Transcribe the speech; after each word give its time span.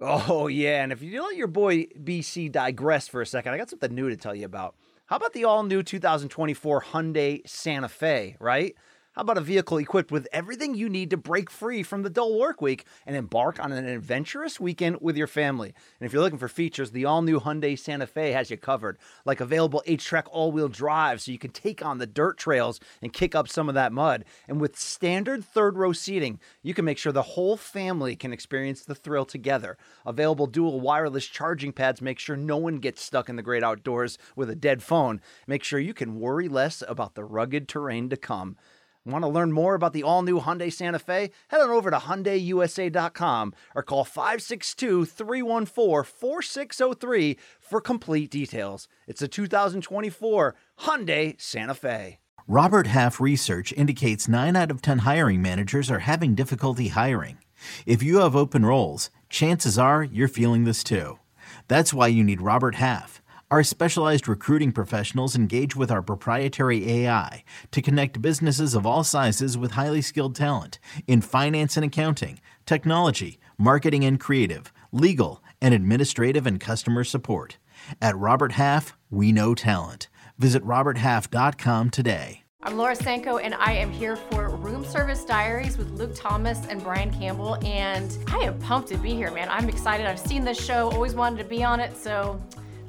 Oh, 0.00 0.46
yeah. 0.46 0.82
And 0.82 0.92
if 0.92 1.02
you 1.02 1.22
let 1.22 1.36
your 1.36 1.46
boy 1.46 1.86
BC 2.02 2.52
digress 2.52 3.08
for 3.08 3.22
a 3.22 3.26
second, 3.26 3.52
I 3.54 3.58
got 3.58 3.70
something 3.70 3.94
new 3.94 4.08
to 4.08 4.16
tell 4.16 4.34
you 4.34 4.44
about. 4.44 4.74
How 5.06 5.16
about 5.16 5.32
the 5.32 5.44
all 5.44 5.62
new 5.62 5.82
2024 5.82 6.82
Hyundai 6.82 7.48
Santa 7.48 7.88
Fe, 7.88 8.36
right? 8.40 8.74
How 9.16 9.22
about 9.22 9.38
a 9.38 9.40
vehicle 9.40 9.78
equipped 9.78 10.12
with 10.12 10.28
everything 10.30 10.74
you 10.74 10.90
need 10.90 11.08
to 11.08 11.16
break 11.16 11.48
free 11.48 11.82
from 11.82 12.02
the 12.02 12.10
dull 12.10 12.38
work 12.38 12.60
week 12.60 12.84
and 13.06 13.16
embark 13.16 13.58
on 13.58 13.72
an 13.72 13.86
adventurous 13.86 14.60
weekend 14.60 14.98
with 15.00 15.16
your 15.16 15.26
family? 15.26 15.72
And 15.98 16.06
if 16.06 16.12
you're 16.12 16.20
looking 16.20 16.38
for 16.38 16.48
features, 16.48 16.90
the 16.90 17.06
all 17.06 17.22
new 17.22 17.40
Hyundai 17.40 17.78
Santa 17.78 18.06
Fe 18.06 18.32
has 18.32 18.50
you 18.50 18.58
covered, 18.58 18.98
like 19.24 19.40
available 19.40 19.82
H 19.86 20.04
track 20.04 20.26
all 20.30 20.52
wheel 20.52 20.68
drive 20.68 21.22
so 21.22 21.32
you 21.32 21.38
can 21.38 21.50
take 21.50 21.82
on 21.82 21.96
the 21.96 22.06
dirt 22.06 22.36
trails 22.36 22.78
and 23.00 23.10
kick 23.10 23.34
up 23.34 23.48
some 23.48 23.70
of 23.70 23.74
that 23.74 23.90
mud. 23.90 24.26
And 24.48 24.60
with 24.60 24.78
standard 24.78 25.42
third 25.42 25.78
row 25.78 25.94
seating, 25.94 26.38
you 26.62 26.74
can 26.74 26.84
make 26.84 26.98
sure 26.98 27.10
the 27.10 27.22
whole 27.22 27.56
family 27.56 28.16
can 28.16 28.34
experience 28.34 28.84
the 28.84 28.94
thrill 28.94 29.24
together. 29.24 29.78
Available 30.04 30.46
dual 30.46 30.78
wireless 30.78 31.24
charging 31.24 31.72
pads 31.72 32.02
make 32.02 32.18
sure 32.18 32.36
no 32.36 32.58
one 32.58 32.76
gets 32.76 33.00
stuck 33.00 33.30
in 33.30 33.36
the 33.36 33.42
great 33.42 33.64
outdoors 33.64 34.18
with 34.36 34.50
a 34.50 34.54
dead 34.54 34.82
phone. 34.82 35.22
Make 35.46 35.64
sure 35.64 35.80
you 35.80 35.94
can 35.94 36.20
worry 36.20 36.48
less 36.48 36.82
about 36.86 37.14
the 37.14 37.24
rugged 37.24 37.66
terrain 37.66 38.10
to 38.10 38.18
come. 38.18 38.58
Want 39.06 39.22
to 39.22 39.28
learn 39.28 39.52
more 39.52 39.76
about 39.76 39.92
the 39.92 40.02
all 40.02 40.22
new 40.22 40.40
Hyundai 40.40 40.72
Santa 40.72 40.98
Fe? 40.98 41.30
Head 41.46 41.60
on 41.60 41.70
over 41.70 41.92
to 41.92 41.96
HyundaiUSA.com 41.96 43.54
or 43.76 43.84
call 43.84 44.02
562 44.02 45.04
314 45.04 46.02
4603 46.02 47.36
for 47.60 47.80
complete 47.80 48.32
details. 48.32 48.88
It's 49.06 49.22
a 49.22 49.28
2024 49.28 50.56
Hyundai 50.80 51.40
Santa 51.40 51.74
Fe. 51.74 52.18
Robert 52.48 52.88
Half 52.88 53.20
research 53.20 53.72
indicates 53.76 54.26
9 54.26 54.56
out 54.56 54.72
of 54.72 54.82
10 54.82 54.98
hiring 54.98 55.40
managers 55.40 55.88
are 55.88 56.00
having 56.00 56.34
difficulty 56.34 56.88
hiring. 56.88 57.38
If 57.86 58.02
you 58.02 58.18
have 58.18 58.34
open 58.34 58.66
roles, 58.66 59.10
chances 59.30 59.78
are 59.78 60.02
you're 60.02 60.26
feeling 60.26 60.64
this 60.64 60.82
too. 60.82 61.20
That's 61.68 61.94
why 61.94 62.08
you 62.08 62.24
need 62.24 62.40
Robert 62.40 62.74
Half. 62.74 63.22
Our 63.48 63.62
specialized 63.62 64.26
recruiting 64.26 64.72
professionals 64.72 65.36
engage 65.36 65.76
with 65.76 65.88
our 65.88 66.02
proprietary 66.02 66.90
AI 66.90 67.44
to 67.70 67.80
connect 67.80 68.20
businesses 68.20 68.74
of 68.74 68.84
all 68.84 69.04
sizes 69.04 69.56
with 69.56 69.72
highly 69.72 70.02
skilled 70.02 70.34
talent 70.34 70.80
in 71.06 71.20
finance 71.20 71.76
and 71.76 71.86
accounting, 71.86 72.40
technology, 72.66 73.38
marketing 73.56 74.04
and 74.04 74.18
creative, 74.18 74.72
legal, 74.90 75.44
and 75.62 75.72
administrative 75.74 76.44
and 76.44 76.58
customer 76.58 77.04
support. 77.04 77.58
At 78.02 78.16
Robert 78.16 78.50
Half, 78.50 78.96
we 79.10 79.30
know 79.30 79.54
talent. 79.54 80.08
Visit 80.38 80.64
RobertHalf.com 80.64 81.90
today. 81.90 82.42
I'm 82.64 82.76
Laura 82.76 82.96
Sanko, 82.96 83.36
and 83.36 83.54
I 83.54 83.74
am 83.74 83.92
here 83.92 84.16
for 84.16 84.48
Room 84.56 84.84
Service 84.84 85.24
Diaries 85.24 85.78
with 85.78 85.92
Luke 85.92 86.16
Thomas 86.16 86.66
and 86.66 86.82
Brian 86.82 87.12
Campbell. 87.12 87.64
And 87.64 88.18
I 88.26 88.38
am 88.38 88.58
pumped 88.58 88.88
to 88.88 88.98
be 88.98 89.10
here, 89.14 89.30
man. 89.30 89.48
I'm 89.48 89.68
excited. 89.68 90.04
I've 90.04 90.18
seen 90.18 90.42
this 90.42 90.60
show, 90.60 90.90
always 90.90 91.14
wanted 91.14 91.38
to 91.38 91.48
be 91.48 91.62
on 91.62 91.78
it, 91.78 91.96
so 91.96 92.42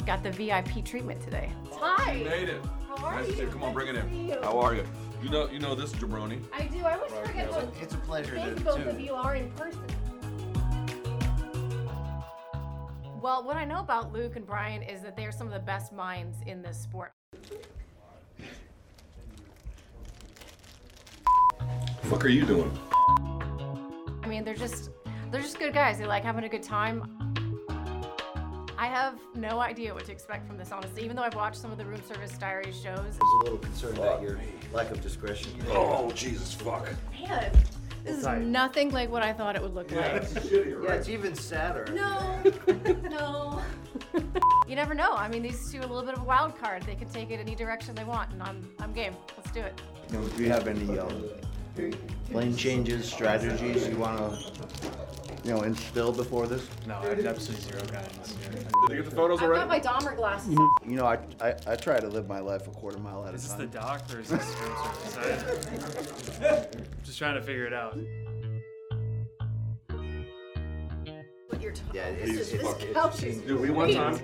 got 0.07 0.23
the 0.23 0.31
VIP 0.31 0.85
treatment 0.85 1.21
today. 1.21 1.51
Hi. 1.73 2.13
You 2.13 2.23
made 2.23 2.47
it. 2.47 2.61
How 2.87 2.95
are 3.05 3.15
nice 3.15 3.25
you? 3.25 3.31
To 3.33 3.37
see 3.37 3.43
you. 3.43 3.49
Come 3.49 3.63
on, 3.63 3.73
bring 3.73 3.89
it 3.89 3.95
in. 3.97 4.05
Nice 4.05 4.05
to 4.05 4.15
see 4.15 4.27
you. 4.29 4.41
How 4.41 4.57
are 4.57 4.73
you? 4.73 4.85
You 5.21 5.29
know, 5.29 5.49
you 5.49 5.59
know 5.59 5.75
this 5.75 5.91
jabroni. 5.91 6.41
I 6.53 6.63
do. 6.63 6.79
I 6.85 6.95
always 6.95 7.11
forget 7.11 7.51
how 7.51 7.67
It's 7.81 7.93
a 7.93 7.97
pleasure 7.97 8.35
big 8.35 8.55
to, 8.55 8.63
both 8.63 8.83
to 8.83 8.89
of 8.89 9.01
you 9.01 9.13
are 9.13 9.35
in 9.35 9.51
person. 9.51 9.81
Well, 13.21 13.43
what 13.43 13.57
I 13.57 13.65
know 13.65 13.79
about 13.79 14.13
Luke 14.13 14.37
and 14.37 14.47
Brian 14.47 14.81
is 14.81 15.01
that 15.01 15.17
they 15.17 15.25
are 15.25 15.31
some 15.33 15.45
of 15.45 15.53
the 15.53 15.59
best 15.59 15.91
minds 15.91 16.37
in 16.45 16.61
this 16.61 16.79
sport. 16.79 17.11
fuck 22.03 22.23
are 22.23 22.29
you 22.29 22.45
doing? 22.45 22.71
I 24.23 24.27
mean, 24.27 24.45
they're 24.45 24.55
just 24.55 24.89
they're 25.31 25.41
just 25.41 25.59
good 25.59 25.73
guys. 25.73 25.97
They 25.97 26.05
like 26.05 26.23
having 26.23 26.45
a 26.45 26.49
good 26.49 26.63
time. 26.63 27.35
I 28.77 28.87
have 28.87 29.19
no 29.33 29.59
idea 29.59 29.93
what 29.93 30.05
to 30.05 30.11
expect 30.11 30.47
from 30.47 30.57
this, 30.57 30.71
honestly. 30.71 31.03
Even 31.03 31.15
though 31.15 31.23
I've 31.23 31.35
watched 31.35 31.57
some 31.57 31.71
of 31.71 31.77
the 31.77 31.85
Room 31.85 32.01
Service 32.03 32.37
Diaries 32.37 32.79
shows. 32.79 32.99
I 32.99 33.01
was 33.01 33.41
a 33.41 33.43
little 33.43 33.57
concerned 33.57 33.97
about 33.97 34.21
your 34.21 34.39
lack 34.71 34.91
of 34.91 35.01
discretion. 35.01 35.51
Oh 35.69 36.11
Jesus, 36.11 36.53
fuck. 36.53 36.87
Man, 37.27 37.51
this 38.03 38.17
is 38.17 38.27
nothing 38.27 38.91
like 38.91 39.09
what 39.09 39.23
I 39.23 39.33
thought 39.33 39.55
it 39.55 39.61
would 39.61 39.73
look 39.73 39.91
like. 39.91 40.23
Yeah, 40.51 40.93
it's 40.93 41.09
even 41.09 41.33
sadder. 41.33 41.91
No, 41.93 42.41
no. 43.09 43.61
you 44.67 44.75
never 44.75 44.93
know. 44.93 45.13
I 45.13 45.27
mean, 45.27 45.41
these 45.41 45.71
two 45.71 45.79
are 45.79 45.83
a 45.83 45.87
little 45.87 46.03
bit 46.03 46.13
of 46.13 46.21
a 46.21 46.25
wild 46.25 46.57
card. 46.57 46.83
They 46.83 46.95
can 46.95 47.09
take 47.09 47.31
it 47.31 47.39
any 47.39 47.55
direction 47.55 47.95
they 47.95 48.03
want, 48.03 48.31
and 48.31 48.43
I'm, 48.43 48.69
I'm 48.79 48.93
game. 48.93 49.15
Let's 49.35 49.51
do 49.51 49.61
it. 49.61 49.81
You 50.11 50.19
know, 50.19 50.27
do 50.29 50.43
you 50.43 50.49
have 50.49 50.67
any 50.67 50.99
um, 50.99 51.23
lane 52.31 52.55
changes, 52.55 53.11
strategies 53.11 53.87
you 53.87 53.97
want 53.97 54.19
to, 54.19 54.51
you 55.43 55.51
know, 55.53 55.61
instilled 55.63 56.17
before 56.17 56.47
this? 56.47 56.67
No, 56.85 56.95
I 56.97 57.05
have 57.07 57.25
absolutely 57.25 57.71
zero 57.71 57.83
guidance. 57.85 58.33
Did 58.33 58.89
you 58.89 58.95
get 59.03 59.05
the 59.05 59.15
photos 59.15 59.39
I've 59.39 59.45
already? 59.49 59.59
got 59.61 59.67
my 59.69 59.79
Dahmer 59.79 60.15
glasses. 60.15 60.53
You 60.85 60.95
know, 60.95 61.05
I, 61.05 61.19
I, 61.41 61.55
I 61.67 61.75
try 61.75 61.99
to 61.99 62.07
live 62.07 62.27
my 62.27 62.39
life 62.39 62.67
a 62.67 62.71
quarter 62.71 62.97
mile 62.99 63.25
at 63.25 63.33
a 63.33 63.35
Is 63.35 63.43
this 63.43 63.53
the 63.53 63.67
time. 63.67 63.81
dock 63.99 64.01
or 64.13 64.19
is 64.19 64.29
this 64.29 64.55
room 64.61 64.75
service? 65.09 66.39
I- 66.41 66.67
I'm 66.75 66.83
just 67.03 67.17
trying 67.17 67.35
to 67.35 67.41
figure 67.41 67.65
it 67.65 67.73
out. 67.73 67.97
What 71.47 71.61
you're 71.61 71.71
talking 71.71 71.95
Yeah, 71.95 72.11
This 72.11 72.29
it's, 72.29 72.39
is- 72.39 72.53
it's, 72.53 72.63
this 72.63 72.83
it's, 72.83 72.93
couch 72.93 73.23
is 73.23 73.37
Do 73.41 73.57
we 73.57 73.69
one 73.69 73.93
time? 73.93 74.19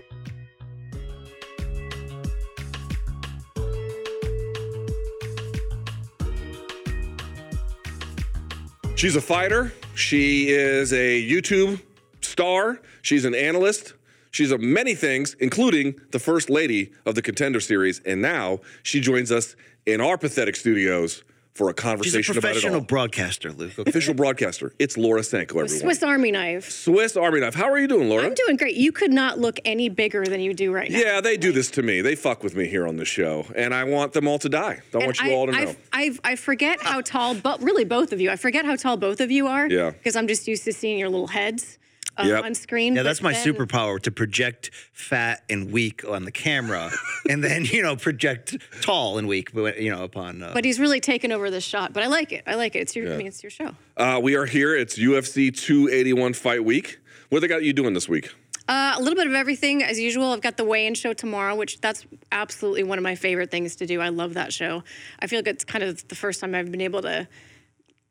She's 9.04 9.18
a 9.18 9.22
fighter. 9.22 9.74
She 9.96 10.48
is 10.48 10.94
a 10.94 11.30
YouTube 11.30 11.82
star. 12.22 12.80
She's 13.02 13.26
an 13.26 13.36
analyst. 13.36 13.96
She's 14.32 14.50
a 14.50 14.58
many 14.58 14.96
things, 14.96 15.36
including 15.42 15.96
the 16.12 16.20
first 16.20 16.50
lady 16.50 16.94
of 17.06 17.14
the 17.14 17.22
Contender 17.22 17.60
Series. 17.60 18.00
And 18.06 18.22
now 18.22 18.62
she 18.82 19.02
joins 19.02 19.30
us 19.30 19.58
in 19.86 20.00
our 20.00 20.18
pathetic 20.18 20.56
studios 20.56 21.22
for 21.54 21.70
a 21.70 21.72
She's 21.72 21.80
a 21.80 21.82
conversation 21.84 22.38
about 22.38 22.50
it 22.50 22.54
professional 22.54 22.76
all. 22.80 22.82
broadcaster, 22.86 23.52
Luke. 23.52 23.78
Official 23.78 24.14
broadcaster. 24.16 24.74
It's 24.80 24.98
Laura 24.98 25.24
Sanko, 25.24 25.60
everyone. 25.60 25.82
Swiss 25.82 26.02
Army 26.02 26.32
knife. 26.32 26.70
Swiss 26.72 27.16
Army 27.16 27.42
knife. 27.42 27.54
How 27.54 27.70
are 27.70 27.78
you 27.78 27.88
doing, 27.88 28.10
Laura? 28.10 28.26
I'm 28.26 28.34
doing 28.34 28.58
great. 28.58 28.76
You 28.76 28.92
could 28.92 29.12
not 29.12 29.38
look 29.40 29.60
any 29.64 29.88
bigger 29.90 30.26
than 30.26 30.40
you 30.42 30.54
do 30.56 30.72
right 30.72 30.90
now. 30.90 30.98
Yeah, 30.98 31.22
they 31.22 31.38
do 31.38 31.52
this 31.52 31.70
to 31.72 31.84
me. 31.84 32.02
They 32.02 32.16
fuck 32.16 32.44
with 32.44 32.56
me 32.56 32.68
here 32.68 32.88
on 32.88 32.98
the 32.98 33.06
show, 33.06 33.46
and 33.56 33.74
I 33.74 33.84
want 33.84 34.14
them 34.14 34.28
all 34.28 34.40
to 34.40 34.50
die. 34.50 34.82
I 34.94 34.98
And 34.98 35.06
want 35.06 35.22
you 35.22 35.30
I, 35.30 35.34
all 35.34 35.46
to 35.46 35.52
know. 35.52 35.76
I, 35.94 36.18
I, 36.24 36.32
I 36.32 36.36
forget 36.36 36.82
how 36.82 37.02
tall, 37.02 37.36
but 37.36 37.62
really 37.62 37.86
both 37.86 38.12
of 38.14 38.20
you. 38.20 38.32
I 38.32 38.36
forget 38.36 38.66
how 38.66 38.76
tall 38.76 38.98
both 38.98 39.22
of 39.22 39.30
you 39.30 39.48
are. 39.48 39.68
Yeah. 39.70 39.92
Because 39.92 40.16
I'm 40.16 40.28
just 40.28 40.48
used 40.48 40.64
to 40.64 40.74
seeing 40.74 40.98
your 40.98 41.10
little 41.10 41.28
heads 41.28 41.78
uh, 42.18 42.24
Yep. 42.28 42.44
on 42.46 42.56
screen. 42.56 42.96
Yeah, 42.96 43.04
that's 43.04 43.22
my 43.22 43.34
then- 43.34 43.46
superpower 43.46 44.00
to 44.02 44.12
project 44.12 44.72
fat 44.92 45.44
and 45.50 45.72
weak 45.72 46.08
on 46.08 46.26
the 46.26 46.32
camera, 46.32 46.92
and 47.30 47.44
then 47.44 47.66
you 47.66 47.82
know 47.82 47.96
project 47.96 48.58
tall 48.82 49.18
and 49.18 49.28
weak, 49.28 49.54
but 49.54 49.82
you 49.82 49.90
know 49.90 50.04
upon. 50.04 50.44
Uh, 50.44 50.52
But 50.54 50.66
he's 50.66 50.80
really 50.80 51.00
taken 51.00 51.32
over 51.32 51.50
this 51.50 51.64
shot. 51.64 51.94
But 51.94 52.04
I 52.04 52.08
like 52.08 52.32
it. 52.32 52.44
I 52.48 52.56
like 52.56 52.76
it. 52.76 52.80
It's 52.80 52.96
your. 52.96 53.14
I 53.14 53.18
mean, 53.18 53.28
it's 53.28 53.42
your 53.44 53.50
show. 53.50 53.72
uh, 53.98 54.20
we 54.22 54.36
are 54.36 54.46
here. 54.46 54.76
It's 54.76 54.98
UFC 54.98 55.50
281 55.56 56.34
Fight 56.34 56.64
Week. 56.64 57.00
What 57.30 57.40
they 57.42 57.48
got 57.48 57.64
you 57.64 57.74
doing 57.74 57.94
this 57.94 58.08
week? 58.08 58.32
Uh, 58.68 58.94
a 58.96 59.02
little 59.02 59.16
bit 59.16 59.28
of 59.28 59.34
everything 59.34 59.84
as 59.84 60.00
usual. 60.00 60.32
I've 60.32 60.40
got 60.40 60.56
the 60.56 60.64
weigh-in 60.64 60.94
show 60.94 61.12
tomorrow, 61.14 61.54
which 61.56 61.82
that's 61.82 62.06
absolutely 62.32 62.84
one 62.84 62.98
of 62.98 63.04
my 63.04 63.16
favorite 63.16 63.52
things 63.52 63.76
to 63.78 63.86
do. 63.86 64.00
I 64.00 64.08
love 64.10 64.36
that 64.36 64.54
show. 64.54 64.84
I 65.20 65.28
feel 65.28 65.40
like 65.40 65.48
it's 65.48 65.66
kind 65.66 65.84
of 65.84 66.08
the 66.08 66.16
first 66.16 66.40
time 66.40 66.56
I've 66.56 66.72
been 66.72 66.80
able 66.80 67.02
to, 67.02 67.28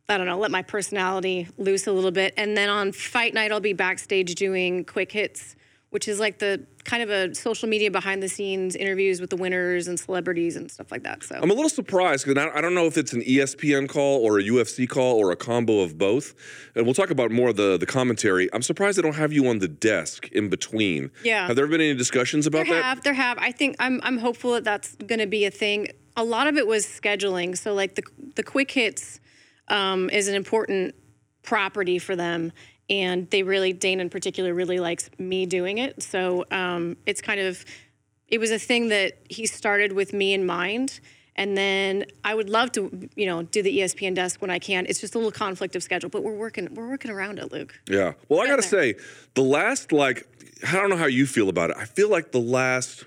I 0.08 0.18
don't 0.18 0.26
know, 0.26 0.38
let 0.38 0.50
my 0.50 0.62
personality 0.62 1.48
loose 1.56 1.86
a 1.86 1.92
little 1.92 2.10
bit. 2.10 2.34
And 2.36 2.56
then 2.56 2.68
on 2.68 2.92
fight 2.92 3.34
night, 3.34 3.52
I'll 3.52 3.60
be 3.60 3.72
backstage 3.72 4.34
doing 4.34 4.84
quick 4.84 5.12
hits, 5.12 5.56
which 5.90 6.08
is 6.08 6.18
like 6.18 6.38
the 6.38 6.66
kind 6.84 7.02
of 7.02 7.10
a 7.10 7.34
social 7.34 7.68
media 7.68 7.90
behind 7.90 8.22
the 8.22 8.28
scenes 8.28 8.74
interviews 8.74 9.20
with 9.20 9.30
the 9.30 9.36
winners 9.36 9.86
and 9.86 9.98
celebrities 9.98 10.56
and 10.56 10.70
stuff 10.70 10.90
like 10.90 11.04
that. 11.04 11.22
So 11.22 11.38
I'm 11.40 11.50
a 11.50 11.54
little 11.54 11.68
surprised 11.68 12.26
because 12.26 12.50
I 12.52 12.60
don't 12.60 12.74
know 12.74 12.86
if 12.86 12.98
it's 12.98 13.12
an 13.12 13.22
ESPN 13.22 13.88
call 13.88 14.24
or 14.24 14.38
a 14.38 14.42
UFC 14.42 14.88
call 14.88 15.16
or 15.16 15.30
a 15.30 15.36
combo 15.36 15.80
of 15.80 15.96
both. 15.96 16.34
And 16.74 16.84
we'll 16.84 16.94
talk 16.94 17.10
about 17.10 17.30
more 17.30 17.50
of 17.50 17.56
the, 17.56 17.76
the 17.78 17.86
commentary. 17.86 18.52
I'm 18.52 18.62
surprised 18.62 18.98
they 18.98 19.02
don't 19.02 19.14
have 19.14 19.32
you 19.32 19.46
on 19.46 19.60
the 19.60 19.68
desk 19.68 20.28
in 20.32 20.48
between. 20.48 21.10
Yeah. 21.22 21.46
Have 21.46 21.56
there 21.56 21.66
been 21.68 21.80
any 21.80 21.94
discussions 21.94 22.46
about 22.46 22.66
there 22.66 22.74
that? 22.74 22.84
have, 22.84 23.02
there 23.04 23.14
have. 23.14 23.38
I 23.38 23.52
think 23.52 23.76
I'm 23.78 24.00
I'm 24.02 24.18
hopeful 24.18 24.52
that 24.52 24.64
that's 24.64 24.96
going 24.96 25.20
to 25.20 25.26
be 25.26 25.44
a 25.44 25.50
thing. 25.50 25.88
A 26.16 26.24
lot 26.24 26.48
of 26.48 26.56
it 26.56 26.66
was 26.66 26.84
scheduling. 26.84 27.56
So 27.56 27.72
like 27.72 27.94
the 27.94 28.02
the 28.34 28.42
quick 28.42 28.72
hits 28.72 29.20
um, 29.68 30.10
is 30.10 30.28
an 30.28 30.34
important 30.34 30.94
property 31.42 31.98
for 31.98 32.16
them, 32.16 32.52
and 32.88 33.28
they 33.30 33.42
really 33.42 33.72
Dana 33.72 34.02
in 34.02 34.10
particular 34.10 34.54
really 34.54 34.78
likes 34.78 35.10
me 35.18 35.46
doing 35.46 35.78
it. 35.78 36.02
So 36.02 36.44
um, 36.50 36.96
it's 37.06 37.20
kind 37.20 37.40
of 37.40 37.64
it 38.28 38.40
was 38.40 38.50
a 38.50 38.58
thing 38.58 38.88
that 38.88 39.18
he 39.28 39.46
started 39.46 39.92
with 39.92 40.12
me 40.12 40.32
in 40.32 40.46
mind. 40.46 41.00
And 41.36 41.56
then 41.56 42.06
I 42.24 42.34
would 42.34 42.50
love 42.50 42.72
to, 42.72 43.08
you 43.14 43.26
know, 43.26 43.42
do 43.42 43.62
the 43.62 43.78
ESPN 43.78 44.14
desk 44.14 44.40
when 44.42 44.50
I 44.50 44.58
can. 44.58 44.86
It's 44.86 45.00
just 45.00 45.14
a 45.14 45.18
little 45.18 45.32
conflict 45.32 45.76
of 45.76 45.82
schedule, 45.82 46.10
but 46.10 46.22
we're 46.22 46.36
working, 46.36 46.74
we're 46.74 46.88
working 46.88 47.10
around 47.10 47.38
it, 47.38 47.52
Luke. 47.52 47.78
Yeah. 47.88 48.12
Well, 48.28 48.40
I 48.40 48.46
got 48.46 48.56
to 48.56 48.62
say, 48.62 48.96
the 49.34 49.42
last, 49.42 49.92
like, 49.92 50.26
I 50.66 50.72
don't 50.72 50.90
know 50.90 50.96
how 50.96 51.06
you 51.06 51.26
feel 51.26 51.48
about 51.48 51.70
it. 51.70 51.76
I 51.78 51.84
feel 51.84 52.10
like 52.10 52.32
the 52.32 52.40
last 52.40 53.04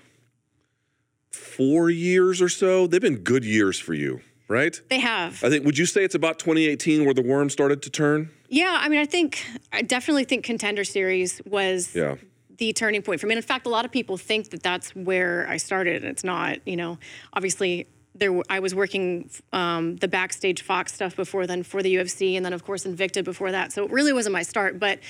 four 1.30 1.90
years 1.90 2.42
or 2.42 2.48
so, 2.48 2.86
they've 2.86 3.00
been 3.00 3.18
good 3.18 3.44
years 3.44 3.78
for 3.78 3.94
you. 3.94 4.20
Right? 4.48 4.80
They 4.88 4.98
have. 5.00 5.42
I 5.44 5.48
think. 5.50 5.64
Would 5.64 5.78
you 5.78 5.86
say 5.86 6.04
it's 6.04 6.14
about 6.14 6.38
2018 6.38 7.04
where 7.04 7.14
the 7.14 7.22
worm 7.22 7.50
started 7.50 7.82
to 7.82 7.90
turn? 7.90 8.30
Yeah, 8.48 8.78
I 8.80 8.88
mean, 8.88 9.00
I 9.00 9.06
think 9.06 9.44
I 9.72 9.82
definitely 9.82 10.24
think 10.24 10.44
Contender 10.44 10.84
Series 10.84 11.40
was 11.44 11.94
Yeah. 11.94 12.16
the 12.58 12.72
turning 12.72 13.02
point 13.02 13.20
for 13.20 13.26
me. 13.26 13.32
And 13.34 13.38
in 13.38 13.42
fact, 13.46 13.66
a 13.66 13.70
lot 13.70 13.84
of 13.84 13.90
people 13.92 14.16
think 14.16 14.50
that 14.50 14.62
that's 14.62 14.94
where 14.94 15.46
I 15.48 15.56
started. 15.56 16.02
and 16.02 16.10
It's 16.12 16.24
not. 16.24 16.58
You 16.66 16.76
know, 16.76 16.98
obviously 17.32 17.86
there 18.14 18.40
I 18.48 18.60
was 18.60 18.74
working 18.74 19.28
um, 19.52 19.96
the 19.96 20.08
backstage 20.08 20.62
Fox 20.62 20.94
stuff 20.94 21.16
before 21.16 21.46
then 21.46 21.62
for 21.62 21.82
the 21.82 21.94
UFC, 21.96 22.36
and 22.36 22.44
then 22.46 22.52
of 22.54 22.64
course 22.64 22.84
Invicta 22.84 23.22
before 23.24 23.50
that. 23.52 23.72
So 23.72 23.84
it 23.84 23.90
really 23.90 24.12
wasn't 24.12 24.32
my 24.32 24.42
start, 24.42 24.78
but 24.78 25.00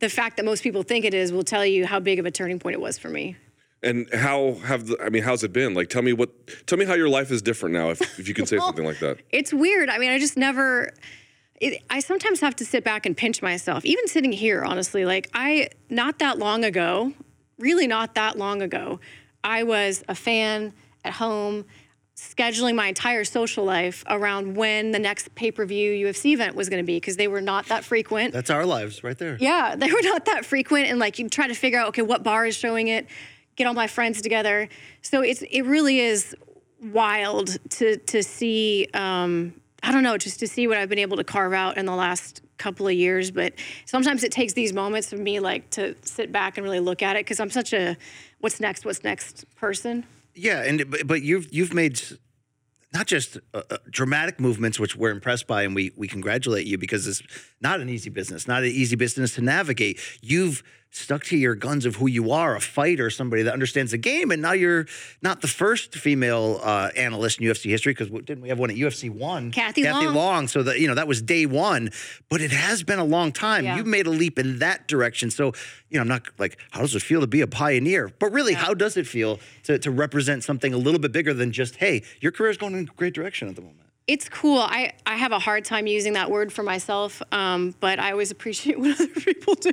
the 0.00 0.08
fact 0.08 0.36
that 0.36 0.44
most 0.44 0.62
people 0.62 0.82
think 0.82 1.04
it 1.04 1.14
is 1.14 1.32
will 1.32 1.42
tell 1.44 1.64
you 1.64 1.86
how 1.86 1.98
big 2.00 2.18
of 2.18 2.26
a 2.26 2.30
turning 2.30 2.58
point 2.58 2.74
it 2.74 2.80
was 2.80 2.98
for 2.98 3.08
me. 3.08 3.36
And 3.84 4.12
how 4.12 4.54
have 4.64 4.86
the, 4.86 5.00
I 5.00 5.10
mean, 5.10 5.22
how's 5.22 5.44
it 5.44 5.52
been? 5.52 5.74
Like, 5.74 5.88
tell 5.88 6.02
me 6.02 6.12
what, 6.12 6.30
tell 6.66 6.78
me 6.78 6.86
how 6.86 6.94
your 6.94 7.08
life 7.08 7.30
is 7.30 7.42
different 7.42 7.74
now, 7.74 7.90
if, 7.90 8.00
if 8.18 8.26
you 8.26 8.34
can 8.34 8.46
say 8.46 8.58
something 8.66 8.84
like 8.84 8.98
that. 9.00 9.18
It's 9.30 9.52
weird. 9.52 9.88
I 9.88 9.98
mean, 9.98 10.10
I 10.10 10.18
just 10.18 10.36
never. 10.36 10.92
It, 11.60 11.82
I 11.88 12.00
sometimes 12.00 12.40
have 12.40 12.56
to 12.56 12.64
sit 12.64 12.82
back 12.82 13.06
and 13.06 13.16
pinch 13.16 13.40
myself, 13.40 13.84
even 13.84 14.08
sitting 14.08 14.32
here, 14.32 14.64
honestly. 14.64 15.04
Like, 15.04 15.30
I, 15.34 15.68
not 15.88 16.18
that 16.18 16.38
long 16.38 16.64
ago, 16.64 17.12
really 17.58 17.86
not 17.86 18.16
that 18.16 18.36
long 18.36 18.60
ago, 18.60 18.98
I 19.44 19.62
was 19.62 20.02
a 20.08 20.14
fan 20.14 20.72
at 21.04 21.12
home, 21.12 21.64
scheduling 22.16 22.74
my 22.74 22.86
entire 22.88 23.24
social 23.24 23.64
life 23.64 24.04
around 24.08 24.56
when 24.56 24.92
the 24.92 24.98
next 24.98 25.34
pay 25.34 25.50
per 25.50 25.66
view 25.66 26.06
UFC 26.06 26.32
event 26.32 26.54
was 26.56 26.68
going 26.68 26.82
to 26.82 26.86
be 26.86 26.96
because 26.96 27.16
they 27.16 27.28
were 27.28 27.40
not 27.40 27.66
that 27.66 27.84
frequent. 27.84 28.32
That's 28.32 28.50
our 28.50 28.64
lives 28.64 29.04
right 29.04 29.18
there. 29.18 29.36
Yeah, 29.40 29.76
they 29.78 29.92
were 29.92 30.02
not 30.02 30.24
that 30.26 30.44
frequent, 30.44 30.86
and 30.86 30.98
like 30.98 31.18
you 31.18 31.28
try 31.28 31.46
to 31.46 31.54
figure 31.54 31.78
out, 31.78 31.88
okay, 31.88 32.02
what 32.02 32.22
bar 32.22 32.46
is 32.46 32.56
showing 32.56 32.88
it, 32.88 33.06
get 33.56 33.66
all 33.66 33.74
my 33.74 33.86
friends 33.86 34.20
together. 34.22 34.68
So 35.02 35.22
it's 35.22 35.42
it 35.42 35.62
really 35.62 36.00
is 36.00 36.34
wild 36.80 37.56
to 37.70 37.96
to 37.96 38.22
see. 38.22 38.88
Um, 38.94 39.54
I 39.82 39.92
don't 39.92 40.02
know, 40.02 40.16
just 40.16 40.40
to 40.40 40.46
see 40.46 40.66
what 40.66 40.78
I've 40.78 40.88
been 40.88 40.98
able 40.98 41.18
to 41.18 41.24
carve 41.24 41.52
out 41.52 41.76
in 41.76 41.84
the 41.84 41.94
last 41.94 42.40
couple 42.56 42.86
of 42.86 42.94
years. 42.94 43.30
But 43.30 43.52
sometimes 43.84 44.24
it 44.24 44.32
takes 44.32 44.54
these 44.54 44.72
moments 44.72 45.10
for 45.10 45.16
me, 45.16 45.40
like 45.40 45.68
to 45.70 45.94
sit 46.02 46.32
back 46.32 46.56
and 46.56 46.64
really 46.64 46.80
look 46.80 47.02
at 47.02 47.16
it, 47.16 47.20
because 47.20 47.38
I'm 47.38 47.50
such 47.50 47.74
a 47.74 47.96
what's 48.40 48.60
next, 48.60 48.86
what's 48.86 49.04
next 49.04 49.44
person. 49.56 50.06
Yeah, 50.34 50.62
and 50.62 50.84
but, 51.06 51.22
you've 51.22 51.52
you've 51.52 51.74
made 51.74 52.00
not 52.94 53.06
just 53.06 53.36
uh, 53.52 53.62
uh, 53.70 53.76
dramatic 53.90 54.40
movements, 54.40 54.80
which 54.80 54.96
we're 54.96 55.10
impressed 55.10 55.46
by, 55.46 55.64
and 55.64 55.74
we 55.74 55.92
we 55.96 56.08
congratulate 56.08 56.66
you 56.66 56.78
because 56.78 57.06
it's 57.06 57.22
not 57.60 57.80
an 57.80 57.90
easy 57.90 58.08
business, 58.08 58.48
not 58.48 58.62
an 58.62 58.70
easy 58.70 58.96
business 58.96 59.34
to 59.34 59.42
navigate. 59.42 60.00
You've 60.22 60.62
stuck 60.94 61.24
to 61.24 61.36
your 61.36 61.54
guns 61.54 61.86
of 61.86 61.96
who 61.96 62.06
you 62.06 62.30
are, 62.30 62.54
a 62.54 62.60
fighter, 62.60 63.10
somebody 63.10 63.42
that 63.42 63.52
understands 63.52 63.90
the 63.90 63.98
game, 63.98 64.30
and 64.30 64.40
now 64.40 64.52
you're 64.52 64.86
not 65.22 65.40
the 65.40 65.48
first 65.48 65.94
female 65.94 66.60
uh, 66.62 66.90
analyst 66.96 67.40
in 67.40 67.46
UFC 67.46 67.70
history 67.70 67.92
because 67.92 68.08
didn't 68.08 68.42
we 68.42 68.48
have 68.48 68.58
one 68.58 68.70
at 68.70 68.76
UFC 68.76 69.10
one? 69.10 69.50
Kathy 69.50 69.82
Kathy 69.82 70.06
Long. 70.06 70.14
Long. 70.14 70.48
So 70.48 70.62
that 70.62 70.78
you 70.78 70.86
know 70.86 70.94
that 70.94 71.08
was 71.08 71.20
day 71.20 71.46
one, 71.46 71.90
but 72.28 72.40
it 72.40 72.52
has 72.52 72.82
been 72.82 72.98
a 72.98 73.04
long 73.04 73.32
time. 73.32 73.64
Yeah. 73.64 73.76
You've 73.76 73.86
made 73.86 74.06
a 74.06 74.10
leap 74.10 74.38
in 74.38 74.60
that 74.60 74.86
direction. 74.86 75.30
So 75.30 75.52
you 75.90 75.98
know, 75.98 76.02
I'm 76.02 76.08
not 76.08 76.22
like, 76.38 76.58
how 76.70 76.80
does 76.80 76.94
it 76.94 77.02
feel 77.02 77.20
to 77.20 77.26
be 77.26 77.40
a 77.40 77.46
pioneer? 77.46 78.10
But 78.18 78.32
really, 78.32 78.54
how 78.54 78.74
does 78.74 78.96
it 78.96 79.06
feel 79.06 79.40
to, 79.64 79.78
to 79.78 79.90
represent 79.90 80.44
something 80.44 80.72
a 80.72 80.78
little 80.78 81.00
bit 81.00 81.12
bigger 81.12 81.34
than 81.34 81.52
just, 81.52 81.76
hey, 81.76 82.02
your 82.20 82.32
career 82.32 82.50
is 82.50 82.56
going 82.56 82.74
in 82.74 82.80
a 82.80 82.94
great 82.96 83.14
direction 83.14 83.48
at 83.48 83.56
the 83.56 83.62
moment? 83.62 83.83
It's 84.06 84.28
cool. 84.28 84.58
I, 84.58 84.92
I 85.06 85.16
have 85.16 85.32
a 85.32 85.38
hard 85.38 85.64
time 85.64 85.86
using 85.86 86.12
that 86.12 86.30
word 86.30 86.52
for 86.52 86.62
myself, 86.62 87.22
um, 87.32 87.74
but 87.80 87.98
I 87.98 88.10
always 88.12 88.30
appreciate 88.30 88.78
what 88.80 89.00
other 89.00 89.08
people 89.08 89.54
do. 89.54 89.72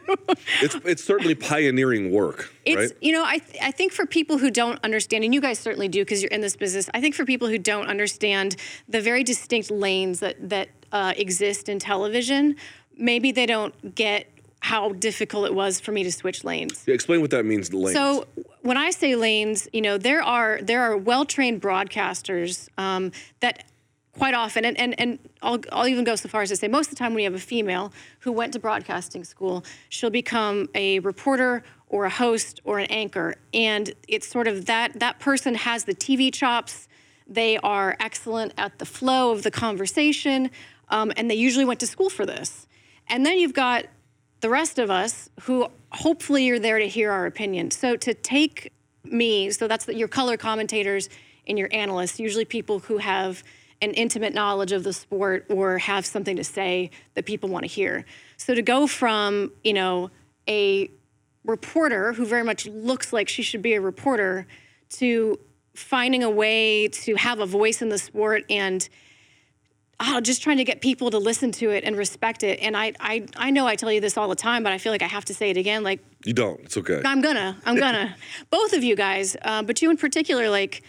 It's 0.61 0.75
it's 0.85 1.03
certainly 1.03 1.35
pioneering 1.35 2.11
work, 2.11 2.53
It's 2.63 2.77
right? 2.77 2.91
you 3.01 3.11
know 3.11 3.25
I 3.25 3.39
th- 3.39 3.61
I 3.61 3.71
think 3.71 3.91
for 3.91 4.05
people 4.05 4.37
who 4.37 4.49
don't 4.49 4.79
understand, 4.85 5.25
and 5.25 5.33
you 5.33 5.41
guys 5.41 5.59
certainly 5.59 5.89
do 5.89 6.01
because 6.01 6.21
you're 6.21 6.31
in 6.31 6.39
this 6.39 6.55
business. 6.55 6.89
I 6.93 7.01
think 7.01 7.13
for 7.13 7.25
people 7.25 7.49
who 7.49 7.57
don't 7.57 7.87
understand 7.87 8.55
the 8.87 9.01
very 9.01 9.23
distinct 9.25 9.69
lanes 9.69 10.21
that 10.21 10.49
that 10.49 10.69
uh, 10.93 11.13
exist 11.17 11.67
in 11.67 11.79
television, 11.79 12.55
maybe 12.97 13.33
they 13.33 13.45
don't 13.45 13.95
get 13.95 14.27
how 14.61 14.93
difficult 14.93 15.45
it 15.47 15.53
was 15.53 15.79
for 15.81 15.91
me 15.91 16.03
to 16.03 16.11
switch 16.11 16.43
lanes. 16.43 16.83
Yeah, 16.87 16.93
explain 16.93 17.19
what 17.19 17.31
that 17.31 17.43
means. 17.43 17.73
Lanes. 17.73 17.93
So 17.93 18.27
when 18.61 18.77
I 18.77 18.91
say 18.91 19.15
lanes, 19.15 19.67
you 19.73 19.81
know 19.81 19.97
there 19.97 20.21
are 20.21 20.59
there 20.61 20.83
are 20.83 20.95
well 20.95 21.25
trained 21.25 21.61
broadcasters 21.61 22.69
um, 22.77 23.11
that 23.41 23.65
quite 24.17 24.33
often, 24.33 24.65
and, 24.65 24.77
and, 24.77 24.99
and 24.99 25.19
I'll, 25.41 25.59
I'll 25.71 25.87
even 25.87 26.03
go 26.03 26.15
so 26.15 26.27
far 26.27 26.41
as 26.41 26.49
to 26.49 26.55
say 26.55 26.67
most 26.67 26.87
of 26.87 26.91
the 26.91 26.95
time 26.97 27.13
when 27.13 27.23
you 27.23 27.29
have 27.31 27.39
a 27.39 27.43
female 27.43 27.93
who 28.19 28.31
went 28.31 28.53
to 28.53 28.59
broadcasting 28.59 29.23
school, 29.23 29.63
she'll 29.89 30.09
become 30.09 30.69
a 30.75 30.99
reporter 30.99 31.63
or 31.87 32.05
a 32.05 32.09
host 32.09 32.61
or 32.63 32.79
an 32.79 32.87
anchor. 32.87 33.35
And 33.53 33.93
it's 34.07 34.27
sort 34.27 34.47
of 34.47 34.65
that 34.65 34.99
that 34.99 35.19
person 35.19 35.55
has 35.55 35.85
the 35.85 35.95
TV 35.95 36.33
chops. 36.33 36.87
They 37.27 37.57
are 37.59 37.95
excellent 37.99 38.53
at 38.57 38.79
the 38.79 38.85
flow 38.85 39.31
of 39.31 39.43
the 39.43 39.51
conversation, 39.51 40.51
um, 40.89 41.13
and 41.15 41.31
they 41.31 41.35
usually 41.35 41.65
went 41.65 41.79
to 41.79 41.87
school 41.87 42.09
for 42.09 42.25
this. 42.25 42.67
And 43.07 43.25
then 43.25 43.37
you've 43.37 43.53
got 43.53 43.85
the 44.41 44.49
rest 44.49 44.79
of 44.79 44.89
us 44.89 45.29
who 45.41 45.67
hopefully 45.91 46.45
you're 46.45 46.59
there 46.59 46.79
to 46.79 46.87
hear 46.87 47.11
our 47.11 47.25
opinion. 47.25 47.71
So 47.71 47.95
to 47.97 48.13
take 48.13 48.73
me, 49.03 49.51
so 49.51 49.67
that's 49.67 49.87
your 49.87 50.07
color 50.07 50.35
commentators 50.35 51.09
and 51.47 51.57
your 51.57 51.69
analysts, 51.71 52.19
usually 52.19 52.45
people 52.45 52.79
who 52.79 52.97
have 52.97 53.43
an 53.81 53.91
intimate 53.91 54.33
knowledge 54.33 54.71
of 54.71 54.83
the 54.83 54.93
sport 54.93 55.45
or 55.49 55.79
have 55.79 56.05
something 56.05 56.35
to 56.35 56.43
say 56.43 56.91
that 57.15 57.25
people 57.25 57.49
want 57.49 57.63
to 57.63 57.67
hear. 57.69 58.05
So 58.37 58.53
to 58.53 58.61
go 58.61 58.87
from, 58.87 59.51
you 59.63 59.73
know, 59.73 60.11
a 60.47 60.89
reporter 61.43 62.13
who 62.13 62.25
very 62.25 62.43
much 62.43 62.67
looks 62.67 63.11
like 63.11 63.27
she 63.27 63.41
should 63.41 63.61
be 63.61 63.73
a 63.73 63.81
reporter 63.81 64.45
to 64.89 65.39
finding 65.73 66.23
a 66.23 66.29
way 66.29 66.87
to 66.89 67.15
have 67.15 67.39
a 67.39 67.45
voice 67.45 67.81
in 67.81 67.89
the 67.89 67.97
sport 67.97 68.43
and 68.49 68.87
oh, 69.99 70.19
just 70.19 70.41
trying 70.41 70.57
to 70.57 70.63
get 70.63 70.81
people 70.81 71.11
to 71.11 71.17
listen 71.17 71.51
to 71.51 71.69
it 71.69 71.83
and 71.83 71.95
respect 71.95 72.43
it. 72.43 72.59
And 72.59 72.75
I, 72.75 72.93
I, 72.99 73.25
I 73.35 73.51
know 73.51 73.67
I 73.67 73.75
tell 73.75 73.91
you 73.91 74.01
this 74.01 74.17
all 74.17 74.27
the 74.27 74.35
time, 74.35 74.63
but 74.63 74.71
I 74.71 74.77
feel 74.77 74.91
like 74.91 75.03
I 75.03 75.07
have 75.07 75.25
to 75.25 75.33
say 75.33 75.49
it 75.49 75.57
again. 75.57 75.83
Like 75.83 76.03
you 76.25 76.33
don't. 76.33 76.59
It's 76.61 76.77
okay. 76.77 77.01
I'm 77.05 77.21
gonna, 77.21 77.57
I'm 77.65 77.77
gonna. 77.77 78.15
Both 78.49 78.73
of 78.73 78.83
you 78.83 78.95
guys, 78.95 79.35
uh, 79.41 79.63
but 79.63 79.81
you 79.81 79.89
in 79.89 79.97
particular, 79.97 80.49
like 80.49 80.83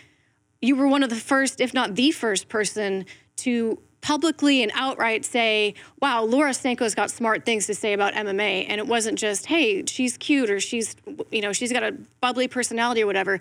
you 0.63 0.77
were 0.77 0.87
one 0.87 1.03
of 1.03 1.11
the 1.11 1.17
first, 1.17 1.61
if 1.61 1.75
not 1.75 1.97
the 1.97 2.13
first 2.13 2.49
person 2.49 3.05
to 3.39 3.79
publicly 4.01 4.63
and 4.63 4.73
outright 4.75 5.25
say, 5.25 5.75
wow, 6.01 6.23
Laura 6.23 6.51
Sanko's 6.51 6.95
got 6.95 7.11
smart 7.11 7.45
things 7.45 7.67
to 7.67 7.75
say 7.75 7.93
about 7.93 8.15
MMA. 8.15 8.67
And 8.69 8.79
it 8.79 8.87
wasn't 8.87 9.19
just, 9.19 9.47
hey, 9.47 9.85
she's 9.87 10.17
cute 10.17 10.51
or 10.51 10.61
she's, 10.61 10.97
you 11.31 11.41
know, 11.41 11.53
she's 11.53 11.73
got 11.73 11.83
a 11.83 11.93
bubbly 12.21 12.49
personality 12.49 13.03
or 13.03 13.07
whatever. 13.07 13.41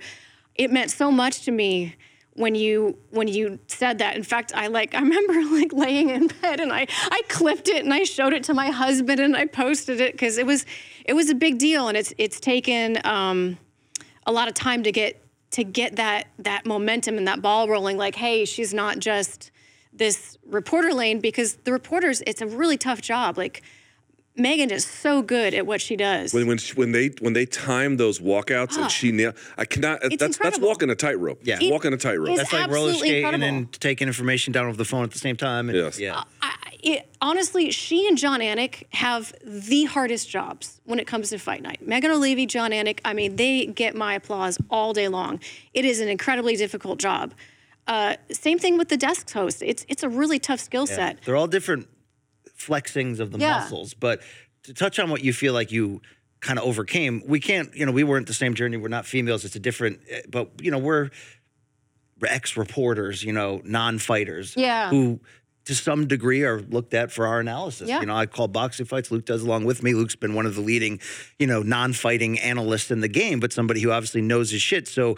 It 0.56 0.72
meant 0.72 0.92
so 0.92 1.12
much 1.12 1.44
to 1.46 1.52
me 1.52 1.96
when 2.34 2.56
you 2.56 2.98
when 3.10 3.28
you 3.28 3.60
said 3.68 3.98
that. 3.98 4.16
In 4.16 4.24
fact, 4.24 4.54
I 4.56 4.68
like 4.68 4.96
I 4.96 5.02
remember 5.02 5.34
like 5.56 5.74
laying 5.74 6.10
in 6.10 6.28
bed 6.28 6.60
and 6.60 6.72
I 6.72 6.88
I 7.12 7.22
clipped 7.28 7.68
it 7.68 7.84
and 7.84 7.94
I 7.94 8.04
showed 8.04 8.34
it 8.34 8.44
to 8.46 8.54
my 8.54 8.70
husband 8.70 9.20
and 9.20 9.36
I 9.36 9.46
posted 9.46 10.00
it 10.00 10.14
because 10.14 10.38
it 10.38 10.46
was 10.46 10.66
it 11.06 11.14
was 11.14 11.30
a 11.30 11.36
big 11.36 11.58
deal 11.58 11.88
and 11.88 11.98
it's 11.98 12.14
it's 12.18 12.40
taken 12.40 13.00
um, 13.04 13.58
a 14.26 14.32
lot 14.32 14.48
of 14.48 14.54
time 14.54 14.84
to 14.84 14.92
get 14.92 15.21
to 15.52 15.64
get 15.64 15.96
that 15.98 16.28
that 16.40 16.66
momentum 16.66 17.18
and 17.18 17.28
that 17.28 17.42
ball 17.42 17.68
rolling. 17.68 17.98
Like, 17.98 18.16
hey, 18.16 18.46
she's 18.46 18.74
not 18.74 19.00
just 19.00 19.52
this 19.94 20.38
reporter 20.46 20.94
lane 20.94 21.20
because 21.20 21.56
the 21.64 21.72
reporters 21.72 22.24
it's 22.26 22.42
a 22.42 22.48
really 22.48 22.78
tough 22.78 23.02
job. 23.02 23.38
Like 23.38 23.62
Megan 24.38 24.72
is 24.72 24.86
so 24.86 25.22
good 25.22 25.54
at 25.54 25.66
what 25.66 25.82
she 25.82 25.96
does. 25.96 26.34
When 26.34 26.48
when 26.48 26.58
she, 26.58 26.74
when 26.74 26.94
they 26.94 27.10
when 27.20 27.34
they 27.34 27.46
time 27.46 27.98
those 27.98 28.20
walkouts 28.20 28.78
and 28.78 28.90
she 28.90 29.12
nail, 29.12 29.34
I 29.58 29.66
cannot. 29.66 30.02
That's 30.02 30.18
that's 30.18 30.38
incredible. 30.38 30.68
walking 30.68 30.90
a 30.90 30.96
tightrope. 30.96 31.40
Yeah. 31.44 31.58
It's 31.60 31.70
walking 31.70 31.94
a 31.94 31.98
tightrope. 31.98 32.38
That's 32.38 32.54
like 32.54 32.70
roller 32.70 32.94
skating 32.94 33.18
incredible. 33.18 33.44
and 33.44 33.74
taking 33.74 34.08
information 34.08 34.54
down 34.54 34.68
over 34.68 34.78
the 34.78 34.86
phone 34.86 35.04
at 35.04 35.12
the 35.12 35.20
same 35.20 35.36
time. 35.36 35.70
And, 35.70 35.78
Yes. 35.78 36.00
Yeah. 36.00 36.24
I, 36.42 36.56
it, 36.82 37.10
honestly, 37.22 37.72
she 37.72 38.08
and 38.08 38.18
Jon 38.18 38.40
Anik 38.40 38.86
have 38.94 39.34
the 39.44 39.84
hardest 39.86 40.30
jobs 40.30 40.80
when 40.86 41.00
it 41.00 41.08
comes 41.08 41.30
to 41.30 41.38
fight 41.38 41.62
night. 41.62 41.86
Megan 41.86 42.12
Olivi, 42.12 42.48
Jon 42.48 42.72
Anik, 42.72 43.00
I 43.06 43.14
mean, 43.14 43.36
they 43.36 43.68
get 43.68 43.96
my 43.96 44.16
applause 44.16 44.58
all 44.70 44.94
day 44.94 45.08
long. 45.08 45.40
It 45.74 45.86
is 45.86 46.00
an 46.00 46.08
incredibly 46.08 46.56
difficult 46.56 47.00
job. 47.00 47.34
Uh, 47.86 48.16
same 48.32 48.58
thing 48.58 48.78
with 48.78 48.90
the 48.90 48.98
desk 48.98 49.30
host. 49.32 49.62
It's 49.62 49.86
it's 49.90 50.04
a 50.04 50.10
really 50.10 50.40
tough 50.40 50.60
skill 50.60 50.88
set. 50.88 51.22
They're 51.24 51.36
all 51.36 51.48
different 51.48 51.88
flexings 52.62 53.20
of 53.20 53.32
the 53.32 53.40
Yeah. 53.40 53.60
muscles. 53.60 53.94
But 53.94 54.22
to 54.64 54.74
touch 54.74 55.00
on 55.00 55.10
what 55.10 55.24
you 55.24 55.34
feel 55.34 55.54
like 55.54 55.72
you 55.72 56.02
kind 56.40 56.58
of 56.60 56.66
overcame, 56.66 57.22
we 57.26 57.40
can't, 57.40 57.76
you 57.76 57.86
know, 57.86 57.92
we 57.92 58.04
weren't 58.04 58.28
the 58.28 58.34
same 58.34 58.54
journey. 58.54 58.78
We're 58.78 58.88
not 58.90 59.06
females. 59.06 59.46
It's 59.46 59.56
a 59.56 59.60
different, 59.60 60.00
eh, 60.10 60.22
but, 60.30 60.50
you 60.62 60.72
know, 60.72 60.80
we're 60.80 61.10
ex 62.24 62.56
reporters, 62.58 63.24
you 63.24 63.34
know, 63.34 63.62
non 63.64 63.98
fighters. 64.00 64.54
Yeah. 64.56 64.90
Who, 64.90 65.20
to 65.66 65.76
some 65.76 66.08
degree, 66.08 66.44
are 66.44 66.60
looked 66.60 66.94
at 66.94 67.12
for 67.12 67.28
our 67.28 67.40
analysis. 67.40 67.88
Yeah. 67.88 68.00
You 68.00 68.08
know, 68.08 68.16
I 68.16 68.26
call 68.26 68.48
boxing 68.48 68.86
fights. 68.86 69.12
Luke 69.12 69.26
does 69.26 69.44
along 69.44 69.66
with 69.66 69.84
me. 69.84 69.94
Luke's 69.94 70.16
been 70.16 70.34
one 70.34 70.46
of 70.46 70.56
the 70.56 70.62
leading, 70.62 71.00
you 71.38 71.46
know, 71.48 71.62
non 71.62 71.94
fighting 71.94 72.40
analysts 72.40 72.90
in 72.92 73.02
the 73.02 73.08
game, 73.08 73.40
but 73.40 73.54
somebody 73.54 73.82
who 73.82 73.92
obviously 73.92 74.22
knows 74.22 74.50
his 74.52 74.62
shit. 74.62 74.88
So, 74.88 75.18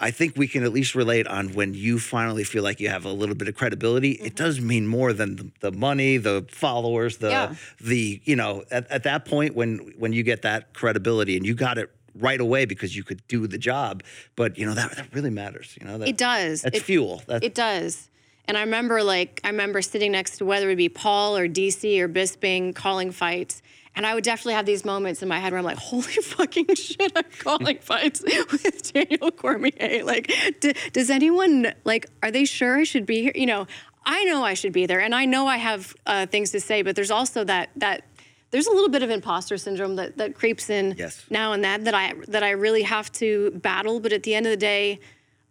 I 0.00 0.10
think 0.12 0.36
we 0.36 0.46
can 0.46 0.62
at 0.62 0.72
least 0.72 0.94
relate 0.94 1.26
on 1.26 1.54
when 1.54 1.74
you 1.74 1.98
finally 1.98 2.44
feel 2.44 2.62
like 2.62 2.78
you 2.78 2.88
have 2.88 3.04
a 3.04 3.12
little 3.12 3.34
bit 3.34 3.48
of 3.48 3.56
credibility. 3.56 4.12
It 4.12 4.18
mm-hmm. 4.18 4.34
does 4.34 4.60
mean 4.60 4.86
more 4.86 5.12
than 5.12 5.36
the, 5.36 5.50
the 5.60 5.72
money, 5.72 6.18
the 6.18 6.46
followers, 6.50 7.18
the 7.18 7.30
Yeah. 7.30 7.54
the 7.80 8.20
you 8.24 8.36
know 8.36 8.64
at, 8.70 8.88
at 8.90 9.02
that 9.02 9.24
point 9.24 9.54
when 9.54 9.94
when 9.98 10.12
you 10.12 10.22
get 10.22 10.42
that 10.42 10.72
credibility 10.72 11.36
and 11.36 11.44
you 11.44 11.54
got 11.54 11.78
it 11.78 11.90
right 12.14 12.40
away 12.40 12.64
because 12.64 12.96
you 12.96 13.02
could 13.02 13.26
do 13.28 13.46
the 13.46 13.58
job. 13.58 14.02
But 14.36 14.56
you 14.56 14.66
know 14.66 14.74
that 14.74 14.96
that 14.96 15.12
really 15.12 15.30
matters. 15.30 15.76
You 15.80 15.86
know 15.86 15.98
that 15.98 16.08
It 16.08 16.16
does. 16.16 16.62
That's 16.62 16.78
It- 16.78 16.82
fuel. 16.84 17.22
That, 17.26 17.42
It 17.42 17.54
does. 17.54 18.08
And 18.46 18.56
I 18.56 18.60
remember 18.62 19.02
like 19.02 19.40
I 19.44 19.48
remember 19.48 19.82
sitting 19.82 20.12
next 20.12 20.38
to 20.38 20.44
whether 20.44 20.70
it 20.70 20.76
be 20.76 20.88
Paul 20.88 21.36
or 21.36 21.48
DC 21.48 21.98
or 22.00 22.08
Bisping 22.08 22.74
calling 22.74 23.10
fights. 23.10 23.62
And 23.96 24.06
I 24.06 24.14
would 24.14 24.24
definitely 24.24 24.54
have 24.54 24.66
these 24.66 24.84
moments 24.84 25.22
in 25.22 25.28
my 25.28 25.38
head 25.40 25.52
where 25.52 25.58
I'm 25.58 25.64
like, 25.64 25.78
holy 25.78 26.02
fucking 26.22 26.74
shit, 26.74 27.12
I'm 27.16 27.24
calling 27.38 27.78
fights 27.80 28.22
with 28.52 28.92
Daniel 28.92 29.30
Cormier. 29.32 30.04
Like, 30.04 30.32
d- 30.60 30.74
does 30.92 31.10
anyone, 31.10 31.72
like, 31.84 32.06
are 32.22 32.30
they 32.30 32.44
sure 32.44 32.78
I 32.78 32.84
should 32.84 33.06
be 33.06 33.22
here? 33.22 33.32
You 33.34 33.46
know, 33.46 33.66
I 34.06 34.24
know 34.24 34.44
I 34.44 34.54
should 34.54 34.72
be 34.72 34.86
there 34.86 35.00
and 35.00 35.14
I 35.14 35.24
know 35.24 35.46
I 35.46 35.56
have 35.56 35.94
uh, 36.06 36.26
things 36.26 36.50
to 36.52 36.60
say, 36.60 36.82
but 36.82 36.94
there's 36.96 37.10
also 37.10 37.44
that, 37.44 37.70
that, 37.76 38.04
there's 38.50 38.66
a 38.66 38.70
little 38.72 38.88
bit 38.88 39.02
of 39.02 39.10
imposter 39.10 39.58
syndrome 39.58 39.96
that, 39.96 40.16
that 40.16 40.34
creeps 40.34 40.70
in 40.70 40.94
Yes. 40.96 41.22
now 41.28 41.52
and 41.52 41.62
then 41.62 41.84
that 41.84 41.94
I 41.94 42.14
that 42.28 42.42
I 42.42 42.52
really 42.52 42.80
have 42.82 43.12
to 43.12 43.50
battle. 43.50 44.00
But 44.00 44.14
at 44.14 44.22
the 44.22 44.34
end 44.34 44.46
of 44.46 44.50
the 44.50 44.56
day, 44.56 45.00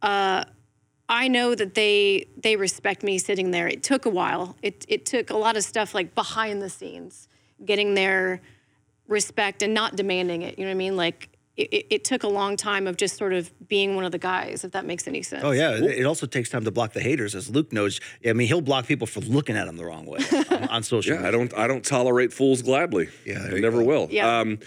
uh, 0.01 0.45
I 1.07 1.27
know 1.27 1.53
that 1.53 1.75
they 1.75 2.25
they 2.41 2.55
respect 2.55 3.03
me 3.03 3.19
sitting 3.19 3.51
there. 3.51 3.67
It 3.67 3.83
took 3.83 4.07
a 4.07 4.09
while. 4.09 4.55
It 4.63 4.83
it 4.87 5.05
took 5.05 5.29
a 5.29 5.37
lot 5.37 5.55
of 5.57 5.63
stuff 5.63 5.93
like 5.93 6.15
behind 6.15 6.59
the 6.59 6.71
scenes, 6.71 7.27
getting 7.65 7.93
their 7.95 8.41
respect 9.07 9.61
and 9.61 9.73
not 9.73 9.95
demanding 9.95 10.41
it. 10.41 10.57
You 10.57 10.65
know 10.65 10.69
what 10.69 10.75
I 10.75 10.77
mean? 10.77 10.97
Like 10.97 11.29
it, 11.55 11.73
it, 11.73 11.85
it 11.89 12.03
took 12.03 12.23
a 12.23 12.27
long 12.27 12.55
time 12.55 12.85
of 12.87 12.97
just 12.97 13.17
sort 13.17 13.33
of 13.33 13.51
being 13.67 13.95
one 13.95 14.05
of 14.05 14.11
the 14.11 14.19
guys. 14.19 14.63
If 14.63 14.71
that 14.73 14.85
makes 14.85 15.07
any 15.07 15.23
sense. 15.23 15.43
Oh 15.43 15.51
yeah, 15.51 15.71
it 15.71 15.83
it 15.83 16.05
also 16.05 16.27
takes 16.27 16.49
time 16.49 16.63
to 16.65 16.71
block 16.71 16.93
the 16.93 17.01
haters, 17.01 17.33
as 17.35 17.49
Luke 17.49 17.73
knows. 17.73 17.99
I 18.25 18.33
mean, 18.33 18.47
he'll 18.47 18.61
block 18.61 18.85
people 18.85 19.07
for 19.07 19.21
looking 19.21 19.57
at 19.57 19.67
him 19.67 19.75
the 19.77 19.85
wrong 19.85 20.05
way 20.05 20.19
on, 20.51 20.67
on 20.69 20.83
social. 20.83 21.13
Yeah, 21.15 21.21
media. 21.23 21.27
I 21.27 21.31
don't 21.31 21.53
I 21.57 21.67
don't 21.67 21.83
tolerate 21.83 22.31
fools 22.31 22.61
gladly. 22.61 23.09
Yeah, 23.25 23.39
there 23.39 23.53
I 23.53 23.55
you 23.55 23.61
never 23.61 23.79
go. 23.79 23.85
will. 23.85 24.07
Yeah. 24.11 24.39
Um, 24.39 24.59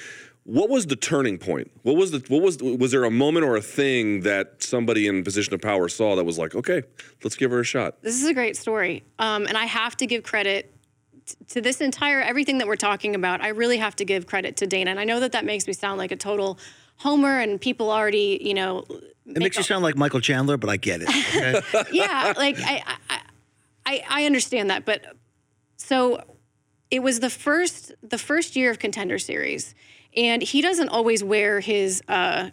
what 0.45 0.69
was 0.71 0.87
the 0.87 0.97
turning 0.97 1.39
point? 1.39 1.71
What 1.83 1.97
was 1.97 2.11
the 2.11 2.25
what 2.29 2.43
was 2.43 2.59
was 2.59 2.91
there 2.91 3.05
a 3.05 3.11
moment 3.11 3.47
or 3.47 3.57
a 3.57 3.63
thing 3.63 4.23
that 4.23 4.63
somebody 4.63 5.07
in 5.07 5.23
position 5.23 5.55
of 5.55 5.61
power 5.61 5.89
saw 5.89 6.17
that 6.17 6.25
was 6.25 6.39
like, 6.39 6.55
okay, 6.57 6.83
let's 7.23 7.37
give 7.37 7.53
her 7.53 7.61
a 7.61 7.65
shot? 7.65 8.03
This 8.03 8.21
is 8.21 8.27
a 8.27 8.35
great 8.35 8.57
story. 8.57 9.05
Um, 9.19 9.47
and 9.47 9.57
I 9.57 9.67
have 9.67 9.97
to 9.99 10.07
give 10.07 10.25
credit 10.25 10.65
t- 10.65 10.80
to 11.49 11.61
this 11.61 11.81
entire, 11.81 12.21
everything 12.21 12.59
that 12.59 12.67
we're 12.67 12.77
talking 12.77 13.15
about. 13.15 13.41
I 13.41 13.49
really 13.49 13.79
have 13.79 13.97
to 13.97 14.05
give 14.05 14.27
credit 14.27 14.57
to 14.59 14.67
Dana. 14.67 14.91
And 14.91 15.01
I 15.01 15.05
know 15.05 15.21
that 15.21 15.33
that 15.33 15.45
makes 15.45 15.67
me 15.67 15.73
sound 15.73 15.99
like 15.99 16.13
a 16.13 16.17
total 16.17 16.59
homer 16.97 17.39
and 17.41 17.61
people 17.61 17.91
already, 17.91 18.39
you 18.43 18.55
know. 18.55 18.85
It 19.27 19.39
makes 19.39 19.57
you 19.57 19.63
sound 19.63 19.83
like 19.83 19.97
Michael 19.97 20.21
Chandler, 20.21 20.57
but 20.57 20.71
I 20.71 20.77
get 20.77 21.03
it. 21.03 21.09
okay? 21.09 21.89
yeah, 21.93 22.33
like 22.37 22.59
I, 22.59 22.83
I, 23.09 23.21
I, 23.87 24.05
I 24.09 24.25
understand 24.27 24.71
that. 24.71 24.85
But 24.85 25.05
so 25.77 26.23
it 26.91 27.03
was 27.03 27.21
the 27.21 27.31
first, 27.31 27.93
the 28.03 28.19
first 28.19 28.57
year 28.57 28.71
of 28.71 28.79
Contender 28.79 29.19
Series. 29.19 29.75
And 30.17 30.43
he 30.43 30.61
doesn't 30.61 30.89
always 30.89 31.23
wear 31.23 31.61
his 31.61 32.03
uh, 32.09 32.51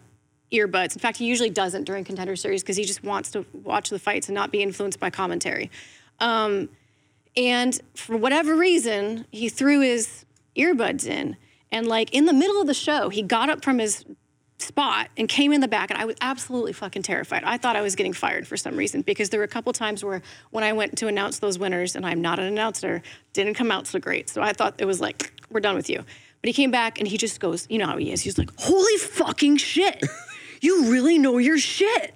earbuds. 0.52 0.94
In 0.94 1.00
fact, 1.00 1.18
he 1.18 1.26
usually 1.26 1.50
doesn't 1.50 1.84
during 1.84 2.04
Contender 2.04 2.36
Series 2.36 2.62
because 2.62 2.76
he 2.76 2.84
just 2.84 3.02
wants 3.02 3.30
to 3.32 3.44
watch 3.52 3.90
the 3.90 3.98
fights 3.98 4.28
and 4.28 4.34
not 4.34 4.52
be 4.52 4.62
influenced 4.62 5.00
by 5.00 5.10
commentary. 5.10 5.70
Um, 6.20 6.68
and 7.38 7.80
for 7.94 8.16
whatever 8.16 8.56
reason, 8.56 9.24
he 9.30 9.48
threw 9.48 9.80
his 9.80 10.24
earbuds 10.56 11.06
in. 11.06 11.36
And 11.70 11.86
like 11.86 12.12
in 12.12 12.24
the 12.24 12.32
middle 12.32 12.60
of 12.60 12.66
the 12.66 12.74
show, 12.74 13.10
he 13.10 13.22
got 13.22 13.48
up 13.48 13.62
from 13.62 13.78
his 13.78 14.04
spot 14.58 15.08
and 15.16 15.28
came 15.28 15.52
in 15.52 15.60
the 15.60 15.68
back 15.68 15.90
and 15.92 16.00
I 16.00 16.04
was 16.04 16.16
absolutely 16.20 16.72
fucking 16.72 17.02
terrified. 17.02 17.44
I 17.44 17.56
thought 17.58 17.76
I 17.76 17.80
was 17.80 17.94
getting 17.94 18.12
fired 18.12 18.48
for 18.48 18.56
some 18.56 18.76
reason 18.76 19.02
because 19.02 19.30
there 19.30 19.38
were 19.38 19.44
a 19.44 19.48
couple 19.48 19.72
times 19.72 20.04
where 20.04 20.20
when 20.50 20.64
I 20.64 20.72
went 20.72 20.98
to 20.98 21.06
announce 21.06 21.38
those 21.38 21.60
winners 21.60 21.94
and 21.94 22.04
I'm 22.04 22.20
not 22.20 22.40
an 22.40 22.46
announcer, 22.46 23.02
didn't 23.34 23.54
come 23.54 23.70
out 23.70 23.86
so 23.86 24.00
great. 24.00 24.28
So 24.28 24.42
I 24.42 24.52
thought 24.52 24.74
it 24.78 24.84
was 24.84 25.00
like, 25.00 25.32
we're 25.48 25.60
done 25.60 25.76
with 25.76 25.88
you. 25.88 25.98
But 25.98 26.48
he 26.48 26.52
came 26.52 26.72
back 26.72 26.98
and 26.98 27.06
he 27.06 27.16
just 27.16 27.38
goes, 27.38 27.68
you 27.70 27.78
know 27.78 27.86
how 27.86 27.98
he 27.98 28.10
is. 28.10 28.20
He's 28.20 28.36
like, 28.36 28.50
holy 28.58 28.96
fucking 28.96 29.58
shit. 29.58 30.04
You 30.60 30.90
really 30.90 31.18
know 31.18 31.38
your 31.38 31.58
shit. 31.58 32.14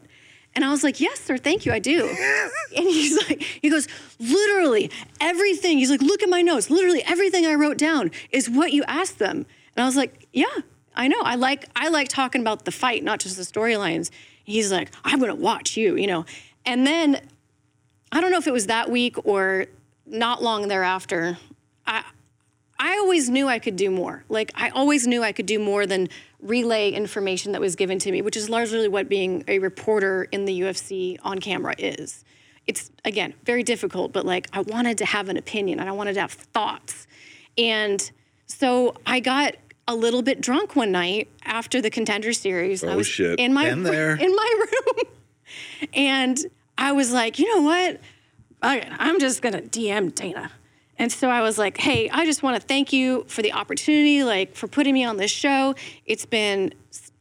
And 0.54 0.64
I 0.64 0.70
was 0.70 0.84
like, 0.84 1.00
yes, 1.00 1.20
sir, 1.20 1.38
thank 1.38 1.64
you, 1.64 1.72
I 1.72 1.78
do. 1.78 2.06
and 2.76 2.86
he's 2.86 3.16
like, 3.28 3.42
he 3.42 3.70
goes, 3.70 3.88
literally 4.18 4.90
everything. 5.20 5.78
He's 5.78 5.90
like, 5.90 6.02
look 6.02 6.22
at 6.22 6.28
my 6.28 6.42
notes. 6.42 6.68
Literally 6.68 7.02
everything 7.04 7.46
I 7.46 7.54
wrote 7.54 7.78
down 7.78 8.10
is 8.30 8.50
what 8.50 8.72
you 8.72 8.84
asked 8.84 9.18
them. 9.18 9.46
And 9.74 9.82
I 9.82 9.86
was 9.86 9.96
like, 9.96 10.28
yeah, 10.32 10.46
I 10.94 11.08
know. 11.08 11.20
I 11.22 11.36
like 11.36 11.68
I 11.74 11.88
like 11.88 12.08
talking 12.08 12.40
about 12.40 12.64
the 12.64 12.72
fight, 12.72 13.02
not 13.02 13.20
just 13.20 13.36
the 13.36 13.42
storylines. 13.42 14.10
He's 14.44 14.70
like, 14.70 14.90
I'm 15.04 15.20
gonna 15.20 15.34
watch 15.34 15.76
you, 15.76 15.96
you 15.96 16.06
know. 16.06 16.26
And 16.66 16.86
then 16.86 17.20
I 18.10 18.20
don't 18.20 18.30
know 18.30 18.38
if 18.38 18.46
it 18.46 18.52
was 18.52 18.66
that 18.66 18.90
week 18.90 19.16
or 19.24 19.66
not 20.06 20.42
long 20.42 20.68
thereafter. 20.68 21.38
I 21.86 22.04
I 22.78 22.98
always 22.98 23.30
knew 23.30 23.48
I 23.48 23.58
could 23.58 23.76
do 23.76 23.90
more. 23.90 24.24
Like 24.28 24.50
I 24.54 24.68
always 24.70 25.06
knew 25.06 25.22
I 25.22 25.32
could 25.32 25.46
do 25.46 25.58
more 25.58 25.86
than 25.86 26.08
relay 26.42 26.90
information 26.90 27.52
that 27.52 27.60
was 27.60 27.76
given 27.76 27.98
to 28.00 28.10
me, 28.12 28.20
which 28.20 28.36
is 28.36 28.50
largely 28.50 28.88
what 28.88 29.08
being 29.08 29.44
a 29.48 29.58
reporter 29.60 30.24
in 30.32 30.44
the 30.44 30.60
UFC 30.62 31.18
on 31.22 31.38
camera 31.38 31.74
is. 31.78 32.24
It's 32.66 32.90
again 33.04 33.34
very 33.44 33.62
difficult, 33.62 34.12
but 34.12 34.26
like 34.26 34.48
I 34.52 34.60
wanted 34.60 34.98
to 34.98 35.04
have 35.06 35.28
an 35.28 35.36
opinion 35.36 35.80
and 35.80 35.88
I 35.88 35.92
wanted 35.92 36.14
to 36.14 36.20
have 36.20 36.32
thoughts. 36.32 37.06
And 37.56 38.10
so 38.46 38.94
I 39.06 39.20
got 39.20 39.54
a 39.88 39.94
little 39.96 40.22
bit 40.22 40.40
drunk 40.40 40.76
one 40.76 40.92
night 40.92 41.28
after 41.44 41.80
the 41.80 41.90
contender 41.90 42.32
series. 42.32 42.84
I 42.84 42.88
Oh, 42.92 42.96
was 42.98 43.06
shit. 43.06 43.38
in 43.40 43.52
my 43.52 43.68
Been 43.68 43.82
there. 43.84 44.14
in 44.14 44.34
my 44.34 44.54
room. 44.58 45.06
And 45.92 46.38
I 46.78 46.92
was 46.92 47.12
like, 47.12 47.38
you 47.38 47.54
know 47.56 47.62
what? 47.62 48.00
I, 48.62 48.86
I'm 48.98 49.18
just 49.18 49.42
gonna 49.42 49.62
DM 49.62 50.14
Dana. 50.14 50.52
And 51.02 51.10
so 51.10 51.28
I 51.28 51.40
was 51.40 51.58
like, 51.58 51.78
hey, 51.78 52.08
I 52.10 52.24
just 52.24 52.44
want 52.44 52.60
to 52.60 52.64
thank 52.64 52.92
you 52.92 53.24
for 53.26 53.42
the 53.42 53.54
opportunity, 53.54 54.22
like 54.22 54.54
for 54.54 54.68
putting 54.68 54.94
me 54.94 55.02
on 55.02 55.16
this 55.16 55.32
show. 55.32 55.74
It's 56.06 56.24
been 56.24 56.72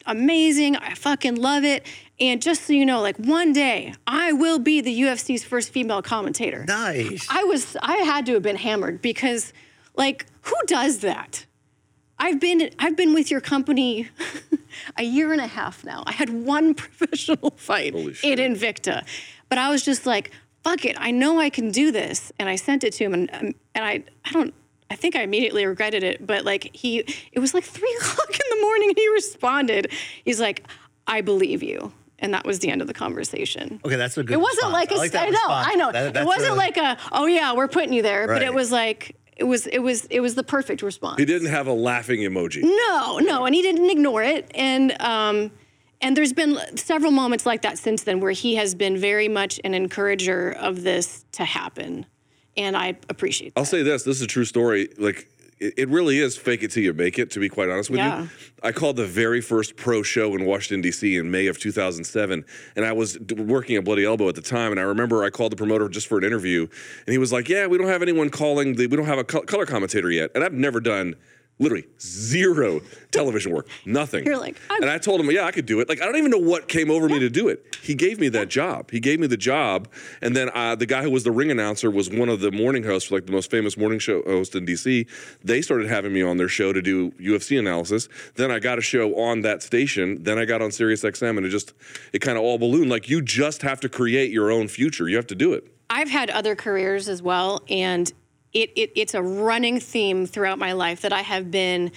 amazing. 0.05 0.75
I 0.75 0.93
fucking 0.93 1.33
love 1.33 1.63
it. 1.63 1.87
And 2.19 2.43
just 2.43 2.65
so 2.65 2.73
you 2.73 2.85
know, 2.85 3.01
like 3.01 3.17
one 3.17 3.53
day 3.53 3.95
I 4.05 4.33
will 4.33 4.59
be 4.59 4.81
the 4.81 5.01
UFC's 5.01 5.43
first 5.43 5.71
female 5.71 6.03
commentator. 6.03 6.63
nice. 6.67 7.25
I 7.27 7.43
was 7.45 7.75
I 7.81 7.95
had 7.97 8.27
to 8.27 8.33
have 8.35 8.43
been 8.43 8.57
hammered 8.57 9.01
because 9.01 9.51
like 9.95 10.27
who 10.41 10.55
does 10.67 10.99
that? 10.99 11.47
I've 12.19 12.39
been 12.39 12.69
I've 12.77 12.95
been 12.95 13.15
with 13.15 13.31
your 13.31 13.41
company 13.41 14.09
a 14.95 15.03
year 15.03 15.31
and 15.31 15.41
a 15.41 15.47
half 15.47 15.83
now. 15.83 16.03
I 16.05 16.11
had 16.11 16.29
one 16.29 16.75
professional 16.75 17.49
fight 17.57 17.95
in 17.95 18.37
Invicta. 18.37 19.07
But 19.49 19.57
I 19.57 19.71
was 19.71 19.83
just 19.83 20.05
like, 20.05 20.29
fuck 20.63 20.85
it. 20.85 20.95
I 20.99 21.11
know 21.11 21.39
I 21.39 21.49
can 21.49 21.71
do 21.71 21.91
this. 21.91 22.31
And 22.39 22.49
I 22.49 22.55
sent 22.55 22.83
it 22.83 22.93
to 22.93 23.03
him 23.05 23.13
and 23.13 23.29
um, 23.33 23.53
and 23.75 23.85
I 23.85 24.03
I 24.25 24.31
don't 24.31 24.53
I 24.89 24.95
think 24.95 25.15
I 25.15 25.21
immediately 25.21 25.65
regretted 25.65 26.03
it, 26.03 26.25
but 26.25 26.43
like 26.45 26.69
he 26.73 26.99
it 27.31 27.39
was 27.39 27.53
like 27.53 27.63
three 27.77 27.97
o'clock 28.01 28.29
in 28.31 28.57
the 28.57 28.61
morning 28.61 28.89
and 28.89 28.97
he 28.97 29.07
responded. 29.09 29.91
He's 30.23 30.39
like, 30.39 30.65
I 31.07 31.21
believe 31.21 31.63
you. 31.63 31.93
And 32.19 32.35
that 32.35 32.45
was 32.45 32.59
the 32.59 32.69
end 32.69 32.81
of 32.81 32.87
the 32.87 32.93
conversation. 32.93 33.81
Okay, 33.83 33.95
that's 33.95 34.15
a 34.15 34.23
good. 34.23 34.33
It 34.35 34.39
wasn't 34.39 34.67
response. 34.67 34.73
like 34.73 34.91
a 34.91 34.93
I 34.93 34.97
like 34.97 35.15
I 35.15 35.29
know. 35.29 35.39
I 35.47 35.75
know. 35.75 35.91
That- 35.91 36.17
it 36.17 36.25
wasn't 36.25 36.51
a- 36.51 36.55
like 36.55 36.77
a 36.77 36.97
oh 37.11 37.25
yeah, 37.25 37.53
we're 37.53 37.67
putting 37.67 37.93
you 37.93 38.03
there, 38.03 38.27
but 38.27 38.43
it 38.43 38.53
was 38.53 38.71
like 38.71 39.15
it 39.37 39.45
was 39.45 39.65
it 39.65 39.79
was 39.79 40.05
it 40.05 40.19
was 40.19 40.35
the 40.35 40.43
perfect 40.43 40.83
response. 40.83 41.17
He 41.17 41.25
didn't 41.25 41.47
have 41.47 41.65
a 41.65 41.73
laughing 41.73 42.19
emoji. 42.19 42.61
No, 42.61 43.17
no, 43.17 43.45
and 43.45 43.55
he 43.55 43.63
didn't 43.63 43.89
ignore 43.89 44.21
it. 44.21 44.51
And 44.53 44.91
um, 45.01 45.51
and 46.01 46.15
there's 46.17 46.33
been 46.33 46.57
several 46.77 47.11
moments 47.11 47.45
like 47.45 47.61
that 47.61 47.77
since 47.77 48.03
then 48.03 48.19
where 48.19 48.31
he 48.31 48.55
has 48.55 48.75
been 48.75 48.97
very 48.97 49.27
much 49.27 49.59
an 49.63 49.73
encourager 49.73 50.51
of 50.51 50.83
this 50.83 51.25
to 51.33 51.45
happen, 51.45 52.05
and 52.57 52.75
I 52.75 52.97
appreciate. 53.09 53.47
It. 53.49 53.53
I'll 53.55 53.65
say 53.65 53.83
this: 53.83 54.03
this 54.03 54.17
is 54.17 54.21
a 54.23 54.27
true 54.27 54.45
story. 54.45 54.89
Like 54.97 55.27
it, 55.59 55.73
it 55.77 55.89
really 55.89 56.17
is 56.19 56.35
fake 56.37 56.63
it 56.63 56.71
till 56.71 56.83
you 56.83 56.93
make 56.93 57.19
it. 57.19 57.31
To 57.31 57.39
be 57.39 57.49
quite 57.49 57.69
honest 57.69 57.89
with 57.89 57.99
Yeah. 57.99 58.23
you, 58.23 58.29
I 58.63 58.71
called 58.71 58.95
the 58.97 59.05
very 59.05 59.41
first 59.41 59.75
pro 59.75 60.01
show 60.03 60.33
in 60.35 60.45
Washington 60.45 60.81
D.C. 60.81 61.17
in 61.17 61.29
May 61.31 61.47
of 61.47 61.59
2007, 61.59 62.43
and 62.75 62.85
I 62.85 62.91
was 62.93 63.13
d- 63.17 63.35
working 63.35 63.75
at 63.75 63.83
Bloody 63.83 64.03
Elbow 64.05 64.27
at 64.29 64.35
the 64.35 64.41
time. 64.41 64.71
And 64.71 64.79
I 64.79 64.83
remember 64.83 65.23
I 65.23 65.29
called 65.29 65.51
the 65.51 65.55
promoter 65.55 65.87
just 65.87 66.07
for 66.07 66.17
an 66.17 66.23
interview, 66.23 66.61
and 67.05 67.13
he 67.13 67.17
was 67.17 67.31
like, 67.31 67.47
"Yeah, 67.47 67.67
we 67.67 67.77
don't 67.77 67.87
have 67.87 68.01
anyone 68.01 68.29
calling. 68.29 68.75
The, 68.75 68.87
we 68.87 68.97
don't 68.97 69.05
have 69.05 69.19
a 69.19 69.23
co- 69.23 69.41
color 69.43 69.65
commentator 69.65 70.09
yet." 70.11 70.31
And 70.35 70.43
I've 70.43 70.53
never 70.53 70.79
done. 70.79 71.15
Literally 71.61 71.85
zero 72.01 72.81
television 73.11 73.51
work, 73.53 73.67
nothing. 73.85 74.25
You're 74.25 74.37
like, 74.37 74.57
I'm- 74.69 74.81
and 74.81 74.89
I 74.91 74.97
told 74.97 75.21
him, 75.21 75.29
yeah, 75.29 75.45
I 75.45 75.51
could 75.51 75.65
do 75.65 75.79
it. 75.79 75.87
Like, 75.87 76.01
I 76.01 76.05
don't 76.05 76.15
even 76.17 76.31
know 76.31 76.37
what 76.37 76.67
came 76.67 76.89
over 76.89 77.07
me 77.07 77.19
to 77.19 77.29
do 77.29 77.47
it. 77.49 77.77
He 77.81 77.93
gave 77.95 78.19
me 78.19 78.29
that 78.29 78.49
job. 78.49 78.89
He 78.91 78.99
gave 78.99 79.19
me 79.19 79.27
the 79.27 79.37
job. 79.37 79.87
And 80.21 80.35
then 80.35 80.49
uh, 80.55 80.75
the 80.75 80.85
guy 80.85 81.03
who 81.03 81.11
was 81.11 81.23
the 81.23 81.31
ring 81.31 81.51
announcer 81.51 81.91
was 81.91 82.09
one 82.09 82.29
of 82.29 82.39
the 82.39 82.51
morning 82.51 82.83
hosts 82.83 83.09
for 83.09 83.15
like 83.15 83.27
the 83.27 83.31
most 83.31 83.51
famous 83.51 83.77
morning 83.77 83.99
show 83.99 84.23
host 84.23 84.55
in 84.55 84.65
DC. 84.65 85.07
They 85.43 85.61
started 85.61 85.87
having 85.87 86.13
me 86.13 86.21
on 86.23 86.37
their 86.37 86.49
show 86.49 86.73
to 86.73 86.81
do 86.81 87.11
UFC 87.11 87.59
analysis. 87.59 88.09
Then 88.35 88.49
I 88.51 88.57
got 88.59 88.77
a 88.79 88.81
show 88.81 89.15
on 89.19 89.41
that 89.41 89.61
station. 89.61 90.23
Then 90.23 90.39
I 90.39 90.45
got 90.45 90.61
on 90.61 90.71
Sirius 90.71 91.03
XM 91.03 91.37
and 91.37 91.45
it 91.45 91.49
just, 91.49 91.73
it 92.11 92.19
kind 92.19 92.37
of 92.37 92.43
all 92.43 92.57
ballooned. 92.57 92.89
Like, 92.89 93.07
you 93.07 93.21
just 93.21 93.61
have 93.61 93.79
to 93.81 93.89
create 93.89 94.31
your 94.31 94.51
own 94.51 94.67
future. 94.67 95.07
You 95.07 95.15
have 95.17 95.27
to 95.27 95.35
do 95.35 95.53
it. 95.53 95.67
I've 95.93 96.09
had 96.09 96.29
other 96.29 96.55
careers 96.55 97.09
as 97.09 97.21
well, 97.21 97.61
and 97.69 98.11
it, 98.53 98.71
it 98.75 98.91
it's 98.95 99.13
a 99.13 99.21
running 99.21 99.79
theme 99.79 100.25
throughout 100.25 100.59
my 100.59 100.73
life 100.73 101.01
that 101.01 101.13
I 101.13 101.21
have 101.21 101.49
been 101.51 101.91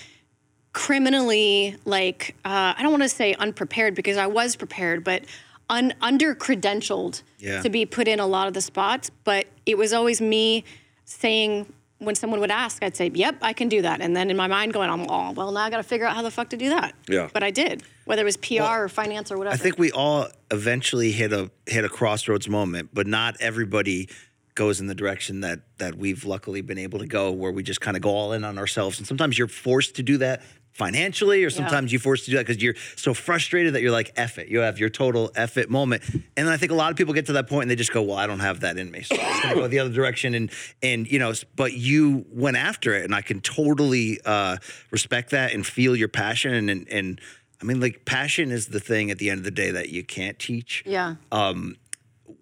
criminally 0.72 1.76
like 1.84 2.34
uh, 2.44 2.74
I 2.76 2.82
don't 2.82 2.90
want 2.90 3.02
to 3.04 3.08
say 3.08 3.34
unprepared 3.34 3.94
because 3.94 4.16
I 4.16 4.26
was 4.26 4.56
prepared, 4.56 5.04
but 5.04 5.24
un, 5.70 5.94
under 6.00 6.34
credentialed 6.34 7.22
Yeah. 7.38 7.62
to 7.62 7.70
be 7.70 7.86
put 7.86 8.08
in 8.08 8.20
a 8.20 8.26
lot 8.26 8.48
of 8.48 8.54
the 8.54 8.60
spots. 8.60 9.10
But 9.24 9.46
it 9.66 9.78
was 9.78 9.92
always 9.92 10.20
me 10.20 10.64
saying 11.04 11.72
when 11.98 12.14
someone 12.16 12.40
would 12.40 12.50
ask, 12.50 12.82
I'd 12.82 12.96
say, 12.96 13.10
"Yep, 13.14 13.36
I 13.40 13.52
can 13.52 13.68
do 13.68 13.80
that," 13.82 14.00
and 14.00 14.14
then 14.16 14.30
in 14.30 14.36
my 14.36 14.48
mind 14.48 14.72
going, 14.72 14.90
"I'm 14.90 15.06
oh, 15.08 15.30
well, 15.32 15.52
now 15.52 15.60
I 15.60 15.70
got 15.70 15.78
to 15.78 15.82
figure 15.84 16.06
out 16.06 16.14
how 16.16 16.22
the 16.22 16.30
fuck 16.30 16.50
to 16.50 16.56
do 16.56 16.68
that." 16.70 16.92
Yeah. 17.08 17.28
But 17.32 17.42
I 17.42 17.50
did, 17.50 17.82
whether 18.04 18.22
it 18.22 18.24
was 18.26 18.36
PR 18.36 18.62
or 18.84 18.88
finance 18.88 19.30
or 19.30 19.38
whatever. 19.38 19.54
I 19.54 19.56
think 19.56 19.78
we 19.78 19.90
all 19.92 20.28
eventually 20.50 21.12
hit 21.12 21.32
a 21.32 21.50
hit 21.66 21.84
a 21.84 21.88
crossroads 21.88 22.48
moment, 22.48 22.90
but 22.92 23.06
not 23.06 23.36
everybody 23.40 24.08
goes 24.54 24.80
in 24.80 24.86
the 24.86 24.94
direction 24.94 25.40
that 25.40 25.60
that 25.78 25.96
we've 25.96 26.24
luckily 26.24 26.60
been 26.60 26.78
able 26.78 26.98
to 27.00 27.06
go, 27.06 27.30
where 27.32 27.52
we 27.52 27.62
just 27.62 27.80
kind 27.80 27.96
of 27.96 28.02
go 28.02 28.10
all 28.10 28.32
in 28.32 28.44
on 28.44 28.58
ourselves. 28.58 28.98
And 28.98 29.06
sometimes 29.06 29.36
you're 29.38 29.48
forced 29.48 29.96
to 29.96 30.02
do 30.02 30.18
that 30.18 30.42
financially, 30.72 31.44
or 31.44 31.50
sometimes 31.50 31.92
you're 31.92 32.00
forced 32.00 32.24
to 32.24 32.32
do 32.32 32.36
that 32.36 32.46
because 32.46 32.60
you're 32.60 32.74
so 32.96 33.14
frustrated 33.14 33.74
that 33.74 33.80
you're 33.82 33.92
like, 33.92 34.10
F 34.16 34.38
it. 34.38 34.48
You 34.48 34.58
have 34.58 34.78
your 34.80 34.88
total 34.90 35.30
F 35.36 35.56
it 35.56 35.70
moment. 35.70 36.02
And 36.12 36.22
then 36.34 36.48
I 36.48 36.56
think 36.56 36.72
a 36.72 36.74
lot 36.74 36.90
of 36.90 36.96
people 36.96 37.14
get 37.14 37.26
to 37.26 37.34
that 37.34 37.48
point 37.48 37.62
and 37.62 37.70
they 37.70 37.76
just 37.76 37.92
go, 37.92 38.02
Well, 38.02 38.16
I 38.16 38.26
don't 38.26 38.40
have 38.40 38.60
that 38.60 38.76
in 38.76 38.90
me. 38.90 39.02
So 39.02 39.16
I'm 39.20 39.42
gonna 39.42 39.54
go 39.54 39.68
the 39.68 39.78
other 39.78 39.92
direction. 39.92 40.34
And 40.34 40.50
and 40.82 41.10
you 41.10 41.18
know, 41.18 41.32
but 41.54 41.74
you 41.74 42.24
went 42.30 42.56
after 42.56 42.94
it, 42.94 43.04
and 43.04 43.14
I 43.14 43.22
can 43.22 43.40
totally 43.40 44.20
uh, 44.24 44.56
respect 44.90 45.30
that 45.30 45.52
and 45.52 45.64
feel 45.66 45.94
your 45.96 46.08
passion 46.08 46.68
and 46.68 46.88
and, 46.88 47.20
I 47.62 47.66
mean, 47.66 47.80
like 47.80 48.04
passion 48.04 48.50
is 48.50 48.66
the 48.66 48.80
thing 48.80 49.10
at 49.10 49.18
the 49.18 49.30
end 49.30 49.38
of 49.38 49.44
the 49.44 49.50
day 49.50 49.70
that 49.70 49.88
you 49.88 50.04
can't 50.04 50.38
teach 50.38 50.82
Yeah. 50.84 51.14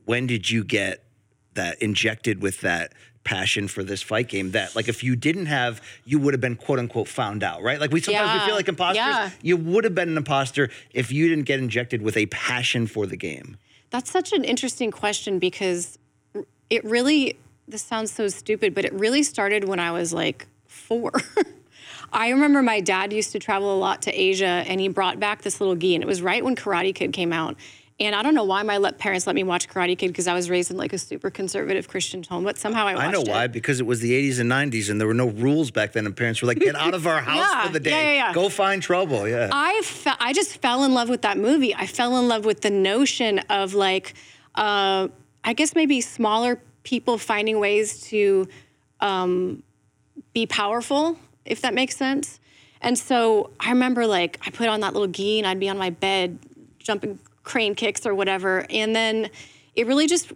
when 0.05 0.27
did 0.27 0.51
you 0.51 0.65
get 0.65 1.05
that 1.55 1.81
injected 1.81 2.43
with 2.43 2.61
that 2.61 2.93
passion 3.25 3.69
for 3.69 3.85
this 3.85 4.03
fight 4.03 4.29
game 4.29 4.51
that 4.51 4.75
like 4.75 4.89
if 4.89 5.05
you 5.05 5.15
didn't 5.15 5.47
have 5.47 5.81
you 6.05 6.19
would 6.19 6.35
have 6.35 6.41
been 6.41 6.57
quote 6.57 6.81
unquote 6.81 7.07
found 7.07 7.45
out 7.45 7.63
right 7.63 7.79
like 7.79 7.93
we 7.93 8.01
sometimes 8.01 8.41
we 8.41 8.45
feel 8.45 8.57
like 8.57 8.67
imposters 8.67 8.97
yeah. 8.97 9.31
you 9.43 9.57
would 9.57 9.85
have 9.85 9.95
been 9.95 10.09
an 10.09 10.17
imposter 10.17 10.69
if 10.93 11.13
you 11.13 11.29
didn't 11.29 11.45
get 11.45 11.61
injected 11.61 12.03
with 12.03 12.17
a 12.17 12.27
passion 12.27 12.85
for 12.85 13.07
the 13.07 13.17
game 13.17 13.57
That's 13.93 14.11
such 14.11 14.33
an 14.33 14.43
interesting 14.43 14.91
question 14.91 15.39
because 15.39 15.99
it 16.71 16.83
really, 16.83 17.37
this 17.69 17.83
sounds 17.83 18.11
so 18.11 18.29
stupid, 18.29 18.75
but 18.75 18.87
it 18.87 18.93
really 18.95 19.23
started 19.23 19.69
when 19.69 19.79
I 19.79 19.93
was 19.93 20.15
like 20.15 20.47
four. 20.67 21.13
I 22.13 22.31
remember 22.31 22.63
my 22.63 22.81
dad 22.81 23.13
used 23.13 23.33
to 23.33 23.39
travel 23.39 23.75
a 23.75 23.77
lot 23.77 24.01
to 24.03 24.11
Asia 24.11 24.65
and 24.67 24.81
he 24.81 24.89
brought 24.89 25.21
back 25.21 25.43
this 25.43 25.61
little 25.61 25.77
gi, 25.77 25.95
and 25.95 26.03
it 26.03 26.07
was 26.07 26.23
right 26.23 26.43
when 26.43 26.57
Karate 26.57 26.95
Kid 26.95 27.13
came 27.13 27.35
out. 27.35 27.57
And 28.01 28.15
I 28.17 28.23
don't 28.23 28.35
know 28.35 28.45
why 28.45 28.63
my 28.63 28.79
let 28.79 28.99
parents 28.99 29.27
let 29.27 29.37
me 29.37 29.45
watch 29.45 29.69
Karate 29.69 29.97
Kid 29.97 30.09
because 30.09 30.27
I 30.27 30.35
was 30.35 30.51
raised 30.51 30.71
in 30.71 30.77
like 30.77 30.93
a 30.93 30.99
super 30.99 31.31
conservative 31.31 31.87
Christian 31.89 32.23
home, 32.25 32.43
but 32.43 32.59
somehow 32.59 32.87
I 32.87 32.95
watched 32.95 33.05
it. 33.05 33.09
i 33.09 33.13
know 33.13 33.21
it. 33.21 33.29
why 33.29 33.47
because 33.47 33.79
it 33.81 33.87
was 33.87 34.01
the 34.01 34.13
80s 34.13 34.41
and 34.41 34.51
90s 34.51 34.91
and 34.91 34.99
there 35.01 35.07
were 35.07 35.15
no 35.15 35.29
rules 35.29 35.71
back 35.71 35.93
then 35.93 36.07
and 36.07 36.17
parents 36.17 36.43
were 36.43 36.49
like 36.49 36.59
get 36.59 36.75
out 36.75 36.95
of 36.95 37.07
our 37.07 37.21
house 37.29 37.37
Yeah, 37.37 37.67
for 37.67 37.73
the 37.73 37.81
day 37.81 37.91
yeah, 37.91 38.03
yeah, 38.03 38.29
yeah. 38.29 38.33
go 38.33 38.49
find 38.49 38.83
trouble 38.83 39.29
yeah 39.29 39.51
I 39.53 39.83
fe- 39.85 40.11
I 40.19 40.33
just 40.33 40.59
fell 40.61 40.83
in 40.85 40.95
love 40.95 41.09
with 41.09 41.23
that 41.23 41.39
movie. 41.39 41.75
I 41.75 41.87
fell 41.87 42.19
in 42.19 42.27
love 42.29 42.45
with 42.45 42.63
the 42.63 42.71
notion 42.71 43.39
of 43.51 43.75
like, 43.75 44.15
uh, 44.57 45.09
I 45.45 45.53
guess 45.53 45.75
maybe 45.75 46.01
smaller 46.01 46.61
people 46.85 47.19
finding 47.19 47.61
ways 47.61 48.01
to 48.09 48.49
um, 49.01 49.63
be 50.33 50.47
powerful, 50.47 51.19
if 51.45 51.61
that 51.61 51.75
makes 51.75 51.97
sense. 51.97 52.41
And 52.81 52.99
so 52.99 53.51
I 53.61 53.69
remember 53.71 54.07
like 54.07 54.39
I 54.45 54.51
put 54.51 54.69
on 54.69 54.81
that 54.81 54.93
little 54.95 55.09
gi 55.09 55.39
and 55.39 55.47
I'd 55.47 55.61
be 55.61 55.69
on 55.69 55.79
my 55.79 55.91
bed 55.91 56.39
jumping 56.79 57.19
crane 57.45 57.75
kicks 57.75 58.07
or 58.07 58.15
whatever, 58.15 58.67
and 58.71 58.95
then 58.95 59.31
it 59.75 59.87
really 59.87 60.07
just 60.07 60.33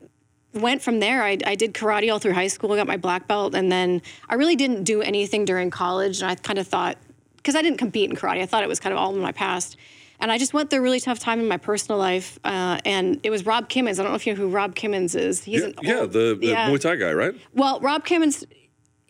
went 0.55 0.83
from 0.83 1.01
there. 1.01 1.23
I, 1.23 1.39
I 1.47 1.55
did 1.55 1.75
karate 1.75 2.11
all 2.11 2.19
through 2.19 2.33
high 2.33 2.47
school, 2.47 2.75
got 2.77 2.87
my 2.87 2.97
black 2.97 3.29
belt, 3.29 3.55
and 3.55 3.71
then 3.71 4.03
I 4.29 4.35
really 4.35 4.57
didn't 4.57 4.85
do 4.85 5.03
anything 5.03 5.45
during 5.45 5.71
college. 5.71 6.23
And 6.23 6.31
I 6.31 6.35
kind 6.35 6.59
of 6.59 6.67
thought, 6.67 6.97
because 7.37 7.55
I 7.55 7.63
didn't 7.63 7.79
compete 7.79 8.11
in 8.11 8.17
karate, 8.17 8.41
I 8.41 8.47
thought 8.47 8.63
it 8.63 8.69
was 8.69 8.81
kind 8.81 8.93
of 8.93 8.99
all 8.99 9.15
in 9.15 9.21
my 9.21 9.33
past. 9.33 9.77
And 10.19 10.33
I 10.33 10.39
just 10.39 10.55
went 10.55 10.71
through 10.71 10.79
a 10.79 10.83
really 10.83 11.01
tough 11.01 11.19
time 11.19 11.41
in 11.41 11.47
my 11.47 11.59
personal 11.59 11.99
life. 11.99 12.39
Uh, 12.43 12.81
and 12.87 13.21
it 13.23 13.29
was 13.29 13.45
Rob 13.45 13.69
Kimmons. 13.69 14.01
I 14.01 14.03
don't 14.03 14.13
know 14.13 14.15
if 14.15 14.27
you 14.27 14.33
know 14.33 14.41
who 14.41 14.49
Rob 14.49 14.75
Kimmons 14.75 15.15
is. 15.15 15.45
He's 15.45 15.61
Yeah, 15.61 15.67
an 15.67 15.75
yeah, 15.83 16.01
the, 16.07 16.39
the 16.41 16.47
yeah. 16.47 16.71
Muay 16.71 16.81
Thai 16.81 16.97
guy, 16.97 17.13
right? 17.13 17.35
Well, 17.53 17.81
Rob 17.81 18.07
Kimmons, 18.07 18.45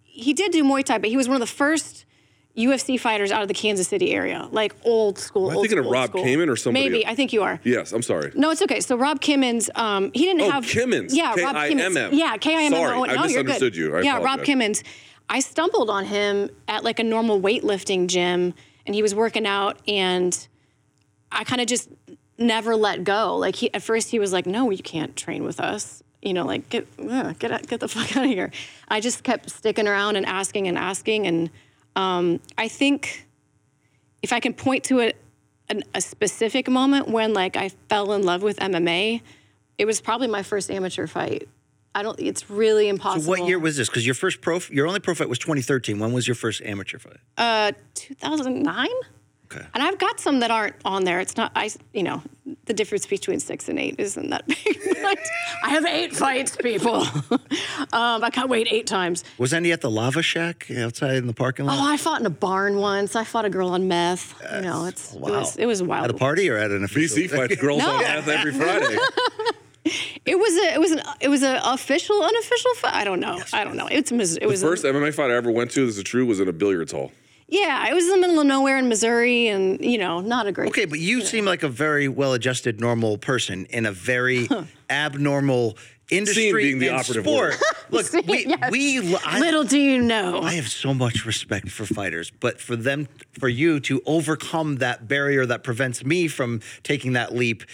he 0.02 0.32
did 0.32 0.50
do 0.50 0.64
Muay 0.64 0.82
Thai, 0.82 0.98
but 0.98 1.08
he 1.08 1.16
was 1.16 1.28
one 1.28 1.36
of 1.36 1.40
the 1.40 1.46
first 1.46 2.05
UFC 2.56 2.98
fighters 2.98 3.30
out 3.30 3.42
of 3.42 3.48
the 3.48 3.54
Kansas 3.54 3.86
City 3.86 4.12
area, 4.14 4.48
like 4.50 4.74
old 4.84 5.18
school. 5.18 5.50
Am 5.50 5.52
I 5.52 5.54
old 5.56 5.64
thinking 5.64 5.78
of 5.78 5.86
Rob 5.86 6.08
school. 6.10 6.22
Kaman 6.24 6.48
or 6.48 6.56
somebody 6.56 6.88
Maybe 6.88 7.04
else? 7.04 7.12
I 7.12 7.14
think 7.14 7.32
you 7.34 7.42
are. 7.42 7.60
Yes, 7.64 7.92
I'm 7.92 8.02
sorry. 8.02 8.32
No, 8.34 8.50
it's 8.50 8.62
okay. 8.62 8.80
So 8.80 8.96
Rob 8.96 9.20
Kimmons, 9.20 9.68
um, 9.78 10.10
he 10.14 10.24
didn't 10.24 10.40
Oh, 10.42 10.50
have 10.50 10.64
Kimmons. 10.64 11.10
Yeah, 11.12 11.28
Rob 11.30 11.54
K-I-M-M. 11.54 11.92
Kimmons. 11.92 12.08
Yeah, 12.12 12.36
K 12.38 12.54
I 12.56 12.62
M 12.62 12.72
M. 12.72 12.78
Sorry, 12.80 12.96
Oh, 12.98 13.04
I 13.04 13.14
no, 13.14 13.22
misunderstood 13.22 13.76
you. 13.76 13.96
I 13.96 14.00
yeah, 14.00 14.14
Rob 14.16 14.40
apologize. 14.40 14.46
Kimmons. 14.46 14.82
I 15.28 15.40
stumbled 15.40 15.90
on 15.90 16.04
him 16.06 16.48
at 16.68 16.82
like 16.84 16.98
a 16.98 17.04
normal 17.04 17.40
weightlifting 17.40 18.06
gym, 18.06 18.54
and 18.86 18.94
he 18.94 19.02
was 19.02 19.14
working 19.14 19.46
out, 19.46 19.78
and 19.88 20.46
I 21.32 21.44
kind 21.44 21.60
of 21.60 21.66
just 21.66 21.88
never 22.38 22.74
let 22.76 23.04
go. 23.04 23.36
Like 23.36 23.56
he, 23.56 23.74
at 23.74 23.82
first, 23.82 24.10
he 24.10 24.18
was 24.18 24.32
like, 24.32 24.46
"No, 24.46 24.70
you 24.70 24.82
can't 24.82 25.14
train 25.16 25.44
with 25.44 25.60
us." 25.60 26.02
You 26.22 26.32
know, 26.32 26.46
like 26.46 26.68
get 26.70 26.86
get 27.38 27.66
get 27.68 27.80
the 27.80 27.88
fuck 27.94 28.16
out 28.16 28.24
of 28.24 28.30
here. 28.30 28.50
I 28.88 29.00
just 29.00 29.24
kept 29.24 29.50
sticking 29.50 29.86
around 29.88 30.16
and 30.16 30.24
asking 30.24 30.68
and 30.68 30.78
asking, 30.78 31.26
and 31.26 31.50
um, 31.96 32.40
I 32.56 32.68
think 32.68 33.26
if 34.22 34.32
I 34.32 34.38
can 34.40 34.52
point 34.54 34.84
to 34.84 35.00
a, 35.00 35.12
an, 35.68 35.82
a 35.94 36.00
specific 36.00 36.68
moment 36.68 37.08
when 37.08 37.32
like 37.34 37.56
I 37.56 37.70
fell 37.88 38.12
in 38.12 38.22
love 38.22 38.42
with 38.42 38.58
MMA, 38.58 39.20
it 39.78 39.84
was 39.86 40.00
probably 40.00 40.28
my 40.28 40.42
first 40.42 40.70
amateur 40.70 41.06
fight. 41.06 41.48
I 41.94 42.02
don't. 42.02 42.18
It's 42.20 42.50
really 42.50 42.88
impossible. 42.88 43.22
so 43.24 43.30
what 43.40 43.48
year 43.48 43.58
was 43.58 43.76
this 43.78 43.88
because 43.88 44.04
your 44.04 44.14
first 44.14 44.42
pro 44.42 44.60
your 44.70 44.86
only 44.86 45.00
pro 45.00 45.14
fight 45.14 45.28
was 45.30 45.38
2013 45.38 45.98
when 45.98 46.12
was 46.12 46.28
your 46.28 46.34
first 46.34 46.60
amateur 46.62 46.98
fight 46.98 47.16
Uh, 47.38 47.72
2009. 47.94 48.86
Okay. 49.52 49.64
And 49.74 49.82
I've 49.82 49.98
got 49.98 50.18
some 50.20 50.40
that 50.40 50.50
aren't 50.50 50.74
on 50.84 51.04
there. 51.04 51.20
It's 51.20 51.36
not. 51.36 51.52
I. 51.54 51.70
You 51.92 52.02
know, 52.02 52.22
the 52.66 52.74
difference 52.74 53.06
between 53.06 53.38
six 53.40 53.68
and 53.68 53.78
eight 53.78 53.94
isn't 53.98 54.30
that 54.30 54.46
big. 54.48 54.78
But 55.02 55.18
I 55.64 55.70
have 55.70 55.84
eight 55.84 56.14
fights, 56.14 56.56
people. 56.56 57.02
um, 57.92 58.24
I 58.24 58.30
can't 58.32 58.48
wait 58.48 58.66
eight 58.70 58.86
times. 58.86 59.24
was 59.38 59.52
any 59.54 59.72
at 59.72 59.80
the 59.80 59.90
lava 59.90 60.20
shack 60.22 60.68
outside 60.76 61.16
in 61.16 61.26
the 61.26 61.32
parking 61.32 61.64
lot 61.66 61.78
Oh, 61.78 61.92
I 61.92 61.96
fought 61.96 62.20
in 62.20 62.26
a 62.26 62.30
barn 62.30 62.76
once. 62.78 63.14
I 63.16 63.24
fought 63.24 63.44
a 63.44 63.50
girl 63.50 63.68
on 63.70 63.88
meth. 63.88 64.34
you 64.54 64.62
know, 64.62 64.84
it's 64.86 65.12
wow. 65.12 65.28
it 65.28 65.32
was 65.32 65.56
it 65.56 65.66
was 65.66 65.82
wild. 65.82 66.04
at 66.06 66.10
a 66.10 66.14
party 66.14 66.50
or 66.50 66.56
at 66.56 66.70
an 66.70 66.82
official 66.84 67.16
BC 67.18 67.30
fights 67.30 67.56
girls 67.60 67.78
No. 67.78 67.90
on 67.94 68.00
meth 68.02 68.28
every 68.28 68.52
Friday. 68.60 68.96
It 70.24 70.36
was 70.36 70.52
a 70.56 70.74
it 70.74 70.80
was 70.80 70.90
an 70.90 71.00
it 71.20 71.28
was 71.28 71.42
an 71.44 71.60
official 71.62 72.20
unofficial 72.20 72.74
fight. 72.74 72.94
I 72.94 73.04
don't 73.04 73.20
know. 73.20 73.40
I 73.52 73.62
don't 73.62 73.76
know. 73.76 73.86
It's 73.86 74.10
Mis- 74.10 74.34
it 74.36 74.40
The 74.40 74.46
was 74.48 74.62
a- 74.62 74.66
first 74.66 74.84
MMA 74.84 75.14
fight 75.14 75.30
I 75.30 75.34
ever 75.34 75.52
went 75.52 75.70
to, 75.72 75.86
this 75.86 75.96
is 75.96 76.02
true, 76.02 76.26
was 76.26 76.40
in 76.40 76.48
a 76.48 76.52
billiards 76.52 76.90
hall. 76.90 77.12
Yeah. 77.48 77.88
It 77.88 77.94
was 77.94 78.04
in 78.04 78.10
the 78.10 78.18
middle 78.18 78.40
of 78.40 78.46
nowhere 78.46 78.78
in 78.78 78.88
Missouri, 78.88 79.48
and 79.48 79.82
you 79.84 79.98
know, 79.98 80.20
not 80.20 80.46
a 80.46 80.52
great. 80.52 80.68
Okay, 80.68 80.84
but 80.84 80.98
you 80.98 81.20
seem 81.22 81.44
like 81.44 81.62
a 81.62 81.68
very 81.68 82.08
well-adjusted, 82.08 82.80
normal 82.80 83.18
person 83.18 83.66
in 83.66 83.86
a 83.86 83.92
very 83.92 84.48
abnormal 84.90 85.76
industry 86.08 86.52
being 86.52 86.78
the 86.78 86.88
and 86.88 86.96
operative 86.98 87.24
sport. 87.24 87.50
word. 87.54 87.60
Look, 87.90 88.12
we 88.28 88.46
Yes. 88.46 88.70
we 88.70 89.16
I, 89.24 89.40
Little 89.40 89.64
do 89.64 89.78
you 89.78 90.00
know. 90.00 90.40
I 90.42 90.52
have 90.54 90.68
so 90.68 90.94
much 90.94 91.24
respect 91.26 91.68
for 91.70 91.84
fighters, 91.86 92.30
but 92.30 92.60
for 92.60 92.76
them, 92.76 93.08
for 93.38 93.48
you 93.48 93.80
to 93.80 94.00
overcome 94.06 94.76
that 94.76 95.08
barrier 95.08 95.46
that 95.46 95.62
prevents 95.64 96.04
me 96.04 96.28
from 96.28 96.60
taking 96.82 97.12
that 97.14 97.34
leap. 97.34 97.64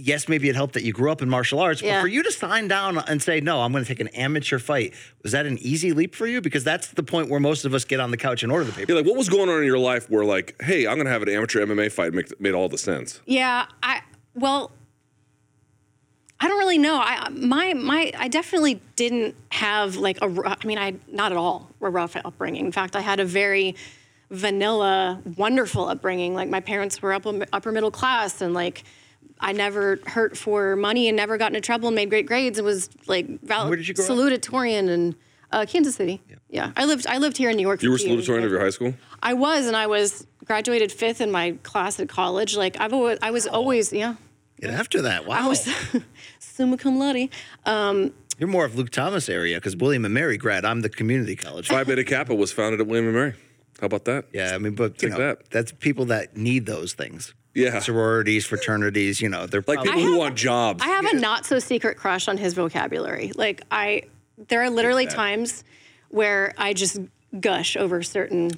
Yes, 0.00 0.28
maybe 0.28 0.48
it 0.48 0.56
helped 0.56 0.74
that 0.74 0.82
you 0.82 0.92
grew 0.92 1.10
up 1.10 1.22
in 1.22 1.28
martial 1.28 1.60
arts, 1.60 1.82
but 1.82 2.00
for 2.00 2.08
you 2.08 2.22
to 2.22 2.32
sign 2.32 2.68
down 2.68 2.98
and 2.98 3.22
say, 3.22 3.40
no, 3.40 3.60
I'm 3.60 3.72
going 3.72 3.84
to 3.84 3.88
take 3.88 4.00
an 4.00 4.08
amateur 4.08 4.58
fight, 4.58 4.94
was 5.22 5.32
that 5.32 5.46
an 5.46 5.58
easy 5.58 5.92
leap 5.92 6.14
for 6.14 6.26
you? 6.26 6.40
Because 6.40 6.64
that's 6.64 6.88
the 6.88 7.02
point 7.02 7.28
where 7.28 7.40
most 7.40 7.64
of 7.64 7.74
us 7.74 7.84
get 7.84 8.00
on 8.00 8.10
the 8.10 8.16
couch 8.16 8.42
and 8.42 8.50
order 8.50 8.64
the 8.64 8.72
paper. 8.72 8.92
Yeah, 8.92 8.98
like 8.98 9.06
what 9.06 9.16
was 9.16 9.28
going 9.28 9.48
on 9.48 9.58
in 9.58 9.64
your 9.64 9.78
life 9.78 10.08
where 10.08 10.24
like, 10.24 10.60
hey, 10.62 10.86
I'm 10.86 10.96
gonna 10.96 11.10
have 11.10 11.22
an 11.22 11.28
amateur 11.28 11.64
MMA 11.64 11.92
fight 11.92 12.12
make, 12.14 12.40
made 12.40 12.54
all 12.54 12.68
the 12.68 12.78
sense. 12.78 13.20
Yeah, 13.26 13.66
I 13.82 14.02
well, 14.34 14.72
I 16.40 16.48
don't 16.48 16.58
really 16.58 16.78
know. 16.78 16.96
I 16.96 17.28
my 17.30 17.74
my 17.74 18.12
I 18.16 18.28
definitely 18.28 18.80
didn't 18.96 19.34
have 19.50 19.96
like 19.96 20.18
a. 20.18 20.24
I 20.24 20.26
ru- 20.28 20.46
I 20.46 20.56
mean, 20.66 20.78
I 20.78 20.94
not 21.08 21.32
at 21.32 21.38
all 21.38 21.68
a 21.80 21.90
rough 21.90 22.16
upbringing. 22.16 22.64
In 22.64 22.72
fact, 22.72 22.96
I 22.96 23.00
had 23.00 23.20
a 23.20 23.24
very 23.24 23.76
vanilla, 24.30 25.20
wonderful 25.36 25.88
upbringing. 25.88 26.34
Like 26.34 26.48
my 26.48 26.60
parents 26.60 27.02
were 27.02 27.12
upper 27.12 27.44
upper 27.52 27.72
middle 27.72 27.90
class, 27.90 28.40
and 28.40 28.54
like 28.54 28.84
I 29.40 29.52
never 29.52 29.98
hurt 30.06 30.36
for 30.36 30.76
money 30.76 31.08
and 31.08 31.16
never 31.16 31.38
got 31.38 31.48
into 31.48 31.60
trouble 31.60 31.88
and 31.88 31.94
made 31.96 32.10
great 32.10 32.26
grades 32.26 32.58
and 32.58 32.66
was 32.66 32.90
like 33.06 33.26
val- 33.42 33.68
Where 33.68 33.76
did 33.76 33.88
you 33.88 33.94
grow 33.94 34.04
up? 34.04 34.10
salutatorian 34.10 34.88
in 34.88 35.14
uh, 35.50 35.64
Kansas 35.66 35.94
City. 35.96 36.20
Yeah. 36.50 36.72
I 36.76 36.84
lived 36.84 37.06
I 37.06 37.18
lived 37.18 37.36
here 37.38 37.50
in 37.50 37.56
New 37.56 37.62
York. 37.62 37.82
You 37.82 37.90
were 37.90 37.98
two 37.98 38.06
salutatorian 38.08 38.44
of 38.44 38.50
your 38.50 38.60
high 38.60 38.70
school? 38.70 38.94
I 39.22 39.32
was, 39.34 39.66
and 39.66 39.76
I 39.76 39.86
was 39.86 40.26
graduated 40.44 40.92
fifth 40.92 41.20
in 41.20 41.30
my 41.30 41.52
class 41.62 41.98
at 42.00 42.08
college. 42.08 42.56
Like 42.56 42.78
I've 42.80 42.92
always, 42.92 43.18
I 43.22 43.30
was 43.30 43.46
always, 43.46 43.92
yeah, 43.92 44.14
And 44.62 44.70
after 44.72 45.02
that, 45.02 45.26
wow. 45.26 45.44
I 45.44 45.48
was 45.48 45.68
summa 46.38 46.76
cum 46.76 46.98
laude. 46.98 47.28
Um, 47.66 48.12
You're 48.38 48.48
more 48.48 48.64
of 48.64 48.76
Luke 48.76 48.90
Thomas 48.90 49.28
area 49.28 49.56
because 49.56 49.74
William 49.76 50.04
and 50.04 50.12
Mary 50.14 50.36
grad. 50.36 50.64
I'm 50.64 50.80
the 50.82 50.88
community 50.88 51.34
college. 51.36 51.68
Phi 51.68 51.84
Beta 51.84 52.04
Kappa 52.04 52.34
was 52.34 52.52
founded 52.52 52.80
at 52.80 52.86
William 52.86 53.06
and 53.06 53.14
Mary. 53.14 53.34
How 53.80 53.86
about 53.86 54.04
that? 54.04 54.26
Yeah, 54.32 54.54
I 54.54 54.58
mean, 54.58 54.74
but 54.74 55.00
you 55.02 55.08
Take 55.08 55.18
know, 55.18 55.26
that. 55.26 55.50
that's 55.50 55.72
people 55.72 56.04
that 56.06 56.36
need 56.36 56.66
those 56.66 56.92
things. 56.92 57.32
Yeah. 57.54 57.80
sororities, 57.80 58.46
fraternities. 58.46 59.20
You 59.20 59.28
know, 59.28 59.46
they're 59.46 59.64
Like 59.66 59.82
people 59.82 59.98
I 59.98 60.02
who 60.02 60.18
want 60.18 60.36
jobs. 60.36 60.82
I 60.82 60.88
have 60.88 61.06
a 61.06 61.16
not 61.16 61.46
so 61.46 61.58
secret 61.58 61.96
crush 61.96 62.28
on 62.28 62.36
his 62.36 62.54
vocabulary. 62.54 63.32
Like 63.34 63.62
I, 63.70 64.04
there 64.48 64.62
are 64.62 64.70
literally 64.70 65.06
times 65.06 65.64
where 66.08 66.54
I 66.56 66.72
just 66.72 66.98
gush 67.38 67.76
over 67.76 68.02
certain 68.02 68.50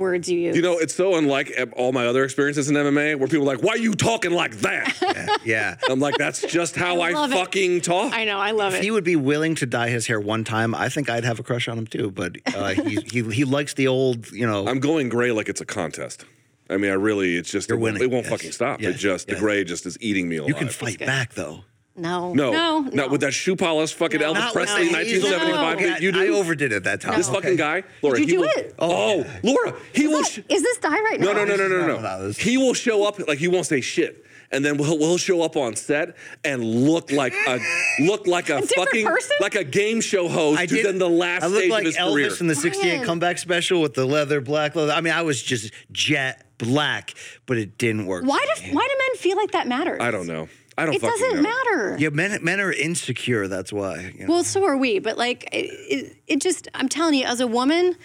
words 0.00 0.28
you 0.28 0.38
use. 0.38 0.56
you 0.56 0.62
know, 0.62 0.78
it's 0.78 0.94
so 0.94 1.16
unlike 1.16 1.52
all 1.76 1.92
my 1.92 2.06
other 2.06 2.24
experiences 2.24 2.68
in 2.70 2.76
MMA 2.76 3.16
where 3.18 3.28
people 3.28 3.48
are 3.48 3.54
like, 3.54 3.62
why 3.62 3.72
are 3.72 3.78
you 3.78 3.94
talking 3.94 4.32
like 4.32 4.56
that? 4.58 5.38
yeah. 5.44 5.76
I'm 5.88 6.00
like, 6.00 6.16
that's 6.16 6.40
just 6.42 6.74
how 6.74 7.00
I, 7.00 7.10
love 7.10 7.30
it. 7.30 7.34
fucking 7.34 7.82
talk. 7.82 8.12
I 8.12 8.24
know, 8.24 8.38
I 8.38 8.52
love 8.52 8.72
it. 8.72 8.76
If 8.76 8.82
it. 8.82 8.84
he 8.84 8.90
would 8.90 9.04
be 9.04 9.16
willing 9.16 9.54
to 9.56 9.66
dye 9.66 9.90
his 9.90 10.06
hair 10.06 10.18
one 10.18 10.44
time, 10.44 10.74
I 10.74 10.88
think 10.88 11.10
I'd 11.10 11.24
have 11.24 11.38
a 11.38 11.42
crush 11.42 11.68
on 11.68 11.78
him 11.78 11.86
too. 11.86 12.10
But 12.10 12.36
uh, 12.54 12.68
he, 12.70 12.96
he 13.02 13.22
he 13.30 13.44
likes 13.44 13.74
the 13.74 13.88
old, 13.88 14.30
you 14.32 14.46
know. 14.46 14.66
I'm 14.66 14.80
going 14.80 15.08
gray 15.08 15.32
like 15.32 15.48
it's 15.48 15.60
a 15.60 15.66
contest. 15.66 16.24
I 16.70 16.76
mean, 16.76 16.90
I 16.90 16.94
really, 16.94 17.36
it's 17.36 17.50
just, 17.50 17.68
You're 17.68 17.78
it, 17.78 17.80
won't- 17.80 17.94
winning, 17.94 18.08
it 18.08 18.12
won't 18.12 18.24
yes. 18.26 18.32
fucking 18.32 18.52
stop. 18.52 18.80
Yes, 18.80 18.94
It 18.94 18.98
just, 18.98 19.28
yes. 19.28 19.34
the 19.36 19.40
gray 19.40 19.64
just 19.64 19.86
is 19.86 19.98
eating 20.00 20.28
me 20.28 20.36
alive. 20.36 20.48
you 20.48 20.54
can 20.54 20.68
fight 20.68 20.98
back 21.00 21.34
though. 21.34 21.64
No. 21.96 22.32
No, 22.32 22.50
No. 22.52 22.80
not 22.92 23.10
with 23.10 23.20
that 23.22 23.32
shoe 23.32 23.56
polish, 23.56 23.92
fucking 23.92 24.20
No. 24.20 24.32
Elvis 24.32 24.34
Not 24.34 24.52
Presley, 24.54 24.84
with- 24.84 24.92
1975. 24.92 25.80
No. 25.80 25.86
that 25.88 26.00
You 26.02 26.12
do. 26.12 26.20
I 26.22 26.28
overdid 26.28 26.72
it 26.72 26.84
that 26.84 27.00
time. 27.00 27.16
this 27.18 27.28
fucking 27.28 27.56
guy, 27.56 27.82
Laura. 28.00 28.16
Did 28.18 28.28
he 28.28 28.32
you 28.34 28.38
do 28.38 28.40
will, 28.42 28.50
it? 28.56 28.74
Oh, 28.78 29.24
oh 29.24 29.26
Laura, 29.42 29.74
he 29.92 30.06
will. 30.06 30.20
Is 30.20 30.28
sh- 30.30 30.36
that- 30.36 30.54
is 30.54 30.62
this 30.62 30.78
dye 30.78 30.90
right 31.00 31.20
no, 31.20 31.32
now? 31.32 31.44
no, 31.44 31.56
no, 31.56 31.56
no, 31.56 31.68
no, 31.68 31.86
No, 31.86 32.00
no. 32.00 32.26
no, 32.28 32.32
He 32.38 32.56
will 32.56 32.74
show 32.74 33.04
up 33.04 33.18
like 33.28 33.38
he 33.38 33.48
won't 33.48 33.66
say 33.66 33.80
shit, 33.80 34.24
and 34.50 34.64
then 34.64 34.76
we'll, 34.76 34.98
we'll 34.98 35.18
show 35.18 35.42
up 35.42 35.56
on 35.56 35.76
set 35.76 36.16
and 36.44 36.64
look 36.64 37.12
like 37.12 37.34
a 37.46 37.60
look 38.00 38.26
like 38.26 38.48
a, 38.50 38.60
different 38.60 38.70
fucking 38.88 39.06
person? 39.06 39.36
like 39.40 39.54
a 39.54 39.64
game 39.64 40.00
show 40.00 40.28
host. 40.28 40.58
I 40.58 40.62
who's 40.62 40.70
did 40.82 40.86
in 40.86 40.98
the 40.98 41.08
last 41.08 41.42
I 41.42 41.46
looked 41.46 41.58
stage 41.60 41.70
like 41.70 41.80
of 41.82 41.86
his 41.86 41.96
Elvis 41.96 42.12
career. 42.12 42.32
in 42.40 42.46
the 42.46 42.54
'68 42.54 42.82
Brian. 42.82 43.04
comeback 43.04 43.38
special 43.38 43.80
with 43.80 43.94
the 43.94 44.04
leather, 44.04 44.40
black 44.40 44.74
leather. 44.74 44.92
I 44.92 45.00
mean, 45.00 45.12
I 45.12 45.22
was 45.22 45.42
just 45.42 45.72
jet 45.92 46.44
black, 46.58 47.14
but 47.46 47.56
it 47.58 47.78
didn't 47.78 48.06
work. 48.06 48.24
Why 48.24 48.38
do 48.38 48.62
why 48.72 48.86
do 48.86 48.94
men 48.98 49.16
feel 49.16 49.36
like 49.36 49.52
that 49.52 49.66
matters? 49.66 49.98
I 50.00 50.10
don't 50.10 50.26
know. 50.26 50.48
I 50.78 50.86
don't. 50.86 50.94
It 50.94 51.00
fucking 51.00 51.20
doesn't 51.20 51.42
know. 51.42 51.42
matter. 51.42 51.96
Yeah, 51.98 52.08
men 52.08 52.42
men 52.42 52.60
are 52.60 52.72
insecure. 52.72 53.48
That's 53.48 53.72
why. 53.72 54.12
you 54.14 54.20
know. 54.20 54.32
Well, 54.32 54.44
so 54.44 54.64
are 54.64 54.76
we. 54.76 54.98
But 54.98 55.18
like, 55.18 55.48
it, 55.52 55.66
it, 55.66 56.16
it 56.26 56.40
just, 56.40 56.68
I'm 56.74 56.88
telling 56.88 57.14
you, 57.14 57.26
as 57.26 57.40
a 57.40 57.46
woman 57.46 57.96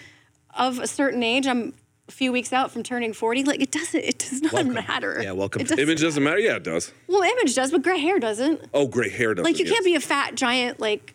of 0.54 0.78
a 0.78 0.86
certain 0.86 1.22
age, 1.22 1.46
I'm 1.46 1.68
a 1.68 1.72
few 2.08 2.30
weeks 2.32 2.52
out 2.52 2.70
from 2.70 2.82
turning 2.82 3.12
40. 3.12 3.42
Like, 3.44 3.60
it 3.60 3.70
doesn't, 3.72 4.00
it 4.04 4.18
does 4.18 4.40
not 4.40 4.52
Welcome. 4.52 4.74
matter. 4.74 5.20
Yeah, 5.22 5.32
welcome. 5.32 5.62
It 5.62 5.68
doesn't- 5.68 5.82
Image 5.82 6.00
doesn't 6.00 6.22
matter. 6.22 6.38
Yeah, 6.38 6.56
it 6.56 6.62
does. 6.62 6.92
well, 7.08 7.22
image 7.22 7.54
does, 7.54 7.72
but 7.72 7.82
gray 7.82 7.98
hair 7.98 8.18
doesn't. 8.20 8.60
Oh, 8.72 8.86
gray 8.86 9.08
hair 9.10 9.34
doesn't. 9.34 9.44
Like, 9.50 9.58
you 9.58 9.64
yes. 9.64 9.74
can't 9.74 9.84
be 9.84 9.94
a 9.96 10.00
fat, 10.00 10.34
giant, 10.36 10.78
like, 10.80 11.14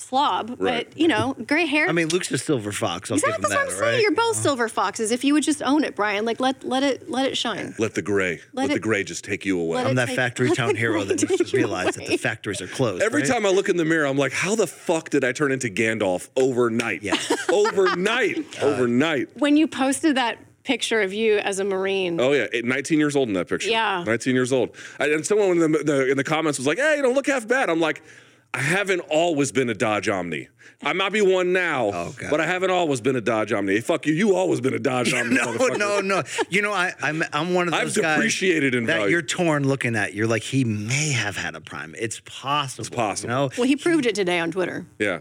slob. 0.00 0.56
Right. 0.58 0.88
But, 0.88 0.98
you 0.98 1.08
know, 1.08 1.36
gray 1.46 1.66
hair. 1.66 1.88
I 1.88 1.92
mean, 1.92 2.08
Luke's 2.08 2.30
a 2.30 2.38
silver 2.38 2.72
fox. 2.72 3.10
I'll 3.10 3.16
exactly. 3.18 3.42
give 3.42 3.50
him 3.50 3.56
That's 3.56 3.74
what. 3.74 3.84
I'm 3.84 3.92
saying. 3.92 4.02
You're 4.02 4.14
both 4.14 4.36
silver 4.36 4.68
foxes. 4.68 5.10
If 5.10 5.24
you 5.24 5.34
would 5.34 5.42
just 5.42 5.62
own 5.62 5.84
it, 5.84 5.94
Brian, 5.94 6.24
like, 6.24 6.40
let, 6.40 6.64
let 6.64 6.82
it, 6.82 7.10
let 7.10 7.26
it 7.26 7.36
shine. 7.36 7.74
Let 7.78 7.94
the 7.94 8.02
gray. 8.02 8.40
Let, 8.52 8.68
the 8.68 8.76
it- 8.76 8.82
gray 8.82 9.04
just 9.04 9.24
take 9.24 9.44
you 9.44 9.60
away. 9.60 9.82
I'm 9.82 9.94
that 9.96 10.06
take- 10.08 10.16
factory 10.16 10.50
town 10.50 10.74
hero 10.74 11.04
that 11.04 11.18
just 11.18 11.28
realized 11.30 11.38
to 11.38 11.44
take 11.44 11.52
you 11.52 11.58
realize 11.58 11.94
that 11.94 12.06
the 12.06 12.16
factories 12.16 12.60
are 12.60 12.66
closed. 12.66 13.02
Every 13.02 13.22
right? 13.22 13.30
time 13.30 13.46
I 13.46 13.50
look 13.50 13.68
in 13.68 13.76
the 13.76 13.84
mirror, 13.84 14.06
I'm 14.06 14.18
like, 14.18 14.32
how 14.32 14.54
the 14.54 14.66
fuck 14.66 15.10
did 15.10 15.24
I 15.24 15.32
turn 15.32 15.52
into 15.52 15.68
Gandalf 15.68 16.28
overnight? 16.36 17.02
Yeah. 17.02 17.16
overnight. 17.52 18.44
overnight. 18.62 19.36
When 19.36 19.56
you 19.56 19.66
posted 19.66 20.16
that 20.16 20.38
picture 20.62 21.00
of 21.00 21.12
you 21.12 21.38
as 21.38 21.58
a 21.58 21.64
Marine, 21.64 22.20
Oh 22.20 22.32
yeah, 22.32 22.46
19 22.62 22.98
years 22.98 23.16
old 23.16 23.28
in 23.28 23.34
that 23.34 23.48
picture. 23.48 23.68
Yeah. 23.68 24.04
19 24.06 24.34
years 24.34 24.52
old. 24.52 24.76
And 24.98 25.24
someone 25.26 25.60
in 25.62 25.72
the, 25.72 25.78
the 25.78 26.10
in 26.10 26.16
the 26.16 26.24
comments 26.24 26.58
was 26.58 26.66
like, 26.66 26.78
"Hey, 26.78 26.96
you 26.96 27.02
don't 27.02 27.14
look 27.14 27.26
half 27.26 27.48
bad." 27.48 27.70
I'm 27.70 27.80
like, 27.80 28.02
I 28.52 28.60
haven't 28.60 29.00
always 29.08 29.52
been 29.52 29.70
a 29.70 29.74
Dodge 29.74 30.08
Omni. 30.08 30.48
I 30.82 30.92
might 30.92 31.12
be 31.12 31.20
one 31.20 31.52
now, 31.52 31.90
Oh, 31.92 32.14
but 32.30 32.40
I 32.40 32.46
haven't 32.46 32.70
always 32.70 33.00
been 33.00 33.14
a 33.14 33.20
Dodge 33.20 33.52
Omni. 33.52 33.74
Hey, 33.74 33.80
fuck 33.80 34.06
you. 34.06 34.14
You 34.14 34.34
always 34.34 34.60
been 34.60 34.74
a 34.74 34.78
Dodge 34.78 35.12
Omni. 35.12 35.34
no, 35.36 35.52
no, 35.68 36.00
no. 36.00 36.22
You 36.48 36.62
know, 36.62 36.72
I, 36.72 36.92
I'm 37.02 37.22
I'm 37.32 37.52
one 37.54 37.68
of 37.68 37.72
those 37.72 37.80
I've 37.80 37.94
those 37.94 37.98
guys 38.02 38.16
depreciated 38.16 38.74
in 38.74 38.86
that 38.86 38.96
value. 38.98 39.10
you're 39.12 39.22
torn 39.22 39.68
looking 39.68 39.94
at. 39.94 40.14
You're 40.14 40.26
like, 40.26 40.42
he 40.42 40.64
may 40.64 41.12
have 41.12 41.36
had 41.36 41.54
a 41.54 41.60
prime. 41.60 41.94
It's 41.98 42.20
possible. 42.24 42.80
It's 42.80 42.88
possible. 42.94 43.30
You 43.30 43.36
know? 43.36 43.50
well, 43.58 43.68
he 43.68 43.76
proved 43.76 44.06
it 44.06 44.14
today 44.14 44.40
on 44.40 44.50
Twitter. 44.50 44.86
Yeah. 44.98 45.20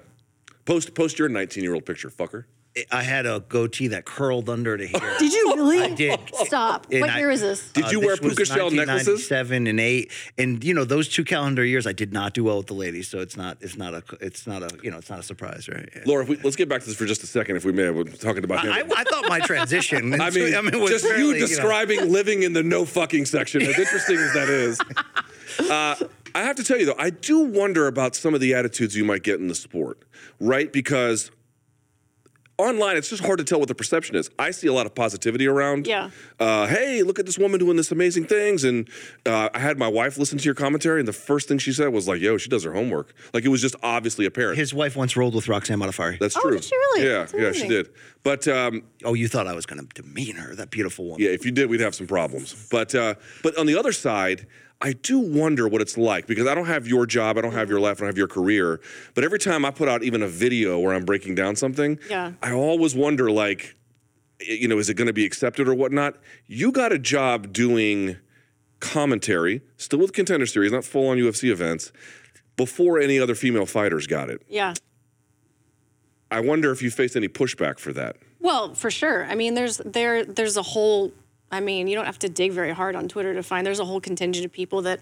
Post 0.66 0.94
post 0.96 1.20
your 1.20 1.30
19 1.30 1.64
year 1.64 1.74
old 1.74 1.86
picture, 1.86 2.10
fucker. 2.10 2.46
I 2.92 3.02
had 3.02 3.26
a 3.26 3.40
goatee 3.42 3.88
that 3.90 4.06
curled 4.06 4.48
under 4.50 4.78
to 4.78 4.86
here. 4.86 5.16
Did 5.18 5.34
you 5.34 5.54
really? 5.56 5.82
I 5.82 5.90
did. 5.90 6.20
Stop. 6.46 6.88
And 6.92 7.02
what 7.02 7.10
I- 7.10 7.20
year 7.20 7.32
is 7.32 7.42
this? 7.42 7.72
Did 7.72 7.92
you 7.92 8.00
wear 8.00 8.12
this 8.16 8.22
was 8.22 8.36
puka 8.36 8.46
shell 8.46 8.72
necklaces? 8.72 9.30
1997 9.30 9.68
and 9.68 9.80
eight, 9.80 10.12
and 10.38 10.64
you 10.64 10.74
know 10.74 10.86
those 10.86 11.10
two 11.10 11.24
calendar 11.24 11.66
years, 11.66 11.88
I 11.88 11.94
did 11.94 12.14
not 12.14 12.34
do 12.34 12.44
well 12.44 12.58
with 12.58 12.68
the 12.68 12.76
ladies, 12.76 13.08
so 13.08 13.20
it's 13.20 13.36
not, 13.36 13.58
it's 13.62 13.76
not 13.76 13.94
a, 13.94 14.04
it's 14.22 14.46
not 14.46 14.64
a, 14.64 14.70
you 14.84 14.92
know, 14.92 14.98
it's 14.98 15.10
not 15.10 15.20
a 15.20 15.24
surprise, 15.24 15.68
right? 15.68 15.90
Yeah. 15.96 16.04
Laura, 16.06 16.24
if 16.24 16.30
we, 16.30 16.38
let's 16.38 16.56
get 16.56 16.70
back 16.70 16.82
to 16.82 16.88
this 16.88 16.96
for 16.96 17.06
just 17.06 17.24
a 17.24 17.28
second, 17.28 17.56
if 17.58 17.66
we 17.66 17.72
may. 17.72 17.90
We're 17.90 18.04
talking 18.04 18.44
about 18.44 18.64
him. 18.64 18.72
I, 18.72 18.84
I 18.96 19.04
thought 19.04 19.26
my 19.28 19.40
transition. 19.40 20.14
I 20.22 20.30
mean, 20.30 20.80
was 20.80 20.92
just 20.92 21.06
fairly, 21.06 21.24
you 21.24 21.34
know- 21.34 21.48
describing 21.48 22.12
living 22.12 22.44
in 22.44 22.54
the 22.54 22.64
no 22.64 22.86
fucking 22.86 23.26
section, 23.26 23.62
as 23.64 23.78
interesting 23.78 24.18
as 24.18 24.34
that 24.34 24.50
is. 24.50 24.80
Uh, 25.60 25.94
I 26.36 26.44
have 26.44 26.56
to 26.56 26.64
tell 26.64 26.78
you, 26.80 26.86
though, 26.86 26.96
I 26.98 27.10
do 27.10 27.40
wonder 27.40 27.88
about 27.88 28.16
some 28.16 28.34
of 28.34 28.40
the 28.40 28.54
attitudes 28.54 28.96
you 28.96 29.04
might 29.04 29.24
get 29.24 29.40
in 29.40 29.48
the 29.48 29.56
sport, 29.56 30.04
right? 30.40 30.72
Because 30.72 31.32
online, 32.60 32.98
it's 32.98 33.10
just 33.10 33.24
hard 33.24 33.40
to 33.40 33.44
tell 33.46 33.58
what 33.60 33.68
the 33.70 33.76
perception 33.76 34.16
is. 34.16 34.30
I 34.38 34.52
see 34.52 34.68
a 34.68 34.74
lot 34.74 34.86
of 34.86 34.94
positivity 34.94 35.48
around. 35.48 35.88
Yeah. 35.88 36.10
Uh, 36.40 36.68
hey, 36.68 37.02
look 37.04 37.18
at 37.18 37.26
this 37.26 37.38
woman 37.38 37.60
doing 37.60 37.78
this 37.78 37.92
amazing 37.92 38.26
things. 38.26 38.64
And 38.64 38.90
uh, 39.26 39.50
I 39.54 39.60
had 39.60 39.78
my 39.80 39.88
wife 39.88 40.18
listen 40.18 40.38
to 40.38 40.44
your 40.46 40.54
commentary, 40.56 41.00
and 41.00 41.08
the 41.08 41.14
first 41.14 41.48
thing 41.48 41.58
she 41.58 41.72
said 41.72 41.88
was 41.88 42.08
like, 42.08 42.22
yo, 42.22 42.38
she 42.38 42.50
does 42.50 42.64
her 42.66 42.74
homework. 42.74 43.14
Like, 43.34 43.46
it 43.46 43.50
was 43.50 43.62
just 43.62 43.76
obviously 43.82 44.26
apparent. 44.26 44.58
His 44.58 44.74
wife 44.74 44.96
once 44.96 45.16
rolled 45.16 45.36
with 45.36 45.48
Roxanne 45.48 45.80
Modafferi. 45.80 46.20
That's 46.20 46.36
Oh, 46.38 46.42
true. 46.42 46.52
did 46.52 46.64
she 46.66 46.76
really? 46.76 47.04
Yeah, 47.06 47.18
That's 47.20 47.34
yeah, 47.34 47.40
she 47.40 47.46
amazing. 47.62 47.70
did. 47.70 47.90
But 48.24 48.48
um, 48.48 48.84
oh, 49.06 49.14
you 49.14 49.28
thought 49.30 49.48
I 49.48 49.54
was 49.54 49.66
going 49.66 49.88
to 49.88 50.02
demean 50.02 50.36
her, 50.36 50.54
that 50.56 50.70
beautiful 50.72 51.06
woman. 51.06 51.22
yeah, 51.22 51.30
if 51.30 51.46
you 51.46 51.52
did, 51.52 51.70
we'd 51.70 51.80
have 51.80 51.96
some 51.96 52.08
problems. 52.08 52.68
But 52.70 52.94
uh, 52.94 53.16
but 53.44 53.58
on 53.58 53.66
the 53.66 53.78
other 53.80 53.94
side, 53.94 54.46
I 54.82 54.94
do 54.94 55.20
wonder 55.20 55.68
what 55.68 55.82
it's 55.82 55.98
like 55.98 56.26
because 56.26 56.48
I 56.48 56.56
don't 56.56 56.68
have 56.68 56.88
your 56.88 57.06
job, 57.06 57.38
I 57.38 57.42
don't 57.42 57.52
have 57.52 57.64
mm-hmm. 57.64 57.72
your 57.72 57.80
life, 57.82 57.98
I 57.98 58.00
don't 58.02 58.08
have 58.08 58.18
your 58.18 58.28
career. 58.28 58.80
But 59.14 59.24
every 59.24 59.40
time 59.40 59.66
I 59.66 59.72
put 59.72 59.90
out 59.90 60.04
even 60.04 60.22
a 60.22 60.28
video 60.28 60.80
where 60.80 60.94
I'm 60.94 61.06
breaking 61.06 61.36
down 61.36 61.56
something, 61.56 62.00
Yeah. 62.10 62.34
I 62.42 62.54
always 62.54 62.96
wonder 62.96 63.30
like, 63.30 63.76
you 64.40 64.68
know, 64.68 64.78
is 64.78 64.90
it 64.90 64.94
going 64.94 65.08
to 65.08 65.14
be 65.14 65.26
accepted 65.26 65.68
or 65.68 65.74
whatnot? 65.74 66.16
You 66.48 66.72
got 66.72 66.94
a 66.94 67.00
job 67.00 67.52
doing 67.52 68.16
commentary, 68.80 69.62
still 69.76 70.00
with 70.00 70.14
Contender 70.14 70.46
Series, 70.46 70.72
not 70.72 70.86
full 70.86 71.10
on 71.10 71.18
UFC 71.18 71.52
events, 71.52 71.92
before 72.56 73.00
any 73.00 73.20
other 73.20 73.36
female 73.36 73.66
fighters 73.66 74.08
got 74.08 74.30
it. 74.30 74.42
Yeah. 74.48 74.74
I 76.32 76.40
wonder 76.40 76.72
if 76.72 76.82
you 76.82 76.92
faced 76.92 77.16
any 77.16 77.28
pushback 77.28 77.80
for 77.80 77.92
that. 77.94 78.18
Well, 78.40 78.74
for 78.74 78.92
sure. 78.92 79.26
I 79.26 79.36
mean, 79.36 79.56
there's 79.56 79.78
there 79.78 80.24
there's 80.24 80.58
a 80.58 80.62
whole. 80.62 81.12
I 81.52 81.60
mean, 81.60 81.88
you 81.88 81.96
don't 81.96 82.06
have 82.06 82.20
to 82.20 82.30
dig 82.30 82.52
very 82.52 82.72
hard 82.72 82.96
on 82.96 83.08
Twitter 83.08 83.34
to 83.34 83.44
find. 83.44 83.66
There's 83.66 83.80
a 83.80 83.86
whole 83.86 84.02
contingent 84.02 84.46
of 84.46 84.52
people 84.52 84.84
that 84.84 85.00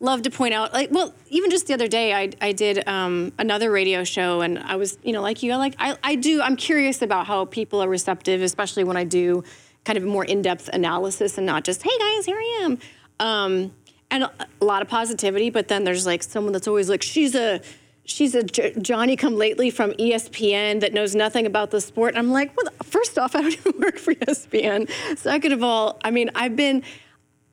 love 0.00 0.22
to 0.22 0.30
point 0.30 0.54
out. 0.54 0.72
Like, 0.72 0.90
well, 0.92 1.12
even 1.28 1.50
just 1.50 1.66
the 1.66 1.74
other 1.74 1.88
day, 1.88 2.14
I 2.14 2.30
I 2.40 2.52
did 2.52 2.86
um, 2.88 3.32
another 3.38 3.70
radio 3.70 4.04
show, 4.04 4.40
and 4.40 4.58
I 4.58 4.76
was, 4.76 4.98
you 5.02 5.12
know, 5.12 5.22
like 5.22 5.42
you, 5.42 5.52
I 5.52 5.56
like 5.56 5.74
I 5.78 5.96
I 6.04 6.14
do. 6.14 6.40
I'm 6.40 6.56
curious 6.56 7.02
about 7.02 7.26
how 7.26 7.44
people 7.46 7.82
are 7.82 7.88
receptive, 7.88 8.42
especially 8.42 8.84
when 8.84 8.96
I 8.96 9.04
do 9.04 9.42
kind 9.84 9.96
of 9.96 10.04
more 10.04 10.24
in-depth 10.24 10.68
analysis 10.72 11.38
and 11.38 11.46
not 11.46 11.64
just, 11.64 11.82
hey 11.82 11.98
guys, 11.98 12.26
here 12.26 12.36
I 12.36 12.60
am. 12.62 12.78
Um, 13.20 13.72
and 14.10 14.24
a, 14.24 14.32
a 14.60 14.64
lot 14.64 14.82
of 14.82 14.88
positivity, 14.88 15.50
but 15.50 15.68
then 15.68 15.84
there's 15.84 16.04
like 16.04 16.22
someone 16.22 16.52
that's 16.52 16.68
always 16.68 16.88
like, 16.90 17.02
she's 17.02 17.34
a 17.34 17.60
she's 18.08 18.34
a 18.34 18.42
J- 18.42 18.74
Johnny 18.80 19.16
come 19.16 19.36
lately 19.36 19.70
from 19.70 19.92
ESPN 19.92 20.80
that 20.80 20.92
knows 20.92 21.14
nothing 21.14 21.46
about 21.46 21.70
the 21.70 21.80
sport. 21.80 22.14
And 22.14 22.18
I'm 22.18 22.32
like, 22.32 22.56
well, 22.56 22.72
first 22.82 23.18
off, 23.18 23.36
I 23.36 23.42
don't 23.42 23.52
even 23.66 23.80
work 23.80 23.98
for 23.98 24.14
ESPN. 24.14 24.90
Second 25.16 25.52
of 25.52 25.62
all, 25.62 25.98
I 26.02 26.10
mean, 26.10 26.30
I've 26.34 26.56
been, 26.56 26.82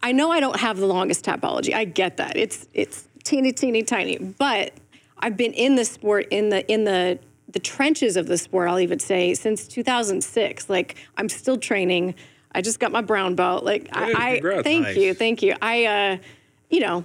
I 0.01 0.11
know 0.11 0.31
I 0.31 0.39
don't 0.39 0.59
have 0.59 0.77
the 0.77 0.85
longest 0.87 1.25
tapology. 1.25 1.73
I 1.73 1.85
get 1.85 2.17
that. 2.17 2.37
It's 2.37 2.67
it's 2.73 3.07
teeny, 3.23 3.51
teeny, 3.51 3.83
tiny. 3.83 4.17
But 4.17 4.73
I've 5.19 5.37
been 5.37 5.53
in 5.53 5.75
the 5.75 5.85
sport 5.85 6.27
in 6.31 6.49
the 6.49 6.65
in 6.71 6.85
the 6.85 7.19
the 7.49 7.59
trenches 7.59 8.15
of 8.17 8.27
the 8.27 8.37
sport. 8.37 8.69
I'll 8.69 8.79
even 8.79 8.99
say 8.99 9.33
since 9.33 9.67
2006. 9.67 10.69
Like 10.69 10.95
I'm 11.17 11.29
still 11.29 11.57
training. 11.57 12.15
I 12.53 12.61
just 12.61 12.79
got 12.79 12.91
my 12.91 13.01
brown 13.01 13.35
belt. 13.35 13.65
Like 13.65 13.83
Hey, 13.95 14.13
I, 14.15 14.41
I 14.43 14.61
thank 14.63 14.83
Nice. 14.83 14.97
you, 14.97 15.13
thank 15.13 15.41
you. 15.41 15.55
I, 15.61 15.85
uh, 15.85 16.17
you 16.69 16.79
know, 16.79 17.03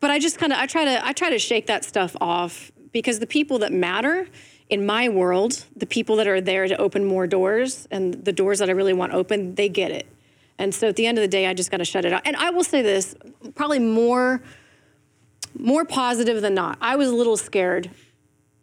but 0.00 0.10
I 0.10 0.18
just 0.18 0.38
kind 0.38 0.52
of 0.52 0.58
I 0.58 0.66
try 0.66 0.84
to 0.84 1.06
I 1.06 1.12
try 1.12 1.30
to 1.30 1.38
shake 1.38 1.66
that 1.66 1.84
stuff 1.84 2.16
off 2.20 2.70
because 2.92 3.18
the 3.18 3.26
people 3.26 3.58
that 3.60 3.72
matter 3.72 4.26
in 4.68 4.86
my 4.86 5.08
world, 5.08 5.64
the 5.76 5.86
people 5.86 6.16
that 6.16 6.28
are 6.28 6.40
there 6.40 6.66
to 6.68 6.76
open 6.76 7.04
more 7.04 7.26
doors 7.26 7.88
and 7.90 8.24
the 8.24 8.32
doors 8.32 8.60
that 8.60 8.68
I 8.68 8.72
really 8.72 8.92
want 8.92 9.12
open, 9.12 9.56
they 9.56 9.68
get 9.68 9.90
it. 9.90 10.06
And 10.58 10.74
so 10.74 10.88
at 10.88 10.96
the 10.96 11.06
end 11.06 11.18
of 11.18 11.22
the 11.22 11.28
day, 11.28 11.46
I 11.46 11.54
just 11.54 11.70
got 11.70 11.78
to 11.78 11.84
shut 11.84 12.04
it 12.04 12.12
out. 12.12 12.22
And 12.24 12.36
I 12.36 12.50
will 12.50 12.64
say 12.64 12.82
this, 12.82 13.14
probably 13.54 13.78
more 13.78 14.42
more 15.58 15.84
positive 15.84 16.42
than 16.42 16.54
not. 16.54 16.78
I 16.80 16.96
was 16.96 17.08
a 17.08 17.14
little 17.14 17.36
scared, 17.36 17.90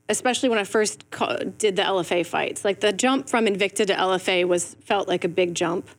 especially 0.08 0.48
when 0.48 0.58
I 0.58 0.64
first 0.64 1.04
did 1.58 1.76
the 1.76 1.82
LFA 1.82 2.26
fights. 2.26 2.64
Like 2.64 2.80
the 2.80 2.94
jump 2.94 3.28
from 3.28 3.46
Invicta 3.46 3.86
to 3.88 3.94
LFA 3.94 4.48
was 4.48 4.76
felt 4.86 5.08
like 5.08 5.26
a 5.26 5.28
big 5.28 5.54
jump. 5.54 5.90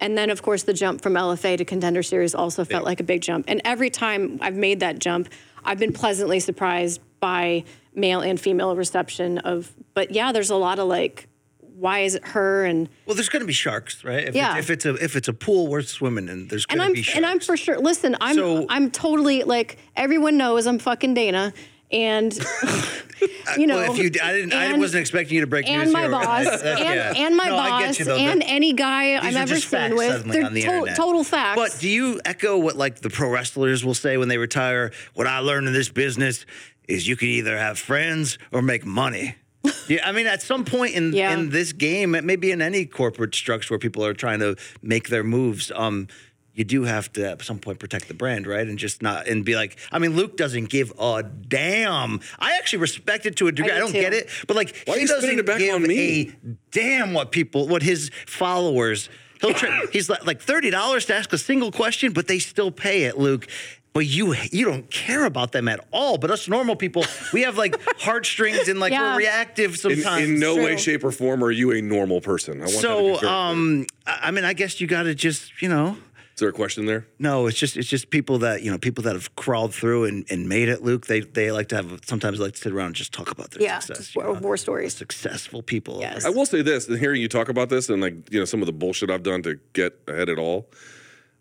And 0.00 0.18
then, 0.18 0.28
of 0.30 0.42
course, 0.42 0.64
the 0.64 0.74
jump 0.74 1.00
from 1.02 1.14
LFA 1.14 1.56
to 1.58 1.64
Contender 1.64 2.02
Series 2.02 2.34
also 2.34 2.64
felt 2.64 2.84
like 2.84 3.00
a 3.00 3.04
big 3.04 3.20
jump. 3.22 3.44
And 3.48 3.60
every 3.64 3.90
time 3.90 4.38
I've 4.42 4.56
made 4.56 4.80
that 4.80 4.98
jump, 4.98 5.28
I've 5.64 5.78
been 5.78 5.92
pleasantly 5.92 6.40
surprised 6.40 7.00
by 7.20 7.64
male 7.94 8.20
and 8.20 8.38
female 8.38 8.74
reception 8.76 9.38
of. 9.38 9.72
But 9.94 10.10
yeah, 10.10 10.32
there's 10.32 10.50
a 10.50 10.56
lot 10.56 10.78
of 10.78 10.88
like, 10.88 11.28
why 11.60 12.00
is 12.00 12.14
it 12.16 12.26
her? 12.28 12.64
And 12.64 12.88
Well, 13.06 13.14
there's 13.14 13.28
going 13.28 13.40
to 13.42 13.46
be 13.46 13.52
sharks, 13.52 14.04
right? 14.04 14.24
If, 14.28 14.34
Yeah. 14.34 14.56
it's, 14.58 14.68
if 14.68 14.70
it's 14.70 14.84
a 14.86 14.94
if 15.04 15.16
it's 15.16 15.28
a 15.28 15.32
pool 15.32 15.68
worth 15.68 15.88
swimming 15.88 16.28
in, 16.28 16.48
there's 16.48 16.66
going 16.66 16.86
to 16.86 16.92
be 16.94 17.02
sharks. 17.02 17.16
and 17.16 17.24
I'm 17.26 17.40
for 17.40 17.56
sure. 17.56 17.78
Listen, 17.78 18.16
I'm 18.20 18.34
So- 18.36 18.66
I'm 18.68 18.90
totally 18.90 19.44
like 19.44 19.78
everyone 19.96 20.36
knows 20.36 20.66
I'm 20.66 20.78
fucking 20.78 21.14
Dana, 21.14 21.52
and 21.94 22.34
you 23.56 23.66
know. 23.66 23.76
well, 23.76 23.92
if 23.92 23.98
you, 23.98 24.10
I 24.22 24.32
didn't, 24.32 24.52
I 24.52 24.64
and- 24.66 24.80
wasn't 24.80 25.00
expecting 25.00 25.36
you 25.36 25.40
to 25.42 25.46
break 25.46 25.68
and 25.68 25.84
news 25.84 25.92
my 25.92 26.08
boss, 26.08 26.46
and, 26.62 26.78
yeah. 26.78 27.12
and 27.16 27.36
my 27.36 27.46
No, 27.46 27.56
boss, 27.56 27.98
you, 27.98 28.04
though. 28.04 28.16
and 28.16 28.42
any 28.44 28.72
guy 28.72 29.16
I've 29.16 29.34
ever 29.36 29.56
seen 29.56 29.68
facts 29.70 29.94
with 29.94 30.24
they're 30.26 30.50
the 30.50 30.62
to- 30.62 30.94
total 30.96 31.24
facts. 31.24 31.56
But 31.56 31.78
do 31.80 31.88
you 31.88 32.20
echo 32.24 32.58
what 32.58 32.76
like 32.76 33.00
the 33.00 33.10
pro 33.10 33.30
wrestlers 33.30 33.84
will 33.84 33.94
say 33.94 34.16
when 34.16 34.28
they 34.28 34.38
retire? 34.38 34.92
What 35.14 35.26
I 35.26 35.38
learned 35.38 35.66
in 35.68 35.72
this 35.72 35.88
business 35.88 36.44
is 36.88 37.08
you 37.08 37.16
can 37.16 37.28
either 37.28 37.56
have 37.56 37.78
friends 37.78 38.38
or 38.52 38.60
make 38.60 38.84
money. 38.84 39.36
yeah, 39.88 40.06
I 40.06 40.12
mean, 40.12 40.26
at 40.26 40.42
some 40.42 40.64
point 40.66 40.94
in 40.94 41.12
Yeah. 41.14 41.32
in 41.32 41.48
this 41.48 41.72
game, 41.72 42.10
maybe 42.10 42.50
in 42.50 42.60
any 42.60 42.84
corporate 42.84 43.34
structure 43.34 43.72
where 43.72 43.78
people 43.78 44.04
are 44.04 44.12
trying 44.12 44.40
to 44.40 44.56
make 44.82 45.08
their 45.08 45.24
moves, 45.24 45.72
um, 45.74 46.08
you 46.54 46.64
do 46.64 46.84
have 46.84 47.12
to 47.14 47.30
at 47.30 47.42
some 47.42 47.58
point 47.58 47.80
protect 47.80 48.06
the 48.08 48.14
brand, 48.14 48.46
right? 48.46 48.66
And 48.66 48.78
just 48.78 49.02
not 49.02 49.26
and 49.26 49.44
be 49.44 49.56
like, 49.56 49.76
I 49.90 49.98
mean, 49.98 50.14
Luke 50.14 50.36
doesn't 50.36 50.68
give 50.70 50.92
a 51.00 51.22
damn. 51.22 52.20
I 52.38 52.56
actually 52.58 52.78
respect 52.80 53.26
it 53.26 53.36
to 53.36 53.48
a 53.48 53.52
degree. 53.52 53.72
I, 53.72 53.74
do 53.74 53.80
don't 53.80 53.92
too. 53.92 54.00
get 54.00 54.14
it, 54.14 54.28
but 54.46 54.56
like 54.56 54.76
Why 54.86 54.98
he 55.00 55.06
doesn't 55.06 55.38
it 55.38 55.44
back 55.46 55.58
give 55.58 55.74
on 55.74 55.82
me? 55.82 56.28
a 56.30 56.36
damn 56.70 57.12
what 57.12 57.32
people, 57.32 57.66
what 57.68 57.82
his 57.82 58.10
followers. 58.26 59.08
He'll 59.40 59.52
try, 59.52 59.84
he's 59.92 60.08
like 60.08 60.24
like 60.26 60.40
thirty 60.40 60.70
dollars 60.70 61.06
to 61.06 61.14
ask 61.14 61.32
a 61.32 61.38
single 61.38 61.72
question, 61.72 62.12
but 62.12 62.28
they 62.28 62.38
still 62.38 62.70
pay 62.70 63.04
it, 63.04 63.18
Luke. 63.18 63.48
But 63.92 64.06
you 64.06 64.34
you 64.50 64.64
don't 64.64 64.88
care 64.90 65.24
about 65.24 65.52
them 65.52 65.68
at 65.68 65.86
all. 65.92 66.18
But 66.18 66.30
us 66.30 66.48
normal 66.48 66.74
people, 66.76 67.04
we 67.32 67.42
have 67.42 67.56
like 67.58 67.76
heartstrings 67.98 68.68
and 68.68 68.78
like 68.80 68.92
Yeah. 68.92 69.12
we're 69.12 69.18
reactive 69.18 69.76
sometimes. 69.76 70.24
in 70.30 70.40
no 70.40 70.56
way, 70.56 70.76
shape, 70.76 71.04
or 71.04 71.12
form 71.12 71.42
are 71.44 71.50
you 71.52 71.72
a 71.72 71.80
normal 71.82 72.20
person. 72.20 72.60
I 72.60 72.66
want 72.66 72.72
that 72.72 72.80
to 72.82 73.12
be 73.12 73.18
so 73.18 73.28
um, 73.28 73.86
I 74.06 74.18
I 74.24 74.30
mean, 74.30 74.44
I 74.44 74.52
guess 74.52 74.80
you 74.80 74.86
got 74.86 75.04
to 75.04 75.14
just 75.14 75.60
you 75.62 75.68
know. 75.68 75.96
Is 76.34 76.40
there 76.40 76.48
a 76.48 76.52
question 76.52 76.86
there? 76.86 77.06
No, 77.20 77.46
it's 77.46 77.56
just 77.56 77.76
it's 77.76 77.86
just 77.88 78.10
people 78.10 78.38
that 78.40 78.62
you 78.62 78.70
know 78.70 78.76
people 78.76 79.04
that 79.04 79.14
have 79.14 79.36
crawled 79.36 79.72
through 79.72 80.06
and, 80.06 80.26
and 80.28 80.48
made 80.48 80.68
it. 80.68 80.82
Luke, 80.82 81.06
they 81.06 81.20
they 81.20 81.52
like 81.52 81.68
to 81.68 81.76
have 81.76 82.00
sometimes 82.06 82.40
like 82.40 82.54
to 82.54 82.58
sit 82.58 82.72
around 82.72 82.86
and 82.86 82.94
just 82.96 83.12
talk 83.12 83.30
about 83.30 83.52
their 83.52 83.62
Yeah, 83.62 83.78
success. 83.78 83.98
just 84.06 84.16
you 84.16 84.22
war, 84.22 84.34
know? 84.34 84.40
war 84.40 84.56
stories. 84.56 84.94
Successful 84.96 85.62
people. 85.62 85.98
Yes. 86.00 86.24
I 86.24 86.30
will 86.30 86.44
say 86.46 86.60
this, 86.60 86.88
and 86.88 86.98
hearing 86.98 87.22
you 87.22 87.28
talk 87.28 87.48
about 87.48 87.68
this 87.68 87.88
and 87.88 88.02
like, 88.02 88.32
you 88.32 88.40
know, 88.40 88.44
some 88.44 88.60
of 88.62 88.66
the 88.66 88.72
bullshit 88.72 89.10
I've 89.10 89.22
done 89.22 89.42
to 89.44 89.60
get 89.74 89.92
ahead 90.08 90.28
at 90.28 90.38
all. 90.40 90.68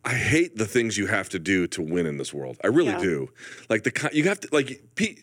I 0.05 0.13
hate 0.13 0.57
the 0.57 0.65
things 0.65 0.95
you 0.97 1.07
have 1.07 1.27
to 1.29 1.39
do 1.39 1.65
to 1.67 1.81
win 1.81 2.05
in 2.05 2.17
this 2.17 2.31
world. 2.31 2.57
I 2.63 2.67
really 2.67 2.89
Yeah. 2.91 2.99
do. 2.99 3.29
Like 3.69 3.83
the 3.83 4.09
you 4.13 4.25
have 4.25 4.39
to 4.41 4.49
like 4.51 4.79
pe- 4.93 5.15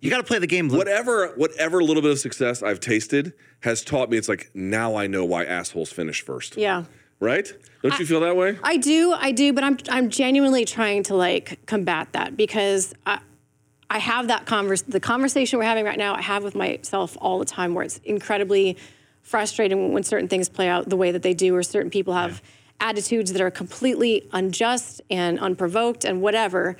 You 0.00 0.10
got 0.10 0.18
to 0.18 0.24
play 0.24 0.38
the 0.38 0.46
game. 0.46 0.68
Luke. 0.68 0.76
whatever 0.76 1.28
whatever 1.36 1.82
little 1.82 2.02
bit 2.02 2.10
of 2.10 2.18
success 2.18 2.62
I've 2.62 2.80
tasted 2.80 3.32
has 3.60 3.82
taught 3.82 4.10
me 4.10 4.18
it's 4.18 4.28
like 4.28 4.50
now 4.54 4.96
I 4.96 5.06
know 5.06 5.24
why 5.24 5.44
assholes 5.46 5.90
finish 5.92 6.20
first. 6.20 6.58
Yeah. 6.58 6.84
Right? 7.20 7.52
Don't 7.82 7.98
you 7.98 8.06
feel 8.06 8.20
that 8.20 8.36
way? 8.36 8.58
I 8.62 8.76
do, 8.76 9.12
I 9.12 9.32
do, 9.32 9.52
but 9.52 9.64
I'm 9.64 9.78
I'm 9.88 10.10
genuinely 10.10 10.64
trying 10.64 11.02
to 11.04 11.14
like 11.14 11.64
combat 11.66 12.12
that 12.12 12.36
because 12.36 12.94
I 13.06 13.20
I 13.90 13.98
have 13.98 14.28
that 14.28 14.46
converse 14.46 14.82
the 14.82 15.00
conversation 15.00 15.58
we're 15.58 15.64
having 15.64 15.84
right 15.84 15.98
now 15.98 16.14
I 16.14 16.22
have 16.22 16.44
with 16.44 16.54
myself 16.54 17.16
all 17.20 17.38
the 17.38 17.44
time 17.44 17.74
where 17.74 17.84
it's 17.84 17.98
incredibly 17.98 18.76
frustrating 19.22 19.92
when 19.92 20.02
certain 20.02 20.28
things 20.28 20.48
play 20.48 20.68
out 20.68 20.88
the 20.88 20.96
way 20.96 21.12
that 21.12 21.22
they 21.22 21.34
do 21.34 21.54
or 21.54 21.62
certain 21.62 21.90
people 21.90 22.14
have 22.14 22.42
attitudes 22.80 23.32
that 23.32 23.42
are 23.42 23.50
completely 23.50 24.28
unjust 24.32 25.00
and 25.10 25.38
unprovoked 25.38 26.04
and 26.04 26.20
whatever. 26.20 26.76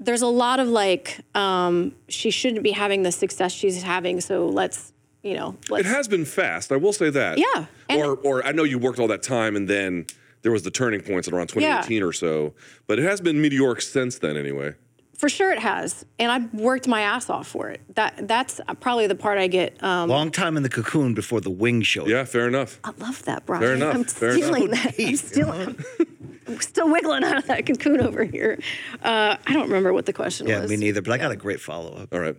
There's 0.00 0.22
a 0.22 0.28
lot 0.28 0.58
of 0.58 0.68
like 0.68 1.20
um, 1.34 1.94
she 2.08 2.30
shouldn't 2.30 2.62
be 2.62 2.72
having 2.72 3.02
the 3.02 3.12
success 3.12 3.52
she's 3.52 3.82
having, 3.82 4.20
so 4.20 4.48
let's 4.48 4.91
you 5.22 5.34
know 5.34 5.56
let's 5.68 5.86
It 5.86 5.88
has 5.88 6.08
been 6.08 6.24
fast. 6.24 6.72
I 6.72 6.76
will 6.76 6.92
say 6.92 7.10
that. 7.10 7.38
Yeah, 7.38 7.66
and- 7.88 8.00
Or 8.02 8.16
or 8.16 8.44
I 8.46 8.52
know 8.52 8.64
you 8.64 8.78
worked 8.78 8.98
all 8.98 9.08
that 9.08 9.22
time 9.22 9.56
and 9.56 9.68
then 9.68 10.06
there 10.42 10.50
was 10.52 10.62
the 10.64 10.70
turning 10.70 11.00
points 11.00 11.28
at 11.28 11.34
around 11.34 11.46
2018 11.48 12.02
or 12.02 12.12
so, 12.12 12.54
but 12.88 12.98
it 12.98 13.02
has 13.04 13.20
been 13.20 13.40
meteoric 13.40 13.80
since 13.80 14.18
then 14.18 14.36
anyway. 14.36 14.74
For 15.16 15.28
sure, 15.28 15.52
it 15.52 15.60
has, 15.60 16.04
and 16.18 16.32
I've 16.32 16.52
worked 16.52 16.88
my 16.88 17.02
ass 17.02 17.30
off 17.30 17.46
for 17.46 17.68
it. 17.68 17.80
That 17.94 18.26
that's 18.26 18.60
probably 18.80 19.06
the 19.06 19.14
part 19.14 19.38
I 19.38 19.46
get. 19.46 19.80
Um, 19.80 20.08
Long 20.08 20.32
time 20.32 20.56
in 20.56 20.64
the 20.64 20.68
cocoon 20.68 21.14
before 21.14 21.40
the 21.40 21.50
wing 21.50 21.82
showed. 21.82 22.08
Yeah, 22.08 22.24
fair 22.24 22.48
enough. 22.48 22.80
I 22.82 22.90
love 22.98 23.22
that, 23.26 23.46
Brian. 23.46 23.62
Fair 23.62 23.74
enough, 23.74 23.94
I'm 23.94 24.02
fair 24.04 24.32
stealing 24.32 24.64
enough. 24.64 24.82
that. 24.82 24.98
I'm 24.98 25.16
still, 25.16 25.52
I'm 25.52 26.60
still 26.60 26.90
wiggling 26.90 27.22
out 27.22 27.36
of 27.36 27.46
that 27.46 27.66
cocoon 27.66 28.00
over 28.00 28.24
here. 28.24 28.58
Uh, 29.00 29.36
I 29.46 29.52
don't 29.52 29.68
remember 29.68 29.92
what 29.92 30.06
the 30.06 30.12
question 30.12 30.48
Yeah, 30.48 30.62
was. 30.62 30.70
Yeah, 30.72 30.76
me 30.76 30.84
neither. 30.86 31.02
But 31.02 31.12
I 31.12 31.18
got 31.18 31.30
a 31.30 31.36
great 31.36 31.60
follow 31.60 31.94
up. 31.98 32.12
All 32.12 32.18
right. 32.18 32.36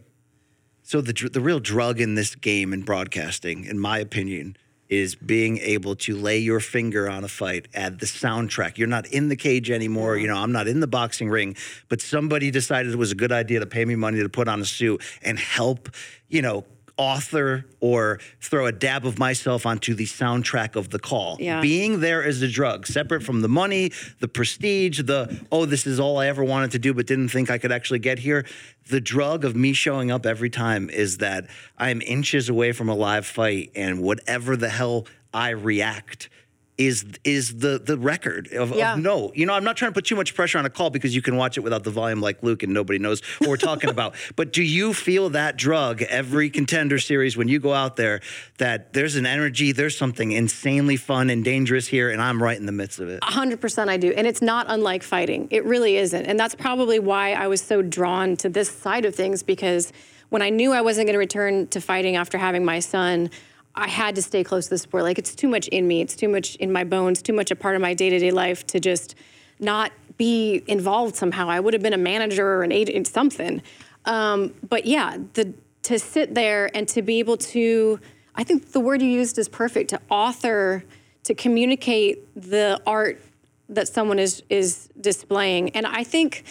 So 0.84 1.02
the 1.02 1.14
the 1.30 1.42
real 1.42 1.60
drug 1.60 2.00
in 2.02 2.16
this 2.16 2.36
game 2.36 2.74
in 2.74 2.82
broadcasting, 2.82 3.66
in 3.66 3.80
my 3.80 4.00
opinion, 4.00 4.58
is 4.90 5.16
being 5.16 5.58
able 5.60 5.96
to 5.96 6.16
lay 6.16 6.38
your 6.38 6.60
finger 6.60 7.10
on 7.10 7.24
a 7.24 7.28
fight, 7.28 7.68
add 7.74 8.00
the 8.00 8.06
soundtrack. 8.06 8.78
You're 8.78 8.88
not 8.88 9.08
in 9.08 9.30
the 9.30 9.36
cage 9.36 9.72
anymore. 9.72 10.18
You 10.18 10.28
know, 10.28 10.36
I'm 10.36 10.52
not 10.52 10.68
in 10.68 10.82
the 10.82 10.88
boxing 10.88 11.30
ring, 11.30 11.56
but 11.88 12.02
somebody 12.02 12.52
decided 12.52 12.92
it 12.92 12.98
was 12.98 13.14
a 13.14 13.16
good 13.16 13.32
idea 13.32 13.62
to 13.62 13.66
pay 13.66 13.86
me 13.86 13.96
money 13.96 14.20
to 14.22 14.30
put 14.30 14.48
on 14.48 14.62
a 14.62 14.66
suit 14.66 15.02
and 15.22 15.40
help, 15.40 15.90
you 16.28 16.42
know, 16.42 16.66
author 16.98 17.66
or 17.80 18.20
throw 18.40 18.66
a 18.66 18.72
dab 18.72 19.06
of 19.06 19.18
myself 19.18 19.66
onto 19.66 19.94
the 19.94 20.06
soundtrack 20.06 20.76
of 20.76 20.90
the 20.90 21.00
call. 21.00 21.38
Yeah. 21.40 21.62
Being 21.62 22.00
there 22.00 22.22
is 22.22 22.42
a 22.42 22.48
drug, 22.48 22.86
separate 22.86 23.24
from 23.24 23.42
the 23.42 23.48
money, 23.48 23.92
the 24.20 24.28
prestige, 24.28 25.02
the 25.02 25.46
oh, 25.52 25.66
this 25.66 25.88
is 25.88 26.00
all 26.00 26.18
I 26.20 26.28
ever 26.28 26.44
wanted 26.44 26.72
to 26.72 26.80
do, 26.80 26.94
but 26.94 27.08
didn't 27.08 27.30
think 27.30 27.50
I 27.50 27.58
could 27.58 27.72
actually 27.72 28.00
get 28.00 28.20
here. 28.20 28.46
The 28.90 29.02
drug 29.02 29.46
of 29.46 29.56
me 29.56 29.74
showing 29.74 30.12
up 30.12 30.26
every 30.26 30.50
time 30.50 30.90
is 30.90 31.18
that 31.18 31.48
I'm 31.78 32.02
inches 32.02 32.50
away 32.50 32.72
from 32.74 32.90
a 32.90 32.96
live 32.96 33.26
fight, 33.26 33.72
and 33.76 34.02
whatever 34.02 34.56
the 34.56 34.70
hell 34.70 35.08
I 35.34 35.50
react 35.50 36.30
is 36.78 37.06
is 37.24 37.58
the 37.58 37.80
the 37.84 37.98
record 37.98 38.52
of, 38.54 38.76
Yeah. 38.76 38.94
of 38.94 39.00
no. 39.00 39.32
You 39.36 39.46
know, 39.46 39.54
I'm 39.54 39.64
not 39.64 39.78
trying 39.78 39.92
to 39.92 39.94
put 39.94 40.06
too 40.06 40.16
much 40.16 40.34
pressure 40.34 40.58
on 40.58 40.66
a 40.66 40.70
call 40.70 40.90
because 40.90 41.16
you 41.16 41.22
can 41.22 41.36
watch 41.38 41.58
it 41.58 41.62
without 41.62 41.84
the 41.84 41.92
volume 41.92 42.20
like 42.22 42.42
Luke 42.42 42.64
and 42.64 42.74
nobody 42.74 42.98
knows 42.98 43.22
what 43.40 43.50
we're 43.50 43.58
talking 43.58 43.90
about. 43.90 44.16
But 44.36 44.52
do 44.52 44.64
you 44.64 44.94
feel 44.94 45.30
that 45.32 45.58
drug 45.58 46.02
every 46.04 46.50
contender 46.50 46.98
series 46.98 47.38
when 47.38 47.48
you 47.48 47.60
go 47.60 47.74
out 47.74 47.96
there 47.98 48.22
that 48.58 48.94
there's 48.94 49.16
an 49.16 49.26
energy, 49.26 49.72
there's 49.72 49.96
something 49.98 50.32
insanely 50.32 50.98
fun 50.98 51.30
and 51.30 51.44
dangerous 51.44 51.88
here, 51.88 52.10
and 52.10 52.22
I'm 52.22 52.42
right 52.42 52.58
in 52.58 52.66
the 52.66 52.72
midst 52.72 53.00
of 53.00 53.10
it? 53.10 53.22
100% 53.22 53.90
I 53.90 53.98
do. 53.98 54.12
And 54.14 54.26
it's 54.26 54.42
not 54.42 54.66
unlike 54.70 55.04
fighting. 55.04 55.48
It 55.52 55.66
really 55.66 55.98
isn't. 55.98 56.26
And 56.26 56.40
that's 56.40 56.56
probably 56.56 56.98
why 57.00 57.34
I 57.34 57.48
was 57.48 57.62
so 57.62 57.82
drawn 57.84 58.36
to 58.38 58.50
this 58.50 58.70
side 58.70 59.06
of 59.06 59.14
things 59.14 59.44
because 59.44 59.92
when 60.30 60.42
I 60.42 60.50
knew 60.50 60.72
I 60.72 60.82
wasn't 60.82 61.06
going 61.08 61.14
to 61.14 61.20
return 61.20 61.68
to 61.68 61.80
fighting 61.82 62.16
after 62.16 62.38
having 62.40 62.66
my 62.66 62.80
son, 62.80 63.30
I 63.76 63.88
had 63.88 64.16
to 64.16 64.22
stay 64.22 64.44
close 64.44 64.66
to 64.66 64.72
the 64.72 64.78
sport. 64.78 65.04
Like 65.04 65.18
it's 65.18 65.34
too 65.34 65.48
much 65.48 65.68
in 65.70 65.88
me, 65.88 66.02
it's 66.02 66.16
too 66.16 66.30
much 66.30 66.56
in 66.58 66.72
my 66.72 66.84
bones, 66.84 67.22
too 67.22 67.34
much 67.34 67.52
a 67.52 67.56
part 67.56 67.76
of 67.76 67.82
my 67.82 67.94
day 67.94 68.10
to 68.10 68.20
day 68.20 68.32
life 68.32 68.66
to 68.68 68.80
just 68.80 69.16
not 69.60 69.92
be 70.18 70.64
involved 70.68 71.16
somehow. 71.16 71.50
I 71.50 71.60
would 71.60 71.74
have 71.74 71.82
been 71.82 71.94
a 71.94 71.98
manager 71.98 72.48
or 72.48 72.64
an 72.64 72.72
agent, 72.72 73.08
something. 73.08 73.62
Um, 74.06 74.54
but 74.68 74.86
yeah, 74.86 75.18
the 75.34 75.54
to 75.84 76.00
sit 76.00 76.34
there 76.34 76.76
and 76.76 76.88
to 76.90 77.02
be 77.02 77.20
able 77.20 77.36
to, 77.38 78.00
I 78.36 78.44
think 78.44 78.72
the 78.72 78.80
word 78.80 79.02
you 79.02 79.10
used 79.10 79.38
is 79.38 79.50
perfect 79.50 79.90
to 79.90 80.00
author, 80.10 80.84
to 81.26 81.34
communicate 81.34 82.26
the 82.36 82.82
art 82.88 83.22
that 83.70 83.88
someone 83.88 84.20
is 84.20 84.44
is 84.50 84.90
displaying. 85.00 85.70
And 85.72 85.86
I 85.86 86.04
think, 86.04 86.44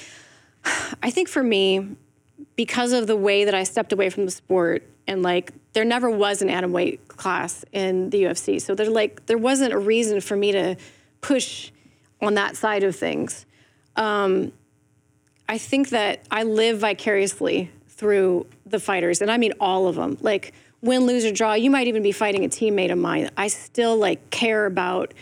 I 1.02 1.10
think 1.10 1.28
for 1.28 1.42
me, 1.42 1.96
because 2.56 2.92
of 2.92 3.06
the 3.06 3.16
way 3.16 3.44
that 3.44 3.54
I 3.54 3.64
stepped 3.64 3.92
away 3.92 4.10
from 4.10 4.24
the 4.24 4.30
sport 4.30 4.82
and 5.06 5.22
like 5.22 5.52
there 5.72 5.84
never 5.84 6.10
was 6.10 6.42
an 6.42 6.50
atom 6.50 6.72
weight 6.72 7.08
class 7.08 7.64
in 7.72 8.10
the 8.10 8.24
UFC. 8.24 8.60
So 8.60 8.74
there's 8.74 8.88
like 8.88 9.26
there 9.26 9.38
wasn't 9.38 9.72
a 9.72 9.78
reason 9.78 10.20
for 10.20 10.36
me 10.36 10.52
to 10.52 10.76
push 11.20 11.70
on 12.20 12.34
that 12.34 12.56
side 12.56 12.84
of 12.84 12.94
things. 12.94 13.46
Um, 13.96 14.52
I 15.48 15.58
think 15.58 15.90
that 15.90 16.24
I 16.30 16.44
live 16.44 16.78
vicariously 16.78 17.70
through 17.88 18.46
the 18.66 18.80
fighters, 18.80 19.22
and 19.22 19.30
I 19.30 19.38
mean 19.38 19.52
all 19.60 19.88
of 19.88 19.96
them. 19.96 20.18
Like 20.20 20.52
win, 20.82 21.06
lose, 21.06 21.24
or 21.24 21.32
draw, 21.32 21.54
you 21.54 21.70
might 21.70 21.86
even 21.86 22.02
be 22.02 22.12
fighting 22.12 22.44
a 22.44 22.48
teammate 22.48 22.92
of 22.92 22.98
mine. 22.98 23.30
I 23.36 23.48
still 23.48 23.96
like 23.96 24.30
care 24.30 24.66
about 24.66 25.14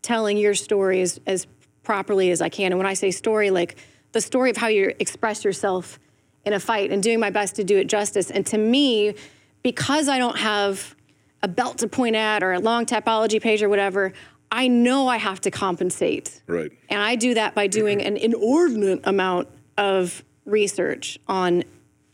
telling 0.00 0.38
your 0.38 0.54
story 0.54 1.02
as, 1.02 1.20
as 1.26 1.46
properly 1.82 2.30
as 2.30 2.40
I 2.40 2.48
can. 2.48 2.72
And 2.72 2.78
when 2.78 2.86
I 2.86 2.94
say 2.94 3.10
story, 3.10 3.50
like 3.50 3.76
the 4.12 4.20
story 4.20 4.50
of 4.50 4.56
how 4.56 4.68
you 4.68 4.94
express 4.98 5.44
yourself 5.44 5.98
in 6.44 6.52
a 6.52 6.60
fight 6.60 6.90
and 6.92 7.02
doing 7.02 7.20
my 7.20 7.30
best 7.30 7.56
to 7.56 7.64
do 7.64 7.76
it 7.76 7.88
justice. 7.88 8.30
And 8.30 8.46
to 8.46 8.58
me, 8.58 9.14
because 9.62 10.08
I 10.08 10.18
don't 10.18 10.38
have 10.38 10.94
a 11.42 11.48
belt 11.48 11.78
to 11.78 11.88
point 11.88 12.16
at 12.16 12.42
or 12.42 12.52
a 12.52 12.58
long 12.60 12.86
tapology 12.86 13.40
page 13.40 13.62
or 13.62 13.68
whatever, 13.68 14.12
I 14.50 14.68
know 14.68 15.08
I 15.08 15.18
have 15.18 15.40
to 15.42 15.50
compensate. 15.50 16.42
Right. 16.46 16.72
And 16.88 17.00
I 17.00 17.16
do 17.16 17.34
that 17.34 17.54
by 17.54 17.66
doing 17.66 18.02
an 18.02 18.16
inordinate 18.16 19.00
amount 19.04 19.48
of 19.76 20.24
research 20.46 21.18
on 21.28 21.64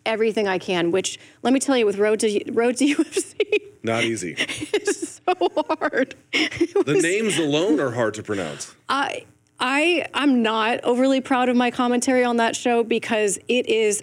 everything 0.04 0.46
I 0.48 0.58
can, 0.58 0.90
which 0.90 1.18
let 1.42 1.52
me 1.54 1.60
tell 1.60 1.76
you, 1.76 1.86
with 1.86 1.96
Road 1.98 2.20
to 2.20 2.44
Road 2.52 2.76
to 2.78 2.84
UFC, 2.96 3.36
Not 3.82 4.04
easy. 4.04 4.34
it's 4.38 5.20
so 5.24 5.34
hard. 5.78 6.14
It 6.32 6.74
The 6.84 6.94
was- 6.94 7.02
names 7.02 7.38
alone 7.38 7.80
are 7.80 7.92
hard 7.92 8.14
to 8.14 8.22
pronounce. 8.22 8.74
I 8.88 9.24
I 9.60 10.06
I'm 10.12 10.42
not 10.42 10.82
overly 10.84 11.20
proud 11.20 11.48
of 11.48 11.56
my 11.56 11.70
commentary 11.70 12.24
on 12.24 12.36
that 12.38 12.56
show 12.56 12.82
because 12.84 13.38
it 13.48 13.66
is 13.68 14.02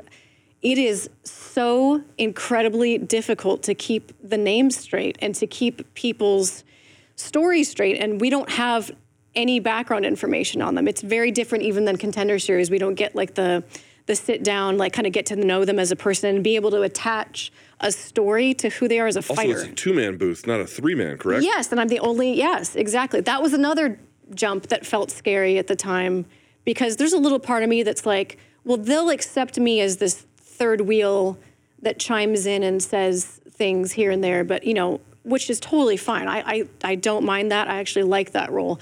it 0.61 0.77
is 0.77 1.09
so 1.23 2.03
incredibly 2.17 2.97
difficult 2.97 3.63
to 3.63 3.73
keep 3.73 4.11
the 4.23 4.37
names 4.37 4.77
straight 4.77 5.17
and 5.21 5.33
to 5.35 5.47
keep 5.47 5.93
people's 5.93 6.63
stories 7.15 7.69
straight 7.69 7.99
and 7.99 8.21
we 8.21 8.29
don't 8.29 8.49
have 8.51 8.91
any 9.35 9.59
background 9.59 10.05
information 10.05 10.61
on 10.61 10.75
them. 10.75 10.87
It's 10.87 11.01
very 11.01 11.31
different 11.31 11.63
even 11.63 11.85
than 11.85 11.97
contender 11.97 12.37
series. 12.37 12.69
We 12.69 12.77
don't 12.77 12.95
get 12.95 13.15
like 13.15 13.35
the 13.35 13.63
the 14.07 14.15
sit 14.15 14.43
down, 14.43 14.77
like 14.77 14.93
kind 14.93 15.05
of 15.05 15.13
get 15.13 15.27
to 15.27 15.35
know 15.35 15.63
them 15.63 15.77
as 15.77 15.91
a 15.91 15.95
person 15.95 16.35
and 16.35 16.43
be 16.43 16.55
able 16.55 16.71
to 16.71 16.81
attach 16.81 17.51
a 17.79 17.91
story 17.91 18.53
to 18.55 18.69
who 18.69 18.87
they 18.87 18.99
are 18.99 19.05
as 19.07 19.15
a 19.15 19.19
Also, 19.19 19.35
fighter. 19.35 19.51
it's 19.53 19.63
a 19.63 19.73
two 19.73 19.93
man 19.93 20.17
booth, 20.17 20.47
not 20.47 20.59
a 20.59 20.65
three 20.65 20.95
man, 20.95 21.17
correct? 21.17 21.43
Yes, 21.43 21.71
and 21.71 21.79
I'm 21.79 21.87
the 21.87 21.99
only, 21.99 22.33
yes, 22.33 22.75
exactly. 22.75 23.21
That 23.21 23.41
was 23.43 23.53
another 23.53 23.99
jump 24.33 24.67
that 24.67 24.85
felt 24.85 25.11
scary 25.11 25.57
at 25.59 25.67
the 25.67 25.75
time 25.75 26.25
because 26.65 26.97
there's 26.97 27.13
a 27.13 27.17
little 27.17 27.39
part 27.39 27.61
of 27.63 27.69
me 27.69 27.83
that's 27.83 28.05
like, 28.05 28.37
well, 28.63 28.77
they'll 28.77 29.09
accept 29.11 29.59
me 29.59 29.81
as 29.81 29.97
this 29.97 30.25
third 30.61 30.81
wheel 30.81 31.39
that 31.81 31.97
chimes 31.97 32.45
in 32.45 32.61
and 32.61 32.83
says 32.83 33.41
things 33.49 33.93
here 33.93 34.11
and 34.11 34.23
there, 34.23 34.43
but 34.43 34.63
you 34.63 34.75
know, 34.75 35.01
which 35.23 35.49
is 35.49 35.59
totally 35.59 35.97
fine. 35.97 36.27
I, 36.27 36.43
I, 36.45 36.67
I 36.83 36.93
don't 36.93 37.25
mind 37.25 37.51
that. 37.51 37.67
I 37.67 37.79
actually 37.79 38.03
like 38.03 38.33
that 38.33 38.51
role. 38.51 38.79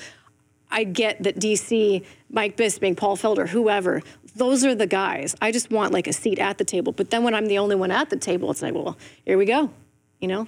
I 0.69 0.83
get 0.83 1.23
that 1.23 1.37
DC, 1.37 2.05
Mike 2.29 2.57
Bisping, 2.57 2.97
Paul 2.97 3.15
Felder, 3.15 3.47
whoever, 3.47 4.01
those 4.35 4.65
are 4.65 4.75
the 4.75 4.87
guys. 4.87 5.37
I 5.41 5.53
just 5.53 5.71
want 5.71 5.93
like 5.93 6.05
a 6.05 6.11
seat 6.11 6.37
at 6.37 6.57
the 6.57 6.65
table. 6.65 6.91
But 6.91 7.11
then 7.11 7.23
when 7.23 7.33
I'm 7.33 7.45
the 7.45 7.59
only 7.59 7.77
one 7.77 7.91
at 7.91 8.09
the 8.09 8.17
table, 8.17 8.51
it's 8.51 8.61
like, 8.61 8.73
well, 8.73 8.97
here 9.23 9.37
we 9.37 9.45
go. 9.45 9.71
You 10.19 10.27
know? 10.27 10.47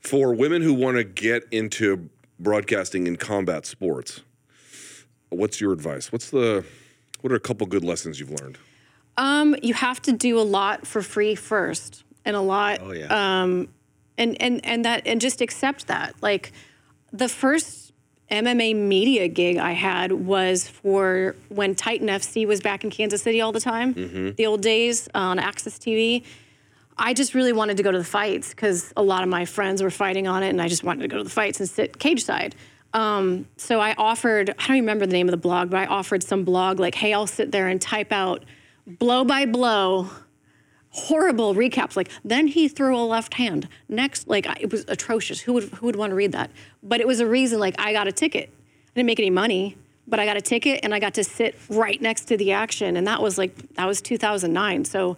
For 0.00 0.34
women 0.34 0.62
who 0.62 0.74
want 0.74 0.96
to 0.96 1.04
get 1.04 1.44
into 1.52 2.10
broadcasting 2.40 3.06
in 3.06 3.14
combat 3.14 3.66
sports, 3.66 4.22
what's 5.28 5.60
your 5.60 5.72
advice? 5.72 6.10
What's 6.10 6.30
the 6.30 6.64
what 7.20 7.32
are 7.32 7.36
a 7.36 7.40
couple 7.40 7.68
good 7.68 7.84
lessons 7.84 8.18
you've 8.18 8.32
learned? 8.32 8.58
Um, 9.18 9.56
you 9.62 9.74
have 9.74 10.00
to 10.02 10.12
do 10.12 10.38
a 10.38 10.42
lot 10.42 10.86
for 10.86 11.02
free 11.02 11.34
first, 11.34 12.04
and 12.24 12.36
a 12.36 12.40
lot. 12.40 12.78
Oh, 12.82 12.92
yeah. 12.92 13.42
Um, 13.42 13.68
and 14.16 14.40
and 14.40 14.64
and 14.64 14.84
that 14.84 15.06
and 15.06 15.20
just 15.20 15.40
accept 15.40 15.88
that. 15.88 16.14
Like 16.22 16.52
the 17.12 17.28
first 17.28 17.92
MMA 18.30 18.76
media 18.76 19.28
gig 19.28 19.56
I 19.56 19.72
had 19.72 20.12
was 20.12 20.68
for 20.68 21.34
when 21.48 21.74
Titan 21.74 22.08
FC 22.08 22.46
was 22.46 22.60
back 22.60 22.84
in 22.84 22.90
Kansas 22.90 23.22
City 23.22 23.40
all 23.40 23.52
the 23.52 23.60
time, 23.60 23.94
the 24.36 24.46
old 24.46 24.62
days 24.62 25.08
on 25.14 25.38
AXS 25.38 25.78
TV. 25.78 26.24
I 27.00 27.14
just 27.14 27.32
really 27.32 27.52
wanted 27.52 27.76
to 27.76 27.84
go 27.84 27.92
to 27.92 27.98
the 27.98 28.04
fights 28.04 28.50
because 28.50 28.92
a 28.96 29.02
lot 29.02 29.22
of 29.22 29.28
my 29.28 29.44
friends 29.44 29.82
were 29.82 29.90
fighting 29.90 30.26
on 30.26 30.42
it, 30.42 30.48
and 30.48 30.60
I 30.60 30.68
just 30.68 30.82
wanted 30.82 31.02
to 31.02 31.08
go 31.08 31.18
to 31.18 31.24
the 31.24 31.30
fights 31.30 31.60
and 31.60 31.68
sit 31.68 31.98
cage 31.98 32.24
side. 32.24 32.54
Um, 32.92 33.46
so 33.56 33.80
I 33.80 33.94
offered, 33.94 34.50
I 34.58 34.66
don't 34.66 34.78
remember 34.78 35.06
the 35.06 35.12
name 35.12 35.28
of 35.28 35.30
the 35.30 35.36
blog, 35.36 35.70
but 35.70 35.78
I 35.78 35.86
offered 35.86 36.22
some 36.22 36.44
blog 36.44 36.80
like, 36.80 36.94
hey, 36.94 37.12
I'll 37.12 37.26
sit 37.26 37.52
there 37.52 37.68
and 37.68 37.80
type 37.80 38.12
out 38.12 38.44
blow 38.88 39.24
by 39.24 39.46
blow 39.46 40.10
horrible 40.90 41.54
recaps. 41.54 41.96
Like 41.96 42.10
then 42.24 42.46
he 42.46 42.68
threw 42.68 42.96
a 42.96 43.04
left 43.04 43.34
hand. 43.34 43.68
Next 43.88 44.28
like 44.28 44.46
it 44.60 44.72
was 44.72 44.84
atrocious. 44.88 45.40
Who 45.40 45.52
would 45.54 45.64
who 45.64 45.86
would 45.86 45.96
want 45.96 46.10
to 46.10 46.16
read 46.16 46.32
that? 46.32 46.50
But 46.82 47.00
it 47.00 47.06
was 47.06 47.20
a 47.20 47.26
reason 47.26 47.60
like 47.60 47.74
i 47.78 47.92
got 47.92 48.08
a 48.08 48.12
ticket. 48.12 48.50
I 48.50 48.90
didn't 48.94 49.06
make 49.06 49.20
any 49.20 49.30
money 49.30 49.76
but 50.10 50.18
i 50.18 50.24
got 50.24 50.38
a 50.38 50.40
ticket 50.40 50.80
and 50.82 50.94
i 50.94 50.98
got 50.98 51.12
to 51.12 51.22
sit 51.22 51.54
right 51.68 52.00
next 52.00 52.24
to 52.26 52.36
the 52.36 52.52
action. 52.52 52.96
And 52.96 53.06
that 53.06 53.22
was 53.22 53.38
like 53.38 53.74
that 53.74 53.86
was 53.86 54.00
2009 54.00 54.84
so 54.84 55.16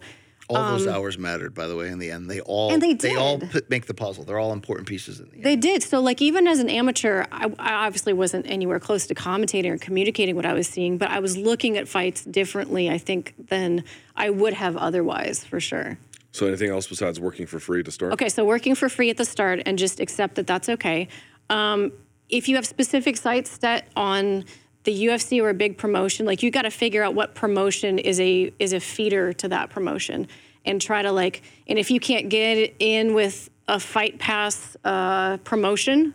All 0.57 0.77
those 0.77 0.87
hours 0.87 1.17
mattered, 1.17 1.53
by 1.53 1.67
the 1.67 1.75
way, 1.75 1.89
in 1.89 1.99
the 1.99 2.11
end. 2.11 2.29
They 2.29 2.39
all 2.41 2.69
Um, 2.69 2.81
And 2.81 2.99
they 2.99 3.15
all 3.15 3.39
put, 3.39 3.69
make 3.69 3.85
the 3.85 3.93
puzzle. 3.93 4.23
They're 4.23 4.39
all 4.39 4.53
important 4.53 4.87
pieces 4.87 5.19
in 5.19 5.27
the 5.29 5.35
end. 5.35 5.43
They 5.43 5.55
did. 5.55 5.83
So, 5.83 5.99
like, 6.01 6.21
even 6.21 6.47
as 6.47 6.59
an 6.59 6.69
amateur, 6.69 7.25
I, 7.31 7.51
I 7.59 7.73
obviously 7.85 8.13
wasn't 8.13 8.45
anywhere 8.49 8.79
close 8.79 9.07
to 9.07 9.15
commentating 9.15 9.71
or 9.71 9.77
communicating 9.77 10.35
what 10.35 10.45
I 10.45 10.53
was 10.53 10.67
seeing, 10.67 10.97
but 10.97 11.09
I 11.09 11.19
was 11.19 11.37
looking 11.37 11.77
at 11.77 11.87
fights 11.87 12.23
differently, 12.23 12.89
I 12.89 12.97
think, 12.97 13.33
than 13.47 13.83
I 14.15 14.29
would 14.29 14.53
have 14.53 14.77
otherwise, 14.77 15.43
for 15.43 15.59
sure. 15.59 15.97
So 16.31 16.47
anything 16.47 16.69
else 16.69 16.87
besides 16.87 17.19
working 17.19 17.45
for 17.45 17.59
free 17.59 17.83
to 17.83 17.91
start? 17.91 18.13
Okay, 18.13 18.29
so 18.29 18.45
working 18.45 18.75
for 18.75 18.87
free 18.87 19.09
at 19.09 19.17
the 19.17 19.25
start 19.25 19.61
and 19.65 19.77
just 19.77 19.99
accept 19.99 20.35
that 20.35 20.47
that's 20.47 20.69
okay. 20.69 21.07
Um, 21.49 21.91
if 22.29 22.47
you 22.47 22.55
have 22.55 22.65
specific 22.65 23.17
sites 23.17 23.57
set 23.59 23.87
on 23.97 24.45
the 24.83 25.05
UFC 25.05 25.41
or 25.41 25.49
a 25.49 25.53
big 25.53 25.77
promotion, 25.77 26.25
like 26.25 26.41
you 26.41 26.49
got 26.51 26.63
to 26.63 26.71
figure 26.71 27.03
out 27.03 27.13
what 27.13 27.35
promotion 27.35 27.99
is 27.99 28.19
a 28.19 28.51
is 28.59 28.73
a 28.73 28.79
feeder 28.79 29.33
to 29.33 29.47
that 29.49 29.69
promotion, 29.69 30.27
and 30.65 30.81
try 30.81 31.01
to 31.01 31.11
like. 31.11 31.43
And 31.67 31.77
if 31.77 31.91
you 31.91 31.99
can't 31.99 32.29
get 32.29 32.75
in 32.79 33.13
with 33.13 33.49
a 33.67 33.79
Fight 33.79 34.19
Pass 34.19 34.75
uh, 34.83 35.37
promotion, 35.37 36.13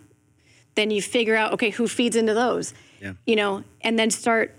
then 0.74 0.90
you 0.90 1.00
figure 1.00 1.37
out 1.37 1.52
okay 1.55 1.70
who 1.70 1.87
feeds 1.87 2.16
into 2.16 2.35
those. 2.35 2.74
Yeah. 3.00 3.12
You 3.26 3.37
know, 3.37 3.64
and 3.83 3.98
then 3.98 4.11
start 4.11 4.55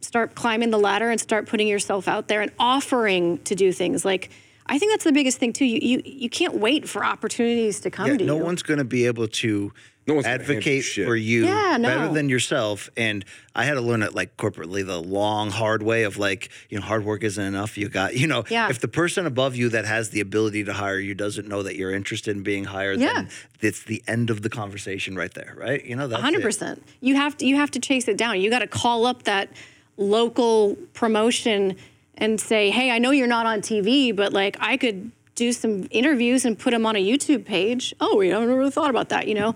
start 0.00 0.34
climbing 0.34 0.70
the 0.70 0.78
ladder 0.78 1.10
and 1.10 1.20
start 1.20 1.46
putting 1.46 1.68
yourself 1.68 2.08
out 2.08 2.28
there 2.28 2.40
and 2.40 2.50
offering 2.58 3.38
to 3.44 3.54
do 3.54 3.72
things 3.72 4.04
like. 4.04 4.30
I 4.64 4.78
think 4.78 4.92
that's 4.92 5.04
the 5.04 5.12
biggest 5.12 5.38
thing 5.38 5.52
too. 5.52 5.64
You 5.66 5.80
you, 5.82 6.02
you 6.04 6.30
can't 6.30 6.54
wait 6.54 6.88
for 6.88 7.04
opportunities 7.04 7.80
to 7.80 7.90
come 7.90 8.06
Yeah, 8.06 8.16
to 8.16 8.24
no 8.24 8.34
you. 8.34 8.38
No 8.38 8.44
one's 8.46 8.62
going 8.62 8.78
to 8.78 8.84
be 8.84 9.06
able 9.06 9.26
to 9.26 9.72
No 10.06 10.14
one's 10.14 10.24
gonna 10.26 10.38
hand 10.38 10.48
you 10.48 10.54
advocate 10.54 10.84
shit. 10.84 11.06
for 11.06 11.14
you 11.14 11.44
Yeah, 11.46 11.76
no. 11.78 11.88
better 11.88 12.12
than 12.12 12.28
yourself. 12.28 12.90
And 12.96 13.24
I 13.54 13.64
had 13.64 13.74
to 13.74 13.80
learn 13.80 14.02
it 14.02 14.14
like 14.14 14.36
corporately, 14.36 14.84
the 14.84 15.00
long, 15.00 15.50
hard 15.50 15.82
way 15.82 16.02
of 16.02 16.16
like, 16.18 16.50
you 16.70 16.78
know, 16.80 16.84
hard 16.84 17.04
work 17.04 17.22
isn't 17.22 17.44
enough. 17.44 17.78
You 17.78 17.88
got, 17.88 18.16
you 18.16 18.26
know, 18.26 18.42
Yeah. 18.50 18.68
if 18.68 18.80
the 18.80 18.88
person 18.88 19.26
above 19.26 19.54
you 19.54 19.68
that 19.68 19.84
has 19.84 20.10
the 20.10 20.20
ability 20.20 20.64
to 20.64 20.72
hire 20.72 20.98
you 20.98 21.14
doesn't 21.14 21.46
know 21.46 21.62
that 21.62 21.76
you're 21.76 21.92
interested 21.92 22.36
in 22.36 22.42
being 22.42 22.64
hired, 22.64 22.98
Yeah. 23.00 23.12
then 23.14 23.28
it's 23.60 23.84
the 23.84 24.02
end 24.08 24.30
of 24.30 24.42
the 24.42 24.48
conversation 24.50 25.14
right 25.14 25.32
there, 25.34 25.54
right? 25.56 25.84
You 25.84 25.94
know, 25.94 26.08
that's 26.08 26.20
hundred 26.20 26.40
it. 26.40 26.44
percent. 26.44 26.82
You 27.00 27.14
have 27.16 27.36
to 27.36 27.46
you 27.46 27.56
have 27.56 27.70
to 27.72 27.78
chase 27.78 28.08
it 28.08 28.16
down. 28.16 28.40
You 28.40 28.50
got 28.50 28.58
to 28.60 28.66
call 28.66 29.06
up 29.06 29.22
that 29.24 29.50
local 29.96 30.76
promotion 30.94 31.76
and 32.16 32.40
say, 32.40 32.70
"Hey, 32.70 32.90
I 32.90 32.98
know 32.98 33.10
you're 33.10 33.26
not 33.26 33.46
on 33.46 33.60
TV, 33.60 34.10
but 34.14 34.32
like 34.32 34.56
I 34.60 34.76
could 34.76 35.10
do 35.34 35.52
some 35.52 35.86
interviews 35.90 36.44
and 36.44 36.58
put 36.58 36.70
them 36.72 36.86
on 36.86 36.96
a 36.96 37.04
YouTube 37.04 37.44
page." 37.44 37.94
Oh, 38.00 38.16
we 38.16 38.28
haven't 38.28 38.48
really 38.50 38.70
thought 38.70 38.90
about 38.90 39.08
that. 39.10 39.28
You 39.28 39.34
know, 39.34 39.54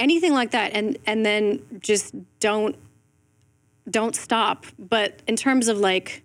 anything 0.00 0.32
like 0.32 0.50
that, 0.50 0.72
and 0.72 0.98
and 1.06 1.24
then 1.24 1.60
just 1.78 2.14
don't 2.40 2.74
don't 3.88 4.16
stop. 4.16 4.66
But 4.78 5.20
in 5.28 5.36
terms 5.36 5.68
of 5.68 5.78
like 5.78 6.22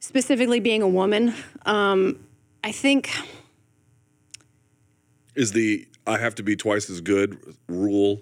specifically 0.00 0.60
being 0.60 0.82
a 0.82 0.88
woman, 0.88 1.34
um, 1.64 2.18
I 2.62 2.72
think 2.72 3.10
Is 5.34 5.52
the 5.52 5.86
I 6.06 6.18
have 6.18 6.34
to 6.34 6.42
be 6.42 6.56
twice 6.56 6.90
as 6.90 7.00
good 7.00 7.38
rule 7.68 8.20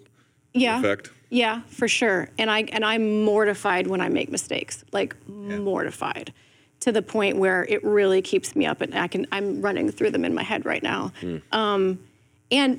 yeah. 0.53 0.79
effect? 0.79 1.11
Yeah, 1.31 1.63
for 1.67 1.89
sure. 1.89 2.29
And 2.39 2.51
I 2.51 2.61
and 2.73 2.85
I'm 2.85 3.25
mortified 3.25 3.87
when 3.89 4.01
I 4.01 4.09
make 4.09 4.31
mistakes, 4.31 4.85
like 4.93 5.17
mortified, 5.29 6.33
to 6.81 6.93
the 6.93 7.03
point 7.03 7.39
where 7.39 7.65
it 7.65 7.83
really 7.83 8.23
keeps 8.23 8.55
me 8.55 8.67
up, 8.67 8.81
and 8.81 8.95
I 8.95 9.09
can 9.09 9.27
I'm 9.33 9.61
running 9.61 9.91
through 9.91 10.11
them 10.11 10.25
in 10.25 10.35
my 10.35 10.45
head 10.45 10.65
right 10.65 10.83
now. 10.83 11.13
Um, 11.51 11.99
and 12.51 12.79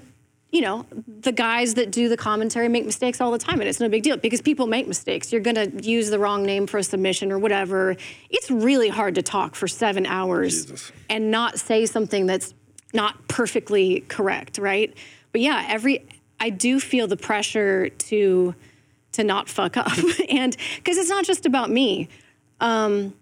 you 0.52 0.62
know, 0.62 0.86
the 1.08 1.32
guys 1.32 1.74
that 1.74 1.92
do 1.92 2.08
the 2.08 2.16
commentary 2.16 2.70
make 2.70 2.86
mistakes 2.86 3.20
all 3.20 3.32
the 3.32 3.38
time, 3.38 3.60
and 3.60 3.68
it's 3.68 3.80
no 3.80 3.90
big 3.90 4.04
deal 4.04 4.16
because 4.16 4.42
people 4.42 4.68
make 4.68 4.88
mistakes. 4.88 5.32
You're 5.32 5.42
gonna 5.42 5.68
use 5.82 6.10
the 6.10 6.20
wrong 6.20 6.44
name 6.44 6.68
for 6.68 6.78
a 6.78 6.84
submission 6.84 7.32
or 7.32 7.40
whatever. 7.40 7.96
It's 8.30 8.50
really 8.50 8.90
hard 8.90 9.16
to 9.16 9.22
talk 9.22 9.56
for 9.56 9.68
seven 9.68 10.06
hours 10.06 10.66
Jesus. 10.66 10.92
and 11.10 11.32
not 11.32 11.60
say 11.60 11.86
something 11.86 12.26
that's 12.26 12.54
not 12.94 13.28
perfectly 13.28 14.02
correct, 14.08 14.58
right? 14.58 14.96
But 15.32 15.42
yeah, 15.42 15.66
every 15.68 16.06
I 16.40 16.50
do 16.50 16.80
feel 16.80 17.08
the 17.08 17.18
pressure 17.18 17.90
to 17.90 18.56
to 19.14 19.24
not 19.24 19.50
fuck 19.50 19.78
up, 19.78 19.92
and 20.30 20.56
because 20.78 20.98
it's 20.98 21.10
not 21.10 21.26
just 21.26 21.46
about 21.46 21.70
me. 21.70 22.08
Um, 22.62 23.14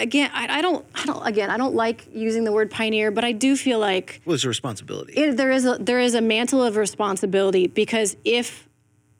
again, 0.00 0.30
I, 0.32 0.58
I 0.58 0.62
don't, 0.62 0.84
I 0.94 1.04
don't. 1.06 1.26
Again, 1.26 1.50
I 1.50 1.56
don't 1.56 1.74
like 1.74 2.06
using 2.12 2.44
the 2.44 2.52
word 2.52 2.70
pioneer, 2.70 3.10
but 3.10 3.24
I 3.24 3.32
do 3.32 3.56
feel 3.56 3.78
like 3.78 4.20
Well, 4.24 4.34
it's 4.34 4.44
a 4.44 4.48
responsibility. 4.48 5.12
it, 5.14 5.36
there 5.36 5.50
is 5.50 5.64
a 5.66 5.76
there 5.80 6.00
is 6.00 6.14
a 6.14 6.20
mantle 6.20 6.62
of 6.62 6.76
responsibility 6.76 7.66
because 7.66 8.16
if 8.24 8.68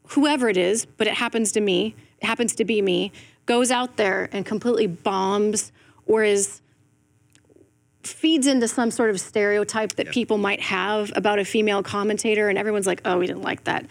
whoever 0.09 0.49
it 0.49 0.57
is, 0.57 0.87
but 0.87 1.07
it 1.07 1.15
happens 1.15 1.53
to 1.53 1.61
me, 1.61 1.95
it 2.21 2.27
happens 2.27 2.55
to 2.57 2.65
be 2.65 2.83
me, 2.83 3.13
goes 3.47 3.71
out 3.71 3.97
there 3.97 4.29
and 4.33 4.45
completely 4.45 4.87
bombs 4.87 5.73
or 6.07 6.25
is 6.25 6.61
feeds 8.03 8.47
into 8.47 8.67
some 8.67 8.91
sort 8.91 9.11
of 9.11 9.21
stereotype 9.21 9.93
that 9.97 10.09
people 10.09 10.39
might 10.39 10.61
have 10.61 11.13
about 11.15 11.39
a 11.39 11.45
female 11.45 11.83
commentator 11.83 12.49
and 12.49 12.59
everyone's 12.59 12.87
like, 12.87 13.03
"Oh, 13.05 13.19
we 13.19 13.27
didn't 13.27 13.43
like 13.43 13.65
that." 13.65 13.87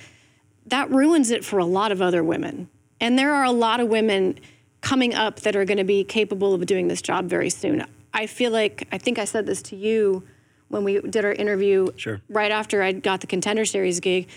That 0.66 0.90
ruins 0.90 1.32
it 1.32 1.46
for 1.46 1.60
a 1.60 1.66
lot 1.66 1.92
of 1.92 2.02
other 2.02 2.24
women. 2.24 2.70
And 3.02 3.18
there 3.18 3.34
are 3.34 3.44
a 3.46 3.52
lot 3.52 3.80
of 3.80 3.88
women 3.88 4.40
coming 4.82 5.14
up 5.14 5.42
that 5.42 5.56
are 5.56 5.66
going 5.66 5.78
to 5.78 5.84
be 5.84 6.04
capable 6.04 6.54
of 6.54 6.66
doing 6.66 6.88
this 6.88 7.02
job 7.02 7.26
very 7.26 7.50
soon. 7.50 7.86
I 8.14 8.28
feel 8.28 8.52
like 8.52 8.88
I 8.92 8.98
think 8.98 9.20
I 9.20 9.26
said 9.26 9.46
this 9.46 9.62
to 9.64 9.76
you 9.76 10.24
when 10.70 10.84
we 10.84 11.02
did 11.02 11.26
our 11.26 11.34
interview 11.34 11.88
Sure. 11.96 12.22
right 12.30 12.52
after 12.52 12.82
I 12.82 12.92
got 12.94 13.22
the 13.22 13.28
contender 13.28 13.66
series 13.66 14.00
gig. 14.00 14.28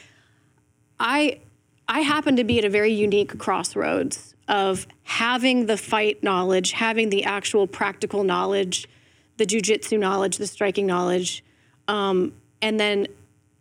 I 0.99 1.41
I 1.89 2.01
happen 2.01 2.37
to 2.37 2.45
be 2.45 2.59
at 2.59 2.65
a 2.65 2.71
very 2.71 2.93
unique 2.93 3.39
crossroads 3.39 4.35
of 4.49 4.87
having 5.03 5.67
the 5.67 5.77
fight 5.77 6.23
knowledge, 6.23 6.73
having 6.73 7.11
the 7.11 7.25
actual 7.25 7.67
practical 7.67 8.25
knowledge, 8.25 8.89
the 9.37 9.45
jujitsu 9.47 9.99
knowledge, 9.99 10.37
the 10.39 10.47
striking 10.47 10.87
knowledge, 10.87 11.45
um, 11.89 12.33
and 12.61 12.79
then 12.79 13.07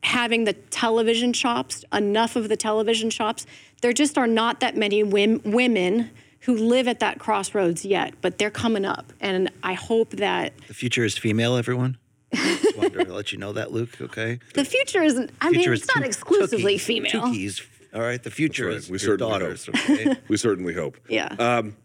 having 0.03 0.43
the 0.45 0.53
television 0.53 1.33
chops, 1.33 1.83
enough 1.93 2.35
of 2.35 2.49
the 2.49 2.57
television 2.57 3.09
chops. 3.09 3.45
There 3.81 3.93
just 3.93 4.17
are 4.17 4.27
not 4.27 4.59
that 4.59 4.75
many 4.75 5.03
wim- 5.03 5.43
women 5.43 6.11
who 6.41 6.55
live 6.55 6.87
at 6.87 6.99
that 6.99 7.19
crossroads 7.19 7.85
yet, 7.85 8.13
but 8.21 8.37
they're 8.37 8.49
coming 8.51 8.85
up, 8.85 9.13
and 9.19 9.49
I 9.63 9.73
hope 9.73 10.11
that 10.11 10.53
The 10.67 10.73
future 10.73 11.03
is 11.05 11.17
female, 11.17 11.55
everyone. 11.55 11.97
Just 12.33 12.77
wanted 12.77 13.05
to 13.05 13.13
let 13.13 13.31
you 13.31 13.37
know 13.37 13.53
that, 13.53 13.71
Luke. 13.71 13.99
Okay. 14.01 14.39
the 14.53 14.65
future 14.65 15.01
isn't. 15.03 15.31
I 15.41 15.49
mean, 15.51 15.71
it's 15.71 15.87
not 15.87 15.97
two- 16.03 16.07
exclusively 16.07 16.75
Tookies. 16.75 16.81
female. 16.81 17.11
Tookies. 17.11 17.61
All 17.93 18.01
right. 18.01 18.23
The 18.23 18.31
future 18.31 18.67
right. 18.67 18.75
is 18.77 18.87
We 18.89 18.93
your 18.93 18.99
certainly 18.99 19.31
daughters. 19.39 19.65
hope. 19.65 19.75
Okay. 19.89 20.15
We 20.29 20.37
certainly 20.37 20.73
hope. 20.73 20.97
Yeah. 21.09 21.25
Um, 21.37 21.75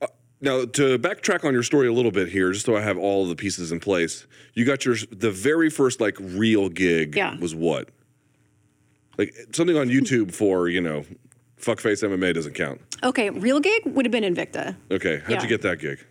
uh, 0.00 0.06
now, 0.40 0.64
to 0.64 0.98
backtrack 0.98 1.44
on 1.44 1.52
your 1.52 1.62
story 1.62 1.86
a 1.88 1.92
little 1.92 2.10
bit 2.10 2.28
here, 2.28 2.52
just 2.52 2.64
so 2.64 2.74
I 2.74 2.80
have 2.80 2.96
all 2.96 3.24
of 3.24 3.28
the 3.28 3.36
pieces 3.36 3.70
in 3.70 3.78
place, 3.78 4.26
you 4.54 4.64
got 4.64 4.84
your 4.86 4.96
the 5.10 5.30
very 5.30 5.68
first 5.68 6.00
like 6.00 6.16
real 6.18 6.70
gig 6.70 7.14
Yeah. 7.16 7.36
was 7.38 7.54
what? 7.54 7.90
Like 9.18 9.34
something 9.52 9.76
on 9.76 9.88
YouTube 9.88 10.32
for 10.32 10.68
you 10.68 10.80
know, 10.80 11.04
fuckface 11.62 12.02
MMA 12.02 12.34
doesn't 12.34 12.54
count. 12.54 12.80
Okay, 13.02 13.30
real 13.30 13.60
gig 13.60 13.82
would 13.86 14.04
have 14.04 14.12
been 14.12 14.24
Invicta. 14.24 14.76
Okay, 14.90 15.18
how'd 15.20 15.30
Yeah. 15.30 15.42
you 15.42 15.48
get 15.48 15.62
that 15.62 15.78
gig? 15.78 16.04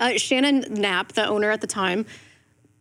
Uh, 0.00 0.16
Shannon 0.16 0.64
Knapp, 0.70 1.12
the 1.12 1.26
owner 1.26 1.50
at 1.50 1.60
the 1.60 1.66
time, 1.66 2.06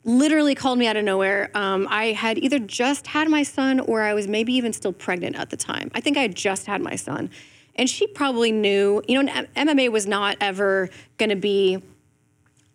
literally 0.04 0.56
called 0.56 0.78
me 0.80 0.88
out 0.88 0.96
of 0.96 1.04
nowhere. 1.04 1.50
Um, 1.54 1.88
I 1.90 2.14
had 2.14 2.38
either 2.38 2.60
just 2.60 3.08
had 3.08 3.28
my 3.30 3.44
son 3.44 3.80
or 3.80 4.02
I 4.04 4.14
was 4.14 4.28
maybe 4.28 4.54
even 4.54 4.72
still 4.72 4.94
pregnant 4.94 5.36
at 5.36 5.50
the 5.50 5.58
time. 5.58 5.92
I 5.94 6.02
think 6.02 6.18
I 6.18 6.22
had 6.22 6.36
just 6.36 6.66
had 6.68 6.82
my 6.82 6.96
son. 6.96 7.30
And 7.76 7.90
she 7.90 8.08
probably 8.08 8.52
knew, 8.52 9.02
you 9.08 9.22
know, 9.22 9.32
MMA 9.58 9.90
was 9.92 10.08
not 10.08 10.38
ever 10.40 10.90
going 11.18 11.30
to 11.32 11.36
be, 11.36 11.82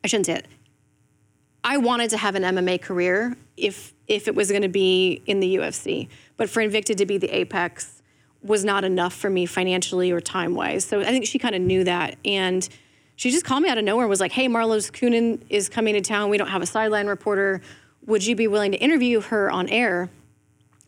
I 0.04 0.08
shouldn't 0.08 0.26
say 0.26 0.34
it. 0.34 0.46
I 1.64 1.76
wanted 1.76 2.10
to 2.10 2.16
have 2.18 2.34
an 2.34 2.42
MMA 2.42 2.80
career 2.82 3.36
if 3.56 3.94
if 4.08 4.26
it 4.26 4.34
was 4.34 4.50
going 4.50 4.62
to 4.62 4.68
be 4.68 5.22
in 5.26 5.38
the 5.40 5.56
UFC. 5.56 6.08
But 6.36 6.50
for 6.50 6.62
Invicta 6.62 6.96
to 6.96 7.06
be 7.06 7.16
the 7.16 7.28
apex 7.34 7.99
was 8.42 8.64
not 8.64 8.84
enough 8.84 9.14
for 9.14 9.28
me 9.28 9.46
financially 9.46 10.10
or 10.10 10.20
time 10.20 10.54
wise. 10.54 10.84
So 10.84 11.00
I 11.00 11.04
think 11.04 11.26
she 11.26 11.38
kind 11.38 11.54
of 11.54 11.60
knew 11.60 11.84
that. 11.84 12.16
And 12.24 12.66
she 13.16 13.30
just 13.30 13.44
called 13.44 13.62
me 13.62 13.68
out 13.68 13.78
of 13.78 13.84
nowhere 13.84 14.04
and 14.04 14.10
was 14.10 14.20
like, 14.20 14.32
hey, 14.32 14.48
Marloes 14.48 14.90
Coenen 14.90 15.42
is 15.50 15.68
coming 15.68 15.94
to 15.94 16.00
town. 16.00 16.30
We 16.30 16.38
don't 16.38 16.48
have 16.48 16.62
a 16.62 16.66
sideline 16.66 17.06
reporter. 17.06 17.60
Would 18.06 18.24
you 18.24 18.34
be 18.34 18.48
willing 18.48 18.72
to 18.72 18.78
interview 18.78 19.20
her 19.20 19.50
on 19.50 19.68
air? 19.68 20.08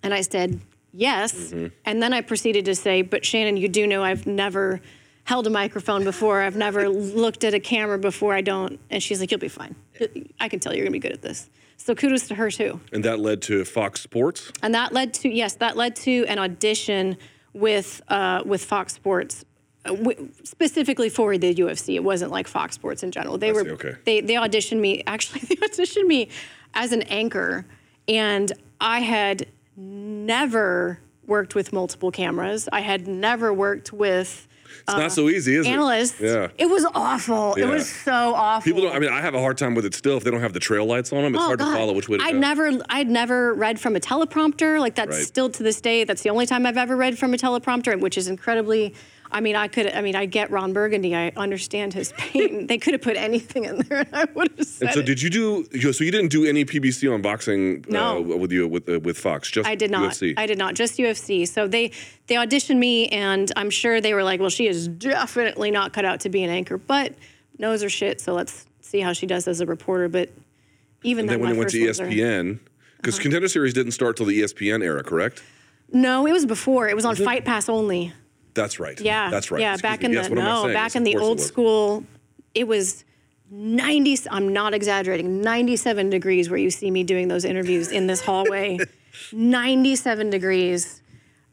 And 0.02 0.14
I 0.14 0.22
said, 0.22 0.60
yes. 0.92 1.34
Mm-hmm. 1.34 1.66
And 1.84 2.02
then 2.02 2.12
I 2.12 2.22
proceeded 2.22 2.64
to 2.64 2.74
say, 2.74 3.02
but 3.02 3.24
Shannon, 3.24 3.56
you 3.58 3.68
do 3.68 3.86
know 3.86 4.02
I've 4.02 4.26
never 4.26 4.80
held 5.24 5.46
a 5.46 5.50
microphone 5.50 6.04
before. 6.04 6.40
I've 6.40 6.56
never 6.56 6.88
looked 6.88 7.44
at 7.44 7.54
a 7.54 7.60
camera 7.60 7.98
before. 7.98 8.34
I 8.34 8.40
don't. 8.40 8.80
And 8.90 9.02
she's 9.02 9.20
like, 9.20 9.30
you'll 9.30 9.40
be 9.40 9.48
fine. 9.48 9.76
I 10.40 10.48
can 10.48 10.58
tell 10.58 10.74
you're 10.74 10.84
going 10.84 10.92
to 10.92 10.98
be 10.98 11.06
good 11.06 11.12
at 11.12 11.22
this. 11.22 11.50
So 11.76 11.94
kudos 11.94 12.28
to 12.28 12.36
her 12.36 12.50
too. 12.50 12.80
And 12.92 13.04
that 13.04 13.18
led 13.18 13.42
to 13.42 13.64
Fox 13.64 14.00
Sports. 14.00 14.52
And 14.62 14.74
that 14.74 14.92
led 14.92 15.12
to 15.14 15.28
yes, 15.28 15.54
that 15.56 15.76
led 15.76 15.96
to 15.96 16.24
an 16.26 16.38
audition 16.38 17.18
with 17.54 18.00
uh, 18.08 18.42
with 18.44 18.64
Fox 18.64 18.94
Sports, 18.94 19.44
uh, 19.84 19.94
w- 19.94 20.28
specifically 20.44 21.08
for 21.08 21.36
the 21.36 21.54
UFC. 21.54 21.94
It 21.94 22.04
wasn't 22.04 22.30
like 22.30 22.48
Fox 22.48 22.74
Sports 22.74 23.02
in 23.02 23.10
general. 23.10 23.38
They 23.38 23.52
were 23.52 23.62
see, 23.62 23.70
okay. 23.70 23.94
they 24.04 24.20
they 24.20 24.34
auditioned 24.34 24.80
me. 24.80 25.02
Actually, 25.06 25.40
they 25.40 25.56
auditioned 25.56 26.06
me 26.06 26.28
as 26.74 26.92
an 26.92 27.02
anchor, 27.02 27.66
and 28.08 28.52
I 28.80 29.00
had 29.00 29.46
never 29.76 30.98
worked 31.26 31.54
with 31.54 31.72
multiple 31.72 32.10
cameras. 32.10 32.68
I 32.72 32.80
had 32.80 33.06
never 33.06 33.52
worked 33.52 33.92
with 33.92 34.48
It's 34.82 34.96
not 34.96 35.00
uh, 35.06 35.08
so 35.08 35.28
easy, 35.28 35.54
is 35.56 35.66
analysts. 35.66 36.20
it? 36.20 36.26
Yeah. 36.26 36.48
It 36.58 36.66
was 36.70 36.84
awful. 36.94 37.54
It 37.54 37.66
was 37.66 37.88
so 37.88 38.34
awful. 38.34 38.64
People 38.64 38.82
don't. 38.82 38.94
I 38.94 38.98
mean, 38.98 39.10
I 39.12 39.20
have 39.20 39.34
a 39.34 39.40
hard 39.40 39.56
time 39.58 39.74
with 39.74 39.84
it 39.84 39.94
still 39.94 40.16
if 40.16 40.24
they 40.24 40.30
don't 40.30 40.40
have 40.40 40.52
the 40.52 40.60
trail 40.60 40.84
lights 40.86 41.12
on 41.12 41.22
them. 41.22 41.34
It's 41.34 41.42
Oh, 41.42 41.46
hard 41.46 41.58
God. 41.60 41.70
to 41.72 41.76
follow 41.76 41.92
which 41.92 42.08
way 42.08 42.18
to 42.18 42.24
I'd 42.24 42.32
go. 42.32 42.38
never, 42.38 42.70
I'd 42.88 43.08
never 43.08 43.54
read 43.54 43.78
from 43.80 43.94
a 43.96 44.00
teleprompter. 44.00 44.80
Like 44.80 44.94
that's 44.96 45.16
Right. 45.18 45.26
still 45.26 45.48
to 45.50 45.62
this 45.62 45.80
day. 45.80 46.04
That's 46.04 46.22
the 46.22 46.30
only 46.30 46.46
time 46.46 46.66
I've 46.66 46.76
ever 46.76 46.96
read 46.96 47.18
from 47.18 47.32
a 47.34 47.36
teleprompter, 47.36 47.98
which 48.00 48.18
is 48.18 48.28
incredibly. 48.28 48.94
I 49.32 49.40
mean, 49.40 49.56
I 49.56 49.66
could. 49.68 49.86
I 49.90 50.02
mean, 50.02 50.14
I 50.14 50.26
get 50.26 50.50
Ron 50.50 50.72
Burgundy. 50.72 51.16
I 51.16 51.32
understand 51.36 51.94
his 51.94 52.12
pain. 52.18 52.66
they 52.66 52.76
could 52.78 52.92
have 52.92 53.02
put 53.02 53.16
anything 53.16 53.64
in 53.64 53.78
there, 53.78 54.00
and 54.00 54.08
I 54.14 54.24
would 54.34 54.52
have 54.58 54.66
said 54.66 54.86
And 54.88 54.94
so, 54.94 55.00
it. 55.00 55.06
did 55.06 55.22
you 55.22 55.30
do? 55.30 55.66
you- 55.72 55.92
So 55.92 56.04
you 56.04 56.10
didn't 56.10 56.28
do 56.30 56.44
any 56.44 56.64
PBC 56.64 57.08
on 57.12 57.22
boxing 57.22 57.84
No. 57.88 58.18
uh, 58.18 58.36
with 58.36 58.52
you 58.52 58.68
with 58.68 58.88
uh, 58.88 59.00
with 59.00 59.16
Fox? 59.18 59.50
Just 59.50 59.66
I 59.68 59.74
did 59.74 59.90
not. 59.90 60.10
UFC. 60.12 60.34
I 60.36 60.46
did 60.46 60.58
not. 60.58 60.74
Just 60.74 60.98
UFC. 60.98 61.48
So 61.48 61.66
they 61.66 61.90
they 62.26 62.34
auditioned 62.36 62.76
me, 62.78 63.08
and 63.08 63.50
I'm 63.56 63.70
sure 63.70 64.00
they 64.00 64.14
were 64.14 64.22
like, 64.22 64.38
"Well, 64.38 64.50
she 64.50 64.66
is 64.66 64.86
definitely 64.88 65.70
not 65.70 65.92
cut 65.92 66.04
out 66.04 66.20
to 66.20 66.28
be 66.28 66.42
an 66.42 66.50
anchor, 66.50 66.76
but 66.78 67.14
knows 67.58 67.82
her 67.82 67.88
shit. 67.88 68.20
So 68.20 68.34
let's 68.34 68.66
see 68.82 69.00
how 69.00 69.12
she 69.14 69.26
does 69.26 69.48
as 69.48 69.60
a 69.60 69.66
reporter." 69.66 70.08
But 70.08 70.30
even 71.02 71.22
and 71.24 71.30
then, 71.30 71.40
when 71.40 71.52
it 71.52 71.56
went 71.58 71.70
to 71.70 71.78
ESPN, 71.78 72.58
because 72.98 73.14
Uh-huh. 73.14 73.22
Contender 73.22 73.48
Series 73.48 73.72
didn't 73.72 73.92
start 73.92 74.16
till 74.16 74.26
the 74.26 74.40
ESPN 74.42 74.82
era, 74.84 75.02
correct? 75.02 75.42
No, 75.92 76.26
it 76.26 76.32
was 76.32 76.46
before. 76.46 76.88
It 76.88 76.94
was 76.96 77.04
on 77.04 77.16
Fight 77.16 77.44
Pass 77.44 77.68
only. 77.68 78.12
That's 78.54 78.78
right. 78.78 79.00
Yeah, 79.00 79.30
that's 79.30 79.50
right. 79.50 79.60
Yeah, 79.60 79.74
Excuse 79.74 79.90
back 79.90 80.00
me. 80.00 80.06
in 80.06 80.12
yes, 80.12 80.28
the 80.28 80.34
what 80.34 80.42
am 80.42 80.46
I 80.46 80.68
no, 80.68 80.74
back 80.74 80.96
in 80.96 81.04
the 81.04 81.12
course 81.12 81.22
it 81.22 81.26
old 81.26 81.40
school, 81.40 82.04
it 82.54 82.68
was 82.68 83.04
ninety. 83.50 84.18
I'm 84.30 84.52
not 84.52 84.74
exaggerating. 84.74 85.40
Ninety-seven 85.40 86.10
degrees 86.10 86.50
where 86.50 86.58
you 86.58 86.70
see 86.70 86.90
me 86.90 87.04
doing 87.04 87.28
those 87.28 87.44
interviews 87.44 87.90
in 87.90 88.06
this 88.06 88.20
hallway. 88.20 88.78
Ninety-seven 89.32 90.30
degrees, 90.30 91.02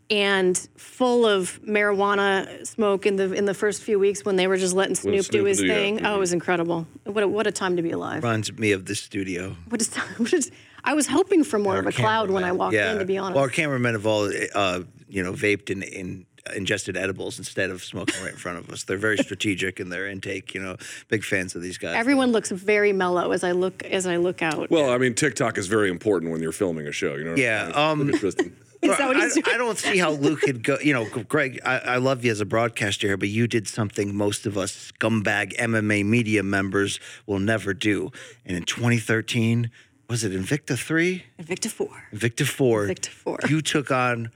and 0.10 0.58
full 0.76 1.26
of 1.26 1.60
marijuana 1.64 2.66
smoke 2.66 3.06
in 3.06 3.16
the 3.18 3.32
in 3.34 3.45
the 3.45 3.54
first 3.54 3.84
few 3.84 4.00
weeks 4.00 4.26
when 4.26 4.36
they 4.36 4.47
were 4.47 4.58
just 4.58 4.74
letting 4.74 4.95
Snoop, 4.95 5.26
Snoop 5.26 5.32
do 5.32 5.45
his 5.45 5.60
do, 5.60 5.66
yeah. 5.66 5.74
thing. 5.74 6.06
Oh, 6.06 6.16
it 6.16 6.20
was 6.20 6.34
incredible. 6.34 6.88
What 7.04 7.24
a, 7.24 7.28
what 7.28 7.47
a 7.47 7.52
time 7.52 7.76
to 7.76 7.82
be 7.82 7.91
alive. 7.91 8.24
Reminds 8.24 8.52
me 8.54 8.72
of 8.72 8.86
the 8.86 8.95
studio. 8.95 9.56
What 9.70 9.82
is, 9.82 9.95
what 10.18 10.34
is, 10.34 10.52
I 10.84 10.93
was 10.93 11.08
hoping 11.08 11.43
for 11.43 11.60
more 11.60 11.78
of 11.78 11.86
a 11.86 11.91
cloud 11.91 12.32
when 12.32 12.43
I 12.43 12.52
walked 12.52 12.76
in. 12.76 13.00
To 13.00 13.06
be 13.06 13.18
honest. 13.18 13.36
Well, 13.36 13.43
our 13.43 13.50
cameramen 13.50 13.93
have 13.93 14.06
all, 14.06 14.32
uh, 14.56 14.82
you 15.08 15.24
know, 15.24 15.34
vaped 15.34 15.70
and, 15.70 15.84
and 15.84 16.26
ingested 16.56 16.95
edibles 16.97 17.38
instead 17.38 17.70
of 17.70 17.84
smoking 17.84 18.22
right 18.24 18.32
in 18.34 18.38
front 18.38 18.58
of 18.58 18.70
us. 18.70 18.84
They're 18.84 18.97
very 18.97 19.18
strategic 19.18 19.80
in 19.80 19.89
their 19.89 20.08
intake. 20.08 20.54
You 20.54 20.62
know, 20.62 20.78
big 21.08 21.24
fans 21.24 21.56
of 21.56 21.62
these 21.62 21.78
guys. 21.78 21.95
Everyone 21.95 22.32
looks 22.32 22.52
very 22.52 22.93
mellow 22.93 23.32
as 23.32 23.43
I 23.43 23.52
look 23.52 23.84
as 23.84 24.06
I 24.08 24.18
look 24.18 24.41
out. 24.41 24.70
Well, 24.70 24.91
I 24.91 24.97
mean, 24.97 25.14
TikTok 25.14 25.58
is 25.58 25.68
very 25.68 25.89
important 25.89 26.32
when 26.32 26.41
you're 26.41 26.52
filming 26.52 26.88
a 26.88 26.91
show. 26.91 27.16
You 27.16 27.24
know. 27.26 27.30
What 27.32 27.39
Yeah, 27.39 27.72
I'm 27.74 27.74
saying? 27.74 28.22
um, 28.22 28.22
Look 28.22 28.24
at 28.24 28.45
Is 28.82 28.97
that 28.97 29.08
what 29.10 29.18
I, 29.18 29.28
doing? 29.28 29.43
I 29.45 29.58
don't 29.58 29.78
see 29.78 29.97
how 29.97 30.12
Luke 30.12 30.39
could 30.39 30.64
go. 30.64 30.78
You 30.82 30.93
know, 30.93 31.06
Greg, 31.06 31.60
I, 31.66 31.80
I 31.80 31.97
love 31.97 32.24
you 32.24 32.32
as 32.32 32.39
a 32.39 32.45
broadcaster 32.45 33.08
here, 33.08 33.18
but 33.18 33.28
you 33.28 33.45
did 33.45 33.68
something 33.68 34.16
most 34.16 34.45
of 34.45 34.58
us 34.58 34.93
scumbag 34.93 35.54
MMA 35.58 36.06
media 36.06 36.43
members 36.43 36.97
will 37.26 37.39
never 37.39 37.74
do. 37.74 38.10
And 38.45 38.56
in 38.56 38.64
2013, 38.64 39.70
was 40.10 40.24
it 40.24 40.32
Invicta 40.32 40.78
3? 40.80 41.24
Invicta 41.41 41.68
Four. 41.68 42.04
Invicta 42.14 42.45
4. 42.47 42.88
Invicta 42.88 43.08
4. 43.10 43.39
You 43.50 43.62
took 43.62 43.91
on, 43.91 44.32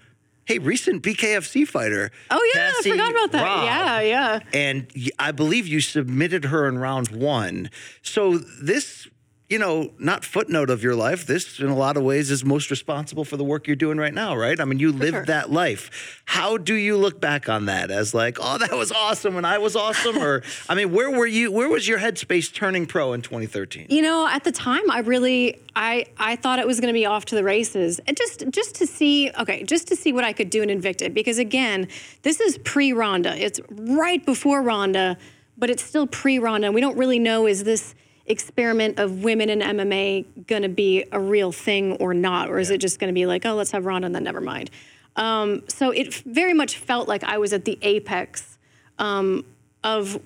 hey, 0.45 0.59
recent 0.59 1.03
BKFC 1.03 1.67
fighter. 1.67 2.11
Oh 2.29 2.51
yeah, 2.53 2.71
Cassie 2.71 2.89
I 2.91 2.93
forgot 2.93 3.11
about 3.11 3.31
that. 3.31 3.43
Robb. 3.43 3.63
Yeah, 3.65 4.01
yeah. 4.01 4.39
And 4.53 4.87
I 5.19 5.31
believe 5.31 5.67
you 5.67 5.81
submitted 5.81 6.45
her 6.45 6.67
in 6.67 6.77
round 6.77 7.09
one. 7.09 7.69
So 8.01 8.37
this, 8.37 9.07
you 9.49 9.59
know, 9.59 9.91
not 9.99 10.23
footnote 10.23 10.69
of 10.69 10.81
your 10.81 10.95
life, 10.95 11.27
this 11.27 11.59
in 11.59 11.67
a 11.67 11.75
lot 11.75 11.97
of 11.97 12.03
ways 12.03 12.31
is 12.31 12.45
most 12.45 12.71
responsible 12.71 13.25
for 13.25 13.35
the 13.35 13.43
work 13.43 13.67
you're 13.67 13.75
doing 13.75 13.97
right 13.97 14.13
now, 14.13 14.35
right? 14.35 14.59
I 14.59 14.65
mean, 14.65 14.79
you 14.79 14.91
lived 14.91 15.13
sure. 15.13 15.25
that 15.25 15.51
life. 15.51 16.23
How 16.25 16.57
do 16.57 16.73
you 16.73 16.95
look 16.97 17.19
back 17.19 17.49
on 17.49 17.65
that 17.65 17.91
as 17.91 18.13
like, 18.13 18.37
oh, 18.39 18.57
that 18.57 18.71
was 18.71 18.91
awesome 18.91 19.35
and 19.35 19.45
I 19.45 19.57
was 19.57 19.75
awesome? 19.75 20.17
or, 20.17 20.43
I 20.69 20.75
mean, 20.75 20.91
where 20.91 21.11
were 21.11 21.27
you, 21.27 21.51
where 21.51 21.67
was 21.67 21.87
your 21.87 21.99
headspace 21.99 22.53
turning 22.53 22.85
pro 22.85 23.13
in 23.13 23.21
2013? 23.21 23.87
You 23.89 24.01
know, 24.01 24.27
at 24.27 24.45
the 24.45 24.51
time, 24.51 24.89
I 24.89 24.99
really, 24.99 25.61
I, 25.75 26.05
I 26.17 26.37
thought 26.37 26.59
it 26.59 26.65
was 26.65 26.79
going 26.79 26.93
to 26.93 26.97
be 26.97 27.05
off 27.05 27.25
to 27.25 27.35
the 27.35 27.43
races, 27.43 27.99
and 28.07 28.15
just, 28.15 28.45
just 28.49 28.75
to 28.75 28.87
see, 28.87 29.29
okay, 29.37 29.63
just 29.63 29.87
to 29.89 29.95
see 29.95 30.13
what 30.13 30.23
I 30.23 30.31
could 30.31 30.49
do 30.49 30.63
in 30.63 30.69
Invicta, 30.69 31.13
because 31.13 31.37
again, 31.37 31.89
this 32.21 32.39
is 32.39 32.57
pre-Ronda. 32.59 33.35
It's 33.35 33.59
right 33.69 34.25
before 34.25 34.61
Ronda, 34.61 35.17
but 35.57 35.69
it's 35.69 35.83
still 35.83 36.07
pre-Ronda. 36.07 36.71
We 36.71 36.81
don't 36.81 36.97
really 36.97 37.19
know 37.19 37.45
is 37.45 37.65
this 37.65 37.93
experiment 38.25 38.99
of 38.99 39.23
women 39.23 39.49
in 39.49 39.59
MMA 39.59 40.47
going 40.47 40.61
to 40.61 40.69
be 40.69 41.03
a 41.11 41.19
real 41.19 41.51
thing 41.51 41.93
or 41.93 42.13
not, 42.13 42.49
or 42.49 42.57
is 42.59 42.69
it 42.69 42.79
just 42.79 42.99
going 42.99 43.09
to 43.09 43.13
be 43.13 43.25
like, 43.25 43.45
oh, 43.45 43.53
let's 43.55 43.71
have 43.71 43.85
Ronda 43.85 44.05
and 44.05 44.15
then 44.15 44.23
never 44.23 44.41
mind. 44.41 44.69
Um, 45.15 45.63
so 45.67 45.91
it 45.91 46.07
f- 46.07 46.23
very 46.25 46.53
much 46.53 46.77
felt 46.77 47.07
like 47.07 47.23
I 47.23 47.37
was 47.37 47.53
at 47.53 47.65
the 47.65 47.77
apex 47.81 48.57
um, 48.97 49.45
of 49.83 50.19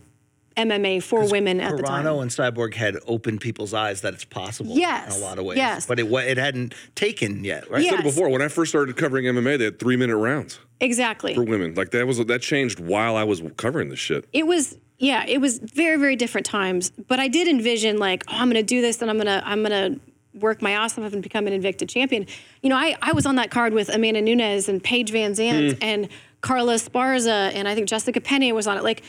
MMA 0.55 1.03
for 1.03 1.29
women 1.29 1.59
at 1.59 1.75
the 1.77 1.83
time. 1.83 2.05
Carano 2.05 2.21
and 2.21 2.31
Cyborg 2.31 2.73
had 2.73 2.97
opened 3.05 3.41
people's 3.41 3.73
eyes 3.73 4.01
that 4.01 4.13
it's 4.13 4.25
possible 4.25 4.75
Yes, 4.75 5.15
in 5.15 5.21
a 5.21 5.25
lot 5.25 5.37
of 5.37 5.45
ways. 5.45 5.57
yes. 5.57 5.85
But 5.85 5.99
it, 5.99 6.05
it 6.11 6.37
hadn't 6.37 6.73
taken 6.95 7.43
yet, 7.43 7.69
right? 7.69 7.83
Yeah. 7.83 7.91
said 7.91 7.99
it 7.99 8.03
before 8.03 8.29
when 8.29 8.41
I 8.41 8.47
first 8.47 8.71
started 8.71 8.95
covering 8.97 9.25
MMA, 9.25 9.57
they 9.59 9.65
had 9.65 9.77
three 9.79 9.97
minute 9.97 10.17
rounds 10.17 10.59
Exactly. 10.79 11.35
for 11.35 11.43
women. 11.43 11.75
Like 11.75 11.91
that 11.91 12.07
was 12.07 12.23
that 12.25 12.41
changed 12.41 12.79
while 12.79 13.15
I 13.15 13.23
was 13.23 13.41
covering 13.57 13.89
this 13.89 13.99
shit. 13.99 14.25
it 14.33 14.47
was 14.47 14.77
yeah 14.97 15.25
it 15.27 15.39
was 15.39 15.59
very 15.59 15.97
very 15.97 16.15
different 16.15 16.45
times 16.45 16.89
but 16.89 17.19
i 17.19 17.27
did 17.27 17.47
envision 17.47 17.97
like 17.97 18.23
oh 18.27 18.35
i'm 18.37 18.49
gonna 18.49 18.63
do 18.63 18.81
this 18.81 19.01
and 19.01 19.09
i'm 19.09 19.17
gonna 19.17 19.41
i'm 19.45 19.61
gonna 19.61 19.95
work 20.33 20.61
my 20.61 20.71
ass 20.71 20.97
off 20.97 21.13
and 21.13 21.23
become 21.23 21.47
an 21.47 21.59
invicta 21.59 21.87
champion. 21.87 22.25
You 22.61 22.69
know 22.69 22.75
i, 22.75 22.95
I 23.01 23.11
was 23.13 23.25
on 23.25 23.35
that 23.35 23.51
card 23.51 23.73
with 23.73 23.89
amanda 23.89 24.21
Nunes 24.21 24.69
and 24.69 24.83
paige 24.83 25.11
VanZant 25.11 25.71
mm. 25.71 25.77
and 25.81 26.09
carla 26.41 26.75
Esparza 26.75 27.51
and 27.53 27.67
i 27.67 27.75
think 27.75 27.87
jessica 27.87 28.21
penne 28.21 28.53
was 28.53 28.67
on 28.67 28.77
it. 28.77 28.83
Like 28.83 29.03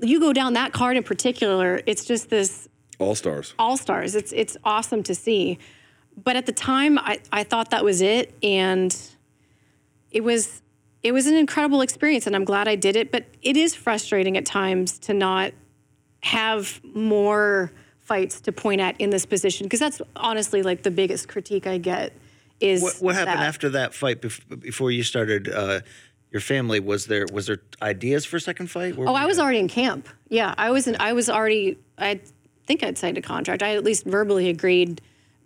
you 0.00 0.20
go 0.20 0.32
down 0.32 0.52
that 0.52 0.72
card 0.72 0.96
in 0.96 1.02
particular 1.02 1.80
it's 1.86 2.04
just 2.04 2.30
this 2.30 2.68
All 2.98 3.14
stars. 3.14 3.54
all 3.58 3.76
stars 3.76 4.14
it's 4.14 4.32
it's 4.32 4.56
awesome 4.64 5.02
to 5.04 5.14
see. 5.14 5.58
But 6.22 6.36
at 6.36 6.46
the 6.46 6.52
time 6.52 6.98
i, 6.98 7.20
I 7.32 7.44
thought 7.44 7.70
that 7.70 7.84
was 7.84 8.00
it 8.00 8.34
and 8.42 8.96
it 10.10 10.24
was 10.24 10.62
it 11.08 11.12
was 11.12 11.26
an 11.26 11.34
incredible 11.34 11.80
experience 11.80 12.26
and 12.26 12.36
i'm 12.36 12.44
glad 12.44 12.68
i 12.68 12.76
did 12.76 12.94
it 12.96 13.10
but 13.10 13.24
it 13.42 13.56
is 13.56 13.74
frustrating 13.74 14.36
at 14.36 14.44
times 14.44 14.98
to 14.98 15.12
not 15.14 15.52
have 16.22 16.80
more 16.94 17.72
fights 18.00 18.40
to 18.40 18.52
point 18.52 18.80
at 18.80 18.94
in 19.00 19.10
this 19.10 19.26
position 19.26 19.64
because 19.66 19.80
that's 19.80 20.00
honestly 20.16 20.62
like 20.62 20.82
the 20.82 20.90
biggest 20.90 21.28
critique 21.28 21.66
i 21.66 21.78
get 21.78 22.12
is 22.60 22.82
What, 22.82 22.94
what 23.00 23.14
happened 23.14 23.38
that. 23.40 23.46
after 23.46 23.68
that 23.70 23.94
fight 23.94 24.20
bef- 24.20 24.60
before 24.60 24.90
you 24.90 25.02
started 25.04 25.48
uh, 25.48 25.80
your 26.32 26.40
family? 26.40 26.80
Was 26.80 27.06
there 27.06 27.24
was 27.32 27.46
there 27.46 27.60
ideas 27.80 28.24
for 28.24 28.36
a 28.36 28.40
second 28.40 28.66
fight? 28.68 28.96
Where 28.96 29.08
Oh, 29.08 29.14
I 29.14 29.26
was 29.26 29.38
already 29.38 29.60
in 29.60 29.68
camp. 29.68 30.08
Yeah, 30.28 30.54
I 30.58 30.70
was. 30.70 30.86
In, 30.88 30.96
I 31.00 31.12
was 31.12 31.30
already. 31.30 31.78
I 31.96 32.20
think 32.66 32.82
I'd 32.82 32.98
signed 32.98 33.16
a 33.16 33.22
contract. 33.22 33.62
I 33.62 33.76
at 33.76 33.84
least 33.84 34.04
verbally 34.04 34.48
agreed 34.48 35.00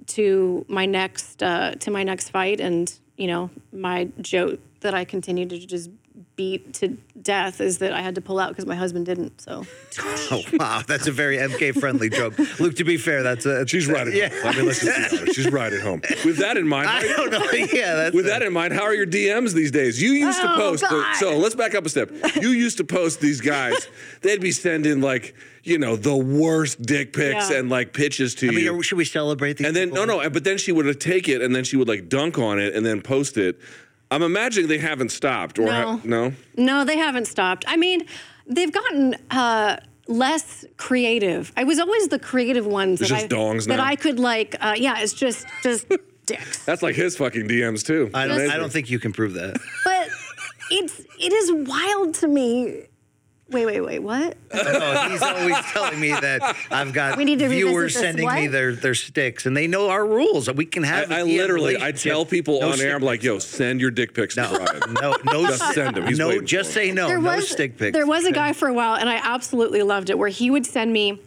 to 0.07 0.65
my 0.69 0.87
next 0.87 1.43
uh, 1.43 1.73
to 1.81 1.91
my 1.91 2.03
next 2.03 2.31
fight, 2.31 2.61
and 2.61 2.93
you 3.19 3.27
know, 3.27 3.51
my 3.73 4.09
joke 4.23 4.59
that 4.83 4.95
I 4.95 5.05
continued 5.05 5.51
to 5.51 5.59
just 5.67 5.91
beat 6.37 6.75
to 6.75 6.89
death 7.21 7.61
is 7.61 7.79
that 7.79 7.93
I 7.93 8.01
had 8.03 8.15
to 8.17 8.21
pull 8.21 8.39
out 8.39 8.51
because 8.51 8.67
my 8.67 8.75
husband 8.75 9.07
didn't. 9.07 9.41
So 9.41 9.65
Oh 10.31 10.43
wow, 10.55 10.83
that's 10.87 11.07
a 11.07 11.13
very 11.13 11.39
MK 11.39 11.79
friendly 11.81 12.11
joke. 12.11 12.39
Luke, 12.61 12.77
to 12.77 12.85
be 12.85 12.97
fair, 12.99 13.23
that's 13.23 13.47
a 13.47 13.67
She's 13.67 13.87
right 13.87 14.07
at 14.07 14.13
Yeah. 14.15 14.29
home. 14.29 14.41
I 14.53 14.57
mean, 14.57 14.67
let's 14.67 14.81
just 14.85 15.11
be 15.13 15.19
honest. 15.19 15.35
She's 15.35 15.51
right 15.51 15.73
at 15.73 15.81
home. 15.81 16.03
With 16.25 16.37
that 16.39 16.57
in 16.57 16.69
mind, 16.69 16.89
I 16.91 17.03
don't 17.03 17.31
know. 17.31 17.43
Yeah, 17.73 17.95
that's 17.97 18.15
With 18.15 18.27
that 18.27 18.43
in 18.43 18.53
mind, 18.53 18.75
how 18.75 18.83
are 18.83 18.95
your 18.95 19.07
DMs 19.07 19.53
these 19.55 19.71
days? 19.71 20.01
You 20.03 20.13
used 20.13 20.41
to 20.41 20.53
Oh, 20.53 20.57
post. 20.57 20.85
God. 20.89 21.17
so 21.17 21.39
let's 21.39 21.55
back 21.55 21.75
up 21.75 21.87
a 21.87 21.89
step. 21.89 22.11
You 22.41 22.51
used 22.51 22.77
to 22.79 22.85
post 22.85 23.21
these 23.21 23.41
guys. 23.41 23.89
They'd 24.21 24.41
be 24.41 24.53
sending 24.53 25.01
like 25.01 25.35
you 25.65 25.79
know 25.79 25.95
the 25.97 26.17
worst 26.17 26.83
dick 26.83 27.13
pics 27.13 27.51
Yeah. 27.51 27.59
and 27.59 27.71
like 27.71 27.93
pitches 27.93 28.35
to 28.37 28.49
I 28.49 28.51
mean, 28.51 28.65
you. 28.65 28.83
should 28.83 28.99
we 28.99 29.05
celebrate 29.05 29.59
these? 29.59 29.67
and 29.67 29.77
then 29.77 29.91
no, 29.91 30.05
no. 30.05 30.29
But 30.29 30.45
then 30.45 30.59
she 30.59 30.73
would 30.73 31.01
take 31.01 31.29
it 31.29 31.41
and 31.41 31.55
then 31.55 31.65
she 31.65 31.77
would 31.77 31.89
like 31.89 32.09
dunk 32.09 32.39
on 32.39 32.59
it 32.59 32.75
and 32.75 32.85
then 32.85 33.01
post 33.01 33.37
it. 33.39 33.59
I'm 34.13 34.23
imagining 34.23 34.69
they 34.69 34.79
haven't 34.79 35.11
stopped 35.11 35.59
or 35.59 35.71
ha- 35.71 36.01
No. 36.05 36.29
no. 36.29 36.33
no, 36.57 36.85
they 36.85 36.97
haven't 36.99 37.27
stopped. 37.27 37.65
I 37.67 37.77
mean, 37.77 38.07
they've 38.47 38.73
gotten 38.73 39.17
uh, 39.31 39.77
less 40.07 40.65
creative. 40.77 41.53
I 41.57 41.65
was 41.65 41.79
always 41.79 42.09
the 42.09 42.19
creative 42.19 42.67
ones 42.67 43.01
It's 43.01 43.11
that 43.11 43.21
just 43.29 43.33
I, 43.33 43.37
dongs 43.37 43.67
that 43.69 43.77
now? 43.77 43.85
I 43.85 43.97
could 43.97 44.19
like. 44.21 44.57
Uh, 44.61 44.75
yeah, 44.77 45.01
it's 45.01 45.13
just 45.15 45.47
just 45.63 45.87
dicks. 46.27 46.65
That's 46.65 46.83
like 46.83 46.95
his 46.95 47.17
fucking 47.17 47.49
DMs 47.49 47.85
too. 47.85 48.11
I 48.15 48.27
don't. 48.27 48.51
I 48.51 48.57
don't 48.59 48.71
think 48.73 48.91
you 48.91 48.99
can 48.99 49.13
prove 49.13 49.35
that. 49.35 49.59
But 49.85 50.09
it's 50.71 51.01
it 51.19 51.33
is 51.33 51.51
wild 51.69 52.15
to 52.17 52.29
me. 52.29 52.87
Wait, 53.53 53.67
wait, 53.67 53.81
wait. 53.81 53.99
What? 53.99 54.37
No, 54.55 54.61
oh, 54.65 55.09
he's 55.11 55.23
always 55.23 55.57
telling 55.73 56.01
me 56.01 56.11
that 56.11 56.57
I've 56.71 56.93
got 56.93 57.19
We 57.19 57.25
need 57.25 57.39
to 57.41 57.47
revisit 57.49 57.69
viewers 57.69 57.95
this, 57.95 58.03
sending 58.03 58.33
me 58.33 58.47
their 58.47 58.75
their 58.75 58.95
sticks, 58.95 59.47
and 59.47 59.57
they 59.57 59.67
know 59.67 59.91
our 59.91 60.07
rules. 60.07 60.51
We 60.51 60.65
can 60.65 60.83
have. 60.83 61.11
I, 61.11 61.21
DM 61.23 61.37
literally, 61.37 61.81
I 61.81 61.93
tell 61.93 62.25
people 62.25 62.61
No 62.61 62.73
on 62.73 62.81
air, 62.81 62.97
I'm 62.97 63.03
like, 63.03 63.23
yo, 63.23 63.39
send 63.39 63.81
your 63.81 63.91
dick 63.91 64.15
pics 64.15 64.35
to 64.37 64.43
No, 64.43 64.65
Brian. 64.65 64.95
no, 65.01 65.17
no. 65.25 65.47
Just 65.47 65.75
send 65.75 65.99
'em. 65.99 66.07
He's 66.07 66.19
no, 66.19 66.41
just 66.41 66.73
say 66.73 66.91
no. 66.93 67.09
there 67.09 67.21
no 67.21 67.37
was 67.37 67.49
stick 67.49 67.77
pics. 67.77 67.95
there 67.97 68.07
was 68.07 68.25
a 68.25 68.33
guy 68.33 68.53
for 68.53 68.69
a 68.69 68.73
while, 68.73 68.95
and 68.95 69.09
I 69.09 69.17
absolutely 69.23 69.83
loved 69.83 70.11
it, 70.11 70.19
where 70.19 70.29
he 70.29 70.51
would 70.51 70.67
send 70.67 70.93
me 70.93 71.21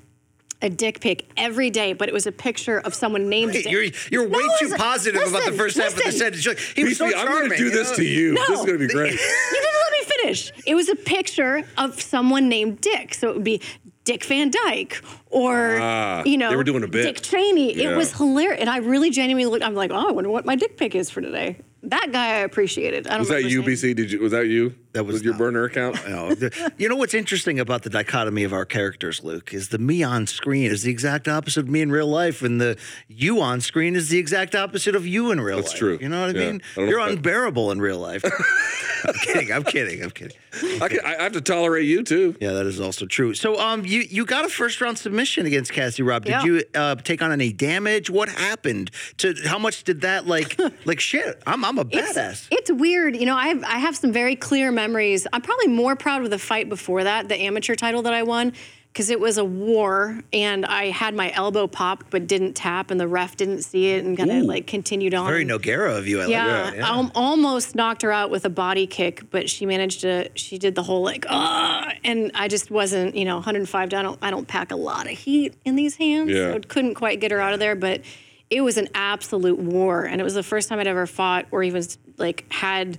a 0.61 0.69
dick 0.69 0.99
pic 1.01 1.27
every 1.37 1.69
day, 1.69 1.93
but 1.93 2.07
it 2.07 2.13
was 2.13 2.25
a 2.27 2.31
picture 2.31 2.79
of 2.79 2.93
someone 2.93 3.29
named 3.29 3.53
Dick. 3.53 3.69
You're 3.69 3.83
you're 4.11 4.23
way 4.27 4.39
No, 4.39 4.47
too 4.59 4.65
listen, 4.65 4.77
positive 4.77 5.21
about 5.21 5.29
the 5.31 5.37
listen, 5.37 5.57
first 5.57 5.77
half 5.77 5.97
of 5.97 6.03
the 6.03 6.11
sentence. 6.11 6.45
You're 6.45 6.53
like, 6.55 6.63
He 6.75 6.83
was 6.85 6.97
so 6.97 7.05
I'm 7.05 7.27
gonna 7.27 7.57
do 7.57 7.69
this 7.69 7.89
know? 7.91 7.95
to 7.97 8.03
you. 8.05 8.33
No. 8.33 8.45
This 8.47 8.59
is 8.61 8.65
gonna 8.65 8.77
be 8.79 8.87
great. 8.87 9.11
You 9.51 9.61
didn't 9.61 9.81
let 9.81 9.91
me 9.91 10.03
finish. 10.21 10.51
It 10.65 10.75
was 10.75 10.89
a 10.89 10.95
picture 10.95 11.63
of 11.77 12.01
someone 12.01 12.49
named 12.49 12.81
Dick. 12.81 13.13
So 13.13 13.29
it 13.29 13.35
would 13.35 13.43
be 13.43 13.61
Dick 14.05 14.23
Van 14.25 14.49
Dyke 14.51 15.01
or, 15.27 15.77
Ah, 15.81 16.23
you 16.25 16.37
know, 16.37 16.49
they 16.49 16.55
were 16.55 16.63
doing 16.63 16.83
a 16.83 16.87
bit. 16.87 17.03
Dick 17.03 17.21
Cheney. 17.21 17.73
Yeah. 17.75 17.91
It 17.91 17.97
was 17.97 18.13
hilarious. 18.13 18.61
And 18.61 18.69
I 18.69 18.77
really 18.77 19.09
genuinely 19.09 19.49
looked, 19.51 19.63
I'm 19.63 19.75
like, 19.75 19.91
oh, 19.91 20.09
I 20.09 20.11
wonder 20.11 20.29
what 20.29 20.45
my 20.45 20.55
dick 20.55 20.77
pic 20.77 20.95
is 20.95 21.09
for 21.09 21.21
today. 21.21 21.57
That 21.83 22.09
guy 22.11 22.27
I 22.27 22.37
appreciated. 22.39 23.07
I 23.07 23.11
don't 23.11 23.19
Was 23.19 23.27
that 23.29 23.35
remember 23.43 23.69
his 23.69 23.83
name. 23.83 23.93
UBC? 23.93 23.95
Did 23.97 24.11
you? 24.11 24.19
Was 24.19 24.31
that 24.31 24.47
you? 24.47 24.73
That 24.95 25.03
was 25.05 25.23
your 25.23 25.33
not- 25.33 25.39
burner 25.39 25.63
account. 25.65 25.95
No, 26.09 26.33
you 26.77 26.87
know 26.89 26.95
what's 26.95 27.13
interesting 27.13 27.59
about 27.59 27.83
the 27.83 27.89
dichotomy 27.89 28.43
of 28.43 28.53
our 28.53 28.65
characters, 28.65 29.23
Luke, 29.23 29.53
is 29.53 29.69
the 29.69 29.77
me 29.77 30.01
on 30.03 30.25
screen 30.27 30.71
is 30.71 30.83
the 30.83 30.91
exact 30.91 31.27
opposite 31.27 31.61
of 31.61 31.69
me 31.69 31.81
in 31.81 31.91
real 31.91 32.07
life, 32.07 32.41
and 32.41 32.59
the 32.61 32.77
you 33.07 33.41
on 33.41 33.61
screen 33.61 33.95
is 33.95 34.09
the 34.09 34.17
exact 34.17 34.55
opposite 34.55 34.95
of 34.95 35.05
you 35.05 35.31
in 35.31 35.39
real 35.41 35.57
That's 35.57 35.67
life. 35.67 35.71
That's 35.73 35.79
true. 35.79 35.97
You 36.01 36.09
know 36.09 36.25
what 36.27 36.35
I 36.35 36.39
Yeah. 36.39 36.51
mean? 36.51 36.61
I 36.77 36.79
You're 36.81 36.99
know 36.99 37.03
if 37.05 37.09
that- 37.09 37.17
unbearable 37.17 37.71
in 37.71 37.81
real 37.81 37.99
life. 37.99 38.23
I'm 39.07 39.13
kidding. 39.13 39.51
I'm 39.51 39.63
kidding. 39.63 40.03
I'm 40.03 40.09
kidding. 40.09 40.35
I, 40.81 40.87
can, 40.87 40.99
I 41.05 41.21
have 41.23 41.33
to 41.33 41.41
tolerate 41.41 41.85
you 41.85 42.01
too. 42.03 42.35
Yeah, 42.41 42.53
that 42.53 42.65
is 42.65 42.79
also 42.79 43.05
true. 43.05 43.33
So, 43.35 43.59
um, 43.59 43.85
you 43.85 44.01
you 44.09 44.25
got 44.25 44.45
a 44.45 44.49
first 44.49 44.81
round 44.81 44.97
submission 44.97 45.45
against 45.45 45.71
Cassie 45.73 46.01
Robb. 46.01 46.23
Did 46.25 46.31
Yeah. 46.31 46.43
you 46.43 46.63
uh, 46.73 46.95
take 46.95 47.21
on 47.21 47.31
any 47.31 47.51
damage? 47.51 48.09
What 48.09 48.29
happened? 48.29 48.89
To 49.17 49.35
how 49.45 49.59
much 49.59 49.83
did 49.83 50.01
that 50.01 50.25
like 50.27 50.57
like 50.85 50.99
shit? 50.99 51.41
I'm 51.45 51.63
I'm 51.65 51.77
a 51.77 51.85
It's, 51.91 52.17
badass. 52.17 52.47
it's 52.51 52.71
weird. 52.71 53.15
You 53.15 53.25
know, 53.27 53.35
I 53.35 53.49
have, 53.49 53.63
I 53.63 53.77
have 53.79 53.95
some 53.95 54.11
very 54.11 54.35
clear 54.35 54.71
memories. 54.71 54.84
I'm 54.87 55.41
probably 55.41 55.67
more 55.67 55.95
proud 55.95 56.23
of 56.23 56.29
the 56.29 56.39
fight 56.39 56.69
before 56.69 57.03
that, 57.03 57.27
the 57.29 57.35
amateur 57.41 57.75
title 57.75 58.01
that 58.03 58.13
I 58.13 58.23
won, 58.23 58.53
because 58.93 59.09
it 59.09 59.19
was 59.19 59.37
a 59.37 59.43
war 59.43 60.21
and 60.31 60.65
I 60.65 60.85
had 60.89 61.13
my 61.15 61.29
elbow 61.33 61.67
popped 61.67 62.09
but 62.11 62.27
didn't 62.27 62.53
tap 62.53 62.91
and 62.91 62.99
the 62.99 63.07
ref 63.09 63.35
didn't 63.35 63.63
see 63.63 63.87
it 63.91 64.05
and 64.05 64.17
kind 64.17 64.31
of 64.31 64.43
like 64.45 64.67
continued 64.67 65.13
on. 65.13 65.27
Very 65.27 65.43
Nogueira 65.45 65.97
of 65.97 66.07
you. 66.07 66.19
I 66.19 66.23
like 66.23 66.31
Yeah. 66.31 66.71
I 66.75 66.79
al- 66.97 67.11
almost 67.13 67.75
knocked 67.75 68.03
her 68.03 68.11
out 68.13 68.29
with 68.29 68.45
a 68.45 68.49
body 68.49 68.87
kick, 68.87 69.29
but 69.31 69.49
she 69.49 69.65
managed 69.65 70.01
to. 70.01 70.29
She 70.35 70.57
did 70.57 70.75
the 70.75 70.83
whole 70.83 71.01
like, 71.03 71.25
ah, 71.29 71.91
and 72.05 72.31
I 72.35 72.47
just 72.47 72.71
wasn't, 72.71 73.15
you 73.15 73.25
know, 73.25 73.35
105. 73.35 73.93
I 73.93 74.01
don't, 74.01 74.19
I 74.21 74.29
don't 74.31 74.47
pack 74.47 74.71
a 74.71 74.77
lot 74.77 75.07
of 75.11 75.17
heat 75.17 75.55
in 75.65 75.75
these 75.75 75.95
hands, 75.97 76.31
Yeah. 76.31 76.53
so 76.53 76.59
couldn't 76.61 76.95
quite 76.95 77.19
get 77.19 77.31
her 77.31 77.39
out 77.41 77.51
of 77.53 77.59
there. 77.59 77.75
But 77.75 78.01
it 78.49 78.61
was 78.61 78.77
an 78.77 78.87
absolute 78.95 79.59
war, 79.59 80.05
and 80.05 80.21
it 80.21 80.23
was 80.23 80.35
the 80.35 80.43
first 80.43 80.69
time 80.69 80.79
I'd 80.79 80.87
ever 80.87 81.05
fought 81.05 81.47
or 81.51 81.63
even 81.63 81.83
like 82.17 82.45
had 82.49 82.97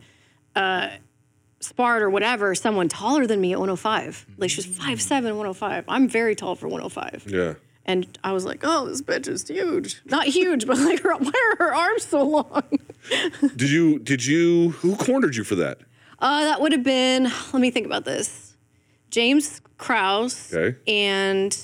uh, 0.55 0.89
sparred 1.61 2.03
or 2.03 2.11
whatever 2.11 2.55
someone 2.55 2.89
taller 2.89 3.27
than 3.27 3.41
me 3.41 3.53
at 3.53 3.59
105. 3.59 4.27
Like 4.39 4.51
she 4.51 4.59
was 4.59 4.67
5'7", 4.67 5.11
105. 5.25 5.85
I'm 5.89 6.09
very 6.09 6.35
tall 6.35 6.55
for 6.55 6.69
105. 6.69 7.25
Yeah. 7.29 7.55
And 7.89 8.19
I 8.25 8.33
was 8.33 8.45
like, 8.45 8.61
oh, 8.65 8.87
this 8.89 9.01
bitch 9.01 9.29
is 9.29 9.47
huge. 9.47 10.03
Not 10.07 10.27
huge, 10.27 10.67
but 10.67 10.77
like, 10.79 11.01
her, 11.03 11.15
why 11.15 11.31
are 11.53 11.57
her 11.67 11.75
arms 11.75 12.05
so 12.05 12.23
long? 12.25 12.63
Did 13.57 13.71
you? 13.71 13.99
Did 14.01 14.27
you? 14.27 14.71
Who 14.71 14.97
cornered 14.97 15.37
you 15.37 15.45
for 15.45 15.55
that? 15.55 15.79
Uh, 16.19 16.45
that 16.45 16.61
would 16.61 16.73
have 16.73 16.83
been, 16.83 17.25
let 17.53 17.61
me 17.61 17.71
think 17.71 17.87
about 17.87 18.05
this. 18.05 18.57
James 19.11 19.61
Krause 19.79 20.53
Okay. 20.53 20.77
and 20.89 21.57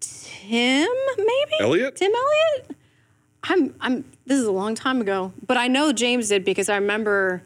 Tim, 0.00 0.88
maybe? 1.18 1.52
Elliot? 1.60 1.96
Tim 1.96 2.12
Elliott? 2.14 2.76
I'm, 3.44 3.74
I'm, 3.80 4.04
this 4.26 4.38
is 4.38 4.46
a 4.46 4.52
long 4.52 4.74
time 4.74 5.00
ago, 5.00 5.32
but 5.46 5.56
I 5.56 5.68
know 5.68 5.92
James 5.92 6.28
did 6.28 6.44
because 6.44 6.68
I 6.68 6.76
remember 6.76 7.42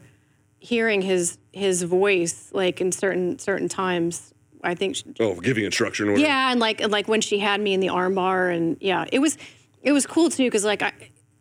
hearing 0.61 1.01
his, 1.01 1.37
his 1.51 1.83
voice 1.83 2.49
like 2.53 2.79
in 2.79 2.93
certain, 2.93 3.37
certain 3.37 3.67
times. 3.67 4.33
I 4.63 4.75
think, 4.75 4.95
she- 4.95 5.05
Oh, 5.19 5.39
giving 5.41 5.65
instruction. 5.65 6.07
Or 6.07 6.17
yeah, 6.17 6.51
and 6.51 6.59
like, 6.59 6.81
and 6.81 6.91
like 6.91 7.07
when 7.07 7.19
she 7.19 7.39
had 7.39 7.59
me 7.59 7.73
in 7.73 7.79
the 7.79 7.87
armbar 7.87 8.55
and 8.55 8.77
yeah, 8.79 9.05
it 9.11 9.19
was, 9.19 9.37
it 9.81 9.91
was 9.91 10.05
cool 10.05 10.29
too. 10.29 10.49
Cause 10.49 10.63
like 10.63 10.81
I, 10.81 10.93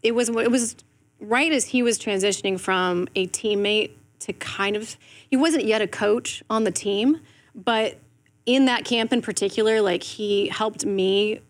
it 0.03 0.13
was, 0.15 0.31
it 0.31 0.51
was 0.51 0.75
right 1.21 1.53
as 1.53 1.67
he 1.67 1.83
was 1.83 1.99
transitioning 1.99 2.59
from 2.59 3.09
a 3.15 3.27
teammate 3.29 3.93
to 4.21 4.33
kind 4.33 4.75
of, 4.75 4.97
he 5.29 5.37
wasn't 5.37 5.65
yet 5.65 5.83
a 5.83 5.87
coach 5.87 6.43
on 6.49 6.65
the 6.65 6.71
team, 6.71 7.21
but 7.55 7.99
in 8.47 8.65
that 8.65 8.85
camp 8.85 9.13
in 9.13 9.21
particular, 9.21 9.83
like 9.83 10.03
he 10.03 10.49
helped 10.49 10.87
me 10.87 11.41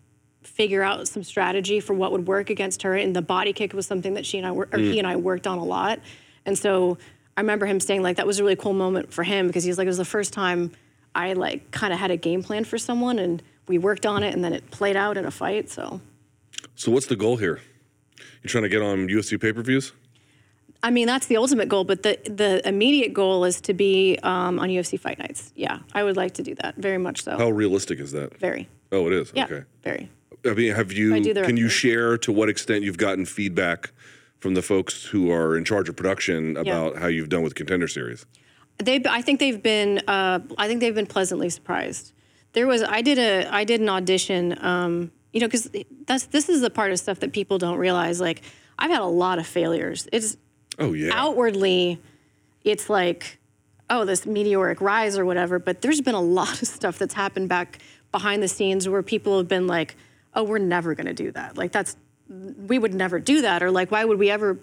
figure 0.43 0.83
out 0.83 1.07
some 1.07 1.23
strategy 1.23 1.79
for 1.79 1.93
what 1.93 2.11
would 2.11 2.27
work 2.27 2.49
against 2.49 2.81
her. 2.81 2.95
And 2.95 3.15
the 3.15 3.21
body 3.21 3.53
kick 3.53 3.73
was 3.73 3.87
something 3.87 4.15
that 4.15 4.25
she 4.25 4.37
and 4.37 4.45
I 4.45 4.51
were, 4.51 4.67
or 4.71 4.79
he 4.79 4.95
mm. 4.95 4.99
and 4.99 5.07
I 5.07 5.15
worked 5.15 5.47
on 5.47 5.57
a 5.57 5.63
lot. 5.63 5.99
And 6.45 6.57
so 6.57 6.97
I 7.37 7.41
remember 7.41 7.65
him 7.65 7.79
saying 7.79 8.03
like 8.03 8.17
that 8.17 8.27
was 8.27 8.39
a 8.39 8.43
really 8.43 8.55
cool 8.55 8.73
moment 8.73 9.13
for 9.13 9.23
him 9.23 9.47
because 9.47 9.63
he's 9.63 9.77
like 9.77 9.85
it 9.85 9.89
was 9.89 9.97
the 9.97 10.05
first 10.05 10.33
time 10.33 10.71
I 11.15 11.33
like 11.33 11.71
kind 11.71 11.93
of 11.93 11.99
had 11.99 12.11
a 12.11 12.17
game 12.17 12.43
plan 12.43 12.63
for 12.63 12.77
someone 12.77 13.19
and 13.19 13.41
we 13.67 13.77
worked 13.77 14.05
on 14.05 14.23
it 14.23 14.33
and 14.33 14.43
then 14.43 14.53
it 14.53 14.69
played 14.71 14.95
out 14.95 15.17
in 15.17 15.25
a 15.25 15.31
fight. 15.31 15.69
So 15.69 16.01
So 16.75 16.91
what's 16.91 17.07
the 17.07 17.15
goal 17.15 17.37
here? 17.37 17.59
You 18.43 18.49
trying 18.49 18.63
to 18.63 18.69
get 18.69 18.81
on 18.81 19.07
UFC 19.07 19.39
pay 19.39 19.53
per 19.53 19.61
views? 19.61 19.93
I 20.83 20.89
mean 20.89 21.07
that's 21.07 21.27
the 21.27 21.37
ultimate 21.37 21.69
goal, 21.69 21.83
but 21.83 22.03
the 22.03 22.17
the 22.25 22.67
immediate 22.67 23.13
goal 23.13 23.45
is 23.45 23.61
to 23.61 23.73
be 23.73 24.17
um, 24.23 24.59
on 24.59 24.69
UFC 24.69 24.99
fight 24.99 25.19
nights. 25.19 25.51
Yeah, 25.55 25.79
I 25.93 26.03
would 26.03 26.17
like 26.17 26.33
to 26.35 26.43
do 26.43 26.55
that 26.55 26.75
very 26.75 26.97
much 26.97 27.23
so. 27.23 27.37
How 27.37 27.49
realistic 27.49 27.99
is 27.99 28.11
that? 28.13 28.37
Very. 28.39 28.67
Oh, 28.91 29.07
it 29.07 29.13
is. 29.13 29.31
Yeah. 29.35 29.45
Okay. 29.45 29.63
Very. 29.83 30.09
I 30.43 30.53
mean, 30.55 30.73
have 30.73 30.91
you? 30.91 31.13
I 31.13 31.19
do 31.19 31.33
the 31.35 31.43
Can 31.43 31.55
you 31.55 31.69
share 31.69 32.17
to 32.19 32.31
what 32.31 32.49
extent 32.49 32.83
you've 32.83 32.97
gotten 32.97 33.25
feedback 33.25 33.91
from 34.41 34.55
the 34.55 34.61
folks 34.61 35.05
who 35.05 35.31
are 35.31 35.55
in 35.55 35.63
charge 35.63 35.87
of 35.87 35.95
production 35.95 36.57
about 36.57 36.97
how 36.97 37.07
you've 37.07 37.29
done 37.29 37.43
with 37.43 37.55
Contender 37.55 37.87
Series? 37.87 38.25
They, 38.79 38.99
I 39.07 39.21
think 39.21 39.39
they've 39.39 39.61
been, 39.61 39.99
uh, 40.07 40.39
I 40.57 40.67
think 40.67 40.81
they've 40.81 40.95
been 40.95 41.05
pleasantly 41.05 41.49
surprised. 41.49 42.11
There 42.53 42.65
was, 42.65 42.81
I 42.81 43.01
did 43.01 43.19
a, 43.19 43.47
I 43.53 43.63
did 43.63 43.79
an 43.79 43.87
audition, 43.87 44.57
um, 44.65 45.11
you 45.31 45.39
know, 45.39 45.47
because 45.47 45.69
that's 46.07 46.25
this 46.25 46.49
is 46.49 46.61
the 46.61 46.71
part 46.71 46.91
of 46.91 46.99
stuff 46.99 47.19
that 47.19 47.31
people 47.31 47.59
don't 47.59 47.77
realize. 47.77 48.19
Like, 48.19 48.41
I've 48.79 48.89
had 48.89 49.01
a 49.01 49.05
lot 49.05 49.37
of 49.37 49.45
failures. 49.45 50.09
It's 50.11 50.35
Oh 50.79 50.93
yeah. 50.93 51.11
outwardly, 51.13 52.01
it's 52.63 52.89
like, 52.89 53.37
oh, 53.91 54.05
this 54.05 54.25
meteoric 54.25 54.81
rise 54.81 55.17
or 55.17 55.25
whatever. 55.25 55.59
But 55.59 55.81
there's 55.81 56.01
been 56.01 56.15
a 56.15 56.21
lot 56.21 56.61
of 56.61 56.67
stuff 56.67 56.97
that's 56.97 57.13
happened 57.13 57.47
back 57.47 57.77
behind 58.11 58.41
the 58.41 58.47
scenes 58.47 58.89
where 58.89 59.03
people 59.03 59.37
have 59.37 59.47
been 59.47 59.67
like, 59.67 59.95
oh, 60.33 60.43
we're 60.43 60.57
never 60.57 60.95
going 60.95 61.07
to 61.07 61.13
do 61.13 61.31
that. 61.31 61.57
Like, 61.57 61.71
that's, 61.71 61.95
we 62.67 62.79
would 62.79 62.93
never 62.93 63.19
do 63.19 63.41
that. 63.41 63.61
Or 63.61 63.71
like, 63.71 63.91
why 63.91 64.05
would 64.05 64.17
we 64.17 64.29
ever 64.29 64.57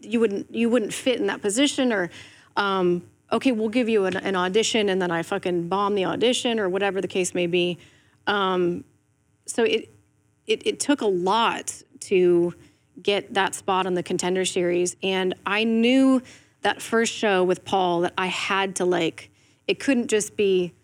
you 0.00 0.20
wouldn't 0.20 0.54
you 0.54 0.68
wouldn't 0.68 0.92
fit 0.92 1.20
in 1.20 1.26
that 1.26 1.40
position 1.40 1.92
or 1.92 2.10
um, 2.56 3.02
okay 3.32 3.52
we'll 3.52 3.68
give 3.68 3.88
you 3.88 4.04
an, 4.04 4.16
an 4.16 4.36
audition 4.36 4.88
and 4.88 5.00
then 5.00 5.10
i 5.10 5.22
fucking 5.22 5.68
bomb 5.68 5.94
the 5.94 6.04
audition 6.04 6.58
or 6.58 6.68
whatever 6.68 7.00
the 7.00 7.08
case 7.08 7.34
may 7.34 7.46
be 7.46 7.78
um, 8.26 8.84
so 9.46 9.64
it, 9.64 9.88
it 10.46 10.66
it 10.66 10.80
took 10.80 11.00
a 11.00 11.06
lot 11.06 11.82
to 12.00 12.54
get 13.02 13.32
that 13.34 13.54
spot 13.54 13.86
on 13.86 13.94
the 13.94 14.02
contender 14.02 14.44
series 14.44 14.96
and 15.02 15.34
i 15.46 15.64
knew 15.64 16.20
that 16.62 16.82
first 16.82 17.12
show 17.12 17.42
with 17.42 17.64
paul 17.64 18.00
that 18.00 18.12
i 18.18 18.26
had 18.26 18.76
to 18.76 18.84
like 18.84 19.30
it 19.66 19.78
couldn't 19.78 20.08
just 20.08 20.36
be 20.36 20.74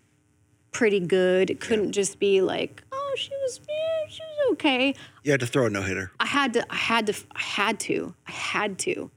pretty 0.71 1.01
good 1.01 1.51
it 1.51 1.61
couldn't 1.61 1.93
just 1.93 2.19
be 2.19 2.41
like 2.41 2.83
oh 2.93 3.15
she 3.17 3.31
was 3.43 3.61
yeah, 3.66 3.66
she 4.09 4.23
was 4.23 4.53
okay 4.53 4.95
You 5.23 5.33
had 5.33 5.41
to 5.41 5.47
throw 5.47 5.67
a 5.67 5.71
no 5.71 5.83
hitter. 5.83 6.13
I 6.21 6.27
had 6.27 6.53
to, 6.55 6.67
I 6.71 6.77
had 6.77 7.07
to, 7.07 7.15
I 7.33 7.41
had 7.41 7.81
to, 7.81 8.15
I 8.27 8.33
had 8.33 8.79
to. 8.81 9.11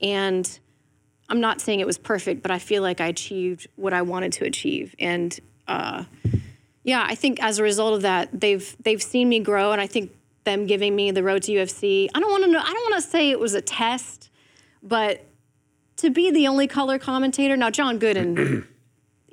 And 0.00 0.58
I'm 1.28 1.40
not 1.40 1.60
saying 1.60 1.80
it 1.80 1.86
was 1.86 1.98
perfect, 1.98 2.42
but 2.42 2.50
I 2.50 2.58
feel 2.58 2.82
like 2.82 3.00
I 3.00 3.06
achieved 3.06 3.66
what 3.76 3.92
I 3.92 4.02
wanted 4.02 4.32
to 4.34 4.44
achieve. 4.44 4.94
And 4.98 5.38
uh, 5.66 6.04
yeah, 6.82 7.04
I 7.06 7.14
think 7.14 7.42
as 7.42 7.58
a 7.58 7.62
result 7.62 7.94
of 7.94 8.02
that, 8.02 8.28
they've 8.38 8.76
they've 8.80 9.02
seen 9.02 9.28
me 9.28 9.40
grow, 9.40 9.72
and 9.72 9.80
I 9.80 9.86
think 9.86 10.12
them 10.44 10.66
giving 10.66 10.94
me 10.94 11.10
the 11.10 11.22
road 11.22 11.42
to 11.44 11.52
UFC. 11.52 12.08
I 12.14 12.20
don't 12.20 12.30
want 12.30 12.44
to 12.44 12.50
know. 12.50 12.60
I 12.60 12.72
don't 12.72 12.90
want 12.90 13.02
to 13.02 13.10
say 13.10 13.30
it 13.30 13.40
was 13.40 13.54
a 13.54 13.62
test, 13.62 14.30
but 14.82 15.24
to 15.96 16.10
be 16.10 16.30
the 16.30 16.46
only 16.46 16.66
color 16.66 16.98
commentator 16.98 17.56
now, 17.56 17.70
John 17.70 17.98
Gooden, 17.98 18.66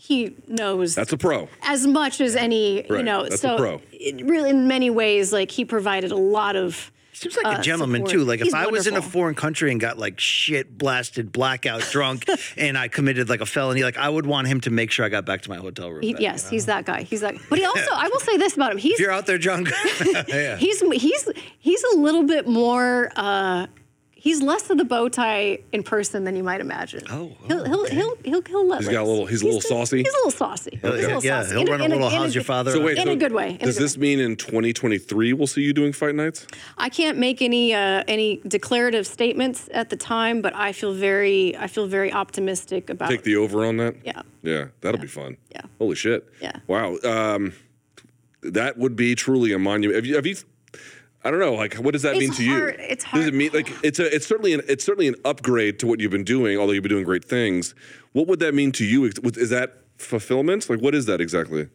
he 0.02 0.36
knows 0.48 0.96
That's 0.96 1.14
a 1.14 1.18
pro. 1.18 1.48
as 1.62 1.86
much 1.86 2.22
as 2.22 2.36
any. 2.36 2.84
You 2.90 3.04
know, 3.04 3.22
that's 3.22 3.36
a 3.36 3.38
so 3.38 3.58
pro. 3.58 3.82
It 3.92 4.26
really, 4.26 4.50
in 4.50 4.68
many 4.68 4.90
ways, 4.90 5.32
like 5.32 5.52
he 5.52 5.64
provided 5.64 6.12
a 6.12 6.18
lot 6.18 6.56
of. 6.56 6.92
Seems 7.14 7.38
like 7.38 7.46
uh, 7.46 7.60
a 7.60 7.62
gentleman 7.62 8.02
support. 8.02 8.12
too. 8.12 8.24
Like 8.24 8.40
He's 8.40 8.48
if 8.48 8.56
I 8.56 8.66
was 8.66 8.88
in 8.88 8.96
a 8.96 9.02
foreign 9.02 9.36
country 9.36 9.70
and 9.70 9.80
got 9.80 10.00
like 10.00 10.20
shit 10.20 10.76
blasted, 10.76 11.32
blackout 11.32 11.82
drunk, 11.92 12.26
and 12.58 12.80
I 12.80 12.88
committed 12.88 13.30
like 13.30 13.42
a 13.42 13.46
felony, 13.46 13.84
like 13.84 13.96
I 13.96 14.10
would 14.10 14.26
want 14.26 14.48
him 14.48 14.60
to 14.62 14.72
make 14.72 14.90
sure 14.90 15.06
I 15.06 15.10
got 15.10 15.24
back 15.24 15.44
to 15.44 15.50
my 15.52 15.58
hotel 15.58 15.92
room. 15.92 16.02
He, 16.02 16.14
that 16.14 16.22
yes, 16.22 16.50
he's 16.50 16.66
that 16.66 16.86
guy. 16.86 17.04
He's 17.04 17.22
that. 17.22 17.36
But 17.48 17.60
he 17.60 17.66
also, 17.66 17.92
I 17.94 18.08
will 18.08 18.22
say 18.22 18.38
this 18.38 18.56
about 18.56 18.72
him: 18.72 18.80
he's 18.80 18.94
If 18.94 19.02
you're 19.02 19.12
out 19.12 19.28
there, 19.28 19.38
John, 19.38 19.68
yeah. 20.28 20.56
he's 20.58 20.82
he's 20.82 21.30
he's 21.60 21.84
a 21.94 21.98
little 21.98 22.24
bit 22.24 22.48
more. 22.48 23.12
Uh, 23.16 23.68
he's 24.22 24.40
less 24.40 24.70
of 24.70 24.78
the 24.78 24.86
bow 24.86 25.10
tie 25.10 25.58
in 25.72 25.82
person 25.82 26.26
than 26.26 26.36
you 26.36 26.44
might 26.44 26.62
imagine. 26.62 27.02
Oh, 27.10 27.32
he'll 27.48 27.66
he'll, 27.66 27.86
he'll 27.88 28.16
he'll 28.24 28.42
he'll 28.44 28.68
let. 28.68 28.80
He's 28.82 28.90
got 28.90 29.02
a 29.02 29.08
little- 29.10 29.26
he's 29.26 29.42
a 29.42 29.46
little 29.46 29.62
saucy? 29.62 29.98
He's 30.04 30.14
a 30.14 30.18
little 30.18 30.32
saucy. 30.32 30.70
He's 30.74 30.84
a 30.84 30.90
little 30.92 31.24
yeah, 31.24 31.42
saucy. 31.42 31.52
he'll 31.54 31.62
In 31.66 31.72
run 31.72 31.82
a 31.82 31.86
in 31.86 31.92
little 31.92 32.10
"How's 32.10 32.36
your 32.36 32.44
father?" 32.44 32.72
So 32.72 32.82
wait, 32.84 32.98
In 33.00 33.06
so 33.06 33.12
a 33.14 33.16
good 33.16 33.32
way. 33.34 33.58
Does 33.58 33.78
good 33.78 33.84
this 33.84 33.98
mean 33.98 34.20
in 34.20 34.36
2023 34.36 35.34
we'll 35.34 35.48
see 35.48 35.62
you 35.64 35.74
doing 35.74 35.92
fight 35.92 36.14
nights? 36.16 36.46
I 36.78 36.90
can't 36.90 37.18
make 37.18 37.42
any 37.42 37.74
uh, 37.74 38.04
any 38.08 38.42
declarative 38.48 39.08
statements 39.08 39.68
at 39.74 39.90
the 39.90 39.98
time, 39.98 40.42
but 40.42 40.56
I 40.56 40.72
feel 40.72 40.94
very 40.94 41.58
I 41.58 41.66
feel 41.68 41.88
very 41.88 42.14
optimistic 42.14 42.90
about. 42.90 43.10
Take 43.10 43.24
the 43.24 43.36
over 43.38 43.66
on 43.66 43.78
that. 43.78 43.96
Yeah. 44.06 44.22
Yeah, 44.44 44.66
that'll 44.82 45.02
be 45.02 45.08
fun. 45.08 45.38
Yeah. 45.52 45.62
Holy 45.80 45.96
shit. 45.96 46.28
Yeah. 46.42 46.54
Wow. 46.68 46.98
Um, 47.04 47.54
that 48.44 48.78
would 48.78 48.96
be 48.96 49.14
truly 49.16 49.52
a 49.54 49.60
monument. 49.60 49.96
Have 49.96 50.06
you? 50.06 50.16
Have 50.16 50.26
you 50.26 50.36
I 51.24 51.30
don't 51.32 51.40
know. 51.40 51.54
Like, 51.54 51.76
what 51.76 51.92
does 51.94 52.02
that 52.02 52.16
It's 52.16 52.20
mean 52.22 52.32
to 52.34 52.46
hard- 52.48 52.76
you? 52.80 52.86
it's 52.90 53.04
Does 53.04 53.12
hard. 53.12 53.28
it 53.28 53.34
mean 53.34 53.52
like 53.54 53.72
it's 53.84 54.00
a? 54.00 54.14
It's 54.16 54.26
certainly 54.26 54.54
an. 54.54 54.62
It's 54.68 54.84
certainly 54.84 55.08
an 55.08 55.16
upgrade 55.24 55.78
to 55.80 55.88
what 55.88 56.00
you've 56.00 56.12
been 56.12 56.24
doing. 56.24 56.58
Although 56.58 56.74
you've 56.74 56.84
been 56.84 56.90
doing 56.92 57.04
great 57.06 57.24
things. 57.26 57.76
What 58.14 58.28
would 58.28 58.40
that 58.40 58.54
mean 58.56 58.72
to 58.74 58.86
you? 58.86 59.06
Is 59.06 59.14
is 59.38 59.50
that 59.52 59.78
fulfillment? 59.98 60.70
Like, 60.70 60.80
what 60.82 60.96
is 60.96 61.06
that 61.06 61.22
exactly? 61.22 61.70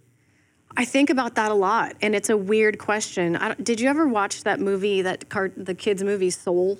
I 0.76 0.84
think 0.84 1.08
about 1.10 1.36
that 1.36 1.50
a 1.50 1.54
lot, 1.54 1.94
and 2.02 2.14
it's 2.14 2.28
a 2.28 2.36
weird 2.36 2.78
question. 2.78 3.34
I 3.36 3.48
don't, 3.48 3.64
did 3.64 3.80
you 3.80 3.88
ever 3.88 4.06
watch 4.06 4.42
that 4.44 4.60
movie, 4.60 5.00
that 5.02 5.28
car, 5.30 5.50
the 5.56 5.74
kids' 5.74 6.02
movie 6.02 6.28
Soul? 6.28 6.78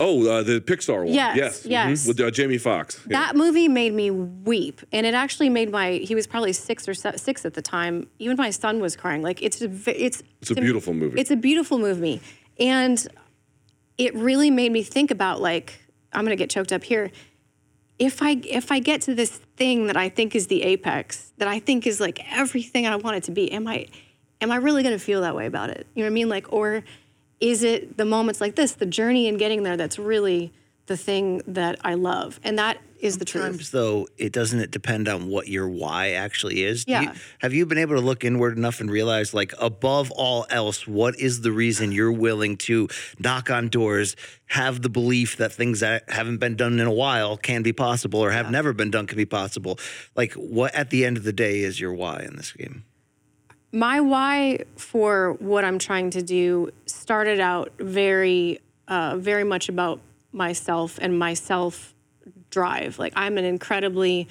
Oh, 0.00 0.26
uh, 0.28 0.42
the 0.42 0.60
Pixar 0.60 1.04
one. 1.04 1.14
Yes, 1.14 1.64
Yes. 1.64 2.04
mhm. 2.04 2.08
With 2.08 2.20
uh, 2.20 2.30
Jamie 2.30 2.58
Foxx. 2.58 3.00
Yeah. 3.08 3.18
That 3.20 3.36
movie 3.36 3.68
made 3.68 3.94
me 3.94 4.10
weep, 4.10 4.80
and 4.92 5.06
it 5.06 5.14
actually 5.14 5.48
made 5.48 5.70
my. 5.70 5.92
He 5.92 6.14
was 6.14 6.26
probably 6.26 6.52
six 6.52 6.88
or 6.88 6.94
se- 6.94 7.16
six 7.16 7.44
at 7.44 7.54
the 7.54 7.62
time. 7.62 8.08
Even 8.18 8.36
my 8.36 8.50
son 8.50 8.80
was 8.80 8.96
crying. 8.96 9.22
Like 9.22 9.42
it's 9.42 9.60
a, 9.62 9.70
it's 9.86 10.22
It's 10.40 10.50
a 10.50 10.54
beautiful 10.54 10.92
movie. 10.94 11.20
It's 11.20 11.30
a 11.30 11.36
beautiful 11.36 11.78
movie, 11.78 12.20
and 12.60 13.06
it 13.96 14.14
really 14.14 14.50
made 14.50 14.72
me 14.72 14.82
think 14.82 15.10
about 15.10 15.40
like 15.40 15.80
I'm 16.12 16.24
gonna 16.24 16.36
get 16.36 16.50
choked 16.50 16.72
up 16.72 16.84
here. 16.84 17.10
If 17.98 18.22
I 18.22 18.40
if 18.44 18.70
I 18.70 18.78
get 18.78 19.00
to 19.02 19.14
this 19.14 19.40
thing 19.56 19.86
that 19.88 19.96
I 19.96 20.08
think 20.08 20.34
is 20.36 20.46
the 20.46 20.62
apex, 20.62 21.32
that 21.38 21.48
I 21.48 21.58
think 21.58 21.86
is 21.86 21.98
like 22.00 22.20
everything 22.32 22.86
I 22.86 22.96
want 22.96 23.16
it 23.16 23.24
to 23.24 23.32
be, 23.32 23.50
am 23.50 23.66
I 23.66 23.86
am 24.40 24.52
I 24.52 24.56
really 24.56 24.82
gonna 24.84 24.98
feel 25.00 25.22
that 25.22 25.34
way 25.34 25.46
about 25.46 25.70
it? 25.70 25.86
You 25.94 26.02
know 26.02 26.06
what 26.06 26.12
I 26.12 26.14
mean? 26.14 26.28
Like, 26.28 26.52
or 26.52 26.84
is 27.40 27.62
it 27.62 27.96
the 27.96 28.04
moments 28.04 28.40
like 28.40 28.54
this, 28.56 28.72
the 28.72 28.86
journey 28.86 29.28
and 29.28 29.38
getting 29.38 29.62
there, 29.62 29.76
that's 29.76 29.98
really 29.98 30.52
the 30.86 30.96
thing 30.96 31.42
that 31.46 31.78
I 31.84 31.94
love, 31.94 32.40
and 32.42 32.58
that 32.58 32.78
is 32.98 33.18
the 33.18 33.24
truth. 33.26 33.44
Sometimes 33.44 33.70
though, 33.72 34.08
it 34.16 34.32
doesn't 34.32 34.58
it 34.58 34.70
depend 34.70 35.06
on 35.06 35.28
what 35.28 35.46
your 35.46 35.68
why 35.68 36.12
actually 36.12 36.64
is. 36.64 36.84
Do 36.86 36.92
you- 36.94 36.98
Yeah. 37.02 37.14
have 37.40 37.52
you 37.52 37.66
been 37.66 37.76
able 37.78 37.94
to 37.94 38.00
look 38.00 38.24
inward 38.24 38.56
enough 38.56 38.80
and 38.80 38.90
realize, 38.90 39.32
like, 39.34 39.52
above 39.60 40.10
all 40.12 40.46
else, 40.50 40.86
what 40.88 41.16
is 41.20 41.42
the 41.42 41.52
reason 41.52 41.92
you're 41.92 42.10
willing 42.10 42.56
to 42.56 42.88
knock 43.18 43.50
on 43.50 43.68
doors, 43.68 44.16
have 44.46 44.80
the 44.82 44.88
belief 44.88 45.36
that 45.36 45.52
things 45.52 45.80
that 45.80 46.08
haven't 46.08 46.38
been 46.38 46.56
done 46.56 46.80
in 46.80 46.86
a 46.86 46.92
while 46.92 47.36
can 47.36 47.62
be 47.62 47.72
possible 47.72 48.18
or 48.20 48.30
have 48.30 48.50
never 48.50 48.72
been 48.72 48.90
done 48.90 49.06
can 49.06 49.18
be 49.18 49.26
possible? 49.26 49.78
Like, 50.16 50.32
what 50.32 50.74
at 50.74 50.88
the 50.90 51.04
end 51.04 51.18
of 51.18 51.22
the 51.24 51.34
day 51.34 51.60
is 51.60 51.78
your 51.78 51.92
why 51.92 52.24
in 52.26 52.34
this 52.36 52.50
game? 52.52 52.84
My 53.72 54.00
why 54.00 54.60
for 54.76 55.34
what 55.34 55.64
I'm 55.64 55.78
trying 55.78 56.10
to 56.10 56.22
do 56.22 56.70
started 56.86 57.40
out 57.40 57.72
very, 57.78 58.60
uh, 58.86 59.16
very 59.18 59.44
much 59.44 59.68
about 59.68 60.00
myself 60.32 60.98
and 61.00 61.18
my 61.18 61.34
self 61.34 61.94
drive. 62.50 62.98
Like 62.98 63.12
I'm 63.16 63.36
an 63.38 63.44
incredibly 63.44 64.28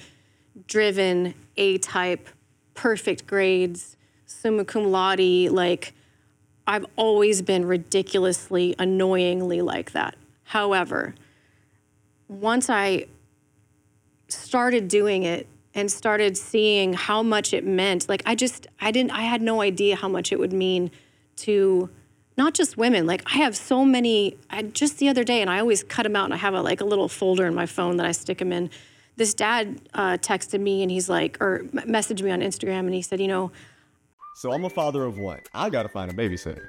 driven 0.66 1.34
A 1.56 1.78
type, 1.78 2.28
perfect 2.74 3.26
grades, 3.26 3.96
summa 4.26 4.64
cum 4.64 4.90
laude. 4.90 5.50
Like 5.50 5.94
I've 6.66 6.86
always 6.96 7.42
been 7.42 7.64
ridiculously, 7.64 8.74
annoyingly 8.78 9.62
like 9.62 9.92
that. 9.92 10.16
However, 10.44 11.14
once 12.28 12.68
I 12.68 13.06
started 14.28 14.88
doing 14.88 15.22
it 15.22 15.46
and 15.74 15.90
started 15.90 16.36
seeing 16.36 16.92
how 16.94 17.22
much 17.22 17.52
it 17.52 17.64
meant 17.64 18.08
like 18.08 18.22
i 18.26 18.34
just 18.34 18.66
i 18.80 18.90
didn't 18.90 19.10
i 19.12 19.22
had 19.22 19.42
no 19.42 19.60
idea 19.60 19.96
how 19.96 20.08
much 20.08 20.32
it 20.32 20.38
would 20.38 20.52
mean 20.52 20.90
to 21.36 21.88
not 22.36 22.54
just 22.54 22.76
women 22.76 23.06
like 23.06 23.22
i 23.32 23.36
have 23.38 23.56
so 23.56 23.84
many 23.84 24.36
i 24.50 24.62
just 24.62 24.98
the 24.98 25.08
other 25.08 25.24
day 25.24 25.40
and 25.40 25.50
i 25.50 25.58
always 25.60 25.82
cut 25.84 26.02
them 26.04 26.16
out 26.16 26.24
and 26.24 26.34
i 26.34 26.36
have 26.36 26.54
a 26.54 26.62
like 26.62 26.80
a 26.80 26.84
little 26.84 27.08
folder 27.08 27.46
in 27.46 27.54
my 27.54 27.66
phone 27.66 27.96
that 27.96 28.06
i 28.06 28.12
stick 28.12 28.38
them 28.38 28.52
in 28.52 28.70
this 29.16 29.34
dad 29.34 29.80
uh, 29.94 30.16
texted 30.18 30.60
me 30.60 30.80
and 30.82 30.90
he's 30.92 31.08
like 31.08 31.36
or 31.40 31.60
messaged 31.72 32.22
me 32.22 32.30
on 32.30 32.40
instagram 32.40 32.80
and 32.80 32.94
he 32.94 33.02
said 33.02 33.20
you 33.20 33.28
know 33.28 33.50
So 34.36 34.52
I'm 34.52 34.64
a 34.64 34.70
father 34.70 35.02
of 35.04 35.18
one. 35.18 35.40
I 35.52 35.68
gotta 35.68 35.88
find 35.88 36.08
a 36.12 36.14
babysitter. 36.14 36.68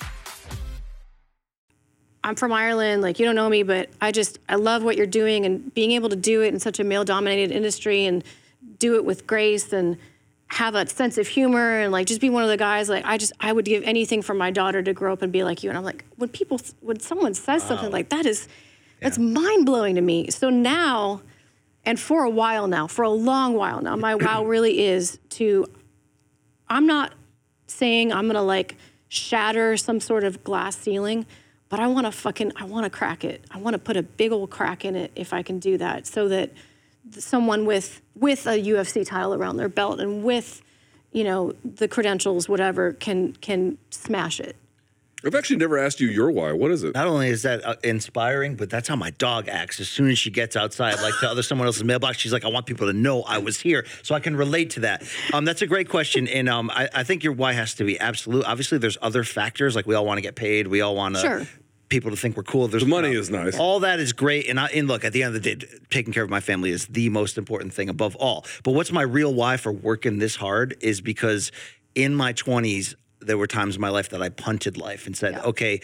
I'm 2.23 2.35
from 2.35 2.53
Ireland, 2.53 3.01
like 3.01 3.19
you 3.19 3.25
don't 3.25 3.35
know 3.35 3.49
me, 3.49 3.63
but 3.63 3.89
I 3.99 4.11
just 4.11 4.39
I 4.47 4.55
love 4.55 4.83
what 4.83 4.95
you're 4.95 5.07
doing 5.07 5.45
and 5.45 5.73
being 5.73 5.91
able 5.91 6.09
to 6.09 6.15
do 6.15 6.41
it 6.41 6.53
in 6.53 6.59
such 6.59 6.79
a 6.79 6.83
male 6.83 7.03
dominated 7.03 7.51
industry 7.51 8.05
and 8.05 8.23
do 8.77 8.95
it 8.95 9.05
with 9.05 9.25
grace 9.25 9.73
and 9.73 9.97
have 10.47 10.75
a 10.75 10.85
sense 10.87 11.17
of 11.17 11.27
humor 11.27 11.79
and 11.79 11.91
like 11.91 12.05
just 12.07 12.19
be 12.19 12.29
one 12.29 12.43
of 12.43 12.49
the 12.49 12.57
guys 12.57 12.89
like 12.89 13.05
I 13.05 13.17
just 13.17 13.31
I 13.39 13.53
would 13.53 13.63
give 13.63 13.83
anything 13.83 14.21
for 14.21 14.33
my 14.33 14.51
daughter 14.51 14.83
to 14.83 14.93
grow 14.93 15.13
up 15.13 15.21
and 15.21 15.31
be 15.31 15.43
like 15.43 15.63
you 15.63 15.69
and 15.69 15.77
I'm 15.77 15.85
like 15.85 16.03
when 16.17 16.29
people 16.29 16.59
when 16.81 16.99
someone 16.99 17.33
says 17.33 17.63
something 17.63 17.89
like 17.89 18.09
that 18.09 18.25
is 18.25 18.47
that's 18.99 19.17
mind 19.17 19.65
blowing 19.65 19.95
to 19.95 20.01
me. 20.01 20.29
So 20.29 20.49
now 20.49 21.21
and 21.83 21.99
for 21.99 22.23
a 22.23 22.29
while 22.29 22.67
now, 22.67 22.87
for 22.87 23.03
a 23.03 23.09
long 23.09 23.55
while 23.55 23.81
now, 23.81 23.95
my 23.95 24.15
wow 24.15 24.45
really 24.45 24.85
is 24.85 25.19
to. 25.31 25.65
I'm 26.69 26.87
not 26.87 27.13
saying 27.67 28.13
I'm 28.13 28.27
gonna 28.27 28.43
like 28.43 28.77
shatter 29.09 29.75
some 29.75 29.99
sort 29.99 30.23
of 30.23 30.43
glass 30.43 30.77
ceiling, 30.77 31.25
but 31.71 31.79
I 31.79 31.87
want 31.87 32.05
to 32.05 32.11
fucking 32.11 32.51
I 32.57 32.65
want 32.65 32.83
to 32.83 32.89
crack 32.89 33.23
it. 33.23 33.43
I 33.49 33.57
want 33.57 33.73
to 33.73 33.79
put 33.79 33.95
a 33.97 34.03
big 34.03 34.33
old 34.33 34.51
crack 34.51 34.83
in 34.85 34.95
it 34.95 35.11
if 35.15 35.33
I 35.33 35.41
can 35.41 35.57
do 35.57 35.77
that, 35.77 36.05
so 36.05 36.27
that 36.27 36.51
someone 37.11 37.65
with 37.65 38.01
with 38.13 38.45
a 38.45 38.61
UFC 38.61 39.07
title 39.07 39.33
around 39.33 39.55
their 39.55 39.69
belt 39.69 40.01
and 40.01 40.21
with 40.23 40.61
you 41.13 41.23
know 41.23 41.53
the 41.63 41.87
credentials 41.87 42.47
whatever 42.49 42.91
can 42.91 43.33
can 43.33 43.77
smash 43.89 44.39
it. 44.41 44.57
I've 45.23 45.35
actually 45.35 45.57
never 45.57 45.77
asked 45.77 45.99
you 45.99 46.07
your 46.07 46.31
why. 46.31 46.51
What 46.51 46.71
is 46.71 46.83
it? 46.83 46.95
Not 46.95 47.05
only 47.05 47.29
is 47.29 47.43
that 47.43 47.63
uh, 47.63 47.75
inspiring, 47.83 48.55
but 48.55 48.71
that's 48.71 48.87
how 48.87 48.95
my 48.95 49.11
dog 49.11 49.47
acts. 49.47 49.79
As 49.79 49.87
soon 49.87 50.09
as 50.09 50.17
she 50.17 50.31
gets 50.31 50.55
outside, 50.55 50.99
like 50.99 51.13
to 51.19 51.29
other 51.29 51.43
someone 51.43 51.67
else's 51.67 51.83
mailbox, 51.83 52.17
she's 52.17 52.33
like, 52.33 52.43
"I 52.43 52.47
want 52.47 52.65
people 52.65 52.87
to 52.87 52.93
know 52.93 53.21
I 53.21 53.37
was 53.37 53.59
here," 53.59 53.85
so 54.01 54.15
I 54.15 54.19
can 54.19 54.35
relate 54.35 54.71
to 54.71 54.79
that. 54.81 55.03
Um, 55.31 55.45
that's 55.45 55.61
a 55.61 55.67
great 55.67 55.89
question, 55.89 56.27
and 56.27 56.49
um, 56.49 56.71
I, 56.71 56.89
I 56.93 57.03
think 57.03 57.23
your 57.23 57.33
why 57.33 57.53
has 57.53 57.75
to 57.75 57.83
be 57.83 57.99
absolute. 57.99 58.45
Obviously, 58.45 58.79
there's 58.79 58.97
other 59.01 59.23
factors 59.23 59.75
like 59.75 59.85
we 59.85 59.93
all 59.93 60.05
want 60.05 60.17
to 60.17 60.21
get 60.21 60.35
paid, 60.35 60.67
we 60.67 60.81
all 60.81 60.95
want 60.95 61.15
to. 61.15 61.21
Sure. 61.21 61.47
People 61.91 62.11
to 62.11 62.15
think 62.15 62.37
we're 62.37 62.43
cool. 62.43 62.69
There's 62.69 62.83
The 62.83 62.89
money 62.89 63.11
is 63.11 63.29
nice. 63.29 63.59
All 63.59 63.81
that 63.81 63.99
is 63.99 64.13
great, 64.13 64.47
and 64.47 64.57
I 64.57 64.67
and 64.67 64.87
look 64.87 65.03
at 65.03 65.11
the 65.11 65.23
end 65.23 65.35
of 65.35 65.43
the 65.43 65.55
day, 65.55 65.67
taking 65.89 66.13
care 66.13 66.23
of 66.23 66.29
my 66.29 66.39
family 66.39 66.71
is 66.71 66.87
the 66.87 67.09
most 67.09 67.37
important 67.37 67.73
thing 67.73 67.89
above 67.89 68.15
all. 68.15 68.45
But 68.63 68.75
what's 68.75 68.93
my 68.93 69.01
real 69.01 69.33
why 69.33 69.57
for 69.57 69.73
working 69.73 70.17
this 70.19 70.37
hard 70.37 70.77
is 70.79 71.01
because 71.01 71.51
in 71.93 72.15
my 72.15 72.31
20s 72.31 72.95
there 73.19 73.37
were 73.37 73.45
times 73.45 73.75
in 73.75 73.81
my 73.81 73.89
life 73.89 74.07
that 74.11 74.21
I 74.21 74.29
punted 74.29 74.77
life 74.77 75.05
and 75.05 75.17
said, 75.17 75.37
okay. 75.39 75.81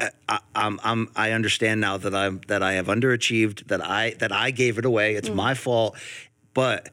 Uh, 0.00 0.08
I, 0.28 0.38
I'm, 0.54 0.80
I'm, 0.82 1.10
I 1.14 1.32
understand 1.32 1.80
now 1.80 1.96
that 1.98 2.14
I'm 2.14 2.40
that 2.46 2.62
I 2.62 2.74
have 2.74 2.86
underachieved 2.86 3.66
that 3.66 3.84
I 3.84 4.14
that 4.20 4.30
I 4.32 4.52
gave 4.52 4.78
it 4.78 4.84
away. 4.84 5.16
It's 5.16 5.28
mm. 5.28 5.34
my 5.34 5.54
fault, 5.54 5.98
but 6.54 6.90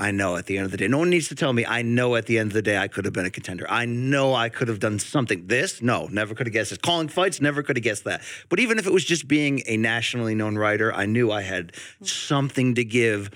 I 0.00 0.12
know 0.12 0.36
at 0.36 0.46
the 0.46 0.56
end 0.56 0.64
of 0.64 0.70
the 0.70 0.78
day, 0.78 0.88
no 0.88 0.96
one 0.96 1.10
needs 1.10 1.28
to 1.28 1.34
tell 1.34 1.52
me. 1.52 1.66
I 1.66 1.82
know 1.82 2.16
at 2.16 2.24
the 2.24 2.38
end 2.38 2.48
of 2.48 2.54
the 2.54 2.62
day, 2.62 2.78
I 2.78 2.88
could 2.88 3.04
have 3.04 3.12
been 3.12 3.26
a 3.26 3.30
contender. 3.30 3.66
I 3.68 3.84
know 3.84 4.34
I 4.34 4.48
could 4.48 4.68
have 4.68 4.80
done 4.80 4.98
something. 4.98 5.46
This, 5.46 5.82
no, 5.82 6.08
never 6.10 6.34
could 6.34 6.46
have 6.46 6.54
guessed 6.54 6.70
this. 6.70 6.78
Calling 6.78 7.08
fights, 7.08 7.38
never 7.38 7.62
could 7.62 7.76
have 7.76 7.84
guessed 7.84 8.04
that. 8.04 8.22
But 8.48 8.60
even 8.60 8.78
if 8.78 8.86
it 8.86 8.94
was 8.94 9.04
just 9.04 9.28
being 9.28 9.62
a 9.66 9.76
nationally 9.76 10.34
known 10.34 10.56
writer, 10.56 10.92
I 10.92 11.04
knew 11.04 11.30
I 11.30 11.42
had 11.42 11.74
something 12.02 12.76
to 12.76 12.84
give. 12.84 13.30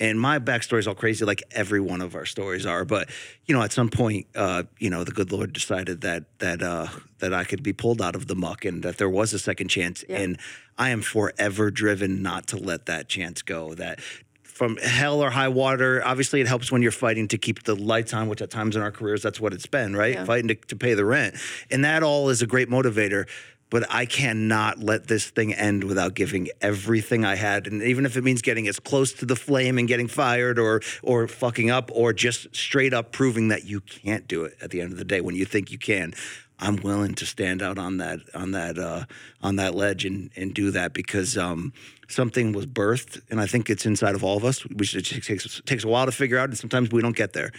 And 0.00 0.18
my 0.18 0.38
backstory 0.38 0.78
is 0.78 0.88
all 0.88 0.94
crazy, 0.94 1.24
like 1.24 1.42
every 1.52 1.80
one 1.80 2.00
of 2.00 2.14
our 2.14 2.26
stories 2.26 2.64
are. 2.64 2.86
But 2.86 3.10
you 3.44 3.54
know, 3.54 3.62
at 3.62 3.72
some 3.72 3.88
point, 3.88 4.26
uh, 4.34 4.64
you 4.78 4.90
know, 4.90 5.04
the 5.04 5.12
good 5.12 5.32
Lord 5.32 5.52
decided 5.52 6.02
that 6.02 6.38
that 6.38 6.62
uh, 6.62 6.88
that 7.18 7.32
I 7.32 7.44
could 7.44 7.62
be 7.62 7.72
pulled 7.72 8.02
out 8.02 8.14
of 8.14 8.26
the 8.26 8.34
muck, 8.34 8.66
and 8.66 8.82
that 8.82 8.98
there 8.98 9.08
was 9.08 9.32
a 9.32 9.38
second 9.38 9.68
chance. 9.68 10.04
And 10.08 10.38
I 10.76 10.90
am 10.90 11.00
forever 11.00 11.70
driven 11.70 12.22
not 12.22 12.46
to 12.48 12.58
let 12.58 12.84
that 12.86 13.08
chance 13.08 13.40
go. 13.40 13.72
That 13.72 14.00
from 14.56 14.78
hell 14.78 15.22
or 15.22 15.28
high 15.28 15.48
water, 15.48 16.00
obviously 16.02 16.40
it 16.40 16.46
helps 16.46 16.72
when 16.72 16.80
you're 16.80 16.90
fighting 16.90 17.28
to 17.28 17.36
keep 17.36 17.64
the 17.64 17.74
lights 17.74 18.14
on, 18.14 18.26
which 18.26 18.40
at 18.40 18.50
times 18.50 18.74
in 18.74 18.80
our 18.80 18.90
careers 18.90 19.22
that's 19.22 19.38
what 19.38 19.52
it's 19.52 19.66
been, 19.66 19.94
right? 19.94 20.14
Yeah. 20.14 20.24
Fighting 20.24 20.48
to, 20.48 20.54
to 20.54 20.76
pay 20.76 20.94
the 20.94 21.04
rent, 21.04 21.34
and 21.70 21.84
that 21.84 22.02
all 22.02 22.30
is 22.30 22.40
a 22.40 22.46
great 22.46 22.70
motivator. 22.70 23.28
But 23.68 23.84
I 23.90 24.06
cannot 24.06 24.78
let 24.78 25.08
this 25.08 25.28
thing 25.28 25.52
end 25.52 25.84
without 25.84 26.14
giving 26.14 26.48
everything 26.62 27.24
I 27.24 27.34
had, 27.34 27.66
and 27.66 27.82
even 27.82 28.06
if 28.06 28.16
it 28.16 28.24
means 28.24 28.40
getting 28.40 28.66
as 28.66 28.78
close 28.80 29.12
to 29.14 29.26
the 29.26 29.36
flame 29.36 29.76
and 29.76 29.86
getting 29.86 30.08
fired, 30.08 30.58
or 30.58 30.80
or 31.02 31.28
fucking 31.28 31.68
up, 31.68 31.90
or 31.92 32.14
just 32.14 32.56
straight 32.56 32.94
up 32.94 33.12
proving 33.12 33.48
that 33.48 33.66
you 33.66 33.80
can't 33.80 34.26
do 34.26 34.44
it 34.44 34.56
at 34.62 34.70
the 34.70 34.80
end 34.80 34.90
of 34.92 34.98
the 34.98 35.04
day 35.04 35.20
when 35.20 35.34
you 35.34 35.44
think 35.44 35.70
you 35.70 35.78
can. 35.78 36.14
I'm 36.58 36.76
willing 36.76 37.14
to 37.16 37.26
stand 37.26 37.60
out 37.60 37.76
on 37.76 37.98
that 37.98 38.20
on 38.34 38.52
that 38.52 38.78
uh, 38.78 39.04
on 39.42 39.56
that 39.56 39.74
ledge 39.74 40.06
and 40.06 40.30
and 40.34 40.54
do 40.54 40.70
that 40.70 40.94
because 40.94 41.36
um, 41.36 41.74
something 42.08 42.52
was 42.52 42.66
birthed, 42.66 43.20
and 43.30 43.40
I 43.40 43.46
think 43.46 43.70
it's 43.70 43.86
inside 43.86 44.14
of 44.14 44.24
all 44.24 44.36
of 44.36 44.44
us. 44.44 44.64
Which 44.66 44.94
it 44.94 45.02
takes 45.02 45.60
takes 45.62 45.84
a 45.84 45.88
while 45.88 46.06
to 46.06 46.12
figure 46.12 46.38
out, 46.38 46.48
and 46.48 46.58
sometimes 46.58 46.90
we 46.90 47.02
don't 47.02 47.16
get 47.16 47.32
there. 47.32 47.52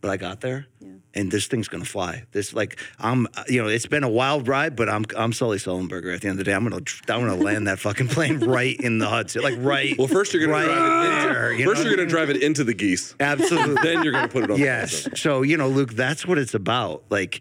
But 0.00 0.10
I 0.10 0.16
got 0.16 0.40
there, 0.40 0.66
and 1.14 1.30
this 1.30 1.46
thing's 1.46 1.68
gonna 1.68 1.84
fly. 1.84 2.24
This 2.32 2.52
like 2.52 2.80
I'm, 2.98 3.28
you 3.48 3.62
know, 3.62 3.68
it's 3.68 3.86
been 3.86 4.02
a 4.02 4.08
wild 4.08 4.48
ride, 4.48 4.74
but 4.74 4.88
I'm 4.88 5.04
I'm 5.16 5.32
Sully 5.32 5.58
Sullenberger. 5.58 6.12
At 6.12 6.22
the 6.22 6.28
end 6.28 6.38
of 6.40 6.44
the 6.44 6.44
day, 6.44 6.54
I'm 6.54 6.64
gonna 6.64 6.82
I'm 7.08 7.20
gonna 7.20 7.36
land 7.36 7.68
that 7.68 7.78
fucking 7.78 8.08
plane 8.08 8.40
right 8.44 8.76
in 8.80 8.98
the 8.98 9.08
Hudson, 9.08 9.42
like 9.42 9.54
right. 9.58 9.96
Well, 9.96 10.08
first 10.08 10.34
you're 10.34 10.44
gonna 10.44 10.52
right 10.52 10.64
drive 10.64 11.04
it 11.04 11.06
into, 11.06 11.34
there, 11.34 11.52
you 11.52 11.64
first 11.64 11.82
know? 11.82 11.88
you're 11.88 11.96
gonna 11.96 12.08
drive 12.08 12.30
it 12.30 12.42
into 12.42 12.64
the 12.64 12.74
geese. 12.74 13.14
Absolutely. 13.20 13.76
then 13.82 14.02
you're 14.02 14.12
gonna 14.12 14.26
put 14.26 14.42
it 14.44 14.50
on. 14.50 14.58
Yes. 14.58 14.90
The 14.90 15.10
Hudson. 15.10 15.16
So 15.16 15.42
you 15.42 15.56
know, 15.56 15.68
Luke, 15.68 15.92
that's 15.92 16.26
what 16.26 16.36
it's 16.36 16.54
about. 16.54 17.04
Like, 17.08 17.40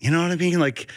you 0.00 0.10
know 0.10 0.22
what 0.22 0.30
I 0.30 0.36
mean? 0.36 0.58
Like, 0.58 0.76
th- 0.76 0.88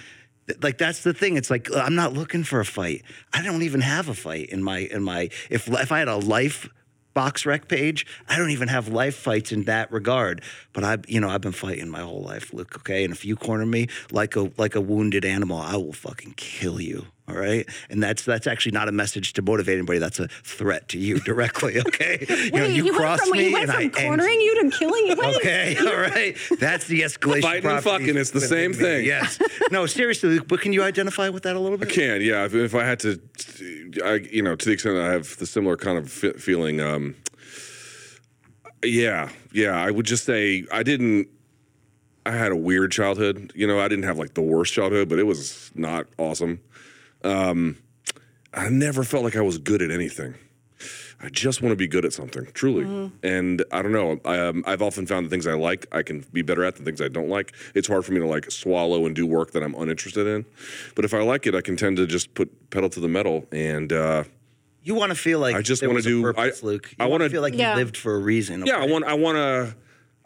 like 0.62 0.78
that's 0.78 1.04
the 1.04 1.14
thing. 1.14 1.38
It's 1.38 1.50
like 1.50 1.70
I'm 1.76 1.96
not 1.96 2.14
looking 2.14 2.44
for 2.44 2.60
a 2.60 2.66
fight. 2.66 3.04
I 3.34 3.42
don't 3.42 3.64
even 3.64 3.82
have 3.82 4.10
a 4.10 4.14
fight 4.14 4.50
in 4.50 4.64
my 4.64 4.80
in 4.80 5.04
my. 5.04 5.30
If 5.50 5.68
if 5.68 5.92
I 5.92 6.00
had 6.00 6.08
a 6.08 6.18
life 6.18 6.70
BoxRec 7.16 7.68
page, 7.68 8.06
I 8.30 8.38
don't 8.38 8.52
even 8.52 8.68
have 8.68 8.90
life 8.90 9.16
fights 9.16 9.52
in 9.52 9.64
that 9.64 9.92
regard. 9.92 10.44
But 10.72 10.84
I, 10.84 10.98
you 11.08 11.20
know, 11.20 11.30
I've 11.30 11.42
been 11.42 11.52
fighting 11.52 11.90
my 11.90 12.02
whole 12.02 12.22
life, 12.22 12.54
Luke. 12.54 12.76
Okay, 12.78 13.04
and 13.04 13.12
if 13.12 13.26
you 13.26 13.36
corner 13.36 13.66
me 13.66 13.88
like 14.12 14.36
a 14.36 14.52
like 14.58 14.76
a 14.76 14.82
wounded 14.82 15.26
animal, 15.26 15.58
I 15.58 15.76
will 15.78 15.94
fucking 15.94 16.36
kill 16.38 16.80
you. 16.80 17.08
All 17.30 17.36
right, 17.36 17.68
and 17.90 18.02
that's 18.02 18.24
that's 18.24 18.48
actually 18.48 18.72
not 18.72 18.88
a 18.88 18.94
message 18.94 19.34
to 19.34 19.42
motivate 19.42 19.78
anybody. 19.78 20.00
That's 20.00 20.18
a 20.18 20.30
threat 20.30 20.88
to 20.90 20.98
you 20.98 21.20
directly. 21.20 21.76
Okay, 21.88 22.26
you 22.30 22.52
know, 22.52 22.60
Wait, 22.64 22.76
you 22.76 22.84
he 22.84 22.92
went 22.92 22.96
cross 23.02 23.20
from, 23.22 23.32
me 23.32 23.46
he 23.48 23.54
went 23.54 23.64
and 23.64 23.72
I 23.72 23.76
from 23.76 23.84
end 23.84 23.94
cornering 23.96 24.40
you 24.40 24.64
to 24.64 24.78
killing 24.78 25.08
you. 25.08 25.16
Wait, 25.18 25.36
Okay, 25.38 25.78
all 25.86 25.96
right. 25.98 26.38
That's 26.60 26.88
the 26.88 27.02
escalation. 27.02 27.42
Fighting 27.42 27.70
and 27.72 27.84
fucking, 27.84 28.18
it's 28.18 28.32
the 28.32 28.40
same 28.42 28.72
me. 28.72 28.78
thing. 28.78 29.06
Yes. 29.06 29.40
No, 29.72 29.86
seriously, 29.86 30.40
but 30.40 30.62
can 30.62 30.74
you 30.74 30.84
identify 30.84 31.30
with 31.30 31.44
that 31.44 31.56
a 31.56 31.60
little 31.60 31.78
bit? 31.78 31.90
I 31.90 31.92
can, 31.92 32.22
yeah. 32.22 32.46
If, 32.46 32.54
if 32.56 32.76
I 32.76 32.84
had 32.86 33.00
to, 33.02 33.20
I 34.06 34.16
you 34.32 34.42
know, 34.42 34.56
to 34.56 34.66
the 34.66 34.72
extent 34.72 34.98
I 34.98 35.12
have 35.12 35.38
the 35.38 35.46
similar 35.46 35.76
kind 35.76 35.98
of 35.98 36.10
fe- 36.12 36.34
feeling, 36.34 36.80
um, 36.82 37.16
yeah, 38.84 39.30
yeah. 39.52 39.72
I 39.72 39.92
would 39.92 40.06
just 40.06 40.24
say 40.26 40.66
I 40.72 40.84
didn't. 40.84 41.28
I 42.26 42.32
had 42.32 42.52
a 42.52 42.58
weird 42.58 42.92
childhood. 42.92 43.52
You 43.56 43.68
know, 43.68 43.80
I 43.80 43.88
didn't 43.88 44.04
have 44.06 44.18
like 44.18 44.34
the 44.34 44.42
worst 44.42 44.74
childhood, 44.74 45.10
but 45.10 45.20
it 45.20 45.24
was 45.24 45.72
not 45.76 46.08
awesome. 46.18 46.60
Um, 47.24 47.78
I 48.54 48.70
never 48.70 49.04
felt 49.04 49.24
like 49.24 49.36
I 49.36 49.42
was 49.42 49.58
good 49.58 49.82
at 49.82 49.92
anything. 49.92 50.36
I 51.20 51.30
just 51.30 51.64
want 51.64 51.72
to 51.72 51.76
be 51.76 51.88
good 51.88 52.06
at 52.06 52.14
something, 52.14 52.46
truly. 52.54 53.12
And 53.24 53.64
I 53.72 53.82
don't 53.82 53.92
know. 53.92 54.20
I, 54.24 54.38
um, 54.40 54.64
I've 54.68 54.84
often 54.84 55.08
found 55.08 55.26
the 55.26 55.30
things 55.32 55.48
I 55.48 55.54
like, 55.54 55.88
I 55.92 56.04
can 56.04 56.24
be 56.32 56.44
better 56.44 56.64
at. 56.64 56.76
The 56.76 56.84
things 56.84 57.02
I 57.02 57.08
don't 57.08 57.28
like, 57.30 57.54
it's 57.74 57.88
hard 57.88 58.06
for 58.06 58.12
me 58.12 58.20
to 58.20 58.28
like 58.28 58.52
swallow 58.52 59.08
and 59.08 59.16
do 59.16 59.26
work 59.26 59.52
that 59.54 59.64
I'm 59.64 59.74
uninterested 59.74 60.28
in. 60.28 60.46
But 60.96 61.06
if 61.06 61.16
I 61.16 61.24
like 61.24 61.48
it, 61.48 61.56
I 61.56 61.62
can 61.62 61.76
tend 61.76 61.98
to 61.98 62.06
just 62.06 62.36
put 62.36 62.70
pedal 62.70 62.90
to 62.92 63.00
the 63.00 63.08
metal. 63.08 63.46
And 63.52 63.92
uh, 63.92 64.26
You 64.84 64.94
want 64.94 65.10
to 65.12 65.16
feel 65.18 65.40
like 65.40 65.56
I 65.56 65.64
just 65.64 65.86
wanna 65.86 66.04
do- 66.04 66.22
purpose, 66.22 66.62
I- 66.64 66.66
Luke. 66.68 66.92
You 66.92 66.98
I 67.04 67.08
want 67.08 67.24
to 67.24 67.30
feel 67.32 67.42
like 67.42 67.56
Yeah. 67.56 67.72
you 67.72 67.78
lived 67.78 67.98
for 67.98 68.14
a 68.16 68.20
reason. 68.20 68.64
yeah, 68.68 68.76
I 68.78 68.84
okay? 68.84 68.92
want, 68.92 69.06
I 69.06 69.14
want 69.16 69.38
to, 69.38 69.76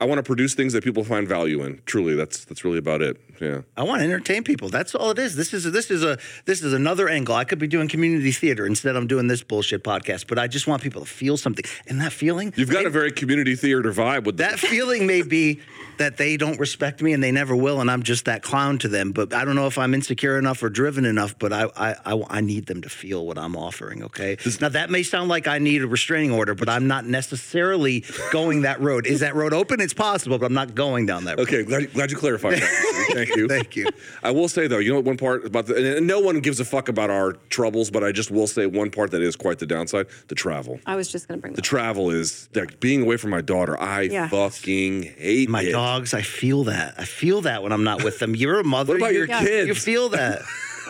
I 0.01 0.05
want 0.05 0.19
to 0.19 0.23
produce 0.23 0.55
things 0.55 0.73
that 0.73 0.83
people 0.83 1.05
find 1.05 1.25
value 1.25 1.63
in. 1.63 1.81
Truly, 1.85 2.15
that's 2.15 2.43
that's 2.43 2.65
really 2.65 2.79
about 2.79 3.01
it. 3.01 3.15
Yeah. 3.41 3.61
I 3.75 3.83
want 3.83 4.01
to 4.01 4.05
entertain 4.05 4.43
people. 4.43 4.69
That's 4.69 4.93
all 4.93 5.09
it 5.09 5.17
is. 5.17 5.35
This 5.35 5.51
is 5.51 5.69
this 5.71 5.89
is 5.89 6.03
a 6.03 6.19
this 6.45 6.61
is 6.61 6.73
another 6.73 7.09
angle. 7.09 7.33
I 7.33 7.43
could 7.43 7.57
be 7.57 7.67
doing 7.67 7.87
community 7.87 8.31
theater 8.31 8.67
instead. 8.67 8.95
I'm 8.95 9.07
doing 9.07 9.25
this 9.27 9.41
bullshit 9.41 9.83
podcast, 9.83 10.27
but 10.27 10.37
I 10.37 10.47
just 10.47 10.67
want 10.67 10.83
people 10.83 11.01
to 11.01 11.07
feel 11.07 11.37
something. 11.37 11.65
And 11.87 11.99
that 12.01 12.13
feeling, 12.13 12.53
You've 12.55 12.69
got 12.69 12.85
a 12.85 12.89
very 12.91 13.11
community 13.11 13.55
theater 13.55 13.91
vibe 13.91 14.25
with 14.25 14.37
that 14.37 14.59
feeling 14.59 15.07
may 15.07 15.23
be 15.23 15.59
that 15.97 16.17
they 16.17 16.37
don't 16.37 16.59
respect 16.59 17.01
me 17.01 17.13
and 17.13 17.23
they 17.23 17.31
never 17.31 17.55
will, 17.55 17.81
and 17.81 17.89
I'm 17.89 18.03
just 18.03 18.25
that 18.25 18.43
clown 18.43 18.77
to 18.79 18.87
them. 18.87 19.11
But 19.11 19.33
I 19.33 19.43
don't 19.43 19.55
know 19.55 19.67
if 19.67 19.77
I'm 19.77 19.93
insecure 19.95 20.37
enough 20.37 20.61
or 20.61 20.69
driven 20.69 21.05
enough. 21.05 21.37
But 21.39 21.51
I 21.51 21.63
I, 21.75 21.95
I, 22.05 22.23
I 22.29 22.41
need 22.41 22.67
them 22.67 22.83
to 22.83 22.89
feel 22.89 23.25
what 23.25 23.39
I'm 23.39 23.55
offering. 23.55 24.03
Okay. 24.03 24.37
Now 24.59 24.69
that 24.69 24.91
may 24.91 25.01
sound 25.01 25.29
like 25.29 25.47
I 25.47 25.57
need 25.57 25.81
a 25.81 25.87
restraining 25.87 26.31
order, 26.31 26.53
but 26.53 26.69
I'm 26.69 26.87
not 26.87 27.05
necessarily 27.05 28.05
going 28.31 28.61
that 28.61 28.79
road. 28.81 29.07
Is 29.07 29.21
that 29.21 29.33
road 29.33 29.53
open? 29.53 29.81
It's 29.81 29.93
possible, 29.93 30.37
but 30.37 30.45
I'm 30.45 30.53
not 30.53 30.75
going 30.75 31.07
down 31.07 31.25
that 31.25 31.37
road. 31.37 31.47
Okay, 31.47 31.63
glad, 31.63 31.91
glad 31.93 32.11
you 32.11 32.17
clarified 32.17 32.59
that. 32.59 33.00
Thank 33.13 33.29
you. 33.35 33.47
Thank 33.47 33.75
you. 33.75 33.87
I 34.23 34.31
will 34.31 34.47
say 34.47 34.67
though, 34.67 34.79
you 34.79 34.89
know 34.89 34.95
what 34.97 35.05
one 35.05 35.17
part 35.17 35.45
about 35.45 35.65
the 35.67 35.97
and 35.97 36.07
no 36.07 36.19
one 36.19 36.39
gives 36.39 36.59
a 36.59 36.65
fuck 36.65 36.89
about 36.89 37.09
our 37.09 37.33
troubles, 37.49 37.89
but 37.91 38.03
I 38.03 38.11
just 38.11 38.31
will 38.31 38.47
say 38.47 38.65
one 38.65 38.89
part 38.91 39.11
that 39.11 39.21
is 39.21 39.35
quite 39.35 39.59
the 39.59 39.65
downside: 39.65 40.07
the 40.27 40.35
travel. 40.35 40.79
I 40.85 40.95
was 40.95 41.07
just 41.11 41.27
gonna 41.27 41.39
bring 41.41 41.53
The 41.53 41.57
that. 41.61 41.67
travel 41.67 42.09
is 42.11 42.49
like 42.55 42.79
being 42.79 43.01
away 43.03 43.17
from 43.17 43.29
my 43.31 43.41
daughter. 43.41 43.79
I 43.79 44.01
Yeah. 44.01 44.27
fucking 44.29 45.03
hate 45.03 45.49
My 45.49 45.63
it. 45.63 45.71
dogs, 45.71 46.13
I 46.13 46.21
feel 46.21 46.63
that. 46.65 46.95
I 46.97 47.05
feel 47.05 47.41
that 47.41 47.63
when 47.63 47.71
I'm 47.71 47.83
not 47.83 48.03
with 48.03 48.19
them. 48.19 48.35
You're 48.35 48.59
a 48.59 48.63
mother. 48.63 48.93
What 48.93 48.97
about 49.01 49.13
your 49.13 49.25
you're- 49.27 49.39
kids? 49.45 49.67
You 49.67 49.75
feel 49.75 50.09
that. 50.09 50.41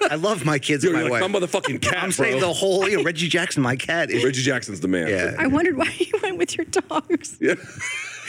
I 0.09 0.15
love 0.15 0.45
my 0.45 0.57
kids 0.57 0.83
You're 0.83 0.93
and 0.95 1.03
my 1.03 1.09
like 1.09 1.21
wife. 1.21 1.31
my 1.31 1.39
motherfucking 1.39 1.79
cat, 1.81 1.95
I'm 1.97 2.09
bro. 2.09 2.25
saying 2.25 2.39
the 2.41 2.51
whole, 2.51 2.89
you 2.89 2.97
know, 2.97 3.03
Reggie 3.03 3.27
Jackson, 3.27 3.61
my 3.61 3.75
cat. 3.75 4.09
Is, 4.09 4.23
Reggie 4.23 4.41
Jackson's 4.41 4.79
the 4.79 4.87
man. 4.87 5.07
Yeah. 5.09 5.35
I 5.37 5.45
wondered 5.45 5.77
why 5.77 5.93
you 5.99 6.11
went 6.23 6.37
with 6.37 6.57
your 6.57 6.65
dogs. 6.65 7.37
Yeah. 7.39 7.53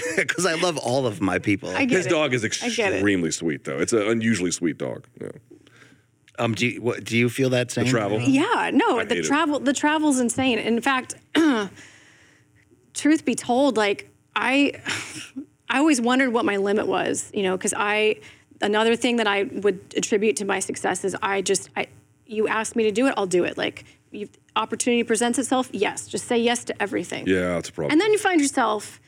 because 0.16 0.47
I 0.47 0.55
love 0.55 0.78
all 0.78 1.07
of 1.07 1.20
my 1.20 1.38
people. 1.38 1.70
I 1.70 1.84
get 1.84 1.97
His 1.99 2.07
it. 2.07 2.11
dog 2.11 2.34
is 2.34 2.45
I 2.45 2.68
get 2.68 2.93
it. 2.93 2.97
extremely 2.97 3.30
sweet 3.30 3.64
though. 3.64 3.78
It's 3.78 3.93
an 3.93 4.03
unusually 4.03 4.51
sweet 4.51 4.78
dog. 4.78 5.07
Yeah. 5.20 5.28
Um, 6.38 6.55
do 6.55 6.66
you, 6.66 6.80
what, 6.82 7.05
do 7.05 7.16
you 7.16 7.28
feel 7.28 7.51
that 7.51 7.70
same? 7.70 7.84
The 7.84 7.90
travel. 7.90 8.20
Yeah, 8.20 8.70
no, 8.72 8.99
I 8.99 9.05
the 9.05 9.16
hate 9.16 9.24
it. 9.24 9.28
travel 9.28 9.61
the 9.61 9.72
travel's 9.74 10.18
insane. 10.18 10.59
In 10.59 10.80
fact, 10.80 11.14
truth 12.95 13.24
be 13.24 13.34
told, 13.34 13.76
like 13.76 14.11
I 14.34 14.72
I 15.68 15.78
always 15.78 16.01
wondered 16.01 16.32
what 16.32 16.45
my 16.45 16.57
limit 16.57 16.86
was, 16.86 17.30
you 17.34 17.43
know, 17.43 17.57
because 17.57 17.74
I 17.76 18.16
another 18.61 18.97
thing 18.97 19.16
that 19.16 19.26
I 19.26 19.45
would 19.45 19.80
attribute 19.97 20.36
to 20.36 20.45
my 20.45 20.61
success 20.61 21.05
is 21.05 21.16
I 21.22 21.43
just 21.43 21.70
I 21.76 21.88
you 22.26 22.49
ask 22.49 22.76
me 22.76 22.84
to 22.84 22.93
do 22.93 23.07
it, 23.07 23.14
I'll 23.16 23.26
do 23.26 23.45
it. 23.45 23.59
Like, 23.59 23.84
you, 24.11 24.28
opportunity 24.57 25.03
presents 25.05 25.38
itself, 25.38 25.68
yes, 25.72 26.07
just 26.07 26.26
say 26.26 26.38
yes 26.38 26.64
to 26.64 26.82
everything. 26.82 27.26
Yeah, 27.26 27.55
that's 27.55 27.68
a 27.68 27.72
problem. 27.72 27.93
And 27.93 28.01
then 28.01 28.11
you 28.12 28.18
find 28.18 28.40
yourself 28.40 29.01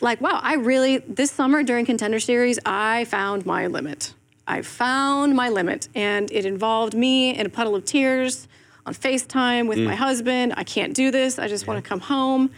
like, 0.00 0.20
wow, 0.20 0.40
I 0.42 0.54
really, 0.54 0.98
this 0.98 1.30
summer 1.30 1.62
during 1.62 1.86
Contender 1.86 2.20
Series, 2.20 2.58
I 2.66 3.04
found 3.06 3.46
my 3.46 3.66
limit. 3.66 4.14
I 4.46 4.62
found 4.62 5.34
my 5.34 5.48
limit. 5.48 5.88
And 5.94 6.30
it 6.30 6.44
involved 6.44 6.94
me 6.94 7.34
in 7.34 7.46
a 7.46 7.48
puddle 7.48 7.74
of 7.74 7.84
tears 7.84 8.46
on 8.86 8.94
FaceTime 8.94 9.66
with 9.68 9.78
Mm. 9.78 9.84
my 9.86 9.94
husband. 9.94 10.54
I 10.56 10.64
can't 10.64 10.94
do 10.94 11.10
this. 11.10 11.38
I 11.38 11.48
just 11.48 11.66
want 11.66 11.82
to 11.82 11.88
come 11.88 12.00
home. 12.00 12.50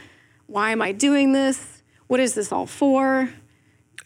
Why 0.48 0.70
am 0.72 0.82
I 0.82 0.92
doing 0.92 1.32
this? 1.32 1.82
What 2.08 2.20
is 2.20 2.34
this 2.34 2.50
all 2.52 2.66
for? 2.66 3.30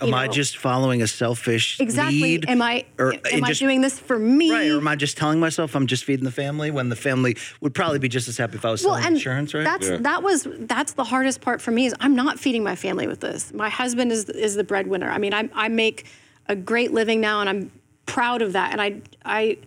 Am 0.01 0.09
You 0.09 0.14
I 0.14 0.28
just 0.28 0.57
following 0.57 1.03
a 1.03 1.07
selfish 1.07 1.78
Exactly. 1.80 2.20
lead? 2.20 2.48
Am 2.48 2.62
I 2.62 2.84
or 2.98 3.12
am 3.12 3.20
and 3.32 3.44
I 3.44 3.48
just- 3.48 3.61
doing 3.61 3.80
this 3.80 3.98
for 3.98 4.18
me? 4.18 4.51
Right, 4.51 4.70
or 4.70 4.78
am 4.78 4.88
I 4.88 4.96
just 4.96 5.16
telling 5.16 5.38
myself 5.40 5.74
I'm 5.74 5.86
just 5.86 6.05
feeding 6.05 6.24
the 6.24 6.30
family 6.30 6.70
when 6.70 6.88
the 6.88 6.96
family 6.96 7.36
would 7.61 7.74
probably 7.74 7.98
be 7.98 8.09
just 8.09 8.28
as 8.28 8.36
happy 8.38 8.57
if 8.57 8.64
I 8.64 8.70
was 8.70 8.82
well, 8.82 8.94
selling 8.94 9.07
and 9.07 9.16
insurance, 9.16 9.53
right? 9.55 9.64
that's 9.64 9.88
that 10.03 10.22
was 10.22 10.46
that's 10.61 10.92
the 10.94 11.05
hardest 11.05 11.40
part 11.40 11.61
for 11.61 11.70
me 11.70 11.86
is 11.86 11.94
I'm 12.01 12.14
not 12.14 12.38
feeding 12.38 12.62
my 12.64 12.76
family 12.76 13.07
with 13.07 13.20
this. 13.20 13.53
My 13.53 13.68
husband 13.68 14.11
is 14.12 14.24
is 14.30 14.55
the 14.55 14.64
breadwinner. 14.64 15.11
I 15.11 15.18
mean, 15.18 15.34
I 15.34 15.48
I 15.55 15.68
make 15.68 16.07
a 16.48 16.57
great 16.57 16.92
living 16.92 17.20
now, 17.20 17.40
and 17.40 17.48
I'm 17.48 17.70
proud 18.07 18.42
of 18.42 18.55
that. 18.55 18.72
And 18.72 18.80
I 18.80 19.01
I 19.24 19.59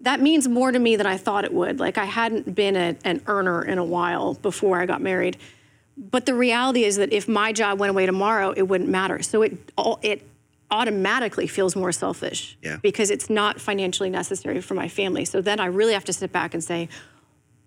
that 0.00 0.20
means 0.20 0.46
more 0.48 0.72
to 0.72 0.78
me 0.78 0.96
than 0.96 1.06
I 1.06 1.16
thought 1.16 1.44
it 1.44 1.52
would. 1.52 1.80
Like 1.80 1.98
I 1.98 2.04
hadn't 2.04 2.54
been 2.54 2.76
a, 2.76 2.96
an 3.04 3.22
earner 3.26 3.62
in 3.62 3.78
a 3.78 3.84
while 3.84 4.34
before 4.34 4.80
I 4.80 4.86
got 4.86 5.00
married. 5.00 5.36
But 5.96 6.26
the 6.26 6.34
reality 6.34 6.84
is 6.84 6.96
that 6.96 7.12
if 7.12 7.26
my 7.26 7.52
job 7.52 7.78
went 7.78 7.90
away 7.90 8.06
tomorrow, 8.06 8.52
it 8.56 8.62
wouldn't 8.62 8.90
matter. 8.90 9.22
So 9.22 9.42
it 9.42 9.72
all 9.76 9.98
it 10.02 10.26
automatically 10.70 11.46
feels 11.46 11.76
more 11.76 11.92
selfish 11.92 12.58
Yeah. 12.60 12.78
because 12.82 13.10
it's 13.10 13.30
not 13.30 13.60
financially 13.60 14.10
necessary 14.10 14.60
for 14.60 14.74
my 14.74 14.88
family. 14.88 15.24
So 15.24 15.40
then 15.40 15.60
I 15.60 15.66
really 15.66 15.92
have 15.92 16.04
to 16.06 16.12
sit 16.12 16.32
back 16.32 16.54
and 16.54 16.62
say, 16.64 16.88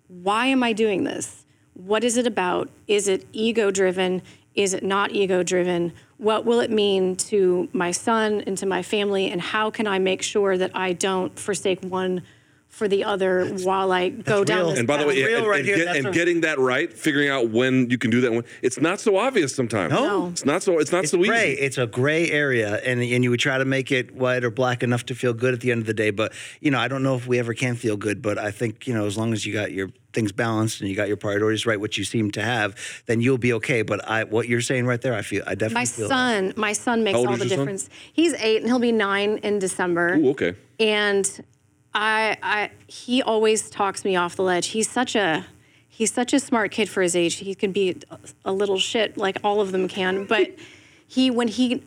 why 0.07 0.47
am 0.47 0.63
I 0.63 0.73
doing 0.73 1.05
this? 1.05 1.45
What 1.73 2.03
is 2.03 2.17
it 2.17 2.27
about? 2.27 2.69
Is 2.87 3.07
it 3.07 3.25
ego 3.31 3.71
driven? 3.71 4.21
Is 4.53 4.73
it 4.73 4.83
not 4.83 5.11
ego 5.11 5.43
driven? 5.43 5.93
What 6.17 6.43
will 6.43 6.59
it 6.59 6.71
mean 6.71 7.15
to 7.31 7.69
my 7.71 7.91
son 7.91 8.41
and 8.45 8.57
to 8.57 8.65
my 8.65 8.81
family? 8.83 9.31
And 9.31 9.39
how 9.39 9.69
can 9.69 9.87
I 9.87 9.97
make 9.97 10.21
sure 10.21 10.57
that 10.57 10.71
I 10.73 10.91
don't 10.91 11.39
forsake 11.39 11.81
one 11.81 12.23
for 12.79 12.87
the 12.87 13.03
other 13.03 13.45
while 13.63 13.91
I 13.91 14.09
go 14.09 14.43
down 14.43 14.69
this 14.71 14.79
And 14.79 14.87
by 14.87 14.97
the 14.97 15.05
way, 15.05 15.21
path? 15.21 15.43
and, 15.43 15.53
and 15.55 15.65
get- 15.65 15.95
and 15.97 16.13
getting 16.13 16.41
that 16.41 16.57
right, 16.57 16.91
figuring 16.91 17.29
out 17.29 17.49
when 17.49 17.89
you 17.91 17.97
can 17.99 18.09
do 18.09 18.21
that, 18.21 18.31
when 18.31 18.43
it's 18.63 18.79
not 18.79 18.99
so 18.99 19.17
obvious 19.17 19.53
sometimes. 19.53 19.91
No. 19.93 20.29
it's 20.29 20.45
not 20.45 20.63
so. 20.63 20.79
It's 20.79 20.91
not 20.91 21.03
it's 21.03 21.11
so 21.11 21.17
easy. 21.19 21.27
gray. 21.27 21.51
It's 21.51 21.77
a 21.77 21.85
gray 21.85 22.31
area, 22.31 22.77
and 22.85 23.01
and 23.03 23.23
you 23.23 23.29
would 23.29 23.39
try 23.41 23.57
to 23.59 23.65
make 23.65 23.91
it 23.91 24.15
white 24.15 24.43
or 24.43 24.49
black 24.49 24.81
enough 24.81 25.05
to 25.07 25.13
feel 25.15 25.33
good 25.33 25.53
at 25.53 25.59
the 25.59 25.71
end 25.71 25.81
of 25.81 25.87
the 25.87 25.93
day. 25.93 26.09
But 26.09 26.33
you 26.61 26.71
know, 26.71 26.79
I 26.79 26.87
don't 26.87 27.03
know 27.03 27.15
if 27.15 27.27
we 27.27 27.37
ever 27.37 27.53
can 27.53 27.75
feel 27.75 27.97
good. 27.97 28.21
But 28.21 28.37
I 28.39 28.49
think 28.51 28.87
you 28.87 28.93
know, 28.95 29.05
as 29.05 29.17
long 29.17 29.33
as 29.33 29.45
you 29.45 29.53
got 29.53 29.71
your 29.73 29.89
things 30.13 30.31
balanced 30.31 30.79
and 30.81 30.89
you 30.89 30.95
got 30.95 31.07
your 31.07 31.17
priorities 31.17 31.67
right, 31.67 31.79
which 31.79 31.97
you 31.99 32.03
seem 32.03 32.31
to 32.31 32.41
have, 32.41 32.75
then 33.05 33.21
you'll 33.21 33.37
be 33.37 33.53
okay. 33.53 33.83
But 33.83 34.07
I, 34.09 34.23
what 34.23 34.47
you're 34.47 34.61
saying 34.61 34.87
right 34.87 34.99
there, 35.01 35.13
I 35.13 35.21
feel, 35.21 35.43
I 35.45 35.53
definitely 35.53 35.73
My 35.81 35.85
feel. 35.85 36.07
that. 36.07 36.15
son, 36.15 36.53
my 36.57 36.73
son 36.73 37.03
makes 37.03 37.15
all 37.17 37.25
the 37.25 37.29
your 37.31 37.37
son? 37.37 37.47
difference. 37.49 37.89
He's 38.11 38.33
eight 38.35 38.57
and 38.61 38.65
he'll 38.65 38.79
be 38.79 38.91
nine 38.91 39.37
in 39.43 39.59
December. 39.59 40.15
Ooh, 40.15 40.29
okay. 40.29 40.55
And 40.79 41.29
I, 41.93 42.37
I, 42.41 42.71
he 42.87 43.21
always 43.21 43.69
talks 43.69 44.05
me 44.05 44.15
off 44.15 44.35
the 44.35 44.43
ledge. 44.43 44.67
He's 44.67 44.89
such 44.89 45.15
a, 45.15 45.45
he's 45.87 46.13
such 46.13 46.33
a 46.33 46.39
smart 46.39 46.71
kid 46.71 46.89
for 46.89 47.01
his 47.01 47.15
age. 47.15 47.35
He 47.35 47.55
can 47.55 47.71
be 47.71 47.97
a 48.45 48.51
little 48.53 48.77
shit 48.77 49.17
like 49.17 49.37
all 49.43 49.61
of 49.61 49.71
them 49.71 49.87
can, 49.87 50.25
but 50.25 50.51
he, 51.07 51.31
when 51.31 51.47
he, 51.47 51.83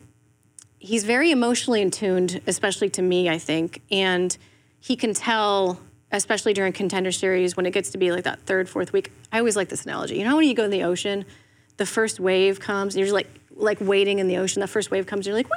he's 0.79 1.03
very 1.03 1.31
emotionally 1.31 1.81
in 1.81 1.91
tuned, 1.91 2.41
especially 2.47 2.89
to 2.91 3.01
me, 3.01 3.29
I 3.29 3.37
think, 3.37 3.81
and 3.91 4.37
he 4.79 4.95
can 4.95 5.13
tell. 5.13 5.79
Especially 6.15 6.53
during 6.53 6.73
contender 6.73 7.11
series, 7.11 7.57
when 7.57 7.65
it 7.65 7.71
gets 7.71 7.89
to 7.89 7.97
be 7.97 8.11
like 8.11 8.23
that 8.25 8.39
third, 8.41 8.69
fourth 8.69 8.93
week, 8.93 9.11
I 9.31 9.39
always 9.39 9.55
like 9.55 9.69
this 9.69 9.83
analogy. 9.83 10.15
You 10.19 10.25
know, 10.25 10.35
when 10.35 10.47
you 10.47 10.53
go 10.53 10.63
in 10.63 10.69
the 10.69 10.83
ocean, 10.83 11.25
the 11.77 11.87
first 11.87 12.19
wave 12.19 12.59
comes, 12.59 12.93
and 12.93 12.99
you're 12.99 13.07
just 13.07 13.15
like 13.15 13.29
like 13.55 13.79
waiting 13.81 14.19
in 14.19 14.27
the 14.27 14.37
ocean. 14.37 14.59
The 14.59 14.67
first 14.67 14.91
wave 14.91 15.07
comes, 15.07 15.25
and 15.25 15.35
you're 15.35 15.35
like, 15.35 15.49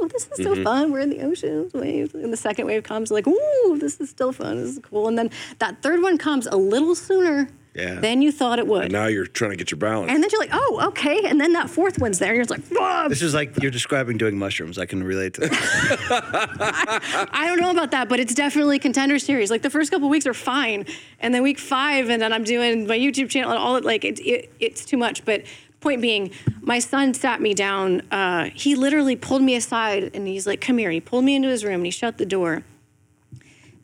"Woo, 0.00 0.08
this 0.08 0.28
is 0.36 0.44
so 0.44 0.54
Mhm. 0.54 0.64
fun. 0.64 0.92
We're 0.92 1.00
in 1.00 1.10
the 1.10 1.20
ocean." 1.22 1.70
Waves. 1.74 2.14
And 2.14 2.32
the 2.32 2.36
second 2.36 2.66
wave 2.66 2.82
comes, 2.82 3.10
like, 3.10 3.26
"Ooh, 3.26 3.78
this 3.80 4.00
is 4.00 4.10
still 4.10 4.32
fun. 4.32 4.56
This 4.62 4.70
is 4.72 4.80
cool." 4.82 5.08
And 5.08 5.16
then 5.18 5.30
that 5.58 5.82
third 5.82 6.02
one 6.02 6.18
comes 6.18 6.46
a 6.46 6.56
little 6.56 6.94
sooner 6.94 7.48
Yeah. 7.74 8.00
than 8.00 8.22
you 8.22 8.32
thought 8.32 8.58
it 8.58 8.66
would. 8.66 8.84
And 8.84 8.92
now 8.92 9.06
you're 9.06 9.26
trying 9.26 9.52
to 9.52 9.56
get 9.56 9.70
your 9.70 9.78
balance. 9.78 10.10
And 10.10 10.20
then 10.22 10.30
you're 10.32 10.40
like, 10.40 10.50
"Oh, 10.52 10.80
okay." 10.88 11.20
And 11.24 11.40
then 11.40 11.52
that 11.52 11.70
fourth 11.70 11.98
one's 12.00 12.18
there, 12.18 12.30
and 12.30 12.36
you're 12.36 12.44
just 12.44 12.50
like, 12.50 12.62
"Fuck." 12.64 13.08
This 13.08 13.22
is 13.22 13.34
like 13.34 13.60
you're 13.62 13.70
describing 13.70 14.16
doing 14.18 14.36
mushrooms. 14.36 14.78
I 14.78 14.86
can 14.86 15.04
relate 15.04 15.34
to 15.34 15.42
that. 15.42 15.52
I 17.32 17.46
don't 17.46 17.60
know 17.60 17.70
about 17.70 17.90
that, 17.92 18.08
but 18.08 18.18
it's 18.18 18.34
definitely 18.34 18.78
contender 18.78 19.18
series. 19.18 19.50
Like 19.50 19.62
the 19.62 19.70
first 19.70 19.90
couple 19.92 20.08
weeks 20.08 20.26
are 20.26 20.34
fine, 20.34 20.86
and 21.20 21.32
then 21.34 21.42
week 21.42 21.58
five, 21.58 22.08
and 22.08 22.20
then 22.20 22.32
I'm 22.32 22.44
doing 22.44 22.86
my 22.86 22.98
YouTube 22.98 23.28
channel 23.30 23.50
and 23.50 23.58
all. 23.58 23.76
it- 23.76 23.84
Like 23.84 24.04
it, 24.04 24.18
it, 24.20 24.50
it's 24.60 24.84
too 24.84 24.96
much. 24.96 25.24
But 25.24 25.42
point 25.80 26.00
being, 26.02 26.30
my 26.60 26.78
son 26.78 27.14
sat 27.14 27.40
me 27.40 27.54
down. 27.54 28.02
Uh, 28.10 28.50
he 28.54 28.74
literally 28.74 29.16
pulled 29.16 29.42
me 29.42 29.54
aside, 29.54 30.10
and 30.14 30.26
he's 30.26 30.46
like, 30.46 30.60
"Come 30.60 30.78
here." 30.78 30.88
And 30.88 30.94
he 30.94 31.00
pulled 31.00 31.24
me 31.24 31.34
into 31.36 31.48
his 31.48 31.64
room, 31.64 31.76
and 31.76 31.84
he 31.86 31.90
shut 31.90 32.18
the 32.18 32.26
door. 32.26 32.64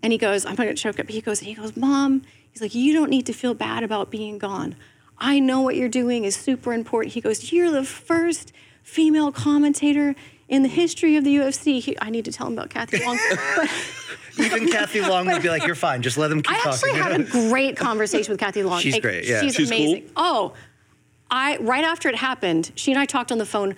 And 0.02 0.12
he 0.12 0.18
goes, 0.18 0.44
"I'm 0.44 0.54
gonna 0.54 0.74
choke 0.74 0.98
up." 1.00 1.08
He 1.08 1.20
goes, 1.20 1.40
"He 1.40 1.54
goes, 1.54 1.76
Mom." 1.76 2.22
He's 2.50 2.60
like, 2.60 2.74
"You 2.74 2.92
don't 2.92 3.10
need 3.10 3.26
to 3.26 3.32
feel 3.32 3.54
bad 3.54 3.82
about 3.82 4.10
being 4.10 4.38
gone. 4.38 4.76
I 5.18 5.38
know 5.38 5.60
what 5.60 5.76
you're 5.76 5.88
doing 5.88 6.24
is 6.24 6.36
super 6.36 6.72
important." 6.72 7.14
He 7.14 7.20
goes, 7.20 7.52
"You're 7.52 7.70
the 7.70 7.84
first 7.84 8.52
female 8.82 9.32
commentator." 9.32 10.14
In 10.46 10.62
the 10.62 10.68
history 10.68 11.16
of 11.16 11.24
the 11.24 11.36
UFC, 11.36 11.80
he, 11.80 11.96
I 12.02 12.10
need 12.10 12.26
to 12.26 12.32
tell 12.32 12.46
him 12.48 12.52
about 12.52 12.68
Kathy 12.68 13.02
Long. 13.04 13.18
But 14.36 14.46
Even 14.46 14.68
Kathy 14.68 15.00
Long 15.00 15.26
would 15.28 15.40
be 15.40 15.48
like, 15.48 15.64
"You're 15.64 15.74
fine. 15.74 16.02
Just 16.02 16.18
let 16.18 16.28
them 16.28 16.42
keep 16.42 16.52
I 16.54 16.58
talking." 16.60 16.72
actually 16.90 16.92
had 17.00 17.20
a 17.20 17.48
great 17.48 17.76
conversation 17.78 18.30
with 18.32 18.38
Kathy 18.40 18.62
Long. 18.62 18.80
She's 18.80 18.92
Like, 18.94 19.02
great, 19.02 19.26
yeah. 19.26 19.40
she's, 19.40 19.54
She's 19.54 19.70
cool? 19.70 19.78
amazing. 19.78 20.10
Oh, 20.16 20.52
I 21.30 21.56
right 21.58 21.84
after 21.84 22.08
it 22.08 22.16
happened, 22.16 22.72
she 22.74 22.92
and 22.92 23.00
I 23.00 23.06
talked 23.06 23.32
on 23.32 23.38
the 23.38 23.46
phone. 23.46 23.76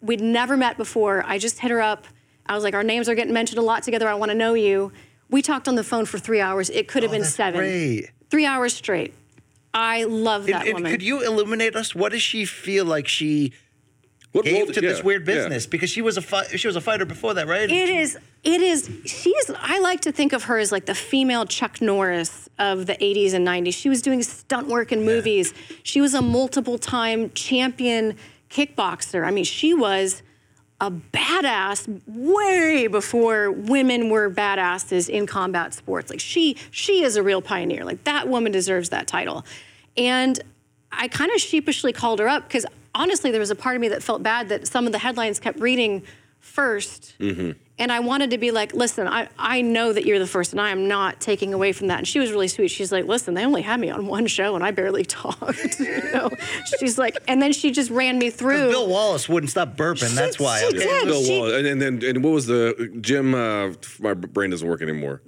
We'd 0.00 0.20
never 0.20 0.56
met 0.56 0.76
before. 0.76 1.24
I 1.26 1.38
just 1.38 1.60
hit 1.60 1.70
her 1.70 1.80
up. 1.80 2.06
I 2.46 2.54
was 2.54 2.62
like, 2.62 2.74
"Our 2.74 2.82
names 2.82 3.08
are 3.08 3.14
getting 3.14 3.32
mentioned 3.32 3.58
a 3.58 3.62
lot 3.62 3.82
together. 3.82 4.08
I 4.08 4.14
want 4.14 4.30
to 4.30 4.34
know 4.36 4.54
you." 4.54 4.92
We 5.30 5.40
talked 5.42 5.66
on 5.66 5.74
the 5.74 5.84
phone 5.84 6.04
for 6.04 6.18
three 6.18 6.40
hours. 6.40 6.68
It 6.70 6.86
could 6.86 7.02
have 7.02 7.10
oh, 7.10 7.14
been 7.14 7.24
seven. 7.24 7.60
great. 7.60 8.10
Three 8.30 8.46
hours 8.46 8.74
straight. 8.74 9.14
I 9.72 10.04
love 10.04 10.46
that 10.46 10.60
And- 10.60 10.66
and 10.68 10.74
woman. 10.74 10.92
could 10.92 11.02
you 11.02 11.22
illuminate 11.22 11.74
us? 11.74 11.94
What 11.94 12.12
does 12.12 12.22
she 12.22 12.44
feel 12.44 12.84
like 12.84 13.08
she 13.08 13.52
What 14.34 14.44
gave 14.44 14.64
role- 14.64 14.72
to 14.72 14.80
this 14.80 14.98
yeah, 14.98 15.04
weird 15.04 15.28
yeah. 15.28 15.34
business? 15.34 15.66
Because 15.66 15.90
she 15.90 16.02
was 16.02 16.16
a 16.16 16.20
fi- 16.20 16.48
she 16.48 16.66
was 16.66 16.74
a 16.74 16.80
fighter 16.80 17.04
before 17.04 17.34
that, 17.34 17.46
right? 17.46 17.70
It 17.70 17.88
is. 17.88 18.18
It 18.42 18.60
is. 18.60 18.90
She's. 19.06 19.50
I 19.56 19.78
like 19.78 20.00
to 20.00 20.12
think 20.12 20.32
of 20.32 20.44
her 20.44 20.58
as 20.58 20.72
like 20.72 20.86
the 20.86 20.94
female 20.94 21.46
Chuck 21.46 21.80
Norris 21.80 22.48
of 22.58 22.86
the 22.86 22.94
80s 22.94 23.32
and 23.32 23.46
90s. 23.46 23.74
She 23.74 23.88
was 23.88 24.02
doing 24.02 24.24
stunt 24.24 24.66
work 24.66 24.90
in 24.90 25.04
movies. 25.04 25.54
She 25.84 26.00
was 26.00 26.14
a 26.14 26.20
multiple 26.20 26.78
time 26.78 27.30
champion 27.30 28.16
kickboxer. 28.50 29.24
I 29.24 29.30
mean, 29.30 29.44
she 29.44 29.72
was 29.72 30.22
a 30.80 30.90
badass 30.90 32.02
way 32.08 32.88
before 32.88 33.52
women 33.52 34.10
were 34.10 34.28
badasses 34.28 35.08
in 35.08 35.28
combat 35.28 35.74
sports. 35.74 36.10
Like 36.10 36.18
she, 36.18 36.56
she 36.72 37.04
is 37.04 37.14
a 37.14 37.22
real 37.22 37.40
pioneer. 37.40 37.84
Like 37.84 38.02
that 38.02 38.26
woman 38.26 38.50
deserves 38.50 38.88
that 38.88 39.06
title. 39.06 39.46
And 39.96 40.40
I 40.90 41.06
kind 41.06 41.30
of 41.30 41.40
sheepishly 41.40 41.92
called 41.92 42.18
her 42.18 42.26
up 42.28 42.48
because 42.48 42.66
honestly, 42.94 43.30
there 43.30 43.40
was 43.40 43.50
a 43.50 43.54
part 43.56 43.76
of 43.76 43.80
me 43.80 43.88
that 43.88 44.02
felt 44.02 44.22
bad 44.22 44.48
that 44.50 44.66
some 44.66 44.86
of 44.86 44.92
the 44.92 44.98
headlines 44.98 45.38
kept 45.38 45.60
reading 45.60 46.02
first. 46.40 47.14
Mm-hmm. 47.18 47.52
And 47.76 47.90
I 47.90 47.98
wanted 48.00 48.30
to 48.30 48.38
be 48.38 48.52
like, 48.52 48.72
listen, 48.72 49.08
I, 49.08 49.28
I 49.36 49.60
know 49.60 49.92
that 49.92 50.04
you're 50.06 50.20
the 50.20 50.28
first, 50.28 50.52
and 50.52 50.60
I 50.60 50.70
am 50.70 50.86
not 50.86 51.20
taking 51.20 51.52
away 51.52 51.72
from 51.72 51.88
that. 51.88 51.98
And 51.98 52.06
she 52.06 52.20
was 52.20 52.30
really 52.30 52.46
sweet. 52.46 52.68
She's 52.68 52.92
like, 52.92 53.06
listen, 53.06 53.34
they 53.34 53.44
only 53.44 53.62
had 53.62 53.80
me 53.80 53.90
on 53.90 54.06
one 54.06 54.28
show, 54.28 54.54
and 54.54 54.62
I 54.62 54.70
barely 54.70 55.04
talked. 55.04 55.80
you 55.80 56.12
know? 56.12 56.30
She's 56.78 56.98
like, 56.98 57.16
and 57.26 57.42
then 57.42 57.52
she 57.52 57.72
just 57.72 57.90
ran 57.90 58.18
me 58.18 58.30
through. 58.30 58.70
Bill 58.70 58.86
Wallace 58.86 59.28
wouldn't 59.28 59.50
stop 59.50 59.76
burping. 59.76 60.14
That's 60.14 60.38
why. 60.38 60.60
she 60.60 60.66
okay? 60.66 60.78
did. 60.78 61.06
Bill 61.06 61.22
She- 61.24 61.38
Wallace. 61.38 61.54
And, 61.54 61.66
and 61.66 61.82
then 61.82 62.04
and 62.08 62.22
what 62.22 62.30
was 62.30 62.46
the 62.46 62.96
Jim? 63.00 63.34
Uh, 63.34 63.72
my 63.98 64.14
brain 64.14 64.50
doesn't 64.50 64.68
work 64.68 64.80
anymore. 64.82 65.20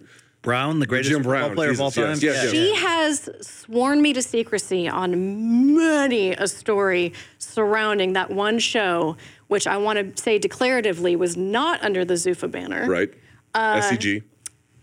Brown, 0.47 0.79
the 0.79 0.87
greatest 0.87 1.11
Jim 1.11 1.25
football 1.25 1.41
Brown, 1.49 1.55
player 1.57 1.71
of 1.73 1.81
all 1.81 1.91
time. 1.91 2.11
Yes, 2.11 2.23
yes, 2.23 2.45
yes. 2.45 2.51
She 2.53 2.75
has 2.77 3.29
sworn 3.41 4.01
me 4.01 4.13
to 4.13 4.23
secrecy 4.23 4.89
on 4.89 5.75
many 5.75 6.31
a 6.35 6.47
story 6.47 7.13
surrounding 7.39 8.13
that 8.13 8.31
one 8.31 8.61
show, 8.61 9.17
which 9.49 9.67
I 9.67 9.77
want 9.77 9.99
to 10.17 10.23
say 10.23 10.39
declaratively 10.39 11.17
was 11.19 11.37
not 11.37 11.83
under 11.83 12.05
the 12.05 12.15
Zuffa 12.15 12.49
banner. 12.49 12.89
Right. 12.89 13.13
Uh, 13.55 13.81
SEG. 13.81 14.23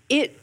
It 0.10 0.38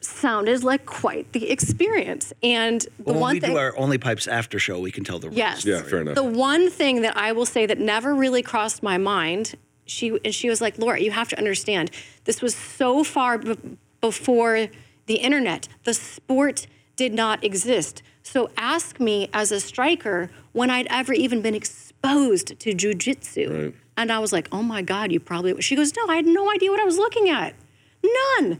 sounded 0.00 0.62
like 0.62 0.86
quite 0.86 1.32
the 1.32 1.50
experience. 1.50 2.32
And 2.40 2.82
the 2.82 2.88
Well, 3.02 3.14
when 3.14 3.20
one 3.20 3.34
we 3.34 3.40
thing. 3.40 3.50
do 3.50 3.56
our 3.58 3.76
only 3.76 3.98
pipes 3.98 4.28
after 4.28 4.60
show, 4.60 4.78
we 4.78 4.92
can 4.92 5.02
tell 5.02 5.18
the 5.18 5.28
Yes. 5.32 5.64
Yeah, 5.64 5.82
fair 5.82 6.02
enough. 6.02 6.14
The 6.14 6.22
one 6.22 6.70
thing 6.70 7.02
that 7.02 7.16
I 7.16 7.32
will 7.32 7.46
say 7.46 7.66
that 7.66 7.78
never 7.80 8.14
really 8.14 8.42
crossed 8.42 8.80
my 8.80 8.96
mind, 8.96 9.56
she 9.86 10.16
and 10.24 10.32
she 10.32 10.48
was 10.48 10.60
like, 10.60 10.78
"Laura, 10.78 11.00
you 11.00 11.10
have 11.10 11.28
to 11.30 11.36
understand. 11.38 11.90
This 12.24 12.40
was 12.40 12.54
so 12.54 13.02
far 13.02 13.38
b- 13.38 13.56
before 14.02 14.68
the 15.06 15.14
internet. 15.14 15.68
The 15.84 15.94
sport 15.94 16.66
did 16.96 17.14
not 17.14 17.42
exist. 17.42 18.02
So 18.22 18.50
ask 18.58 19.00
me 19.00 19.30
as 19.32 19.50
a 19.50 19.60
striker 19.60 20.30
when 20.52 20.70
I'd 20.70 20.86
ever 20.90 21.14
even 21.14 21.40
been 21.40 21.54
exposed 21.54 22.60
to 22.60 22.74
jujitsu." 22.74 23.72
And 23.96 24.12
I 24.12 24.18
was 24.18 24.32
like, 24.34 24.48
"Oh 24.52 24.62
my 24.62 24.82
God, 24.82 25.10
you 25.10 25.20
probably." 25.20 25.58
She 25.62 25.74
goes, 25.74 25.96
"No, 25.96 26.06
I 26.06 26.16
had 26.16 26.26
no 26.26 26.52
idea 26.52 26.70
what 26.70 26.80
I 26.80 26.84
was 26.84 26.98
looking 26.98 27.30
at. 27.30 27.54
None." 28.02 28.58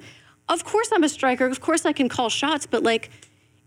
of 0.49 0.64
course 0.64 0.90
I'm 0.93 1.05
a 1.05 1.09
striker. 1.09 1.47
Of 1.47 1.61
course 1.61 1.86
I 1.86 1.93
can 1.93 2.09
call 2.09 2.28
shots, 2.28 2.66
but 2.66 2.82
like 2.82 3.11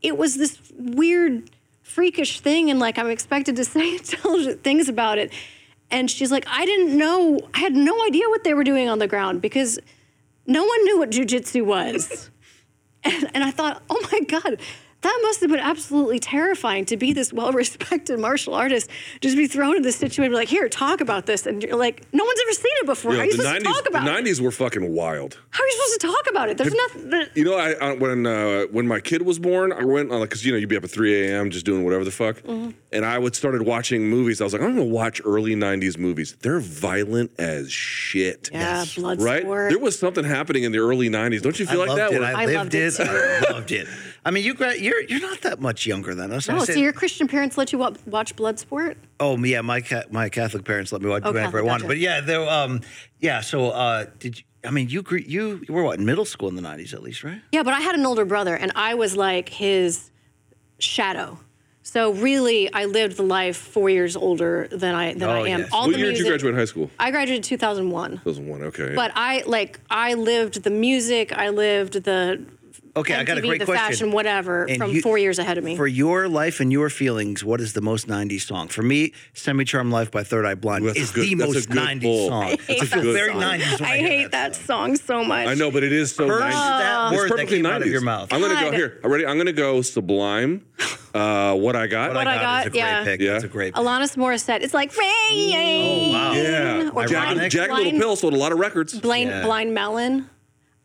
it 0.02 0.18
was 0.18 0.38
this 0.38 0.60
weird, 0.78 1.50
freakish 1.82 2.40
thing, 2.40 2.70
and 2.70 2.80
like 2.80 2.98
I'm 2.98 3.10
expected 3.10 3.56
to 3.58 3.66
say 3.76 3.96
intelligent 3.96 4.64
things 4.64 4.90
about 4.90 5.18
it. 5.18 5.34
And 5.92 6.10
she's 6.10 6.32
like, 6.32 6.46
I 6.50 6.66
didn't 6.66 6.98
know, 6.98 7.40
I 7.54 7.60
had 7.60 7.74
no 7.74 8.04
idea 8.06 8.28
what 8.30 8.44
they 8.44 8.56
were 8.56 8.64
doing 8.64 8.90
on 8.90 8.98
the 8.98 9.08
ground 9.08 9.42
because 9.42 9.80
no 10.48 10.64
one 10.64 10.84
knew 10.84 10.98
what 11.00 11.12
jujitsu 11.12 11.66
was. 11.66 12.30
and, 13.04 13.30
and 13.34 13.44
I 13.44 13.52
thought, 13.52 13.84
oh 13.90 14.08
my 14.12 14.20
God, 14.22 14.60
that 15.06 15.20
must 15.24 15.40
have 15.42 15.50
been 15.50 15.60
absolutely 15.60 16.20
terrifying 16.20 16.86
to 16.86 16.98
be 16.98 17.14
this 17.14 17.32
well-respected 17.32 18.20
martial 18.20 18.54
artist, 18.54 18.90
just 19.22 19.38
be 19.38 19.48
thrown 19.48 19.76
in 19.78 19.82
this 19.84 19.96
situation, 19.96 20.34
like, 20.34 20.48
here, 20.48 20.68
talk 20.68 21.00
about 21.02 21.26
this, 21.28 21.46
and 21.46 21.62
you're 21.64 21.76
like, 21.76 22.04
no 22.12 22.24
one's 22.24 22.40
ever 22.42 22.52
seen 22.54 22.72
it 22.82 22.86
before. 22.86 23.12
You 23.14 23.18
know, 23.18 23.22
How 23.22 23.24
are 23.24 23.26
you 23.32 23.38
the 23.38 23.44
supposed 23.44 23.60
to 23.66 23.72
talk 23.72 23.84
the 23.84 23.90
about 23.92 24.08
it? 24.20 24.26
90s 24.26 24.42
were 24.42 24.52
fucking 24.52 24.92
wild. 24.94 25.40
How 25.52 25.64
are 25.64 25.68
you 25.68 25.72
supposed 25.74 26.02
to 26.02 26.08
talk 26.08 26.30
about 26.32 26.50
it? 26.50 26.58
There's 26.58 26.74
nothing. 26.74 27.28
You 27.36 27.44
know, 27.46 27.56
I, 27.58 27.72
I 27.74 27.94
when 27.96 28.26
uh, 28.28 28.64
when 28.72 28.88
my 28.88 29.00
kid 29.00 29.22
was 29.22 29.40
born, 29.40 29.72
I 29.72 29.84
went 29.86 30.12
on 30.12 30.22
because 30.22 30.46
you 30.46 30.52
know 30.52 30.58
you'd 30.58 30.70
be 30.70 30.76
up 30.78 30.84
at 30.84 30.90
3 30.92 31.28
a.m. 31.28 31.50
just 31.52 31.66
doing 31.66 31.84
whatever 31.86 32.04
the 32.04 32.12
fuck, 32.12 32.38
Mhm. 32.42 32.74
and 32.92 33.06
I 33.06 33.18
would 33.20 33.36
started 33.36 33.62
watching 33.62 34.10
movies. 34.10 34.42
I 34.42 34.44
was 34.44 34.54
like, 34.54 34.62
I'm 34.62 34.76
gonna 34.76 34.84
watch 34.86 35.22
early 35.24 35.56
90s 35.56 35.98
movies. 35.98 36.36
They're 36.42 36.60
violent 36.60 37.32
as 37.40 37.72
shit. 37.72 38.50
Yeah, 38.52 38.84
blood 38.96 39.22
right? 39.22 39.42
sport. 39.44 39.70
There 39.72 39.80
was 39.80 39.98
something 39.98 40.24
happening 40.26 40.64
in 40.64 40.72
the 40.72 40.80
early 40.80 41.10
90s. 41.10 41.42
Don't 41.42 41.58
you 41.60 41.66
feel 41.66 41.82
I 41.82 41.86
like 41.86 41.98
loved 41.98 42.00
that? 42.02 42.12
it. 42.14 42.20
Where- 42.20 42.36
I, 42.36 42.46
lived 42.46 42.74
it. 42.76 43.00
I 43.00 43.52
loved 43.52 43.72
it. 43.72 43.88
I 44.28 44.32
mean, 44.32 44.44
you 44.44 44.56
gra- 44.56 44.76
you're 44.78 45.02
you're 45.04 45.22
not 45.22 45.42
that 45.42 45.62
much 45.62 45.86
younger 45.86 46.16
than 46.16 46.32
us. 46.32 46.50
I 46.50 46.54
No, 46.54 46.66
so 46.66 46.74
your 46.74 46.94
Christian 46.94 47.28
parents 47.28 47.58
let 47.60 47.72
you 47.72 47.78
wa- 47.78 47.94
watch 48.08 48.36
Bloodsport? 48.36 48.96
Oh 49.20 49.38
yeah, 49.38 49.62
my 49.62 49.82
ca- 49.82 50.06
my 50.10 50.30
Catholic 50.30 50.66
parents 50.66 50.92
let 50.92 51.02
me 51.04 51.10
watch 51.10 51.22
Oh, 51.26 51.32
whenever 51.32 51.60
I 51.60 51.62
wanted. 51.62 51.84
gotcha. 51.84 51.88
But 51.90 51.98
yeah, 52.00 52.22
they 52.22 52.36
um 52.36 52.82
yeah. 53.20 53.42
So 53.42 53.70
uh, 53.70 54.08
did 54.20 54.40
you? 54.40 54.44
I 54.66 54.72
mean, 54.72 54.90
you 54.90 55.04
gre- 55.04 55.18
you 55.20 55.62
you 55.68 55.74
were 55.76 55.84
what 55.84 56.00
in 56.00 56.06
middle 56.06 56.26
school 56.26 56.50
in 56.50 56.56
the 56.56 56.64
'90s 56.64 56.94
at 56.94 57.04
least, 57.04 57.24
right? 57.24 57.40
Yeah, 57.52 57.62
but 57.62 57.74
I 57.76 57.82
had 57.82 57.94
an 57.94 58.04
older 58.06 58.26
brother, 58.26 58.56
and 58.56 58.72
I 58.76 58.96
was 58.96 59.16
like 59.16 59.50
his 59.50 60.10
shadow. 60.80 61.40
So 61.84 62.14
really, 62.14 62.74
I 62.74 62.86
lived 62.86 63.16
the 63.16 63.22
life 63.24 63.56
four 63.58 63.92
years 63.92 64.16
older 64.16 64.68
than 64.72 64.96
I 64.96 65.14
than 65.14 65.30
Oh, 65.30 65.44
I 65.44 65.50
am. 65.50 65.60
yes. 65.60 65.70
All 65.72 65.84
what 65.86 65.92
the 65.94 66.00
year 66.00 66.08
did 66.08 66.18
you 66.18 66.24
music- 66.24 66.28
graduate 66.42 66.56
high 66.56 66.66
school? 66.66 66.90
I 67.00 67.12
graduated 67.12 67.44
2001. 67.44 68.22
2001. 68.24 68.64
Okay. 68.64 68.96
But 68.96 69.12
I 69.14 69.44
like 69.46 69.80
I 69.92 70.16
lived 70.16 70.64
the 70.64 70.72
music, 70.72 71.32
I 71.32 71.50
lived 71.50 72.04
the 72.04 72.44
Okay, 72.98 73.14
I 73.14 73.24
got 73.26 73.38
a 73.38 73.42
MTV, 73.42 73.48
great 73.48 73.60
the 73.60 73.66
question. 73.66 73.86
fashion, 73.88 74.12
whatever, 74.12 74.64
And 74.64 74.78
from 74.78 74.92
you- 74.92 75.02
four 75.02 75.18
years 75.18 75.38
ahead 75.38 75.58
of 75.58 75.64
me. 75.66 75.76
For 75.76 75.86
your 75.88 76.30
life 76.30 76.62
and 76.62 76.72
your 76.72 76.90
feelings, 76.90 77.44
what 77.44 77.60
is 77.60 77.74
the 77.74 77.82
most 77.82 78.08
'90s 78.08 78.46
song? 78.48 78.70
For 78.70 78.84
me, 78.84 79.12
"Semi 79.34 79.66
Charmed 79.66 79.92
Life" 79.92 80.12
by 80.12 80.24
Third 80.24 80.46
Eye 80.46 80.56
Blind 80.56 80.86
That's 80.88 80.98
is 80.98 81.12
good- 81.12 81.26
the 81.26 81.36
most 81.36 81.70
'90s 81.70 82.04
pull. 82.04 82.30
song. 82.30 82.44
I 82.44 82.46
I 82.48 82.56
hate 82.56 82.84
feel 82.88 83.02
that 83.04 83.14
very 83.14 83.32
song. 83.34 83.42
'90s 83.42 83.80
when 83.82 83.90
I, 83.90 83.94
I 83.94 83.98
hear 83.98 84.08
hate 84.08 84.32
that 84.32 84.56
song 84.56 84.96
so 84.96 85.24
much. 85.26 85.48
I 85.48 85.56
know, 85.56 85.72
but 85.72 85.84
it 85.84 85.92
is 85.92 86.12
so 86.16 86.26
Curse 86.28 86.40
90s. 86.42 86.52
that 86.80 87.12
It's 87.12 87.18
word 87.18 87.24
that 87.30 87.32
perfectly 87.34 87.58
came 87.58 87.66
out 87.66 87.82
of 87.82 87.88
90s. 87.88 87.92
your 87.92 88.02
mouth. 88.02 88.32
I'm 88.32 88.40
gonna 88.40 88.62
go 88.62 88.72
here. 88.72 89.00
I'm 89.04 89.12
ready. 89.12 89.26
I'm 89.26 89.38
gonna 89.38 89.52
go 89.52 89.82
Sublime. 89.82 90.62
Uh, 91.14 91.54
what 91.56 91.76
I 91.78 91.88
got. 91.88 92.14
What 92.14 92.28
I 92.28 92.36
Got, 92.36 92.60
is 92.62 92.68
a 92.68 92.70
great 92.72 92.80
yeah. 92.80 93.04
pick. 93.06 93.20
Yeah. 93.22 93.32
That's 93.34 93.44
a 93.46 93.48
great. 93.48 93.74
Alanis 93.76 94.16
Morissette. 94.18 94.62
It's 94.64 94.74
like 94.74 94.92
rain. 94.98 96.10
Oh, 96.10 96.12
wow. 96.12 96.34
Yeah. 96.34 96.90
Or 96.94 97.06
Jack, 97.06 97.34
blind, 97.36 97.52
Jagged 97.52 97.74
Little 97.74 97.92
Pill 97.94 98.16
sold 98.18 98.34
a 98.34 98.38
lot 98.38 98.52
of 98.52 98.60
records. 98.60 98.94
blind, 99.00 99.30
Yeah. 99.30 99.44
blind 99.44 99.74
melon. 99.74 100.30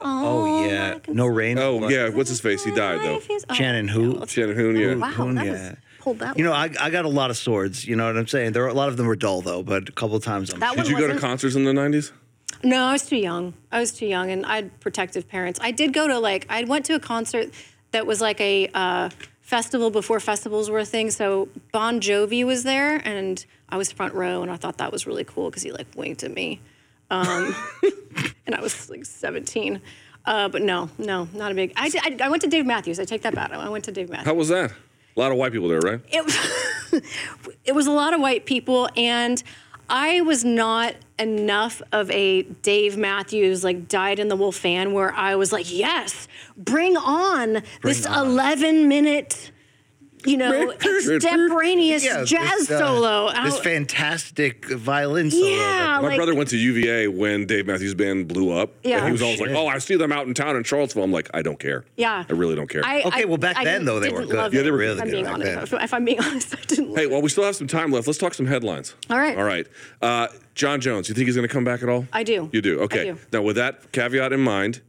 Oh 0.02 0.64
yeah, 0.66 0.98
no 1.08 1.26
rain. 1.26 1.58
Oh 1.58 1.88
yeah. 1.88 2.08
What's 2.08 2.28
his 2.30 2.40
face? 2.40 2.64
He 2.64 2.70
died 2.74 3.00
though. 3.00 3.20
Shannon 3.54 3.88
who? 3.88 4.24
Shannon 4.26 4.56
Hoon. 4.56 4.76
Yeah. 4.76 4.94
Wow, 4.94 5.08
Hoon, 5.10 5.34
that 5.36 5.46
yeah. 5.46 5.52
was 5.52 5.76
pulled 6.00 6.18
that 6.20 6.38
You 6.38 6.44
know. 6.44 6.52
I, 6.52 6.70
I 6.80 6.90
got 6.90 7.04
a 7.04 7.08
lot 7.08 7.30
of 7.30 7.36
swords. 7.36 7.86
You 7.86 7.96
know 7.96 8.06
what 8.06 8.16
I'm 8.16 8.26
saying? 8.26 8.52
There 8.52 8.64
are 8.64 8.68
a 8.68 8.74
lot 8.74 8.88
of 8.88 8.96
them 8.96 9.06
were 9.06 9.16
dull 9.16 9.40
though, 9.42 9.62
but 9.62 9.88
a 9.88 9.92
couple 9.92 10.16
of 10.16 10.24
times 10.24 10.52
I'm. 10.52 10.60
That 10.60 10.70
Did 10.76 10.84
one 10.84 10.86
you 10.86 10.92
go 10.92 11.00
to 11.02 11.06
wasn't- 11.14 11.20
concerts 11.20 11.54
in 11.56 11.64
the 11.64 11.72
90s? 11.72 12.12
No, 12.62 12.84
I 12.84 12.92
was 12.92 13.06
too 13.06 13.16
young. 13.16 13.54
I 13.72 13.80
was 13.80 13.92
too 13.92 14.06
young, 14.06 14.30
and 14.30 14.44
I 14.44 14.56
had 14.56 14.80
protective 14.80 15.26
parents. 15.28 15.58
I 15.62 15.70
did 15.70 15.92
go 15.94 16.06
to 16.08 16.18
like 16.18 16.46
I 16.50 16.64
went 16.64 16.84
to 16.86 16.94
a 16.94 17.00
concert 17.00 17.48
that 17.92 18.06
was 18.06 18.20
like 18.20 18.38
a 18.40 18.68
uh, 18.74 19.08
festival 19.40 19.90
before 19.90 20.20
festivals 20.20 20.68
were 20.68 20.78
a 20.78 20.84
thing. 20.84 21.10
So 21.10 21.48
Bon 21.72 22.00
Jovi 22.00 22.44
was 22.44 22.62
there, 22.64 22.96
and 23.06 23.44
I 23.70 23.76
was 23.78 23.90
front 23.90 24.12
row, 24.14 24.42
and 24.42 24.50
I 24.50 24.56
thought 24.56 24.76
that 24.78 24.92
was 24.92 25.06
really 25.06 25.24
cool 25.24 25.48
because 25.48 25.62
he 25.62 25.72
like 25.72 25.86
winked 25.96 26.22
at 26.22 26.32
me, 26.32 26.60
um, 27.10 27.54
and 28.46 28.54
I 28.54 28.60
was 28.60 28.88
like 28.90 29.04
17. 29.04 29.80
Uh, 30.26 30.48
but 30.48 30.62
no, 30.62 30.90
no, 30.98 31.28
not 31.32 31.52
a 31.52 31.54
big. 31.54 31.72
I, 31.76 31.90
I, 32.02 32.26
I 32.26 32.28
went 32.28 32.42
to 32.42 32.48
Dave 32.48 32.66
Matthews. 32.66 33.00
I 33.00 33.04
take 33.04 33.22
that 33.22 33.34
back. 33.34 33.52
I 33.52 33.68
went 33.68 33.84
to 33.84 33.92
Dave 33.92 34.10
Matthews. 34.10 34.26
How 34.26 34.34
was 34.34 34.48
that? 34.48 34.70
A 35.16 35.20
lot 35.20 35.32
of 35.32 35.38
white 35.38 35.52
people 35.52 35.68
there, 35.68 35.80
right? 35.80 36.00
it, 36.08 36.24
it 37.64 37.72
was 37.72 37.86
a 37.86 37.90
lot 37.90 38.14
of 38.14 38.20
white 38.20 38.46
people 38.46 38.88
and 38.96 39.42
i 39.88 40.20
was 40.20 40.44
not 40.44 40.94
enough 41.18 41.82
of 41.92 42.10
a 42.10 42.42
dave 42.42 42.96
matthews 42.96 43.64
like 43.64 43.88
dyed 43.88 44.18
in 44.18 44.28
the 44.28 44.36
wool 44.36 44.52
fan 44.52 44.92
where 44.92 45.12
i 45.14 45.34
was 45.34 45.52
like 45.52 45.72
yes 45.72 46.28
bring 46.56 46.96
on 46.96 47.62
this 47.82 48.06
11 48.06 48.88
minute 48.88 49.50
you 50.24 50.36
know 50.36 50.70
extemporaneous 50.72 52.04
Yeah, 52.04 52.24
jazz 52.24 52.68
this, 52.68 52.70
uh, 52.70 52.78
solo 52.78 53.32
This 53.44 53.58
fantastic 53.60 54.66
violin 54.66 55.30
solo. 55.30 55.46
Yeah, 55.46 55.98
My 56.02 56.08
like- 56.08 56.16
brother 56.16 56.34
went 56.34 56.48
to 56.50 56.56
UVA 56.56 57.08
when 57.08 57.46
Dave 57.46 57.66
Matthews 57.66 57.94
Band 57.94 58.28
blew 58.28 58.50
up. 58.50 58.72
Yeah. 58.82 58.98
And 58.98 59.06
he 59.06 59.12
was 59.12 59.22
always 59.22 59.40
like, 59.40 59.50
"Oh, 59.50 59.66
I 59.66 59.78
see 59.78 59.96
them 59.96 60.12
out 60.12 60.26
in 60.26 60.34
town 60.34 60.56
in 60.56 60.64
Charlottesville." 60.64 61.02
I'm 61.04 61.12
like, 61.12 61.28
"I 61.34 61.42
don't 61.42 61.58
care. 61.58 61.84
yeah 61.96 62.24
I 62.28 62.32
really 62.32 62.54
don't 62.54 62.68
care." 62.68 62.84
I, 62.84 63.02
Okay, 63.02 63.22
I- 63.22 63.24
well, 63.24 63.38
back 63.38 63.56
I 63.56 63.64
then, 63.64 63.84
though, 63.84 63.98
they 64.00 64.10
were 64.10 64.20
didn't 64.20 64.30
good. 64.30 64.52
Yeah, 64.52 64.62
they 64.62 64.70
were 64.70 64.76
if 64.82 64.88
really 64.98 65.00
I'm 65.02 65.08
good 65.10 65.24
back 65.24 65.34
honest. 65.34 65.70
then. 65.72 65.80
If 65.82 65.94
I'm 65.94 66.04
being 66.04 66.20
honest, 66.24 66.54
I 66.54 66.60
didn't. 66.66 66.96
hey, 66.96 67.06
well, 67.06 67.22
we 67.22 67.28
still 67.28 67.44
have 67.44 67.56
some 67.56 67.66
time 67.66 67.90
left. 67.90 68.06
Let's 68.06 68.18
talk 68.18 68.34
some 68.34 68.46
headlines. 68.46 68.94
All 69.08 69.18
right. 69.18 69.36
All 69.36 69.44
right. 69.44 69.66
Uh, 70.02 70.28
Jon 70.54 70.80
Jones. 70.80 71.08
You 71.08 71.14
think 71.14 71.26
he's 71.26 71.36
going 71.36 71.48
to 71.48 71.52
come 71.52 71.64
back 71.64 71.82
at 71.82 71.88
all? 71.88 72.06
I 72.12 72.22
do. 72.22 72.50
You 72.52 72.60
do. 72.60 72.80
Okay. 72.80 73.04
do. 73.04 73.18
Now, 73.32 73.42
with 73.42 73.56
that 73.56 73.92
caveat 73.92 74.32
in 74.32 74.40
mind, 74.40 74.80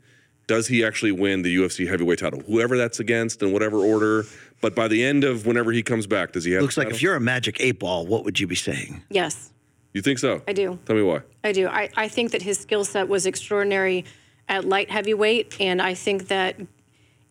does 0.48 0.68
he 0.68 0.84
actually 0.84 1.14
win 1.14 1.44
the 1.44 1.56
UFC 1.56 1.88
heavyweight 1.88 2.20
title? 2.20 2.42
Whoever 2.42 2.78
that's 2.78 3.00
against 3.00 3.42
in 3.42 3.52
whatever 3.54 3.78
order. 3.78 4.26
But 4.62 4.76
by 4.76 4.88
the 4.88 5.04
end 5.04 5.24
of 5.24 5.46
whenever 5.46 5.72
he 5.72 5.82
comes 5.82 6.08
back, 6.08 6.34
does 6.34 6.46
he 6.46 6.52
have? 6.52 6.62
Looks 6.62 6.78
like 6.78 6.92
if 6.92 7.02
you're 7.02 7.16
a 7.16 7.20
magic 7.20 7.58
eight 7.60 7.80
ball, 7.80 8.06
what 8.06 8.24
would 8.24 8.40
you 8.40 8.48
be 8.48 8.56
saying? 8.56 9.04
Yes. 9.10 9.52
You 9.94 10.02
think 10.02 10.20
so? 10.20 10.42
I 10.48 10.54
do. 10.54 10.80
Tell 10.86 10.96
me 10.96 11.02
why. 11.02 11.22
I 11.44 11.52
do. 11.52 11.68
I, 11.68 11.90
I 11.98 12.08
think 12.08 12.32
that 12.32 12.44
his 12.44 12.60
skill 12.60 12.86
set 12.86 13.10
was 13.10 13.26
extraordinary 13.26 14.06
at 14.48 14.66
light 14.66 14.90
heavyweight, 14.90 15.58
and 15.60 15.82
I 15.82 15.96
think 15.96 16.28
that 16.28 16.56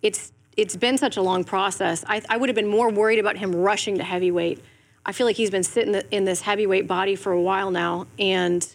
it's 0.03 0.33
it's 0.57 0.77
been 0.77 0.99
such 0.99 1.17
a 1.17 1.23
long 1.23 1.45
process. 1.45 2.05
I, 2.07 2.21
I 2.29 2.37
would 2.37 2.49
have 2.49 2.57
been 2.57 2.69
more 2.69 2.91
worried 2.91 3.19
about 3.19 3.39
him 3.39 3.55
rushing 3.55 3.97
to 3.99 4.05
heavyweight. 4.05 4.63
I 5.07 5.13
feel 5.13 5.27
like 5.27 5.37
he's 5.37 5.51
been 5.51 5.63
sitting 5.63 5.95
in 6.11 6.25
this 6.25 6.43
heavyweight 6.43 6.87
body 6.87 7.17
for 7.17 7.33
a 7.33 7.41
while 7.41 7.71
now, 7.71 8.07
and 8.19 8.67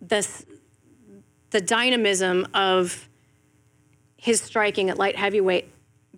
this 0.00 0.46
the 1.50 1.60
dynamism 1.60 2.46
of 2.54 3.08
his 4.16 4.40
striking 4.40 4.88
at 4.88 4.98
light 4.98 5.16
heavyweight 5.16 5.68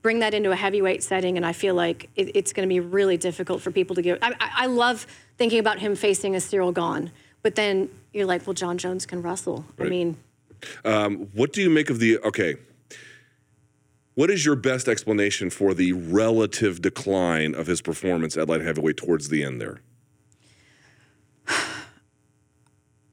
bring 0.03 0.19
that 0.19 0.35
into 0.35 0.51
a 0.51 0.57
heavyweight 0.57 1.03
setting 1.03 1.37
and 1.37 1.47
i 1.47 1.53
feel 1.53 1.75
like 1.75 2.11
it, 2.17 2.31
it's 2.35 2.53
going 2.53 2.69
to 2.69 2.73
be 2.73 2.81
really 2.81 3.17
difficult 3.17 3.63
for 3.63 3.71
people 3.71 3.97
to 3.97 4.03
give 4.03 4.19
I, 4.21 4.35
I, 4.41 4.67
love 4.67 5.07
thinking 5.39 5.59
about 5.59 5.79
him 5.79 5.95
facing 5.95 6.35
a 6.35 6.39
ciryl 6.39 6.75
gane 6.75 7.13
but 7.43 7.55
then 7.55 7.89
you're 8.13 8.27
like 8.27 8.47
well 8.47 8.55
jon 8.55 8.79
jones 8.79 9.07
can 9.07 9.23
wrestle 9.23 9.65
i 9.79 9.85
mean 9.85 10.17
Um, 10.85 11.29
what 11.35 11.53
do 11.53 11.63
you 11.63 11.71
make 11.71 11.91
of 11.91 11.99
the? 11.99 12.19
Okay. 12.19 12.57
What 14.15 14.31
is 14.31 14.45
your 14.45 14.57
best 14.57 14.89
explanation 14.89 15.49
for 15.49 15.73
the 15.73 15.93
relative 15.93 16.83
decline 16.83 17.55
of 17.55 17.67
his 17.67 17.81
performance 17.81 18.37
at 18.37 18.49
light 18.49 18.61
heavyweight 18.61 18.99
towards 18.99 19.29
the 19.29 19.43
end 19.43 19.61
there? 19.61 19.81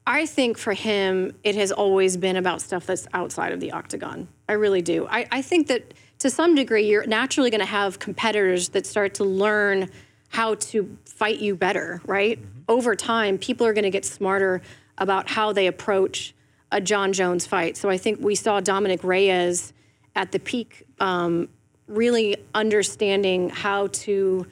I 0.06 0.26
think 0.26 0.58
for 0.58 0.74
him, 0.74 1.34
it 1.42 1.54
has 1.54 1.72
always 1.72 2.16
been 2.16 2.36
about 2.36 2.60
stuff 2.60 2.84
that's 2.84 3.06
outside 3.14 3.52
of 3.52 3.60
the 3.60 3.72
octagon. 3.72 4.28
I 4.50 4.54
really 4.54 4.82
do. 4.82 5.06
I, 5.08 5.28
I 5.30 5.42
think 5.42 5.68
that 5.68 5.94
to 6.18 6.28
some 6.28 6.56
degree, 6.56 6.88
you're 6.88 7.06
naturally 7.06 7.50
going 7.50 7.60
to 7.60 7.66
have 7.66 8.00
competitors 8.00 8.70
that 8.70 8.84
start 8.84 9.14
to 9.14 9.24
learn 9.24 9.88
how 10.30 10.56
to 10.56 10.98
fight 11.04 11.38
you 11.38 11.54
better, 11.54 12.02
right? 12.04 12.36
Over 12.68 12.96
time, 12.96 13.38
people 13.38 13.64
are 13.64 13.72
going 13.72 13.84
to 13.84 13.90
get 13.90 14.04
smarter 14.04 14.60
about 14.98 15.30
how 15.30 15.52
they 15.52 15.68
approach 15.68 16.34
a 16.72 16.80
Jon 16.80 17.12
Jones 17.12 17.46
fight. 17.46 17.76
So 17.76 17.88
I 17.88 17.96
think 17.96 18.18
we 18.20 18.34
saw 18.34 18.58
Dominick 18.58 19.04
Reyes 19.04 19.72
at 20.16 20.32
the 20.32 20.40
peak 20.40 20.84
um, 20.98 21.48
really 21.86 22.36
understanding 22.52 23.50
how 23.50 23.86
to 23.92 24.46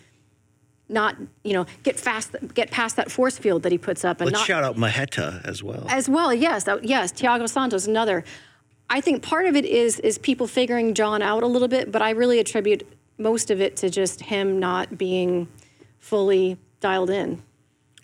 not, 0.89 1.17
you 1.43 1.55
know, 1.55 1.67
get 1.83 1.99
fast, 1.99 2.37
get 2.55 2.71
past 2.71 2.95
that 2.97 3.11
force 3.11 3.37
field 3.37 3.65
that 3.65 3.73
he 3.73 3.79
puts 3.79 4.05
up, 4.05 4.21
and 4.21 4.27
Let's 4.31 4.39
not 4.39 4.47
shout 4.47 4.63
out 4.63 4.77
Maheta 4.77 5.45
as 5.45 5.61
well. 5.61 5.87
as 5.89 6.09
well, 6.09 6.33
yes, 6.33 6.67
yes. 6.83 7.13
Thiago 7.13 7.49
Santos, 7.49 7.89
another. 7.89 8.25
I 8.91 9.01
think 9.01 9.23
part 9.23 9.47
of 9.47 9.55
it 9.57 9.65
is 9.65 9.99
is 10.01 10.19
people 10.19 10.47
figuring 10.47 10.95
Jon 10.95 11.23
out 11.23 11.43
a 11.43 11.47
little 11.47 11.69
bit, 11.69 11.93
but 11.93 12.01
I 12.03 12.11
really 12.11 12.39
attribute 12.39 12.87
most 13.19 13.51
of 13.51 13.61
it 13.61 13.77
to 13.79 13.91
just 13.91 14.23
him 14.23 14.59
not 14.59 14.97
being 14.97 15.49
fully 15.99 16.57
dialed 16.81 17.11
in. 17.11 17.43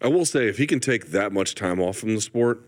I 0.02 0.08
will 0.08 0.26
say, 0.26 0.48
if 0.48 0.58
he 0.58 0.66
can 0.66 0.80
take 0.80 1.06
that 1.12 1.32
much 1.32 1.54
time 1.54 1.80
off 1.80 1.96
from 1.96 2.14
the 2.14 2.20
sport, 2.20 2.60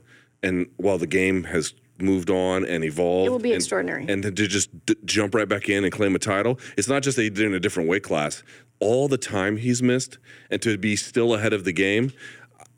and 0.43 0.67
while 0.77 0.97
the 0.97 1.07
game 1.07 1.45
has 1.45 1.75
moved 1.99 2.31
on 2.31 2.65
and 2.65 2.85
evolved, 2.85 3.27
It 3.27 3.31
will 3.31 3.39
be 3.39 3.51
and- 3.53 3.57
extraordinary. 3.57 4.07
And 4.09 4.23
to 4.23 4.31
just 4.31 4.87
d- 4.87 4.95
jump 5.05 5.35
right 5.35 5.49
back 5.49 5.69
in 5.69 5.83
and 5.85 5.93
claim 5.93 6.15
a 6.15 6.19
title, 6.19 6.59
it's 6.77 6.89
not 6.89 7.03
just 7.03 7.17
that 7.17 7.23
he 7.25 7.31
did 7.31 7.47
in 7.47 7.55
a 7.55 7.61
different 7.61 7.89
weight 7.89 8.03
class. 8.03 8.43
All 8.81 9.09
the 9.09 9.19
time 9.19 9.57
he's 9.57 9.83
missed, 9.83 10.19
and 10.51 10.61
to 10.63 10.79
be 10.79 10.95
still 10.97 11.35
ahead 11.35 11.53
of 11.53 11.65
the 11.65 11.73
game, 11.73 12.13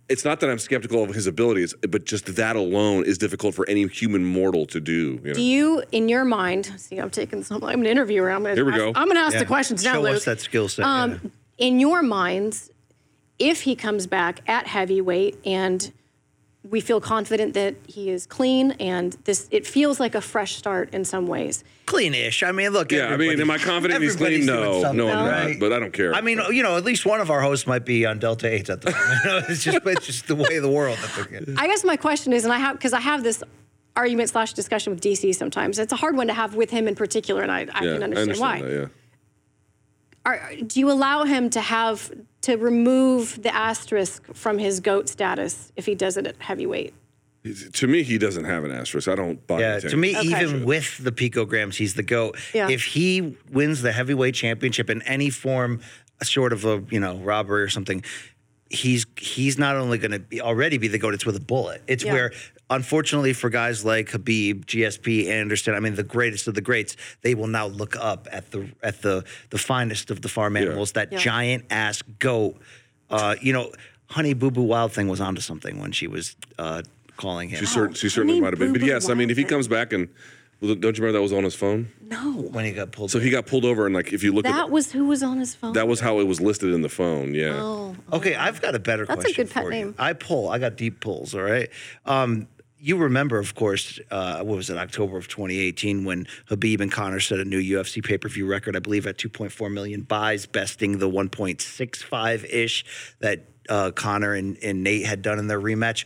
it's 0.08 0.24
not 0.24 0.40
that 0.40 0.48
I'm 0.50 0.58
skeptical 0.58 1.02
of 1.04 1.10
his 1.14 1.26
abilities, 1.26 1.74
but 1.88 2.04
just 2.06 2.34
that 2.36 2.56
alone 2.56 3.04
is 3.04 3.18
difficult 3.18 3.54
for 3.54 3.68
any 3.68 3.86
human 3.88 4.24
mortal 4.24 4.64
to 4.66 4.80
do. 4.80 5.20
You 5.22 5.28
know? 5.28 5.32
Do 5.34 5.42
you, 5.42 5.82
in 5.92 6.08
your 6.08 6.24
mind, 6.24 6.72
see, 6.78 6.98
I'm 6.98 7.10
taking 7.10 7.42
some, 7.44 7.62
I'm 7.62 7.80
an 7.80 7.86
interviewer. 7.86 8.30
I'm 8.30 8.42
gonna 8.42 8.54
Here 8.54 8.64
we 8.64 8.72
ask, 8.72 8.78
go. 8.80 8.92
I'm 8.94 9.08
gonna 9.08 9.20
ask 9.20 9.34
Yeah. 9.34 9.40
the 9.40 9.46
questions 9.46 9.84
now, 9.84 9.94
Show 9.94 10.06
us 10.06 10.24
that 10.24 10.40
skill 10.40 10.68
set. 10.68 10.84
Um, 10.84 11.32
In 11.58 11.80
your 11.80 12.02
minds, 12.02 12.70
if 13.38 13.62
he 13.62 13.74
comes 13.76 14.06
back 14.06 14.40
at 14.48 14.66
heavyweight 14.68 15.38
and 15.44 15.92
we 16.70 16.80
feel 16.80 17.00
confident 17.00 17.54
that 17.54 17.76
he 17.86 18.10
is 18.10 18.26
clean 18.26 18.72
and 18.72 19.16
this, 19.24 19.48
it 19.50 19.66
feels 19.66 19.98
like 19.98 20.14
a 20.14 20.20
fresh 20.20 20.56
start 20.56 20.92
in 20.92 21.04
some 21.04 21.26
ways. 21.26 21.64
Clean-ish. 21.86 22.42
I 22.42 22.52
mean, 22.52 22.70
look. 22.70 22.92
yeah, 22.92 23.06
I 23.06 23.16
mean, 23.16 23.40
am 23.40 23.50
I 23.50 23.58
confident 23.58 24.02
he's 24.02 24.16
clean? 24.16 24.44
No, 24.44 24.92
no, 24.92 25.08
I'm 25.08 25.50
not. 25.50 25.60
But 25.60 25.72
I 25.72 25.78
don't 25.78 25.92
care. 25.92 26.14
I 26.14 26.20
mean, 26.20 26.40
you 26.50 26.62
know, 26.62 26.76
at 26.76 26.84
least 26.84 27.06
one 27.06 27.20
of 27.20 27.30
our 27.30 27.40
hosts 27.40 27.66
might 27.66 27.84
be 27.84 28.04
on 28.04 28.18
Delta 28.18 28.52
8 28.52 28.70
at 28.70 28.80
the 28.82 28.90
moment. 28.90 29.08
You 29.24 29.30
know, 29.30 29.38
it's 29.48 29.64
just 29.64 29.78
it's 29.84 30.06
just 30.06 30.26
the 30.28 30.36
way 30.36 30.56
of 30.56 30.62
the 30.62 30.70
world. 30.70 30.98
That. 30.98 31.54
I 31.58 31.66
guess 31.66 31.84
my 31.84 31.96
question 31.96 32.32
is, 32.32 32.44
and 32.44 32.52
I 32.52 32.58
have 32.58 32.76
because 32.76 32.92
I 32.92 33.00
have 33.00 33.22
this 33.22 33.42
argument 33.96 34.28
slash 34.28 34.52
discussion 34.52 34.92
with 34.92 35.02
DC 35.02 35.34
sometimes. 35.34 35.78
It's 35.78 35.92
a 35.92 35.96
hard 35.96 36.16
one 36.16 36.28
to 36.28 36.34
have 36.34 36.54
with 36.54 36.70
him 36.70 36.86
in 36.86 36.94
particular, 36.94 37.42
and 37.42 37.50
I, 37.50 37.66
I 37.72 37.84
yeah, 37.84 37.94
can 37.94 38.02
understand, 38.04 38.38
why. 38.38 38.62
that, 38.62 38.72
yeah. 38.72 38.86
Are, 40.24 40.50
do 40.66 40.78
you 40.78 40.90
allow 40.90 41.24
him 41.24 41.50
to 41.50 41.60
have 41.60 42.12
to 42.42 42.56
remove 42.56 43.42
the 43.42 43.54
asterisk 43.54 44.34
from 44.34 44.58
his 44.58 44.80
goat 44.80 45.08
status 45.08 45.72
if 45.76 45.86
he 45.86 45.94
does 45.94 46.16
it 46.16 46.26
at 46.26 46.40
heavyweight? 46.40 46.94
To 47.74 47.86
me, 47.86 48.02
he 48.02 48.18
doesn't 48.18 48.44
have 48.44 48.64
an 48.64 48.72
asterisk. 48.72 49.08
I 49.08 49.14
don't 49.14 49.44
buy 49.46 49.60
Yeah, 49.60 49.78
to 49.80 49.96
me, 49.96 50.14
even 50.20 50.64
with 50.64 50.98
the 50.98 51.12
picograms, 51.12 51.76
he's 51.76 51.94
the 51.94 52.02
goat. 52.02 52.36
Yeah. 52.52 52.68
If 52.68 52.84
he 52.84 53.36
wins 53.50 53.80
the 53.82 53.92
heavyweight 53.92 54.34
championship 54.34 54.90
in 54.90 55.02
any 55.02 55.30
form, 55.30 55.80
short 56.22 56.52
of 56.52 56.64
a 56.64 56.82
you 56.90 57.00
know 57.00 57.16
robbery 57.18 57.62
or 57.62 57.68
something, 57.68 58.04
he's 58.70 59.06
he's 59.16 59.56
not 59.56 59.76
only 59.76 59.98
going 59.98 60.10
to 60.10 60.18
be 60.18 60.40
already 60.40 60.78
be 60.78 60.88
the 60.88 60.98
goat. 60.98 61.14
It's 61.14 61.24
with 61.24 61.36
a 61.36 61.40
bullet. 61.40 61.82
It's 61.86 62.04
Yeah. 62.04 62.12
where. 62.12 62.32
Unfortunately 62.70 63.32
for 63.32 63.48
guys 63.48 63.84
like 63.84 64.10
Khabib, 64.10 64.66
GSP, 64.66 65.28
Anderson, 65.28 65.74
I 65.74 65.80
mean 65.80 65.94
the 65.94 66.02
greatest 66.02 66.48
of 66.48 66.54
the 66.54 66.60
greats, 66.60 66.96
they 67.22 67.34
will 67.34 67.46
now 67.46 67.66
look 67.66 67.96
up 67.96 68.28
at 68.30 68.50
the 68.50 68.68
at 68.82 69.00
the 69.02 69.24
the 69.50 69.58
finest 69.58 70.10
of 70.10 70.20
the 70.22 70.28
farm 70.28 70.56
animals, 70.56 70.92
that 70.92 71.10
Yeah. 71.12 71.18
giant 71.18 71.64
ass 71.70 72.02
goat. 72.18 72.56
Uh, 73.10 73.36
you 73.40 73.52
know, 73.54 73.72
Honey 74.10 74.34
Boo 74.34 74.50
Boo 74.50 74.62
Wild 74.62 74.92
Thing 74.92 75.08
was 75.08 75.20
onto 75.20 75.40
something 75.40 75.80
when 75.80 75.92
she 75.92 76.06
was 76.06 76.36
uh, 76.58 76.82
calling 77.16 77.48
him. 77.48 77.60
She, 77.60 77.66
cer- 77.66 77.94
she 77.94 78.08
certainly 78.10 78.38
might 78.40 78.52
have 78.52 78.58
been. 78.58 78.72
But 78.74 78.82
yes, 78.82 79.08
I 79.08 79.14
mean, 79.14 79.30
if 79.30 79.36
he 79.38 79.44
comes 79.44 79.66
back 79.66 79.92
and 79.94 80.08
well, 80.60 80.74
don't 80.74 80.98
you 80.98 81.04
remember 81.04 81.12
that 81.18 81.22
was 81.22 81.32
on 81.32 81.44
his 81.44 81.54
phone? 81.54 81.88
No. 82.02 82.32
when 82.32 82.64
he 82.64 82.72
got 82.72 82.90
pulled. 82.92 83.10
So 83.12 83.20
he 83.20 83.30
got 83.30 83.46
pulled 83.46 83.64
over, 83.64 83.86
and 83.86 83.94
like 83.94 84.12
if 84.12 84.22
you 84.22 84.32
look 84.32 84.44
at 84.44 84.52
That 84.52 84.60
at 84.64 84.70
was 84.70 84.92
who 84.92 85.06
was 85.06 85.22
on 85.22 85.38
his 85.38 85.54
phone. 85.54 85.72
that 85.74 85.88
was 85.88 86.00
how 86.00 86.18
it 86.20 86.24
was 86.24 86.40
listed 86.40 86.74
in 86.74 86.82
the 86.82 86.88
phone. 86.90 87.32
Yeah. 87.34 87.54
Oh. 87.62 87.96
Okay, 88.12 88.34
I've 88.34 88.60
got 88.60 88.74
a 88.74 88.78
better 88.78 89.06
That's 89.06 89.20
a 89.20 89.22
question. 89.28 89.44
good 89.46 89.52
pet 89.54 89.62
for 89.64 89.72
you. 89.72 89.84
name. 89.86 89.94
I 89.98 90.12
pull. 90.12 90.48
I 90.50 90.58
got 90.58 90.76
deep 90.76 91.00
pulls. 91.00 91.34
All 91.34 91.42
right. 91.42 91.70
Um, 92.06 92.46
you 92.80 92.96
remember, 92.96 93.38
of 93.38 93.54
course, 93.54 93.98
uh, 94.10 94.42
what 94.42 94.56
was 94.56 94.70
it, 94.70 94.76
October 94.76 95.16
of 95.16 95.28
2018, 95.28 96.04
when 96.04 96.26
Khabib 96.48 96.80
and 96.80 96.92
Conor 96.92 97.20
set 97.20 97.38
a 97.38 97.44
new 97.44 97.60
UFC 97.60 98.04
pay 98.04 98.18
per 98.18 98.28
view 98.28 98.46
record, 98.46 98.76
I 98.76 98.78
believe, 98.78 99.06
at 99.06 99.18
2.4 99.18 99.72
million 99.72 100.02
buys, 100.02 100.46
besting 100.46 100.98
the 100.98 101.08
1.65 101.08 102.44
ish 102.44 102.84
that 103.20 103.44
uh, 103.68 103.90
Conor 103.90 104.34
and, 104.34 104.56
and 104.62 104.82
Nate 104.82 105.06
had 105.06 105.22
done 105.22 105.38
in 105.38 105.46
their 105.46 105.60
rematch. 105.60 106.04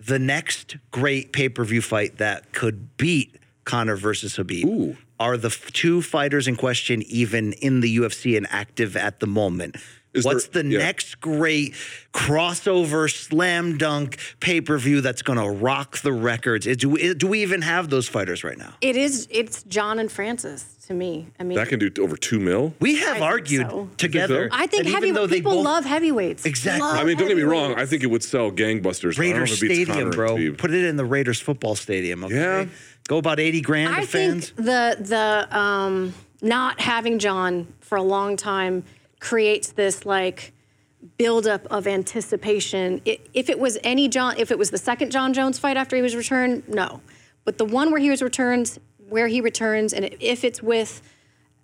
The 0.00 0.18
next 0.18 0.76
great 0.90 1.32
pay 1.32 1.48
per 1.48 1.64
view 1.64 1.80
fight 1.80 2.18
that 2.18 2.52
could 2.52 2.96
beat 2.96 3.36
Conor 3.64 3.96
versus 3.96 4.36
Khabib 4.36 4.96
are 5.18 5.36
the 5.36 5.48
f- 5.48 5.72
two 5.72 6.02
fighters 6.02 6.48
in 6.48 6.56
question 6.56 7.02
even 7.02 7.52
in 7.54 7.80
the 7.80 7.98
UFC 7.98 8.36
and 8.36 8.46
active 8.50 8.96
at 8.96 9.20
the 9.20 9.26
moment. 9.26 9.76
Is 10.14 10.24
What's 10.24 10.46
there- 10.48 10.62
the 10.62 10.68
yeah. 10.70 10.78
next 10.78 11.20
great 11.20 11.74
crossover 12.12 13.10
slam 13.12 13.76
dunk 13.78 14.18
pay 14.40 14.60
per 14.60 14.78
view 14.78 15.00
that's 15.00 15.22
going 15.22 15.38
to 15.38 15.48
rock 15.48 15.98
the 15.98 16.12
records? 16.12 16.66
Do 16.76 16.90
we, 16.90 17.14
do 17.14 17.26
we 17.26 17.42
even 17.42 17.62
have 17.62 17.90
those 17.90 18.08
fighters 18.08 18.44
right 18.44 18.56
now? 18.56 18.74
It 18.80 18.96
is. 18.96 19.26
It's 19.30 19.62
Jon 19.64 19.98
and 19.98 20.10
Francis 20.10 20.76
to 20.86 20.94
me. 20.94 21.26
I 21.40 21.42
mean, 21.42 21.56
That 21.56 21.68
can 21.68 21.78
do 21.78 21.90
over 22.02 22.16
two 22.16 22.38
mil. 22.38 22.74
We 22.80 22.96
have 22.96 23.16
I 23.20 23.26
argued 23.26 23.68
so. 23.70 23.88
together. 23.96 24.48
I 24.52 24.66
think 24.66 24.84
that 24.84 24.88
even 24.90 24.92
heavy 24.92 25.10
though 25.10 25.26
they 25.26 25.36
people 25.36 25.52
both- 25.52 25.64
love 25.64 25.84
heavyweights. 25.84 26.46
Exactly. 26.46 26.80
Love 26.86 26.96
I 26.98 27.04
mean, 27.04 27.16
don't 27.18 27.28
get 27.28 27.36
me 27.36 27.42
wrong. 27.42 27.74
I 27.74 27.86
think 27.86 28.02
it 28.02 28.06
would 28.08 28.22
sell 28.22 28.50
gangbusters. 28.50 29.16
but 29.16 29.24
I 29.26 29.30
don't 29.30 29.34
know 29.34 29.40
Raiders 29.40 29.52
if 29.52 29.62
it 29.62 29.68
beats 29.68 29.90
Stadium, 29.90 30.10
bro. 30.10 30.36
and 30.36 30.58
Put 30.58 30.72
it 30.72 30.84
in 30.84 30.96
the 30.96 31.04
Raiders 31.04 31.40
football 31.40 31.74
stadium. 31.74 32.24
Okay? 32.24 32.34
Yeah. 32.34 32.66
Go 33.08 33.18
about 33.18 33.38
80 33.40 33.60
grand 33.62 33.94
I 33.94 34.00
to 34.02 34.06
fans. 34.06 34.50
think 34.50 34.64
the 34.66 34.96
the 35.00 35.58
um, 35.58 36.14
not 36.40 36.80
having 36.80 37.18
Jon 37.18 37.66
for 37.80 37.96
a 37.96 38.02
long 38.02 38.36
time 38.36 38.84
creates 39.24 39.72
this 39.72 40.04
like 40.04 40.52
buildup 41.16 41.66
of 41.70 41.86
anticipation. 41.86 43.00
I 43.06 43.18
if 43.32 43.48
it 43.48 43.58
was 43.58 43.78
any 43.82 44.06
Jon, 44.08 44.34
if 44.38 44.50
it 44.50 44.58
was 44.58 44.70
the 44.70 44.78
second 44.78 45.10
Jon 45.10 45.32
Jones 45.32 45.58
fight 45.58 45.76
after 45.76 45.96
he 45.96 46.02
was 46.02 46.14
returned, 46.14 46.68
no. 46.68 47.00
But 47.44 47.58
the 47.58 47.64
one 47.64 47.90
where 47.90 48.00
he 48.00 48.10
was 48.10 48.22
returned, 48.22 48.78
where 49.08 49.28
he 49.28 49.40
returns, 49.40 49.92
and 49.92 50.04
if 50.20 50.44
it's 50.44 50.62
with 50.62 51.02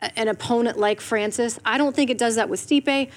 a- 0.03 0.19
an 0.19 0.29
opponent 0.29 0.79
like 0.79 1.01
Francis, 1.01 1.59
I 1.65 1.77
don't 1.79 1.95
think 1.95 2.09
it 2.11 2.19
does 2.19 2.35
that 2.37 2.49
with 2.49 2.61
Stipe. 2.61 3.11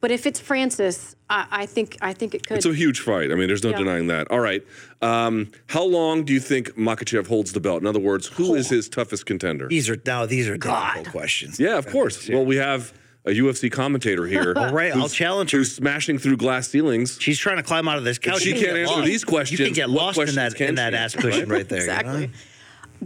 But 0.00 0.10
if 0.10 0.26
it's 0.26 0.38
Francis, 0.38 1.16
I, 1.30 1.46
I 1.50 1.66
think 1.66 1.96
I 2.02 2.12
think 2.12 2.34
it 2.34 2.46
could. 2.46 2.58
It's 2.58 2.66
a 2.66 2.74
huge 2.74 3.00
fight. 3.00 3.32
I 3.32 3.34
mean, 3.36 3.46
there's 3.48 3.64
no 3.64 3.70
Yeah. 3.70 3.78
denying 3.78 4.06
that. 4.08 4.30
All 4.30 4.40
right. 4.40 4.62
Um, 5.02 5.50
how 5.68 5.82
long 5.84 6.24
do 6.24 6.32
you 6.32 6.40
think 6.40 6.76
Makhachev 6.76 7.26
holds 7.26 7.52
the 7.52 7.60
belt? 7.60 7.80
In 7.80 7.86
other 7.88 8.00
words, 8.00 8.26
who 8.28 8.54
is 8.54 8.68
his 8.68 8.88
toughest 8.88 9.24
contender? 9.26 9.66
These 9.68 9.88
are 9.88 9.96
now 10.06 10.26
these 10.26 10.46
are 10.48 10.56
difficult 10.58 11.08
questions. 11.10 11.58
Yeah, 11.58 11.78
of 11.78 11.86
course. 11.86 12.28
Well, 12.28 12.44
we 12.44 12.56
have 12.56 12.92
a 13.26 13.30
UFC 13.30 13.70
commentator 13.72 14.26
here. 14.26 14.52
All 14.56 14.68
right, 14.72 14.94
I'll 14.94 15.08
challenge 15.08 15.50
her. 15.52 15.58
Who's 15.58 15.74
smashing 15.74 16.18
through 16.18 16.36
glass 16.36 16.68
ceilings. 16.68 17.18
She's 17.20 17.38
trying 17.38 17.56
to 17.56 17.62
climb 17.62 17.88
out 17.88 17.98
of 17.98 18.04
this 18.04 18.18
couch. 18.18 18.42
she 18.42 18.50
You 18.50 18.54
can 18.56 18.64
can't 18.64 18.76
answer 18.78 18.94
lost. 18.96 19.06
these 19.06 19.24
questions, 19.24 19.60
You 19.60 19.66
can 19.66 19.74
get 19.74 19.88
what 19.88 20.16
lost 20.16 20.18
in 20.30 20.34
that 20.34 20.54
can 20.54 20.68
in 20.70 20.74
that 20.76 20.92
she 20.92 20.98
ass 20.98 21.14
cushion 21.14 21.48
right? 21.48 21.58
right 21.58 21.68
there. 21.68 21.80
you 21.80 21.86
know? 21.86 21.92
Exactly. 21.94 22.30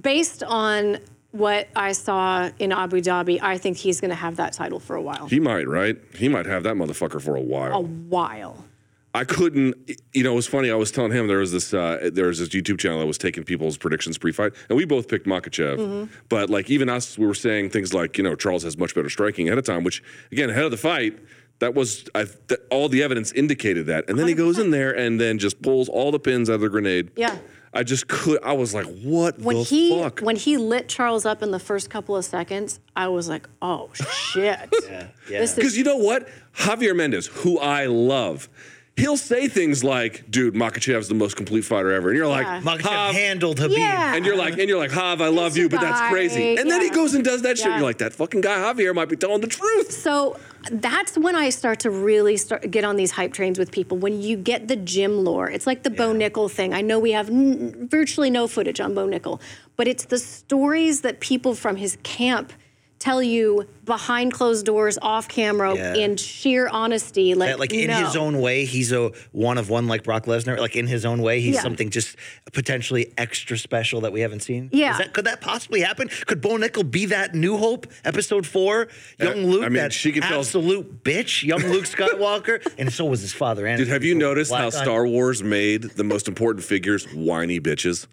Based 0.00 0.42
on 0.42 0.98
what 1.32 1.68
I 1.76 1.92
saw 1.92 2.50
in 2.58 2.72
Abu 2.72 3.00
Dhabi, 3.00 3.38
I 3.42 3.58
think 3.58 3.76
he's 3.76 4.00
going 4.00 4.10
to 4.10 4.14
have 4.16 4.36
that 4.36 4.52
title 4.54 4.80
for 4.80 4.96
a 4.96 5.02
while. 5.02 5.26
He 5.28 5.40
might, 5.40 5.68
right? 5.68 5.96
He 6.16 6.28
might 6.28 6.46
have 6.46 6.62
that 6.64 6.74
motherfucker 6.74 7.20
for 7.20 7.36
a 7.36 7.40
while. 7.40 7.72
A 7.74 7.80
while. 7.80 8.64
I 9.14 9.24
couldn't. 9.24 9.74
You 10.12 10.22
know, 10.22 10.32
it 10.32 10.36
was 10.36 10.46
funny. 10.46 10.70
I 10.70 10.74
was 10.74 10.90
telling 10.90 11.12
him 11.12 11.28
there 11.28 11.38
was 11.38 11.50
this 11.52 11.72
uh, 11.72 12.10
there 12.12 12.26
was 12.26 12.38
this 12.38 12.50
YouTube 12.50 12.78
channel 12.78 12.98
that 13.00 13.06
was 13.06 13.18
taking 13.18 13.42
people's 13.42 13.76
predictions 13.78 14.18
pre-fight, 14.18 14.52
and 14.68 14.76
we 14.76 14.84
both 14.84 15.08
picked 15.08 15.26
Makhachev. 15.26 15.78
Mm-hmm. 15.78 16.12
But 16.28 16.50
like 16.50 16.68
even 16.70 16.88
us, 16.88 17.16
we 17.18 17.26
were 17.26 17.34
saying 17.34 17.70
things 17.70 17.94
like 17.94 18.18
you 18.18 18.24
know 18.24 18.34
Charles 18.34 18.62
has 18.64 18.76
much 18.76 18.94
better 18.94 19.08
striking 19.08 19.48
ahead 19.48 19.58
of 19.58 19.64
time, 19.64 19.82
which 19.82 20.02
again 20.30 20.50
ahead 20.50 20.64
of 20.64 20.70
the 20.70 20.76
fight. 20.76 21.18
That 21.60 21.74
was 21.74 22.08
I, 22.14 22.24
th- 22.24 22.60
all 22.70 22.88
the 22.88 23.02
evidence 23.02 23.32
indicated 23.32 23.86
that, 23.86 24.08
and 24.08 24.18
then 24.18 24.28
he 24.28 24.34
goes 24.34 24.58
in 24.58 24.70
there 24.70 24.96
and 24.96 25.20
then 25.20 25.38
just 25.38 25.60
pulls 25.62 25.88
all 25.88 26.12
the 26.12 26.20
pins 26.20 26.48
out 26.48 26.54
of 26.54 26.60
the 26.60 26.68
grenade. 26.68 27.10
Yeah. 27.16 27.36
I 27.74 27.82
just 27.82 28.08
could. 28.08 28.42
I 28.42 28.52
was 28.52 28.72
like, 28.74 28.86
"What 29.02 29.38
When 29.40 29.56
the 29.56 29.62
he 29.64 29.90
fuck?" 29.90 30.20
when 30.20 30.36
he 30.36 30.56
lit 30.56 30.88
Charles 30.88 31.26
up 31.26 31.42
in 31.42 31.50
the 31.50 31.58
first 31.58 31.90
couple 31.90 32.16
of 32.16 32.24
seconds, 32.24 32.80
I 32.96 33.08
was 33.08 33.28
like, 33.28 33.48
"Oh 33.60 33.90
shit!" 33.94 34.72
Yeah. 34.88 35.08
This 35.40 35.50
is 35.50 35.56
Because 35.56 35.76
you 35.76 35.84
know 35.84 35.96
what? 35.98 36.28
Javier 36.56 36.96
Mendez, 36.96 37.26
who 37.26 37.58
I 37.58 37.84
love, 37.86 38.48
he'll 38.98 39.16
say 39.16 39.48
things 39.48 39.84
like, 39.84 40.30
dude, 40.30 40.54
Makhachev's 40.54 41.08
the 41.08 41.14
most 41.14 41.36
complete 41.36 41.62
fighter 41.64 41.92
ever. 41.92 42.08
And 42.10 42.16
you're 42.18 42.26
like, 42.26 42.46
Yeah. 42.46 42.60
Makhachev 42.60 43.12
handled 43.12 43.58
Khabib. 43.58 43.78
Yeah. 43.78 44.14
and 44.14 44.26
you're 44.26 44.36
like, 44.36 44.58
and 44.58 44.68
you're 44.68 44.78
like, 44.78 44.90
Hav, 44.90 45.20
I 45.20 45.28
love 45.28 45.56
you, 45.56 45.68
but 45.68 45.80
that's 45.80 46.00
crazy. 46.10 46.56
And 46.58 46.70
then 46.70 46.82
he 46.82 46.90
goes 46.90 47.14
and 47.14 47.24
does 47.24 47.42
that 47.42 47.58
shit. 47.58 47.68
Yeah. 47.68 47.76
You're 47.76 47.86
like, 47.86 47.98
that 47.98 48.12
fucking 48.12 48.40
guy 48.40 48.56
Javier 48.58 48.94
might 48.94 49.08
be 49.08 49.16
telling 49.16 49.40
the 49.40 49.46
truth. 49.46 49.92
So 49.92 50.36
that's 50.72 51.16
when 51.16 51.36
I 51.36 51.50
start 51.50 51.80
to 51.80 51.90
really 51.90 52.36
start 52.36 52.70
get 52.70 52.84
on 52.84 52.96
these 52.96 53.12
hype 53.12 53.32
trains 53.32 53.58
with 53.58 53.70
people. 53.70 53.96
When 53.98 54.20
you 54.20 54.36
get 54.36 54.68
the 54.68 54.76
gym 54.76 55.24
lore, 55.24 55.48
it's 55.48 55.66
like 55.66 55.82
the 55.84 55.90
Bo 55.90 56.12
Nickal 56.12 56.50
thing. 56.50 56.74
I 56.74 56.80
know 56.80 56.98
we 56.98 57.12
have 57.12 57.30
n- 57.30 57.88
virtually 57.88 58.30
no 58.30 58.46
footage 58.48 58.80
on 58.80 58.94
Bo 58.94 59.06
Nickal, 59.06 59.40
but 59.76 59.86
it's 59.86 60.04
the 60.06 60.18
stories 60.18 61.02
that 61.02 61.20
people 61.20 61.54
from 61.54 61.76
his 61.76 61.96
camp 62.02 62.52
tell 62.98 63.22
you 63.22 63.64
behind 63.84 64.32
closed 64.32 64.66
doors, 64.66 64.98
off 65.00 65.28
camera, 65.28 65.74
Yeah. 65.74 65.94
in 65.94 66.16
sheer 66.16 66.68
honesty. 66.68 67.34
Like, 67.34 67.50
That, 67.50 67.58
like 67.60 67.72
in 67.72 67.88
no. 67.90 68.04
his 68.04 68.16
own 68.16 68.40
way, 68.40 68.64
he's 68.64 68.90
a 68.92 69.12
one 69.32 69.56
of 69.56 69.70
one 69.70 69.86
like 69.86 70.02
Brock 70.02 70.26
Lesnar. 70.26 70.58
Like 70.58 70.74
in 70.76 70.86
his 70.88 71.04
own 71.06 71.22
way, 71.22 71.40
he's 71.40 71.54
Yeah. 71.54 71.62
something 71.62 71.90
just 71.90 72.16
potentially 72.52 73.12
extra 73.16 73.56
special 73.56 74.00
that 74.02 74.12
we 74.12 74.20
haven't 74.20 74.40
seen. 74.40 74.68
Yeah. 74.72 74.92
Is 74.92 74.98
that, 74.98 75.12
could 75.14 75.24
that 75.26 75.40
possibly 75.40 75.80
happen? 75.80 76.08
Could 76.26 76.40
Bo 76.40 76.56
Nickal 76.58 76.90
be 76.90 77.06
that 77.06 77.34
New 77.34 77.56
Hope 77.56 77.86
episode 78.04 78.46
four? 78.46 78.88
Young 79.20 79.44
Uh, 79.44 79.46
Luke, 79.46 79.64
I 79.64 79.68
mean, 79.68 79.74
that 79.74 79.92
she 79.92 80.10
could 80.12 80.24
tell- 80.24 80.40
absolute 80.40 81.04
bitch, 81.04 81.44
young 81.44 81.60
Luke 81.62 81.84
Skywalker, 81.84 82.60
and 82.78 82.92
so 82.92 83.04
was 83.04 83.20
his 83.20 83.32
father. 83.32 83.64
Anakin. 83.64 83.76
Dude, 83.78 83.88
have 83.88 84.04
you 84.04 84.14
noticed 84.16 84.52
how 84.52 84.68
Black 84.70 84.80
eye. 84.80 84.84
Star 84.84 85.06
Wars 85.06 85.42
made 85.42 85.82
the 85.84 86.04
most 86.04 86.26
important 86.28 86.64
figures 86.64 87.04
whiny 87.14 87.60
bitches? 87.60 88.06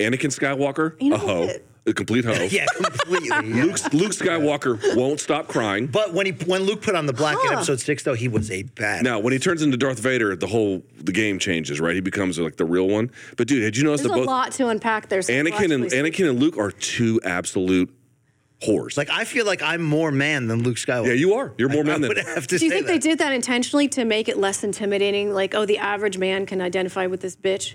Anakin 0.00 0.34
Skywalker, 0.36 0.94
You 1.00 1.10
know 1.10 1.16
a 1.16 1.18
hoe, 1.18 1.46
what? 1.46 1.62
A 1.86 1.92
complete 1.92 2.24
hoe. 2.24 2.32
Yeah, 2.50 2.66
completely. 2.76 3.28
yeah. 3.28 3.40
Luke, 3.64 3.92
Luke 3.92 4.12
Skywalker 4.12 4.96
won't 4.96 5.18
stop 5.20 5.48
crying. 5.48 5.86
But 5.86 6.12
when 6.14 6.26
he 6.26 6.32
when 6.32 6.62
Luke 6.62 6.80
put 6.82 6.94
on 6.94 7.06
the 7.06 7.12
black 7.12 7.36
in 7.46 7.52
episode 7.52 7.80
six, 7.80 8.02
though, 8.02 8.14
he 8.14 8.28
was 8.28 8.50
a 8.50 8.62
bad. 8.62 9.02
Now, 9.04 9.18
when 9.18 9.32
he 9.32 9.38
turns 9.38 9.62
into 9.62 9.76
Darth 9.76 9.98
Vader, 9.98 10.36
the 10.36 10.46
whole 10.46 10.82
the 10.98 11.12
game 11.12 11.38
changes, 11.38 11.80
right? 11.80 11.94
He 11.94 12.00
becomes 12.00 12.38
like 12.38 12.56
the 12.56 12.64
real 12.64 12.88
one. 12.88 13.10
But 13.36 13.48
dude, 13.48 13.62
did 13.62 13.76
you 13.76 13.84
notice 13.84 14.02
the? 14.02 14.08
There's 14.08 14.16
that 14.16 14.22
a 14.22 14.26
both 14.26 14.26
lot 14.28 14.52
to 14.52 14.68
unpack 14.68 15.08
there. 15.08 15.22
so 15.22 15.32
Anakin 15.32 15.72
and 15.74 15.84
please- 15.88 15.92
Anakin 15.94 16.30
and 16.30 16.38
Luke 16.38 16.56
are 16.58 16.70
two 16.70 17.20
absolute 17.24 17.92
whores. 18.64 18.96
Like 18.96 19.10
I 19.10 19.24
feel 19.24 19.44
like 19.44 19.60
I'm 19.62 19.82
more 19.82 20.12
man 20.12 20.46
than 20.46 20.62
Luke 20.62 20.76
Skywalker. 20.76 21.08
yeah, 21.08 21.12
you 21.14 21.34
are. 21.34 21.52
You're 21.58 21.68
more 21.68 21.82
man 21.82 21.96
I 21.96 21.98
than. 21.98 22.08
would 22.08 22.18
have 22.18 22.46
to 22.46 22.58
Do 22.58 22.64
you 22.64 22.70
say 22.70 22.76
think 22.76 22.86
that. 22.86 22.92
they 22.92 22.98
did 23.00 23.18
that 23.18 23.32
intentionally 23.32 23.88
to 23.88 24.04
make 24.04 24.28
it 24.28 24.38
less 24.38 24.62
intimidating? 24.62 25.34
Like, 25.34 25.54
oh, 25.54 25.66
the 25.66 25.78
average 25.78 26.16
man 26.18 26.46
can 26.46 26.60
identify 26.60 27.06
with 27.06 27.20
this 27.22 27.34
bitch. 27.34 27.74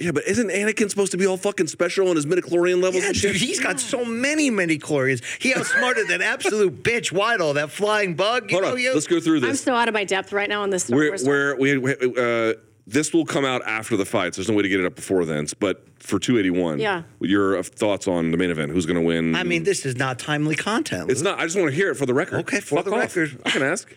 Yeah, 0.00 0.10
but 0.12 0.24
isn't 0.26 0.48
Anakin 0.48 0.88
supposed 0.90 1.12
to 1.12 1.18
be 1.18 1.26
all 1.26 1.36
fucking 1.36 1.66
special 1.68 2.08
on 2.08 2.16
his 2.16 2.26
midichlorian 2.26 2.82
levels 2.82 3.02
Yeah, 3.02 3.08
and 3.08 3.16
shit? 3.16 3.32
dude, 3.32 3.40
he's 3.40 3.60
got 3.60 3.80
so 3.80 4.04
many 4.04 4.50
mini 4.50 4.78
chlorians. 4.78 5.22
He 5.42 5.54
outsmarted 5.54 6.08
that 6.08 6.22
absolute 6.22 6.82
bitch 6.82 7.12
Watto, 7.12 7.54
that 7.54 7.70
flying 7.70 8.14
bug. 8.14 8.50
You 8.50 8.56
Hold 8.56 8.64
know, 8.64 8.72
on, 8.72 8.78
you- 8.80 8.94
let's 8.94 9.06
go 9.06 9.20
through 9.20 9.40
this. 9.40 9.46
I'm 9.48 9.52
this. 9.52 9.62
so 9.62 9.74
out 9.74 9.88
of 9.88 9.94
my 9.94 10.04
depth 10.04 10.32
right 10.32 10.48
now 10.48 10.62
on 10.62 10.70
this 10.70 10.84
Star 10.84 10.96
Where, 10.98 11.08
Wars. 11.10 11.24
where 11.24 11.56
we, 11.56 11.78
we 11.78 11.92
uh, 11.94 12.54
this 12.88 13.12
will 13.12 13.24
come 13.24 13.44
out 13.44 13.62
after 13.66 13.96
the 13.96 14.04
fights. 14.04 14.36
There's 14.36 14.48
no 14.48 14.54
way 14.54 14.62
to 14.62 14.68
get 14.68 14.78
it 14.78 14.86
up 14.86 14.94
before 14.94 15.24
then. 15.24 15.46
But 15.58 15.84
for 15.98 16.20
281, 16.20 16.78
Yeah. 16.78 17.02
your 17.20 17.60
thoughts 17.62 18.06
on 18.06 18.30
the 18.30 18.36
main 18.36 18.50
event? 18.50 18.70
Who's 18.70 18.86
going 18.86 18.94
to 18.96 19.02
win? 19.02 19.34
I 19.34 19.42
mean, 19.42 19.64
this 19.64 19.84
is 19.84 19.96
not 19.96 20.20
timely 20.20 20.54
content. 20.54 21.10
it's 21.10 21.20
not. 21.22 21.40
I 21.40 21.44
just 21.44 21.56
want 21.56 21.68
to 21.70 21.74
hear 21.74 21.90
it 21.90 21.96
for 21.96 22.06
the 22.06 22.14
record. 22.14 22.40
Okay, 22.40 22.60
for 22.60 22.76
Fuck 22.76 22.84
the 22.84 22.92
off. 22.92 22.98
record. 23.16 23.40
I 23.44 23.50
can 23.50 23.62
ask. 23.62 23.92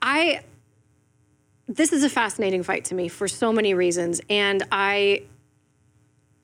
I 0.00 0.40
this 1.68 1.92
is 1.92 2.04
a 2.04 2.10
fascinating 2.10 2.62
fight 2.62 2.84
to 2.86 2.94
me 2.94 3.08
for 3.08 3.26
so 3.26 3.52
many 3.52 3.74
reasons 3.74 4.20
and 4.28 4.62
I 4.70 5.22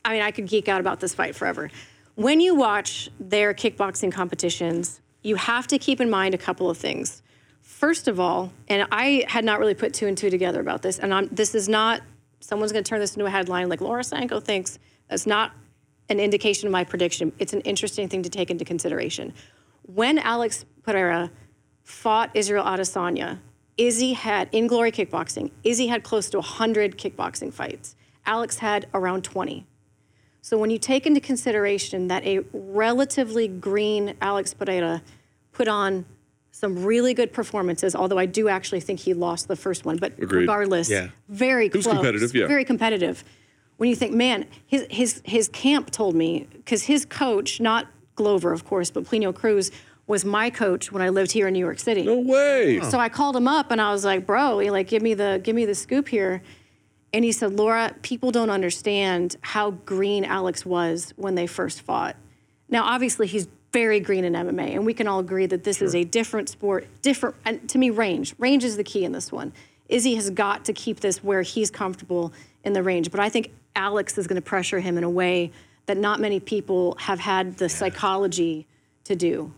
I 0.05 0.13
mean 0.13 0.23
I 0.23 0.31
could 0.31 0.47
geek 0.47 0.69
out 0.69 0.81
about 0.81 1.01
this 1.01 1.15
fight 1.15 1.35
forever. 1.35 1.71
When 2.15 2.41
you 2.41 2.55
watch 2.55 3.11
their 3.19 3.55
kickboxing 3.55 4.13
competitions, 4.13 5.01
you 5.23 5.37
have 5.37 5.67
to 5.69 5.79
keep 5.79 6.01
in 6.01 6.11
mind 6.11 6.35
a 6.35 6.39
couple 6.39 6.69
of 6.69 6.77
things. 6.77 7.23
First 7.61 8.09
of 8.09 8.19
all, 8.19 8.53
and 8.69 8.87
I 8.91 9.25
had 9.29 9.45
not 9.45 9.59
really 9.59 9.75
put 9.75 9.95
two 9.95 10.07
and 10.07 10.17
two 10.17 10.29
together 10.29 10.61
about 10.61 10.83
this, 10.83 10.99
and 10.99 11.15
I'm, 11.15 11.29
this 11.29 11.55
is 11.55 11.69
not 11.69 12.03
someone's 12.41 12.73
going 12.73 12.85
to 12.85 12.89
turn 12.89 13.01
this 13.01 13.15
into 13.15 13.27
a 13.27 13.31
headline 13.31 13.69
like 13.69 13.81
Laura 13.81 14.03
Sanko 14.03 14.41
thinks. 14.41 14.79
That's 15.09 15.27
not 15.27 15.53
an 16.09 16.19
indication 16.19 16.67
of 16.67 16.73
my 16.73 16.85
prediction. 16.85 17.33
It's 17.39 17.53
an 17.53 17.61
interesting 17.61 18.09
thing 18.09 18.23
to 18.23 18.31
take 18.31 18.51
into 18.51 18.65
consideration. 18.65 19.33
When 19.83 20.19
Alex 20.19 20.65
Pereira 20.83 21.31
fought 21.85 22.31
Israel 22.35 22.65
Adesanya, 22.65 23.39
Izzy 23.81 24.13
had, 24.13 24.51
in 24.53 24.67
Glory 24.67 24.93
Kickboxing, 24.93 25.51
Izzy 25.65 25.87
had 25.87 26.03
close 26.03 26.29
to 26.31 26.37
100 26.39 26.99
kickboxing 26.99 27.51
fights. 27.51 27.97
Alex 28.27 28.59
had 28.59 28.87
around 28.93 29.25
20. 29.25 29.67
So 30.43 30.59
when 30.59 30.69
you 30.69 30.79
take 30.79 31.07
into 31.07 31.19
consideration 31.21 32.09
that 32.09 32.23
a 32.27 32.41
relatively 32.53 33.49
green 33.49 34.15
Alex 34.21 34.53
Pereira 34.53 35.01
put 35.53 35.67
on 35.67 36.05
some 36.51 36.85
really 36.85 37.15
good 37.15 37.33
performances, 37.33 37.95
although 37.97 38.19
I 38.19 38.27
do 38.27 38.49
actually 38.51 38.81
think 38.81 39.01
he 39.01 39.15
lost 39.15 39.49
the 39.49 39.57
first 39.57 39.87
one, 39.87 39.97
but 39.97 40.13
Agreed. 40.19 40.41
regardless, 40.41 40.91
Yeah. 40.91 41.09
very 41.31 41.71
He 41.71 41.79
was 41.79 41.87
close. 41.87 41.95
competitive, 41.97 42.35
yeah. 42.35 42.47
Very 42.47 42.67
competitive. 42.67 43.25
When 43.79 43.89
you 43.89 43.97
think, 43.97 44.13
man, 44.13 44.45
his 44.67 44.87
his 44.91 45.23
his 45.25 45.49
camp 45.49 45.91
told 45.91 46.15
me 46.15 46.47
because 46.53 46.83
his 46.83 47.07
coach, 47.07 47.61
not 47.61 47.87
Glover, 48.15 48.53
of 48.53 48.67
course, 48.67 48.91
but 48.91 49.05
Plinio 49.05 49.35
Cruz 49.35 49.71
was 50.11 50.25
my 50.25 50.51
coach 50.51 50.91
when 50.91 51.03
I 51.03 51.09
lived 51.09 51.31
here 51.31 51.47
in 51.47 51.53
New 51.53 51.61
York 51.61 51.79
City. 51.79 52.03
No 52.03 52.19
way. 52.19 52.81
So 52.81 52.99
I 52.99 53.09
called 53.09 53.37
him 53.37 53.47
up 53.47 53.71
and 53.71 53.81
I 53.81 53.93
was 53.93 54.05
like, 54.05 54.27
bro, 54.27 54.59
he 54.59 54.69
like 54.69 54.89
give 54.89 55.03
me 55.03 55.15
the 55.15 55.41
give 55.43 55.55
me 55.55 55.65
the 55.65 55.75
scoop 55.75 56.09
here. 56.09 56.43
And 57.13 57.25
he 57.25 57.31
said, 57.31 57.53
Laura, 57.53 57.95
people 58.03 58.33
don't 58.33 58.51
understand 58.51 59.37
how 59.41 59.71
green 59.71 60.25
Alex 60.25 60.67
was 60.67 61.15
when 61.17 61.37
they 61.37 61.47
first 61.47 61.83
fought. 61.83 62.17
Now, 62.69 62.85
obviously, 62.85 63.27
he's 63.27 63.49
very 63.73 63.99
green 64.01 64.25
in 64.25 64.33
MMA, 64.33 64.75
and 64.75 64.85
we 64.87 64.95
can 64.95 65.09
all 65.09 65.19
agree 65.19 65.47
that 65.47 65.65
this 65.65 65.83
is 65.83 65.95
a 65.95 66.05
different 66.05 66.49
sport, 66.49 66.87
different. 67.03 67.37
And 67.45 67.69
to 67.69 67.79
me, 67.79 67.91
range, 67.91 68.35
range 68.39 68.63
is 68.63 68.77
the 68.77 68.85
key 68.85 69.05
in 69.05 69.11
this 69.11 69.33
one. 69.33 69.53
Izzy 69.89 70.15
has 70.15 70.31
got 70.31 70.65
to 70.67 70.73
keep 70.73 71.01
this 71.01 71.23
where 71.23 71.43
he's 71.43 71.69
comfortable 71.69 72.33
in 72.63 72.75
the 72.75 72.83
range, 72.83 73.11
but 73.11 73.19
I 73.19 73.29
think 73.29 73.51
Alex 73.75 74.17
is 74.19 74.29
going 74.29 74.41
to 74.41 74.43
pressure 74.43 74.79
him 74.79 74.97
in 74.97 75.03
a 75.03 75.11
way 75.11 75.51
that 75.87 75.97
not 75.97 76.21
many 76.21 76.39
people 76.39 76.97
have 77.01 77.19
had 77.19 77.59
the 77.59 77.69
psychology 77.69 78.69
to 79.05 79.17
do. 79.17 79.53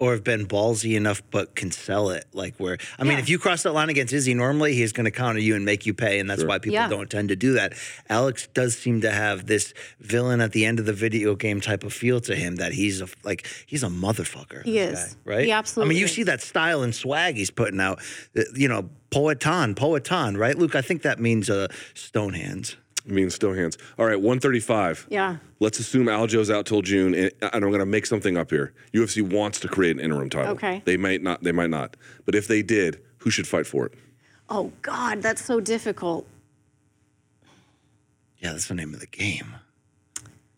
Or 0.00 0.12
have 0.12 0.24
been 0.24 0.46
ballsy 0.46 0.96
enough 0.96 1.22
but 1.30 1.54
can 1.54 1.70
sell 1.70 2.10
it. 2.10 2.24
Like 2.32 2.56
where 2.56 2.78
I 2.98 3.04
mean, 3.04 3.18
if 3.20 3.28
you 3.28 3.38
cross 3.38 3.62
that 3.62 3.72
line 3.72 3.88
against 3.90 4.12
Izzy, 4.12 4.34
normally 4.34 4.74
he's 4.74 4.92
going 4.92 5.04
to 5.04 5.12
counter 5.12 5.38
you 5.38 5.54
and 5.54 5.64
make 5.64 5.86
you 5.86 5.94
pay, 5.94 6.18
and 6.18 6.28
that's 6.28 6.44
why 6.44 6.58
people 6.58 6.74
Yeah. 6.74 6.88
don't 6.88 7.08
tend 7.08 7.28
to 7.28 7.36
do 7.36 7.52
that. 7.52 7.74
Alex 8.08 8.48
does 8.54 8.76
seem 8.76 9.02
to 9.02 9.10
have 9.10 9.46
this 9.46 9.72
villain 10.00 10.40
at 10.40 10.50
the 10.50 10.66
end 10.66 10.80
of 10.80 10.84
the 10.86 10.92
video 10.92 11.36
game 11.36 11.60
type 11.60 11.84
of 11.84 11.92
feel 11.92 12.20
to 12.22 12.34
him 12.34 12.56
that 12.56 12.72
he's 12.72 13.00
a 13.00 13.08
like 13.22 13.46
he's 13.66 13.84
a 13.84 13.88
motherfucker. 13.88 14.64
He 14.64 14.78
is. 14.78 14.98
guy, 14.98 15.32
right? 15.36 15.44
He 15.46 15.52
absolutely. 15.52 15.88
I 15.88 15.94
mean, 15.94 15.98
you 16.00 16.06
is. 16.06 16.12
see 16.12 16.24
that 16.24 16.42
style 16.42 16.82
and 16.82 16.92
swag 16.94 17.36
he's 17.36 17.52
putting 17.52 17.80
out. 17.80 18.00
uh, 18.36 18.42
You 18.56 18.66
know, 18.68 18.90
poatan, 19.12 19.74
poatan, 19.76 20.36
right, 20.36 20.58
Luke? 20.58 20.74
I 20.74 20.82
think 20.82 21.02
that 21.02 21.20
means 21.20 21.48
uh, 21.48 21.68
stone 21.94 22.34
hands. 22.34 22.76
I 23.06 23.12
mean, 23.12 23.28
still 23.30 23.52
hands. 23.52 23.76
All 23.98 24.06
right, 24.06 24.16
135. 24.16 25.08
Yeah. 25.10 25.36
Let's 25.60 25.78
assume 25.78 26.06
Aljo's 26.06 26.50
out 26.50 26.64
till 26.64 26.80
June, 26.80 27.14
and, 27.14 27.30
and 27.42 27.64
I'm 27.64 27.70
going 27.70 27.78
to 27.78 27.86
make 27.86 28.06
something 28.06 28.36
up 28.36 28.50
here. 28.50 28.72
UFC 28.94 29.22
wants 29.22 29.60
to 29.60 29.68
create 29.68 29.96
an 29.96 30.00
interim 30.00 30.30
title. 30.30 30.52
Okay. 30.52 30.82
They 30.84 30.96
might 30.96 31.22
not. 31.22 31.42
They 31.42 31.52
might 31.52 31.70
not. 31.70 31.96
But 32.24 32.34
if 32.34 32.48
they 32.48 32.62
did, 32.62 33.00
who 33.18 33.30
should 33.30 33.46
fight 33.46 33.66
for 33.66 33.86
it? 33.86 33.94
Oh 34.48 34.72
God, 34.82 35.22
that's 35.22 35.44
so 35.44 35.60
difficult. 35.60 36.26
Yeah, 38.38 38.52
that's 38.52 38.68
the 38.68 38.74
name 38.74 38.92
of 38.94 39.00
the 39.00 39.06
game. 39.06 39.54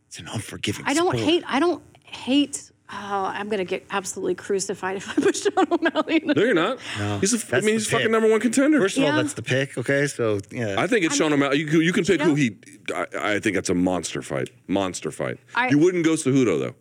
It's 0.08 0.18
an 0.18 0.28
unforgiving. 0.28 0.84
I 0.86 0.94
don't 0.94 1.08
sport. 1.08 1.24
hate. 1.24 1.44
I 1.46 1.60
don't 1.60 1.82
hate. 2.04 2.70
Oh, 2.88 3.24
I'm 3.34 3.48
gonna 3.48 3.64
get 3.64 3.84
absolutely 3.90 4.36
crucified 4.36 4.96
if 4.96 5.08
I 5.08 5.14
push 5.20 5.42
Sean 5.54 5.66
O'Malley. 5.72 6.18
In 6.22 6.28
No, 6.28 6.34
you're 6.42 6.54
not. 6.54 6.78
No, 6.98 7.18
He's 7.18 7.34
a, 7.34 7.56
I 7.56 7.58
mean, 7.60 7.66
the 7.66 7.72
he's 7.72 7.88
fucking 7.90 8.12
number 8.12 8.30
one 8.30 8.38
contender. 8.38 8.78
First 8.78 8.96
of 8.96 9.04
all, 9.04 9.12
that's 9.12 9.32
the 9.32 9.42
pick. 9.42 9.76
Okay, 9.76 10.06
so 10.06 10.38
yeah, 10.52 10.76
I 10.78 10.86
think 10.86 11.04
it's 11.04 11.16
Sean 11.16 11.32
O'Malley. 11.32 11.58
You, 11.58 11.66
can- 11.66 11.80
you 11.82 11.92
can 11.92 12.04
pick 12.04 12.20
who 12.20 12.28
know? 12.28 12.34
he. 12.36 12.56
I, 12.94 13.06
I 13.34 13.40
think 13.40 13.56
that's 13.56 13.70
a 13.70 13.74
monster 13.74 14.22
fight. 14.22 14.50
Monster 14.68 15.10
fight. 15.10 15.38
I- 15.56 15.68
you 15.68 15.78
wouldn't 15.78 16.04
go 16.04 16.12
Cejudo 16.12 16.60
though. 16.60 16.74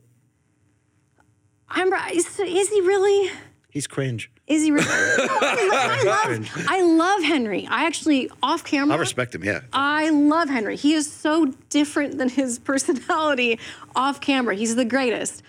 I'm 1.69 1.91
right. 1.91 2.14
Is, 2.15 2.40
is 2.40 2.69
he 2.69 2.82
really? 2.82 3.32
he's 3.69 3.88
cringe. 3.88 4.32
Is 4.48 4.61
he 4.64 4.69
really? 4.72 4.86
I 4.90 6.03
love. 6.06 6.65
I 6.69 6.82
love 6.84 7.23
Henry. 7.23 7.65
I 7.68 7.86
actually 7.88 8.30
off 8.44 8.64
camera. 8.64 8.95
I 8.95 8.99
respect 8.99 9.34
him. 9.34 9.44
Yeah, 9.44 9.61
I 9.73 10.10
love 10.11 10.49
Henry. 10.49 10.76
He 10.76 10.94
is 10.94 11.11
so 11.11 11.48
different 11.69 12.19
than 12.19 12.30
his 12.30 12.60
personality 12.72 13.60
off 13.95 14.22
camera. 14.22 14.53
He's 14.56 14.76
the 14.76 14.86
greatest. 14.86 15.41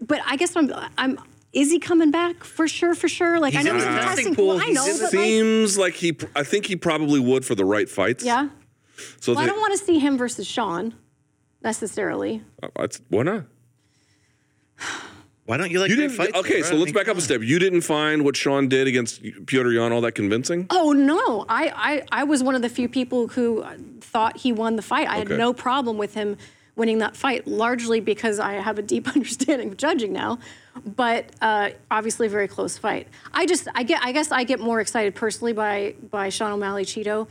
But 0.00 0.20
I 0.26 0.36
guess 0.36 0.56
I'm. 0.56 0.72
I'm. 0.98 1.18
Is 1.52 1.70
he 1.70 1.78
coming 1.80 2.10
back 2.12 2.44
for 2.44 2.68
sure? 2.68 2.94
For 2.94 3.08
sure. 3.08 3.40
Like 3.40 3.54
I 3.56 3.62
know 3.62 3.70
in 3.72 3.76
he's 3.78 3.84
in 3.86 3.94
the 3.94 4.00
testing 4.00 4.16
testing 4.26 4.34
pool. 4.36 4.52
pool. 4.58 4.62
I 4.64 4.70
know, 4.70 4.86
but 5.00 5.10
Seems 5.10 5.76
like 5.76 5.94
he. 5.94 6.16
I 6.36 6.42
think 6.44 6.66
he 6.66 6.76
probably 6.76 7.18
would 7.20 7.44
for 7.44 7.54
the 7.54 7.64
right 7.64 7.88
fights. 7.88 8.24
yeah. 8.24 8.48
So 9.20 9.32
Well, 9.32 9.42
I 9.42 9.46
don't 9.46 9.58
want 9.60 9.72
to 9.78 9.84
see 9.84 9.98
him 9.98 10.16
versus 10.18 10.46
Sean, 10.46 10.94
necessarily. 11.62 12.42
uh, 12.62 12.86
why 13.08 13.22
not? 13.22 13.44
why 15.46 15.56
don't 15.56 15.70
you 15.70 15.80
like 15.80 15.90
You 15.90 15.96
didn't. 15.96 16.12
fights? 16.16 16.36
okay, 16.38 16.62
so 16.62 16.74
let's 16.74 16.86
mean, 16.86 16.94
back 16.94 17.08
up 17.08 17.16
a 17.16 17.20
step. 17.20 17.40
You 17.42 17.58
didn't 17.58 17.80
find 17.80 18.24
what 18.24 18.36
Sean 18.36 18.68
did 18.68 18.86
against 18.86 19.22
Petr 19.22 19.74
Yan 19.74 19.92
all 19.92 20.00
that 20.02 20.12
convincing. 20.12 20.66
Oh 20.70 20.92
no, 20.92 21.44
I, 21.48 21.72
I 22.12 22.20
I 22.20 22.24
was 22.24 22.42
one 22.42 22.54
of 22.54 22.62
the 22.62 22.68
few 22.68 22.88
people 22.88 23.28
who 23.28 23.64
thought 24.00 24.36
he 24.38 24.52
won 24.52 24.76
the 24.76 24.82
fight. 24.82 25.08
I 25.08 25.16
had 25.16 25.28
no 25.28 25.52
problem 25.52 25.98
with 25.98 26.14
him 26.14 26.36
winning 26.76 26.98
that 26.98 27.16
fight, 27.16 27.46
largely 27.46 28.00
because 28.00 28.38
I 28.38 28.54
have 28.54 28.78
a 28.78 28.82
deep 28.82 29.08
understanding 29.14 29.68
of 29.68 29.76
judging 29.76 30.12
now. 30.12 30.38
But 30.84 31.30
uh, 31.40 31.70
obviously, 31.90 32.26
a 32.26 32.30
very 32.30 32.48
close 32.48 32.78
fight. 32.78 33.08
I 33.32 33.46
just 33.46 33.68
I 33.74 33.82
get 33.82 34.02
I 34.04 34.12
guess 34.12 34.30
I 34.32 34.44
get 34.44 34.60
more 34.60 34.80
excited 34.80 35.14
personally 35.14 35.52
by 35.52 35.94
by 36.10 36.28
Sean 36.28 36.52
O'Malley 36.52 36.84
Chito, 36.84 37.28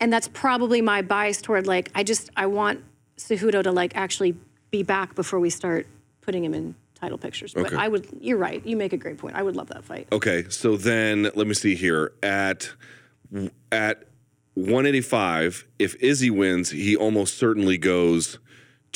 and 0.00 0.12
that's 0.12 0.28
probably 0.28 0.80
my 0.80 1.02
bias 1.02 1.42
toward 1.42 1.66
like 1.66 1.90
I 1.94 2.04
just 2.04 2.30
I 2.36 2.46
want 2.46 2.84
Cejudo 3.18 3.62
to 3.64 3.72
like 3.72 3.96
actually 3.96 4.36
be 4.70 4.82
back 4.82 5.14
before 5.14 5.40
we 5.40 5.50
start 5.50 5.86
putting 6.20 6.44
him 6.44 6.54
in 6.54 6.74
title 6.94 7.18
pictures. 7.18 7.54
But 7.54 7.66
Okay. 7.66 7.76
I 7.76 7.88
would. 7.88 8.06
You're 8.20 8.38
right. 8.38 8.64
You 8.64 8.76
make 8.76 8.92
a 8.92 8.96
great 8.96 9.18
point. 9.18 9.36
I 9.36 9.42
would 9.42 9.56
love 9.56 9.68
that 9.68 9.84
fight. 9.84 10.08
Okay, 10.12 10.46
so 10.48 10.76
then 10.76 11.24
let 11.34 11.46
me 11.46 11.54
see 11.54 11.74
here 11.74 12.12
at 12.22 12.70
at 13.72 14.04
185. 14.54 15.66
If 15.78 15.94
Izzy 15.96 16.30
wins, 16.30 16.70
he 16.70 16.96
almost 16.96 17.36
certainly 17.36 17.78
goes 17.78 18.38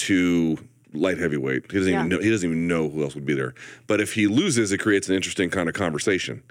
to 0.00 0.58
light 0.92 1.18
heavyweight. 1.18 1.70
He 1.70 1.78
doesn't 1.78 1.92
even 1.92 2.08
know. 2.08 2.20
He 2.20 2.30
doesn't 2.30 2.48
even 2.48 2.66
know 2.66 2.88
who 2.88 3.02
else 3.02 3.14
would 3.14 3.26
be 3.26 3.34
there. 3.34 3.54
But 3.86 4.00
if 4.00 4.14
he 4.14 4.26
loses, 4.26 4.72
it 4.72 4.78
creates 4.78 5.08
an 5.08 5.14
interesting 5.14 5.50
kind 5.50 5.68
of 5.68 5.74
conversation. 5.74 6.42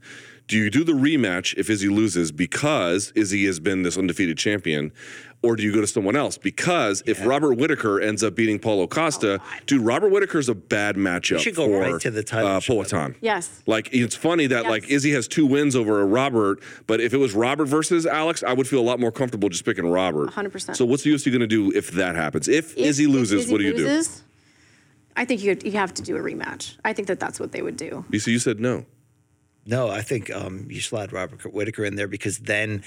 Do 0.50 0.58
you 0.58 0.72
do 0.72 0.84
the 0.84 0.94
rematch 0.94 1.54
if 1.58 1.70
Izzy 1.70 1.90
loses 1.90 2.32
because 2.32 3.12
Izzy 3.14 3.46
has 3.46 3.60
been 3.60 3.84
this 3.84 4.00
undefeated 4.00 4.36
champion, 4.40 4.92
or 5.44 5.56
do 5.56 5.62
you 5.62 5.72
go 5.72 5.80
to 5.80 5.86
someone 5.86 6.16
else? 6.16 6.40
Because 6.40 7.04
if 7.06 7.24
Robert 7.24 7.54
Whitaker 7.54 8.02
ends 8.02 8.24
up 8.24 8.34
beating 8.34 8.58
Paulo 8.58 8.88
Costa, 8.88 9.40
dude, 9.68 9.82
Robert 9.84 10.10
Whitaker's 10.10 10.50
a 10.50 10.56
bad 10.56 10.96
matchup 10.96 11.38
should 11.38 11.54
go 11.56 11.68
for 11.68 11.80
right 11.80 12.02
to 12.02 12.10
the 12.10 12.24
title 12.24 12.50
uh, 12.50 12.60
shot. 12.60 12.74
Poatan. 12.74 13.16
Yes. 13.22 13.62
Like 13.68 13.90
it's 13.94 14.16
funny 14.16 14.48
that 14.48 14.66
like 14.66 14.82
Yes. 14.84 14.92
Izzy 14.92 15.12
has 15.12 15.28
two 15.28 15.46
wins 15.46 15.76
over 15.76 16.02
a 16.02 16.06
Robert, 16.06 16.64
but 16.88 17.00
if 17.00 17.14
it 17.14 17.18
was 17.18 17.36
Robert 17.36 17.66
versus 17.66 18.08
Alex, 18.08 18.42
I 18.42 18.54
would 18.54 18.68
feel 18.68 18.80
a 18.80 18.88
lot 18.90 19.00
more 19.00 19.12
comfortable 19.12 19.50
just 19.50 19.66
picking 19.66 19.86
Robert. 19.86 20.32
100%. 20.32 20.76
So 20.76 20.84
what's 20.84 21.04
the 21.04 21.14
UFC 21.14 21.30
going 21.32 21.42
to 21.42 21.48
do 21.48 21.72
if 21.78 21.92
that 21.92 22.16
happens? 22.16 22.48
If, 22.48 22.72
If- 22.76 22.88
Izzy 22.88 23.04
if 23.04 23.12
loses, 23.12 23.42
Izzy 23.44 23.52
what 23.52 23.60
do 23.60 23.66
you 23.66 23.74
loses, 23.76 24.24
I 25.16 25.26
think 25.26 25.44
you 25.44 25.56
you 25.64 25.74
have 25.74 25.94
to 25.94 26.02
do 26.02 26.16
a 26.18 26.20
rematch. 26.20 26.76
I 26.84 26.94
think 26.94 27.08
that 27.08 27.20
that's 27.20 27.40
what 27.40 27.52
they 27.52 27.62
would 27.62 27.78
do. 27.78 28.04
do? 28.10 28.18
BC, 28.18 28.28
you 28.32 28.40
said 28.40 28.60
no. 28.60 28.86
No, 29.70 29.88
I 29.88 30.02
think 30.02 30.36
um, 30.36 30.66
you 30.68 30.82
slide 30.82 31.14
Robert 31.14 31.54
Whitaker 31.54 31.86
in 31.86 31.96
there 31.96 32.08
because 32.08 32.40
then 32.40 32.84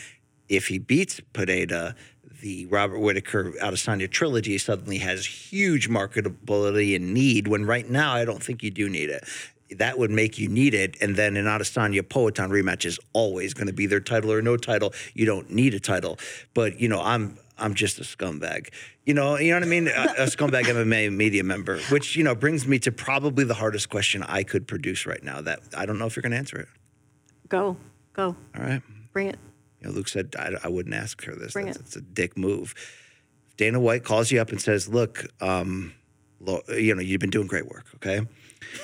if 0.49 0.67
he 0.67 0.81
beats 0.81 1.21
Pineda, 1.33 1.95
the 2.41 2.67
Robert 2.67 2.99
Whitaker 2.99 3.53
Adesanya 3.63 4.11
trilogy 4.11 4.59
suddenly 4.59 4.99
has 4.99 5.25
huge 5.25 5.89
marketability 5.89 6.97
and 6.97 7.15
need 7.15 7.47
when 7.47 7.65
right 7.65 7.89
now 7.89 8.15
I 8.15 8.25
don't 8.25 8.43
think 8.43 8.65
you 8.65 8.73
do 8.73 8.89
need 8.89 9.11
it. 9.11 9.23
That 9.79 9.97
would 9.97 10.11
make 10.11 10.41
you 10.41 10.49
need 10.49 10.75
it, 10.75 10.97
and 11.01 11.15
then 11.15 11.37
an 11.37 11.45
Adesanya 11.45 12.03
Poatan 12.03 12.51
rematch 12.51 12.85
is 12.85 12.99
always 13.13 13.55
going 13.55 13.69
to 13.69 13.73
be 13.73 13.87
their 13.87 14.01
title 14.01 14.33
or 14.33 14.43
no 14.43 14.57
title. 14.57 14.93
You 15.15 15.25
don't 15.25 15.51
need 15.51 15.75
a 15.75 15.81
title, 15.81 16.19
but 16.53 16.81
you 16.81 16.89
know 16.89 17.01
I'm 17.01 17.39
I'm 17.63 17.75
just 17.75 17.99
a 18.01 18.03
scumbag. 18.03 18.69
You 19.07 19.15
know, 19.15 19.39
you 19.39 19.51
know 19.51 19.57
what 19.57 19.63
I 19.63 19.67
mean? 19.67 19.87
A, 19.87 20.15
a 20.19 20.27
scumbag 20.27 20.65
MMA 20.65 21.13
media 21.13 21.45
member, 21.45 21.79
which 21.91 22.17
you 22.17 22.25
know 22.25 22.35
brings 22.35 22.67
me 22.67 22.79
to 22.81 22.91
probably 22.91 23.45
the 23.45 23.55
hardest 23.55 23.89
question 23.89 24.25
I 24.25 24.43
could 24.43 24.67
produce 24.67 25.07
right 25.07 25.23
now. 25.23 25.41
That 25.41 25.61
I 25.77 25.87
don't 25.87 25.99
know 25.99 26.07
if 26.07 26.17
you're 26.17 26.23
going 26.23 26.33
to 26.33 26.39
answer 26.39 26.59
it. 26.59 26.69
Go, 27.49 27.77
go, 28.15 28.37
All 28.57 28.63
right. 28.63 28.83
bring 29.13 29.29
it. 29.29 29.39
You 29.81 29.89
know, 29.89 29.95
Luke 29.95 30.09
said 30.09 30.35
I, 30.39 30.55
I 30.65 30.69
wouldn't 30.69 30.95
ask 30.95 31.23
her 31.25 31.35
this. 31.37 31.53
Bring 31.53 31.67
That's, 31.67 31.79
it. 31.79 31.83
It's 31.83 31.97
a 31.97 32.01
dick 32.01 32.37
move. 32.37 32.75
Dana 33.57 33.79
White 33.79 34.05
calls 34.05 34.33
you 34.33 34.41
up 34.41 34.51
and 34.51 34.61
says, 34.61 34.89
"Look, 34.89 35.27
um, 35.41 35.95
lo- 36.41 36.63
you 36.69 36.95
know, 36.95 37.01
you've 37.01 37.21
been 37.21 37.31
doing 37.31 37.47
great 37.47 37.69
work, 37.69 37.87
okay? 37.97 38.27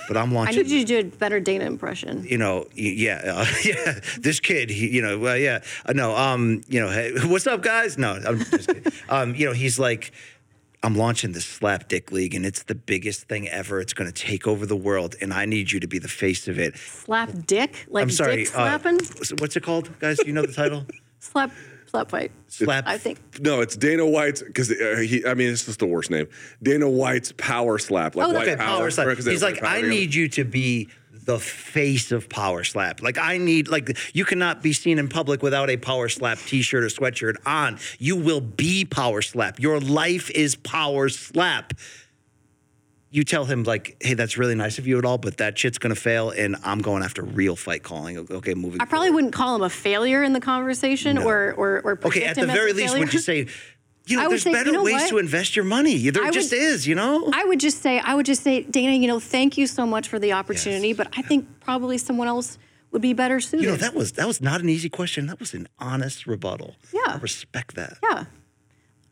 But 0.06 0.16
I'm 0.16 0.32
launching. 0.32 0.58
I 0.58 0.62
need 0.62 0.70
you 0.70 0.80
to 0.80 1.02
do 1.02 1.08
a 1.08 1.10
better 1.10 1.40
Dana 1.40 1.64
impression. 1.64 2.24
you 2.24 2.38
know, 2.38 2.66
yeah, 2.74 3.22
uh, 3.24 3.46
yeah. 3.64 4.00
This 4.18 4.40
kid, 4.40 4.70
he, 4.70 4.88
you 4.88 5.02
know, 5.02 5.18
well, 5.18 5.36
yeah, 5.36 5.60
uh, 5.86 5.92
no, 5.92 6.16
um, 6.16 6.62
you 6.68 6.80
know, 6.80 6.90
hey, 6.90 7.12
what's 7.24 7.46
up, 7.46 7.62
guys? 7.62 7.98
No, 7.98 8.20
I'm 8.26 8.38
just 8.38 8.66
kidding. 8.68 8.92
um, 9.08 9.34
you 9.34 9.46
know, 9.46 9.52
he's 9.52 9.78
like, 9.78 10.12
I'm 10.82 10.96
launching 10.96 11.32
this 11.32 11.44
slap 11.44 11.88
dick 11.88 12.12
league, 12.12 12.34
and 12.34 12.46
it's 12.46 12.62
the 12.62 12.74
biggest 12.74 13.24
thing 13.24 13.48
ever. 13.48 13.80
It's 13.80 13.92
going 13.92 14.10
to 14.10 14.22
take 14.26 14.46
over 14.46 14.64
the 14.64 14.76
world, 14.76 15.16
and 15.20 15.32
I 15.34 15.44
need 15.44 15.72
you 15.72 15.80
to 15.80 15.88
be 15.88 15.98
the 15.98 16.08
face 16.08 16.48
of 16.48 16.58
it. 16.58 16.76
Slap 16.76 17.46
dick, 17.46 17.86
like 17.88 18.02
I'm 18.02 18.10
sorry. 18.10 18.44
dick 18.44 18.48
uh, 18.48 18.78
slapping. 18.78 19.00
what's 19.38 19.56
it 19.56 19.62
called, 19.62 19.98
guys? 19.98 20.18
Do 20.18 20.26
you 20.26 20.32
know 20.32 20.42
the 20.42 20.52
title? 20.52 20.84
slap, 21.20 21.50
slap 21.88 22.10
fight. 22.10 22.30
Slap. 22.48 22.84
I 22.86 22.98
think. 22.98 23.18
No, 23.40 23.60
it's 23.60 23.76
Dana 23.76 24.06
White's 24.06 24.42
because 24.42 24.70
uh, 24.70 25.02
he. 25.06 25.24
I 25.26 25.34
mean, 25.34 25.50
it's 25.50 25.64
just 25.66 25.78
the 25.78 25.86
worst 25.86 26.10
name. 26.10 26.28
Dana 26.62 26.88
White's 26.88 27.32
power 27.36 27.78
slap, 27.78 28.14
like 28.16 28.28
Oh, 28.28 28.32
white 28.32 28.48
Okay, 28.48 28.56
power 28.56 28.90
slap. 28.90 29.06
right, 29.06 29.16
'cause 29.16 29.26
He's 29.26 29.42
like, 29.42 29.56
like 29.60 29.64
I 29.64 29.80
power 29.80 29.88
need 29.90 30.14
you 30.14 30.28
to 30.30 30.44
be 30.44 30.88
the 31.24 31.38
face 31.38 32.10
of 32.10 32.28
power 32.30 32.64
slap. 32.64 33.02
Like 33.02 33.18
I 33.18 33.36
need 33.38 33.68
like 33.68 33.96
you 34.14 34.24
cannot 34.24 34.62
be 34.62 34.72
seen 34.72 34.98
in 34.98 35.08
public 35.08 35.42
without 35.42 35.68
a 35.68 35.76
power 35.76 36.08
slap 36.08 36.38
t-shirt 36.38 36.82
or 36.84 36.86
sweatshirt 36.86 37.36
on. 37.44 37.78
You 37.98 38.16
will 38.16 38.40
be 38.40 38.84
power 38.86 39.20
slap. 39.20 39.60
Your 39.60 39.78
life 39.78 40.30
is 40.30 40.54
power 40.56 41.08
slap. 41.10 41.74
You 43.10 43.24
tell 43.24 43.46
him 43.46 43.64
like, 43.64 43.96
hey, 44.02 44.12
that's 44.14 44.36
really 44.36 44.54
nice 44.54 44.78
of 44.78 44.86
you 44.86 44.98
at 44.98 45.04
all, 45.06 45.16
but 45.16 45.38
that 45.38 45.58
shit's 45.58 45.78
gonna 45.78 45.94
fail, 45.94 46.30
and 46.30 46.56
I'm 46.62 46.80
going 46.80 47.02
after 47.02 47.22
real 47.22 47.56
fight 47.56 47.82
calling. 47.82 48.18
Okay, 48.18 48.52
moving. 48.54 48.80
I 48.82 48.84
probably 48.84 49.10
wouldn't 49.10 49.32
call 49.32 49.56
him 49.56 49.62
a 49.62 49.70
failure 49.70 50.22
in 50.22 50.34
the 50.34 50.40
conversation, 50.40 51.16
or 51.16 51.52
or 51.54 51.80
or 51.84 51.98
Okay, 52.04 52.24
at 52.24 52.36
the 52.36 52.46
very 52.46 52.72
least, 52.74 52.88
failure. 52.88 53.04
would 53.06 53.14
you 53.14 53.20
say, 53.20 53.46
you 54.06 54.16
know, 54.20 54.28
there's 54.28 54.42
say, 54.42 54.52
better 54.52 54.70
you 54.70 54.76
know 54.76 54.82
ways 54.84 54.94
what? 55.02 55.08
to 55.08 55.18
invest 55.18 55.56
your 55.56 55.64
money. 55.64 56.10
There 56.10 56.22
I 56.22 56.30
just 56.30 56.50
would- 56.52 56.60
is, 56.60 56.86
you 56.86 56.94
know. 56.94 57.30
I 57.32 57.44
would 57.46 57.60
just 57.60 57.80
say, 57.80 57.98
I 57.98 58.14
would 58.14 58.26
just 58.26 58.42
say, 58.42 58.62
Dana, 58.64 58.92
you 58.92 59.06
know, 59.08 59.20
thank 59.20 59.56
you 59.56 59.66
so 59.66 59.86
much 59.86 60.06
for 60.08 60.18
the 60.18 60.32
opportunity, 60.34 60.92
but 60.92 61.08
I 61.16 61.22
think 61.22 61.46
probably 61.60 61.96
someone 61.96 62.28
else 62.28 62.58
would 62.90 63.00
be 63.02 63.14
better 63.14 63.40
suited. 63.40 63.64
You 63.64 63.70
know, 63.70 63.76
that 63.76 63.94
was 63.94 64.12
that 64.12 64.26
was 64.26 64.42
not 64.42 64.60
an 64.60 64.68
easy 64.68 64.90
question. 64.90 65.26
That 65.28 65.40
was 65.40 65.54
an 65.54 65.66
honest 65.78 66.26
rebuttal. 66.26 66.76
Yeah. 66.92 67.00
I 67.06 67.16
respect 67.16 67.74
that. 67.76 67.96
yeah, 68.02 68.24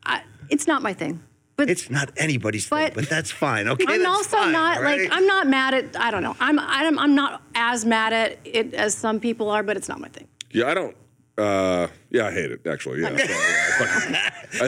I, 0.05 0.21
it's 0.51 0.67
not 0.67 0.83
my 0.83 0.93
thing. 0.93 1.23
But 1.57 1.71
It's 1.71 1.89
not 1.89 2.11
anybody's 2.17 2.67
thing, 2.69 2.77
But- 2.77 2.93
but 2.93 3.09
that's 3.09 3.31
fine. 3.31 3.67
Okay, 3.67 3.83
I'm 3.87 4.03
that's 4.03 4.07
also 4.15 4.37
fine, 4.37 4.51
not 4.51 4.77
all 4.77 4.83
like? 4.83 5.09
I'm 5.11 5.25
not 5.25 5.47
mad 5.47 5.73
at. 5.73 5.99
I 5.99 6.11
don't 6.11 6.21
know. 6.21 6.35
I'm 6.39 6.59
I'm 6.59 6.99
I'm 6.99 7.15
not 7.15 7.41
as 7.55 7.83
mad 7.83 8.13
at 8.13 8.37
it 8.45 8.75
as 8.75 8.93
some 8.93 9.19
people 9.19 9.49
are, 9.49 9.63
but 9.63 9.75
it's 9.75 9.89
not 9.89 9.99
my 9.99 10.07
thing. 10.09 10.27
Yeah, 10.51 10.67
I 10.67 10.75
don't. 10.75 10.95
Uh, 11.35 11.87
yeah, 12.11 12.27
I 12.27 12.31
hate 12.31 12.51
it 12.51 12.67
actually. 12.67 13.01
Yeah, 13.01 13.09
So, 13.09 13.23
yeah, 13.23 13.85
fucking- 13.85 14.15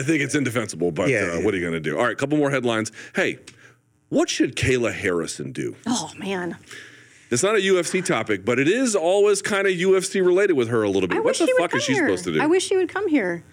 I 0.00 0.02
think 0.02 0.20
it's 0.24 0.34
indefensible. 0.34 0.90
But 0.90 1.10
Yeah, 1.10 1.18
uh, 1.32 1.38
yeah. 1.38 1.44
what 1.44 1.54
are 1.54 1.58
you 1.58 1.62
going 1.62 1.80
to 1.80 1.90
do? 1.90 1.96
All 1.96 2.04
right, 2.04 2.18
couple 2.18 2.36
more 2.38 2.50
headlines. 2.50 2.90
Hey, 3.14 3.38
what 4.08 4.28
should 4.28 4.56
Kayla 4.56 4.92
Harrison 4.92 5.52
do? 5.52 5.76
Oh 5.86 6.10
man, 6.18 6.56
It's 7.30 7.44
not 7.44 7.54
a 7.54 7.58
UFC 7.60 8.04
topic, 8.04 8.44
but 8.44 8.58
it 8.58 8.66
is 8.66 8.96
always 8.96 9.42
kind 9.42 9.68
of 9.68 9.74
UFC 9.74 10.20
related 10.26 10.54
with 10.54 10.66
her 10.70 10.82
a 10.82 10.90
little 10.90 11.08
bit. 11.08 11.18
I 11.18 11.20
what 11.20 11.26
wish 11.26 11.38
the 11.38 11.46
she 11.46 11.52
would 11.52 11.60
fuck 11.62 11.70
come 11.70 11.78
is 11.78 11.84
she 11.84 11.92
here. 11.92 12.06
supposed 12.08 12.24
to 12.24 12.32
do 12.32 12.42
I 12.42 12.46
wish 12.46 12.64
she 12.66 12.76
would 12.76 12.88
come 12.88 13.06
here. 13.08 13.44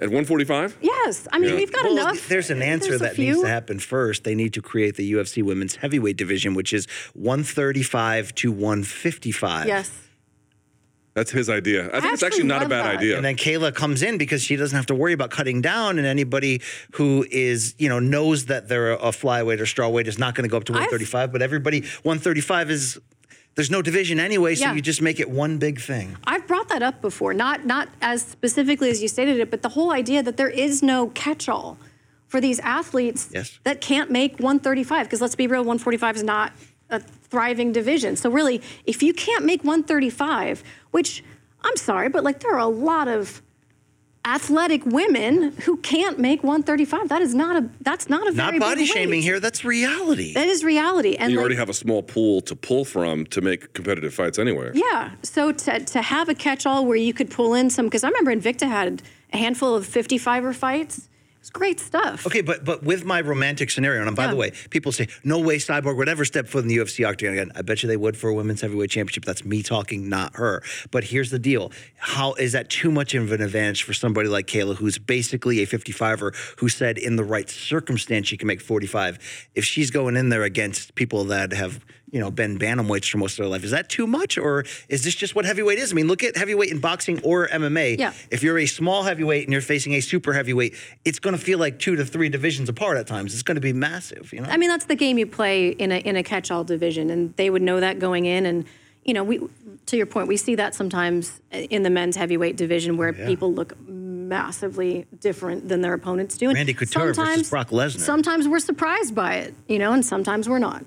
At 0.00 0.08
145? 0.08 0.78
Yes, 0.80 1.28
I 1.32 1.38
mean 1.38 1.50
Yeah. 1.50 1.56
we've 1.56 1.72
got 1.72 1.84
Well, 1.84 1.92
enough. 1.98 2.28
There's 2.28 2.50
an 2.50 2.62
answer 2.62 2.90
There's 2.96 3.00
that 3.02 3.18
needs 3.18 3.40
to 3.40 3.46
happen 3.48 3.78
first. 3.78 4.24
They 4.24 4.34
need 4.34 4.52
to 4.54 4.62
create 4.62 4.96
the 4.96 5.12
UFC 5.12 5.42
women's 5.42 5.76
heavyweight 5.76 6.16
division, 6.16 6.54
which 6.54 6.72
is 6.72 6.86
135 7.14 8.34
to 8.36 8.50
155. 8.52 9.66
Yes. 9.66 9.90
That's 11.14 11.32
his 11.32 11.50
idea. 11.50 11.88
I 11.88 12.00
think 12.00 12.14
it's 12.14 12.22
actually 12.22 12.26
actually 12.44 12.44
not 12.48 12.62
a 12.62 12.68
bad 12.68 12.84
that. 12.86 12.96
idea. 12.98 13.16
And 13.16 13.24
then 13.24 13.36
Kayla 13.36 13.74
comes 13.74 14.00
in 14.02 14.16
because 14.16 14.42
she 14.44 14.54
doesn't 14.56 14.76
have 14.76 14.86
to 14.86 14.94
worry 14.94 15.12
about 15.12 15.30
cutting 15.30 15.60
down, 15.60 15.98
and 15.98 16.06
anybody 16.06 16.62
who 16.92 17.26
is, 17.30 17.74
you 17.78 17.88
know, 17.88 17.98
knows 17.98 18.46
that 18.46 18.68
they're 18.68 18.92
a 18.92 19.10
flyweight 19.10 19.58
or 19.58 19.64
strawweight 19.64 20.06
is 20.06 20.18
not 20.18 20.34
going 20.36 20.44
to 20.44 20.48
go 20.48 20.56
up 20.56 20.64
to 20.64 20.72
I've- 20.72 20.82
135. 20.86 21.32
But 21.32 21.42
everybody, 21.42 21.80
135 22.04 22.70
is 22.70 22.98
there's 23.56 23.70
no 23.70 23.82
division 23.82 24.18
anyway, 24.20 24.54
so 24.54 24.66
Yeah. 24.66 24.74
you 24.74 24.80
just 24.80 25.02
make 25.02 25.20
it 25.20 25.28
one 25.28 25.58
big 25.58 25.80
thing. 25.80 26.16
I've 26.26 26.46
brought 26.46 26.68
that 26.68 26.82
up 26.82 27.00
before, 27.02 27.34
not 27.34 27.66
not 27.66 27.88
as 28.00 28.22
specifically 28.22 28.90
as 28.90 29.02
you 29.02 29.08
stated 29.08 29.38
it, 29.40 29.50
but 29.50 29.62
the 29.62 29.70
whole 29.70 29.92
idea 29.92 30.22
that 30.22 30.36
there 30.36 30.48
is 30.48 30.82
no 30.82 31.08
catch-all 31.08 31.78
for 32.26 32.40
these 32.40 32.60
athletes 32.60 33.28
Yes. 33.32 33.58
that 33.64 33.80
can't 33.80 34.10
make 34.10 34.38
135. 34.38 35.06
Because 35.06 35.20
let's 35.20 35.34
be 35.34 35.46
real, 35.46 35.62
145 35.62 36.16
is 36.16 36.22
not 36.22 36.52
a 36.88 37.00
thriving 37.00 37.72
division. 37.72 38.16
So 38.16 38.30
really, 38.30 38.60
if 38.86 39.02
you 39.02 39.12
can't 39.12 39.44
make 39.44 39.62
135, 39.64 40.62
which 40.92 41.22
I'm 41.62 41.76
sorry, 41.76 42.08
but 42.08 42.24
like 42.24 42.40
there 42.40 42.52
are 42.54 42.58
a 42.58 42.66
lot 42.66 43.08
of 43.08 43.42
athletic 44.34 44.86
women 44.86 45.52
who 45.64 45.76
can't 45.78 46.18
make 46.18 46.42
135. 46.44 47.08
That 47.08 47.20
is 47.20 47.34
not 47.34 47.56
a 47.62 47.68
that's 47.80 48.08
not 48.08 48.26
a 48.28 48.32
Not 48.32 48.58
body 48.58 48.82
big 48.82 48.88
shaming 48.88 49.10
weight. 49.18 49.22
here. 49.24 49.40
That's 49.40 49.64
reality. 49.64 50.32
That 50.34 50.48
is 50.48 50.62
reality. 50.64 51.16
And 51.16 51.32
you 51.32 51.36
like, 51.38 51.42
already 51.42 51.56
have 51.56 51.68
a 51.68 51.74
small 51.74 52.02
pool 52.02 52.40
to 52.42 52.54
pull 52.54 52.84
from 52.84 53.26
to 53.26 53.40
make 53.40 53.72
competitive 53.74 54.14
fights 54.14 54.38
anyway. 54.38 54.70
Yeah. 54.74 55.10
So 55.22 55.52
to, 55.52 55.80
to 55.80 56.02
have 56.02 56.28
a 56.28 56.34
catch-all 56.34 56.86
where 56.86 56.96
you 56.96 57.12
could 57.12 57.30
pull 57.30 57.54
in 57.54 57.70
some, 57.70 57.86
because 57.86 58.04
I 58.04 58.08
remember 58.08 58.34
Invicta 58.34 58.68
had 58.68 59.02
a 59.32 59.36
handful 59.36 59.74
of 59.74 59.86
55er 59.86 60.54
fights. 60.54 61.08
It 61.40 61.44
was 61.44 61.50
great 61.50 61.80
stuff. 61.80 62.26
Okay, 62.26 62.42
but 62.42 62.66
but 62.66 62.82
with 62.82 63.06
my 63.06 63.22
romantic 63.22 63.70
scenario, 63.70 64.06
and 64.06 64.14
by 64.14 64.26
the 64.26 64.36
way, 64.36 64.52
people 64.68 64.92
say 64.92 65.08
no 65.24 65.38
way 65.38 65.56
Cyborg 65.56 65.96
would 65.96 66.06
ever 66.06 66.26
step 66.26 66.46
foot 66.46 66.64
in 66.64 66.68
the 66.68 66.76
UFC 66.76 67.08
octagon 67.08 67.32
again. 67.32 67.50
I 67.54 67.62
bet 67.62 67.82
you 67.82 67.88
they 67.88 67.96
would 67.96 68.14
for 68.14 68.28
a 68.28 68.34
women's 68.34 68.60
heavyweight 68.60 68.90
championship. 68.90 69.24
That's 69.24 69.42
me 69.42 69.62
talking, 69.62 70.10
not 70.10 70.36
her. 70.36 70.62
But 70.90 71.04
here's 71.04 71.30
the 71.30 71.38
deal: 71.38 71.72
how 71.96 72.34
is 72.34 72.52
that 72.52 72.68
too 72.68 72.90
much 72.90 73.14
of 73.14 73.32
an 73.32 73.40
advantage 73.40 73.84
for 73.84 73.94
somebody 73.94 74.28
like 74.28 74.48
Kayla, 74.48 74.76
who's 74.76 74.98
basically 74.98 75.62
a 75.62 75.66
55er, 75.66 76.36
who 76.58 76.68
said 76.68 76.98
in 76.98 77.16
the 77.16 77.24
right 77.24 77.48
circumstance 77.48 78.28
she 78.28 78.36
can 78.36 78.46
make 78.46 78.60
45? 78.60 79.48
If 79.54 79.64
she's 79.64 79.90
going 79.90 80.16
in 80.16 80.28
there 80.28 80.42
against 80.42 80.94
people 80.94 81.24
that 81.24 81.54
have 81.54 81.82
you 82.10 82.20
know 82.20 82.30
been 82.30 82.58
bantamweights 82.58 83.10
for 83.10 83.18
most 83.18 83.32
of 83.32 83.44
their 83.44 83.48
life, 83.48 83.64
is 83.64 83.70
that 83.70 83.88
too 83.88 84.06
much, 84.06 84.38
or 84.38 84.64
is 84.88 85.04
this 85.04 85.14
just 85.14 85.34
what 85.34 85.44
heavyweight 85.44 85.78
is? 85.78 85.92
I 85.92 85.94
mean, 85.94 86.08
look 86.08 86.22
at 86.22 86.36
heavyweight 86.36 86.70
in 86.70 86.78
boxing 86.78 87.20
or 87.22 87.48
MMA. 87.48 87.98
Yeah. 87.98 88.12
If 88.30 88.42
you're 88.42 88.58
a 88.58 88.66
small 88.66 89.02
heavyweight 89.02 89.44
and 89.44 89.52
you're 89.52 89.62
facing 89.62 89.94
a 89.94 90.00
super 90.00 90.32
heavyweight, 90.32 90.74
it's 91.04 91.18
going 91.18 91.36
to 91.36 91.42
feel 91.42 91.58
like 91.58 91.78
two 91.78 91.96
to 91.96 92.04
three 92.04 92.28
divisions 92.28 92.68
apart 92.68 92.96
at 92.96 93.06
times. 93.06 93.32
It's 93.34 93.42
going 93.42 93.56
to 93.56 93.60
be 93.60 93.72
massive, 93.72 94.32
you 94.32 94.40
know. 94.40 94.48
I 94.48 94.56
mean, 94.56 94.68
that's 94.68 94.86
the 94.86 94.96
game 94.96 95.18
you 95.18 95.26
play 95.26 95.68
in 95.68 95.92
a 95.92 95.98
in 95.98 96.16
a 96.16 96.22
catch-all 96.22 96.64
division, 96.64 97.10
and 97.10 97.34
they 97.36 97.50
would 97.50 97.62
know 97.62 97.80
that 97.80 97.98
going 97.98 98.26
in. 98.26 98.46
And 98.46 98.64
you 99.04 99.14
know, 99.14 99.24
we 99.24 99.40
to 99.86 99.96
your 99.96 100.06
point, 100.06 100.28
we 100.28 100.36
see 100.36 100.54
that 100.54 100.74
sometimes 100.74 101.40
in 101.50 101.82
the 101.82 101.90
men's 101.90 102.16
heavyweight 102.16 102.56
division 102.56 102.96
where 102.96 103.12
people 103.12 103.52
look 103.52 103.76
massively 103.88 105.06
different 105.18 105.68
than 105.68 105.80
their 105.80 105.92
opponents 105.92 106.38
do. 106.38 106.48
And 106.48 106.56
Randy 106.56 106.74
Couture 106.74 107.12
versus 107.12 107.50
Brock 107.50 107.70
Lesnar. 107.70 107.98
Sometimes 107.98 108.46
we're 108.46 108.60
surprised 108.60 109.14
by 109.14 109.34
it, 109.34 109.54
you 109.68 109.78
know, 109.78 109.92
and 109.92 110.06
sometimes 110.06 110.48
we're 110.48 110.60
not. 110.60 110.84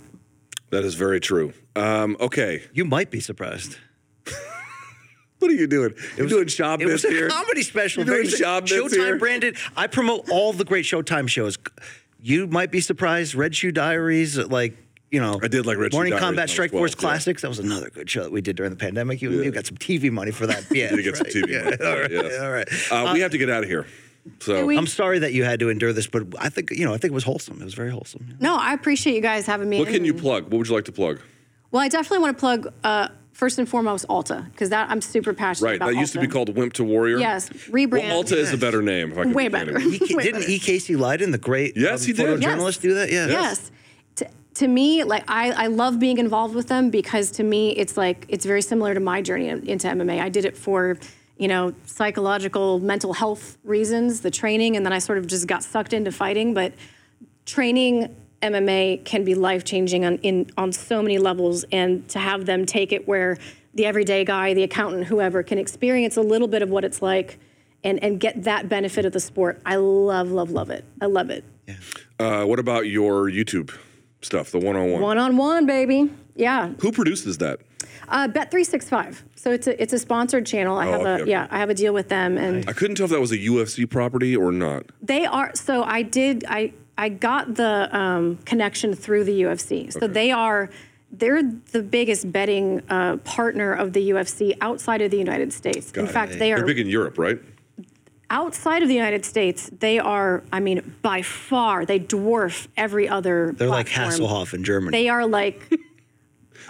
That 0.74 0.84
is 0.84 0.96
very 0.96 1.20
true. 1.20 1.54
Um, 1.76 2.18
okay. 2.20 2.64
you 2.74 2.84
might 2.84 3.12
be 3.12 3.20
surprised. 3.20 3.78
What 5.40 5.52
are 5.52 5.56
you 5.56 5.68
doing? 5.68 5.94
You're 6.16 6.28
doing 6.28 6.48
Shaw 6.48 6.78
It 6.80 6.86
was 6.86 7.04
a 7.04 7.10
here. 7.10 7.28
comedy 7.28 7.64
special. 7.64 8.06
You're 8.06 8.16
doing 8.24 8.30
Shaw 8.30 8.62
Showtime 8.62 8.92
here. 8.94 9.18
branded. 9.18 9.58
I 9.76 9.88
promote 9.88 10.30
all 10.30 10.54
the 10.54 10.64
great 10.64 10.86
Showtime 10.86 11.28
shows. 11.28 11.58
You 12.22 12.48
might 12.48 12.72
be 12.72 12.80
surprised. 12.80 13.36
Red 13.36 13.54
Shoe 13.54 13.74
Diaries, 13.74 14.38
like 14.38 14.78
you 15.12 15.20
know, 15.20 15.42
I 15.44 15.50
did 15.50 15.66
like 15.66 15.78
Red 15.78 15.92
Shoe 15.92 15.98
Morning 15.98 16.12
Diaries 16.12 16.24
Combat 16.24 16.44
was 16.46 16.52
Strike 16.52 16.72
12, 16.72 16.80
Force 16.80 16.92
yeah. 16.96 17.00
Classics. 17.02 17.42
That 17.42 17.50
was 17.50 17.60
another 17.60 17.90
good 17.90 18.10
show 18.10 18.24
that 18.24 18.32
we 18.32 18.40
did 18.40 18.56
during 18.56 18.70
the 18.70 18.78
pandemic. 18.78 19.22
You, 19.22 19.32
you 19.44 19.52
got 19.52 19.66
some 19.66 19.76
TV 19.76 20.10
money 20.10 20.32
for 20.32 20.48
that. 20.48 20.64
Yeah, 20.72 20.96
Did 20.96 21.04
get 21.04 21.18
some. 21.18 21.28
TV 21.28 21.50
Yeah, 21.50 21.64
money. 21.66 21.78
All 21.84 22.00
right, 22.00 22.40
all 22.40 22.52
right. 22.52 23.10
Uh, 23.10 23.14
we 23.14 23.20
have 23.20 23.32
to 23.32 23.38
get 23.38 23.50
out 23.50 23.64
of 23.64 23.70
here. 23.70 23.86
So 24.40 24.66
we- 24.66 24.78
I'm 24.78 24.88
sorry 24.88 25.20
that 25.20 25.34
you 25.34 25.44
had 25.44 25.60
to 25.60 25.70
endure 25.70 25.92
this, 25.94 26.08
but 26.08 26.24
I 26.40 26.50
think 26.50 26.72
you 26.72 26.86
know. 26.86 26.94
I 26.94 26.98
think 26.98 27.12
it 27.12 27.16
was 27.16 27.24
wholesome. 27.26 27.62
It 27.62 27.66
was 27.66 27.74
very 27.74 27.92
wholesome. 27.92 28.38
No, 28.40 28.56
I 28.56 28.74
appreciate 28.74 29.16
you 29.16 29.22
guys 29.22 29.46
having 29.46 29.70
me. 29.70 29.80
what 29.80 29.88
in 29.90 29.94
can 29.96 30.06
you 30.06 30.14
plug? 30.14 30.44
What 30.46 30.54
would 30.60 30.68
you 30.70 30.76
like 30.76 30.86
to 30.86 30.92
plug? 30.94 31.20
Well, 31.72 31.82
I 31.82 31.90
definitely 31.90 32.20
want 32.20 32.38
to 32.38 32.40
plug 32.40 32.74
uh, 32.84 33.08
first 33.34 33.58
and 33.60 33.68
foremost 33.68 34.06
Alta 34.08 34.46
because 34.52 34.70
that 34.70 34.90
I'm 34.90 35.02
super 35.02 35.34
passionate 35.34 35.68
Right. 35.68 35.76
about. 35.78 35.86
Right, 35.88 35.96
that 35.96 36.00
used 36.00 36.14
to 36.14 36.20
be 36.22 36.28
called 36.28 36.56
Wimp 36.56 36.74
to 36.74 36.84
Warrior. 36.84 37.18
Yes, 37.18 37.50
Well, 37.52 37.86
rebrand. 37.88 38.12
Alta 38.12 38.38
is 38.38 38.54
a 38.54 38.58
better 38.58 38.82
name. 38.82 39.12
If 39.12 39.18
I 39.18 39.24
can 39.24 39.34
Way 39.34 39.48
be 39.48 39.54
better. 39.54 39.74
candid. 39.80 40.02
Way 40.16 40.24
didn't 40.24 40.42
better. 40.42 40.52
E. 40.52 40.60
Casey 40.60 40.94
Leydon, 40.96 41.32
the 41.32 41.38
great 41.38 41.76
Yes, 41.76 42.02
um, 42.04 42.08
he 42.08 42.14
did. 42.14 42.26
photojournalist, 42.40 42.82
do 42.82 42.94
that? 42.94 43.12
Yeah. 43.12 43.28
Yes. 43.28 43.72
To, 44.18 44.28
to 44.56 44.68
me, 44.68 45.04
like 45.04 45.24
I, 45.28 45.52
I 45.52 45.68
love 45.68 46.00
being 46.00 46.20
involved 46.20 46.54
with 46.56 46.68
them 46.68 46.92
because 46.92 47.32
to 47.32 47.44
me 47.44 47.72
it's 47.72 47.98
like 47.98 48.26
it's 48.30 48.46
very 48.46 48.62
similar 48.62 48.94
to 48.94 49.00
my 49.00 49.22
journey 49.22 49.50
into 49.50 49.88
MMA. 49.88 50.22
I 50.22 50.30
did 50.30 50.46
it 50.46 50.56
for 50.56 50.98
you 51.38 51.48
know, 51.48 51.74
psychological, 51.86 52.80
mental 52.80 53.14
health 53.14 53.58
reasons, 53.64 54.22
the 54.22 54.32
training, 54.32 54.76
and 54.78 54.86
then 54.86 54.94
I 54.94 55.00
sort 55.00 55.18
of 55.18 55.28
just 55.28 55.48
got 55.48 55.64
sucked 55.64 55.94
into 55.94 56.12
fighting. 56.12 56.54
But 56.54 56.74
training 57.46 58.16
MMA 58.42 59.04
can 59.06 59.24
be 59.24 59.36
life 59.36 59.64
changing 59.64 60.06
on 60.06 60.18
in 60.18 60.50
on 60.58 60.72
so 60.72 61.02
many 61.02 61.18
levels, 61.18 61.66
and 61.72 62.08
to 62.10 62.20
have 62.20 62.46
them 62.46 62.66
take 62.66 62.92
it 62.92 63.08
where 63.08 63.38
the 63.74 63.86
everyday 63.86 64.24
guy, 64.24 64.54
the 64.54 64.64
accountant, 64.64 65.06
whoever, 65.06 65.42
can 65.42 65.58
experience 65.58 66.18
a 66.18 66.22
little 66.22 66.48
bit 66.48 66.62
of 66.62 66.70
what 66.70 66.86
it's 66.86 67.02
like, 67.02 67.40
and 67.84 68.04
and 68.04 68.20
get 68.20 68.44
that 68.44 68.70
benefit 68.70 69.06
of 69.06 69.14
the 69.14 69.20
sport. 69.20 69.62
I 69.66 69.78
love, 69.78 70.32
love, 70.32 70.52
love 70.52 70.70
it. 70.70 70.86
I 71.02 71.06
love 71.06 71.30
it. 71.30 71.44
Uh, 72.20 72.46
what 72.46 72.60
about 72.60 72.88
your 72.88 73.30
YouTube 73.30 73.76
stuff, 74.22 74.52
the 74.52 74.60
one-on-one? 74.60 75.02
One 75.02 75.18
on 75.18 75.38
one, 75.38 75.66
baby. 75.66 76.10
Yeah. 76.36 76.70
Who 76.80 76.92
produces 76.92 77.40
that? 77.40 77.60
Uh, 78.14 78.28
Bet 78.28 78.52
three 78.52 78.64
six 78.64 78.88
five. 78.88 79.24
So 79.36 79.52
it's 79.52 79.66
a 79.68 79.82
it's 79.82 79.92
a 79.92 79.98
sponsored 80.00 80.46
channel. 80.46 80.78
I 80.78 80.88
Oh, 80.88 80.92
have 80.92 81.02
okay, 81.02 81.10
a 81.10 81.14
okay. 81.24 81.32
yeah 81.32 81.48
I 81.50 81.58
have 81.58 81.70
a 81.70 81.74
deal 81.74 81.94
with 81.94 82.10
them, 82.10 82.38
and 82.38 82.64
I 82.70 82.74
couldn't 82.74 82.96
tell 82.96 83.06
if 83.06 83.12
that 83.12 83.20
was 83.20 83.32
a 83.32 83.38
UFC 83.38 83.90
property 83.90 84.36
or 84.36 84.52
not. 84.52 84.86
they 85.02 85.26
are. 85.26 85.52
So 85.56 85.84
I 85.84 86.04
did 86.04 86.46
I 86.48 86.74
I 86.98 87.10
got 87.10 87.56
the 87.56 87.90
um, 87.98 88.38
connection 88.46 88.94
through 88.94 89.24
the 89.24 89.42
UFC. 89.44 89.92
So 89.92 90.08
they 90.08 90.30
are. 90.32 90.70
They're 91.16 91.44
the 91.72 91.84
biggest 91.84 92.32
betting 92.32 92.82
uh, 92.90 93.18
partner 93.18 93.74
of 93.74 93.94
the 93.94 94.10
UFC 94.12 94.56
outside 94.62 95.02
of 95.02 95.10
the 95.12 95.18
United 95.18 95.52
States. 95.54 95.92
in 95.92 96.08
fact, 96.08 96.34
they 96.34 96.38
They're 96.52 96.64
are 96.64 96.66
big 96.66 96.80
in 96.80 96.88
Europe, 96.88 97.18
right? 97.20 97.40
outside 98.30 98.82
of 98.82 98.88
the 98.88 98.96
United 98.96 99.24
States. 99.26 99.70
They 99.80 100.00
are, 100.00 100.44
I 100.52 100.60
mean, 100.60 100.96
by 101.04 101.22
far, 101.22 101.86
they 101.86 102.00
dwarf 102.00 102.68
every 102.78 103.08
other. 103.08 103.54
They're 103.56 103.68
like 103.68 103.90
platform. 103.90 104.28
Hasselhoff 104.28 104.54
in 104.56 104.64
Germany. 104.64 104.98
They 104.98 105.08
are 105.10 105.28
like 105.28 105.72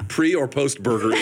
Pre 0.08 0.36
or 0.36 0.48
post 0.48 0.82
burger? 0.82 1.12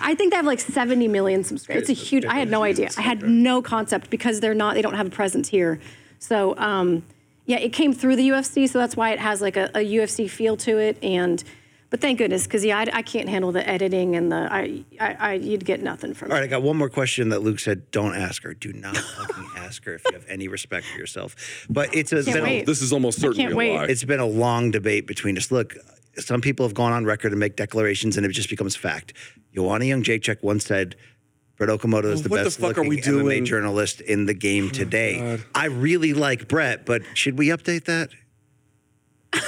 I 0.00 0.14
think 0.14 0.30
they 0.30 0.36
have 0.36 0.46
like 0.46 0.60
70 0.60 1.08
million 1.08 1.42
subscribers. 1.42 1.88
It's 1.88 1.90
a 1.90 2.04
huge. 2.04 2.24
I 2.24 2.34
had 2.34 2.50
no 2.50 2.62
idea. 2.62 2.90
I 2.96 3.02
had 3.02 3.22
no 3.22 3.62
concept 3.62 4.10
because 4.10 4.40
they're 4.40 4.54
not. 4.54 4.74
They 4.74 4.82
don't 4.82 4.94
have 4.94 5.06
a 5.06 5.10
presence 5.10 5.48
here. 5.48 5.80
So 6.18 6.56
um, 6.58 7.02
yeah, 7.46 7.58
it 7.58 7.72
came 7.72 7.92
through 7.92 8.16
the 8.16 8.28
UFC, 8.28 8.68
so 8.68 8.78
that's 8.78 8.96
why 8.96 9.10
it 9.10 9.18
has 9.18 9.40
like 9.40 9.56
a, 9.56 9.66
a 9.74 9.84
UFC 9.84 10.28
feel 10.28 10.56
to 10.58 10.78
it. 10.78 10.98
And 11.02 11.42
but 11.88 12.00
thank 12.00 12.18
goodness, 12.18 12.44
because 12.44 12.64
yeah, 12.64 12.78
I, 12.78 12.98
I 12.98 13.02
can't 13.02 13.28
handle 13.28 13.52
the 13.52 13.66
editing 13.66 14.16
and 14.16 14.32
the. 14.32 14.48
I, 14.50 14.84
I, 15.00 15.16
I 15.18 15.32
you'd 15.34 15.64
get 15.64 15.82
nothing 15.82 16.14
from. 16.14 16.30
It. 16.30 16.34
All 16.34 16.38
right, 16.40 16.44
I 16.44 16.48
got 16.48 16.62
one 16.62 16.76
more 16.76 16.88
question 16.88 17.28
that 17.28 17.42
Luke 17.42 17.60
said. 17.60 17.90
Don't 17.92 18.14
ask 18.14 18.42
her. 18.42 18.54
Do 18.54 18.72
not 18.72 18.96
fucking 18.96 19.48
ask 19.56 19.84
her 19.84 19.94
if 19.94 20.02
you 20.04 20.14
have 20.14 20.26
any 20.28 20.48
respect 20.48 20.86
for 20.86 20.98
yourself. 20.98 21.66
But 21.70 21.94
it's 21.94 22.12
a, 22.12 22.24
been 22.24 22.44
a- 22.44 22.64
This 22.64 22.82
is 22.82 22.92
almost 22.92 23.20
certainly 23.20 23.70
a 23.70 23.76
lie. 23.76 23.84
It's 23.84 24.04
been 24.04 24.20
a 24.20 24.26
long 24.26 24.72
debate 24.72 25.06
between 25.06 25.36
us. 25.36 25.52
Look, 25.52 25.76
some 26.18 26.40
people 26.40 26.66
have 26.66 26.74
gone 26.74 26.92
on 26.92 27.04
record 27.04 27.32
and 27.32 27.40
make 27.40 27.56
declarations, 27.56 28.16
and 28.16 28.24
it 28.26 28.30
just 28.30 28.50
becomes 28.50 28.76
fact. 28.76 29.12
Joanna 29.54 29.86
Jędrzejczyk 29.86 30.42
once 30.42 30.64
said, 30.66 30.96
Brett 31.56 31.70
Okamoto 31.70 32.04
is 32.12 32.22
the 32.22 32.28
What 32.28 32.38
the 32.38 32.44
best 32.44 32.60
fuck 32.60 32.76
are 32.78 32.84
looking 32.84 32.88
we 32.90 33.00
MMA 33.00 33.02
doing? 33.02 33.44
journalist 33.44 34.00
in 34.02 34.26
the 34.26 34.34
game 34.34 34.66
oh 34.66 34.74
today. 34.74 35.38
I 35.54 35.66
really 35.66 36.12
like 36.12 36.48
Brett, 36.48 36.84
but 36.84 37.02
should 37.14 37.38
we 37.38 37.48
update 37.48 37.84
that? 37.84 38.10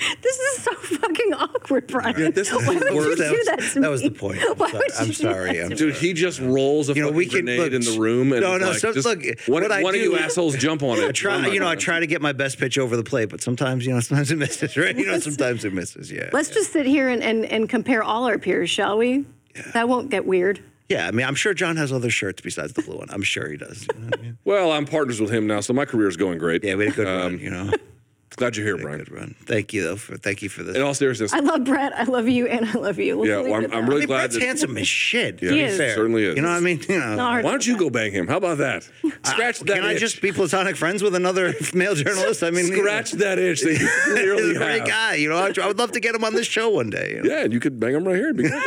This 0.22 0.36
is 0.38 0.62
so 0.62 0.72
fucking 0.74 1.34
awkward, 1.34 1.86
Brian. 1.86 2.18
Yeah, 2.18 2.30
this 2.30 2.50
is 2.50 2.54
Why 2.66 2.74
the 2.78 2.86
would 2.86 2.94
worst. 2.94 3.18
you 3.18 3.30
do 3.30 3.44
That 3.44 3.44
that 3.46 3.56
was- 3.60 3.72
to 3.74 3.80
that 3.80 3.90
was 3.90 4.02
me? 4.02 4.08
the 4.08 4.14
point. 4.14 4.40
I'm 4.42 4.56
would 4.58 4.68
sorry. 4.70 4.82
you 4.88 4.92
I'm 4.98 5.06
do 5.06 5.12
sorry. 5.12 5.52
that 5.58 5.62
I'm 5.64 5.70
to 5.70 5.76
Dude, 5.76 5.94
he 5.96 6.12
just 6.12 6.40
rolls 6.40 6.88
a 6.88 6.94
You 6.94 7.02
know, 7.02 7.08
fucking 7.08 7.16
we 7.16 7.26
can- 7.26 7.44
grenade 7.44 7.58
look, 7.60 7.72
in 7.72 7.82
the 7.82 8.00
room 8.00 8.32
and 8.32 8.40
no, 8.40 8.54
is 8.54 8.60
no, 8.60 8.68
like, 8.70 8.78
so- 8.78 8.92
just, 8.94 9.06
look, 9.06 9.22
one, 9.46 9.62
what 9.62 9.72
I 9.72 9.82
one 9.82 9.94
of 9.94 10.00
do- 10.00 10.04
you 10.10 10.16
assholes 10.18 10.56
jump 10.56 10.82
on 10.82 10.98
it. 11.00 11.04
I 11.08 11.12
try, 11.12 11.34
I'm 11.36 11.52
you 11.52 11.60
know, 11.60 11.68
I 11.68 11.74
try 11.76 12.00
to 12.00 12.06
get 12.06 12.22
my 12.22 12.32
best 12.32 12.58
pitch 12.58 12.78
over 12.78 12.96
the 12.96 13.04
plate, 13.04 13.28
but 13.28 13.42
sometimes, 13.42 13.84
you 13.86 13.92
know, 13.92 14.00
sometimes 14.00 14.30
it 14.30 14.36
misses, 14.36 14.76
right? 14.76 14.96
You 14.96 15.06
know, 15.06 15.18
sometimes 15.18 15.64
it 15.64 15.72
misses. 15.74 16.10
Yeah. 16.10 16.30
Let's 16.32 16.48
just 16.50 16.72
sit 16.72 16.86
here 16.86 17.08
and, 17.08 17.22
and, 17.22 17.44
and 17.46 17.68
compare 17.68 18.02
all 18.02 18.24
our 18.26 18.38
peers, 18.38 18.70
shall 18.70 18.96
we? 18.98 19.24
That 19.74 19.88
won't 19.88 20.10
get 20.10 20.26
weird. 20.26 20.62
Yeah, 20.88 21.06
I 21.06 21.10
mean, 21.12 21.24
I'm 21.26 21.34
sure 21.36 21.54
Jon 21.54 21.76
has 21.76 21.92
other 21.92 22.10
shirts 22.10 22.40
besides 22.40 22.72
the 22.72 22.82
blue 22.82 22.96
one. 22.98 23.08
I'm 23.10 23.22
sure 23.22 23.48
he 23.48 23.56
does. 23.56 23.86
you 23.94 24.00
know 24.00 24.06
what 24.06 24.18
I 24.18 24.22
mean? 24.22 24.38
Well, 24.44 24.72
I'm 24.72 24.86
partners 24.86 25.20
with 25.20 25.30
him 25.30 25.46
now, 25.46 25.60
so 25.60 25.72
my 25.72 25.84
career 25.84 26.08
is 26.08 26.16
going 26.16 26.38
great. 26.38 26.64
Yeah, 26.64 26.74
we 26.74 26.86
had 26.86 26.94
a 26.94 26.96
good 26.96 27.06
Um, 27.06 27.20
run. 27.34 27.38
You 27.38 27.50
know, 27.50 27.70
Glad 28.36 28.56
you're 28.56 28.64
here, 28.64 28.76
Brian. 28.78 28.98
good 28.98 29.10
run. 29.10 29.34
Thank 29.44 29.72
you 29.72 29.82
though. 29.82 29.96
For, 29.96 30.16
thank 30.16 30.40
you 30.40 30.48
for 30.48 30.62
this. 30.62 30.76
In 30.76 30.82
all 30.82 30.94
seriousness, 30.94 31.32
I 31.32 31.40
love 31.40 31.64
Brett. 31.64 31.92
I 31.94 32.04
love 32.04 32.28
you, 32.28 32.46
and 32.46 32.64
I 32.64 32.72
love 32.74 32.98
you. 32.98 33.16
Let's 33.16 33.28
yeah, 33.28 33.40
well, 33.40 33.64
I'm, 33.64 33.72
I'm 33.72 33.86
really 33.88 33.96
I 33.96 33.98
mean, 34.00 34.06
glad 34.06 34.18
Brett's 34.18 34.34
that 34.38 34.42
handsome 34.42 34.76
as 34.78 34.86
shit. 34.88 35.42
Yeah, 35.42 35.50
He 35.50 35.60
is. 35.62 35.76
fair. 35.76 35.94
certainly 35.96 36.24
is. 36.24 36.36
You 36.36 36.42
know 36.42 36.48
what 36.48 36.56
I 36.56 36.60
mean? 36.60 36.80
You 36.88 36.98
know, 37.00 37.16
Why 37.16 37.42
don't 37.42 37.66
you 37.66 37.76
go 37.76 37.90
bang 37.90 38.12
him? 38.12 38.28
How 38.28 38.36
about 38.36 38.58
that? 38.58 38.84
Scratch 39.24 39.58
that 39.60 39.74
Can 39.74 39.84
I 39.84 39.96
just 39.96 40.22
be 40.22 40.30
platonic 40.32 40.76
friends 40.76 41.02
with 41.02 41.14
another 41.16 41.54
male 41.74 41.94
journalist? 41.94 42.42
I 42.44 42.50
mean, 42.50 42.66
you 42.66 42.72
know, 42.72 42.78
Scratch 42.78 43.12
that 43.12 43.38
itch 43.38 43.62
that 43.62 43.78
you 43.80 43.88
clearly 44.04 44.42
he's 44.48 44.56
a 44.56 44.58
great 44.58 44.78
have. 44.80 44.88
guy. 44.88 45.14
You 45.16 45.28
know, 45.28 45.36
I, 45.36 45.52
I 45.62 45.66
would 45.66 45.78
love 45.78 45.92
to 45.92 46.00
get 46.00 46.14
him 46.14 46.22
on 46.24 46.32
this 46.34 46.46
show 46.46 46.70
one 46.70 46.88
day. 46.88 47.14
you 47.16 47.22
know? 47.22 47.30
Yeah, 47.34 47.42
and 47.44 47.52
you 47.52 47.58
could 47.58 47.80
bang 47.80 47.94
him 47.94 48.06
right 48.06 48.16
here. 48.16 48.26
It'd 48.26 48.36
be 48.36 48.44
good. 48.44 48.62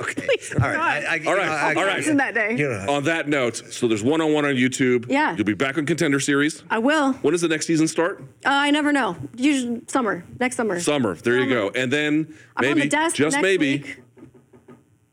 okay. 0.00 0.26
All 0.54 0.68
right. 0.70 1.04
I, 1.04 1.20
I, 1.22 1.24
All 1.26 1.36
right, 1.36 1.48
I, 1.48 1.74
all 1.74 1.84
right. 1.84 2.06
In 2.06 2.16
that 2.16 2.34
day. 2.34 2.56
You 2.56 2.68
know, 2.70 2.86
on 2.94 3.04
that 3.04 3.28
note, 3.28 3.56
so 3.72 3.86
there's 3.88 4.02
one 4.02 4.20
on 4.20 4.32
one 4.32 4.44
on 4.46 4.54
YouTube. 4.54 5.06
Yeah. 5.10 5.36
You'll 5.36 5.44
be 5.44 5.54
back 5.54 5.76
on 5.76 5.84
Contender 5.86 6.18
Series. 6.18 6.62
I 6.70 6.78
will. 6.78 7.12
When 7.14 7.32
does 7.32 7.42
the 7.42 7.48
next 7.48 7.66
season 7.66 7.86
start? 7.88 8.20
Uh, 8.44 8.48
I 8.50 8.70
never 8.70 8.92
know. 8.92 9.01
Usually 9.36 9.82
summer, 9.88 10.24
next 10.40 10.56
summer. 10.56 10.78
Summer. 10.80 11.14
There 11.14 11.38
you 11.40 11.48
go. 11.48 11.70
And 11.74 11.92
then 11.92 12.34
I'm 12.56 12.64
on 12.64 12.70
maybe, 12.76 12.80
the 12.82 12.88
desk 12.88 13.16
just 13.16 13.34
next 13.36 13.42
maybe, 13.42 13.78
week. 13.78 13.96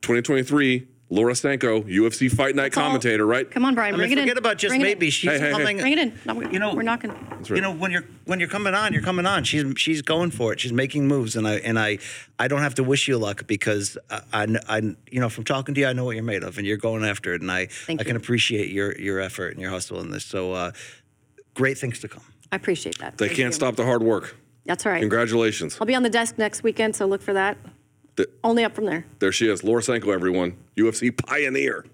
2023, 0.01 0.87
Laura 1.11 1.33
Sanko, 1.35 1.81
UFC 1.81 2.31
Fight 2.31 2.55
Night 2.55 2.77
all. 2.77 2.83
commentator, 2.83 3.25
right? 3.25 3.49
Come 3.49 3.65
on, 3.65 3.73
Brian, 3.73 3.95
I 3.95 3.97
bring 3.97 4.09
mean, 4.11 4.17
it 4.19 4.21
in. 4.21 4.27
forget 4.27 4.37
about 4.37 4.57
just 4.59 4.69
Bring 4.71 4.81
maybe. 4.83 5.09
She's 5.09 5.29
Hey, 5.29 5.39
hey, 5.39 5.45
hey. 5.47 5.51
coming. 5.51 5.77
Bring 5.77 5.93
it 5.93 5.99
in. 5.99 6.19
No, 6.25 6.39
You 6.51 6.59
know- 6.59 6.75
we're 6.75 6.83
not 6.83 7.01
gonna. 7.01 7.15
right. 7.15 7.49
You 7.49 7.61
know, 7.61 7.73
when 7.73 7.89
you're 7.91 8.05
when 8.25 8.39
you're 8.39 8.47
coming 8.49 8.75
on, 8.75 8.93
you're 8.93 9.01
coming 9.01 9.25
on. 9.25 9.43
She's 9.43 9.65
she's 9.77 10.01
going 10.03 10.29
for 10.31 10.53
it. 10.53 10.59
She's 10.59 10.71
making 10.73 11.07
moves, 11.07 11.35
and 11.35 11.47
I 11.47 11.55
and 11.55 11.79
I 11.79 11.97
I 12.37 12.47
don't 12.47 12.61
have 12.61 12.75
to 12.75 12.83
wish 12.83 13.07
you 13.07 13.17
luck 13.17 13.47
because 13.47 13.97
I, 14.11 14.21
I, 14.33 14.47
I 14.69 14.77
you 15.11 15.19
know 15.19 15.29
from 15.29 15.45
talking 15.45 15.73
to 15.75 15.81
you, 15.81 15.87
I 15.87 15.93
know 15.93 16.05
what 16.05 16.15
you're 16.15 16.23
made 16.23 16.43
of, 16.43 16.57
and 16.59 16.67
you're 16.67 16.77
going 16.77 17.03
after 17.03 17.33
it, 17.33 17.41
and 17.41 17.51
I 17.51 17.65
Thank 17.65 18.01
I 18.01 18.03
can 18.03 18.15
appreciate 18.15 18.69
your 18.71 18.95
your 18.99 19.19
effort 19.19 19.53
and 19.53 19.61
your 19.61 19.71
hustle 19.71 19.99
in 20.01 20.11
this. 20.11 20.25
So 20.25 20.53
uh, 20.53 20.71
great 21.55 21.77
things 21.79 21.99
to 22.01 22.07
come. 22.07 22.23
I 22.51 22.55
appreciate 22.55 22.97
that. 22.99 23.17
They 23.17 23.27
Thank 23.27 23.37
can't 23.37 23.47
you. 23.49 23.55
stop 23.55 23.75
the 23.75 23.85
hard 23.85 24.01
work. 24.03 24.35
That's 24.65 24.85
all 24.85 24.91
right. 24.91 24.99
Congratulations. 24.99 25.77
I'll 25.79 25.87
be 25.87 25.95
on 25.95 26.03
the 26.03 26.09
desk 26.09 26.37
next 26.37 26.63
weekend, 26.63 26.95
so 26.95 27.05
look 27.05 27.21
for 27.21 27.33
that. 27.33 27.57
The- 28.15 28.29
Only 28.43 28.63
up 28.63 28.75
from 28.75 28.85
there. 28.85 29.05
There 29.19 29.31
she 29.31 29.47
is, 29.49 29.63
Laura 29.63 29.81
Sanko, 29.81 30.11
everyone. 30.11 30.57
UFC 30.77 31.15
pioneer. 31.15 31.85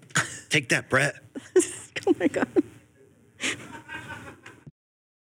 Take 0.50 0.68
that, 0.70 0.88
Brett. 0.90 1.16
Oh 2.08 2.14
my 2.20 2.28
god. 2.28 2.46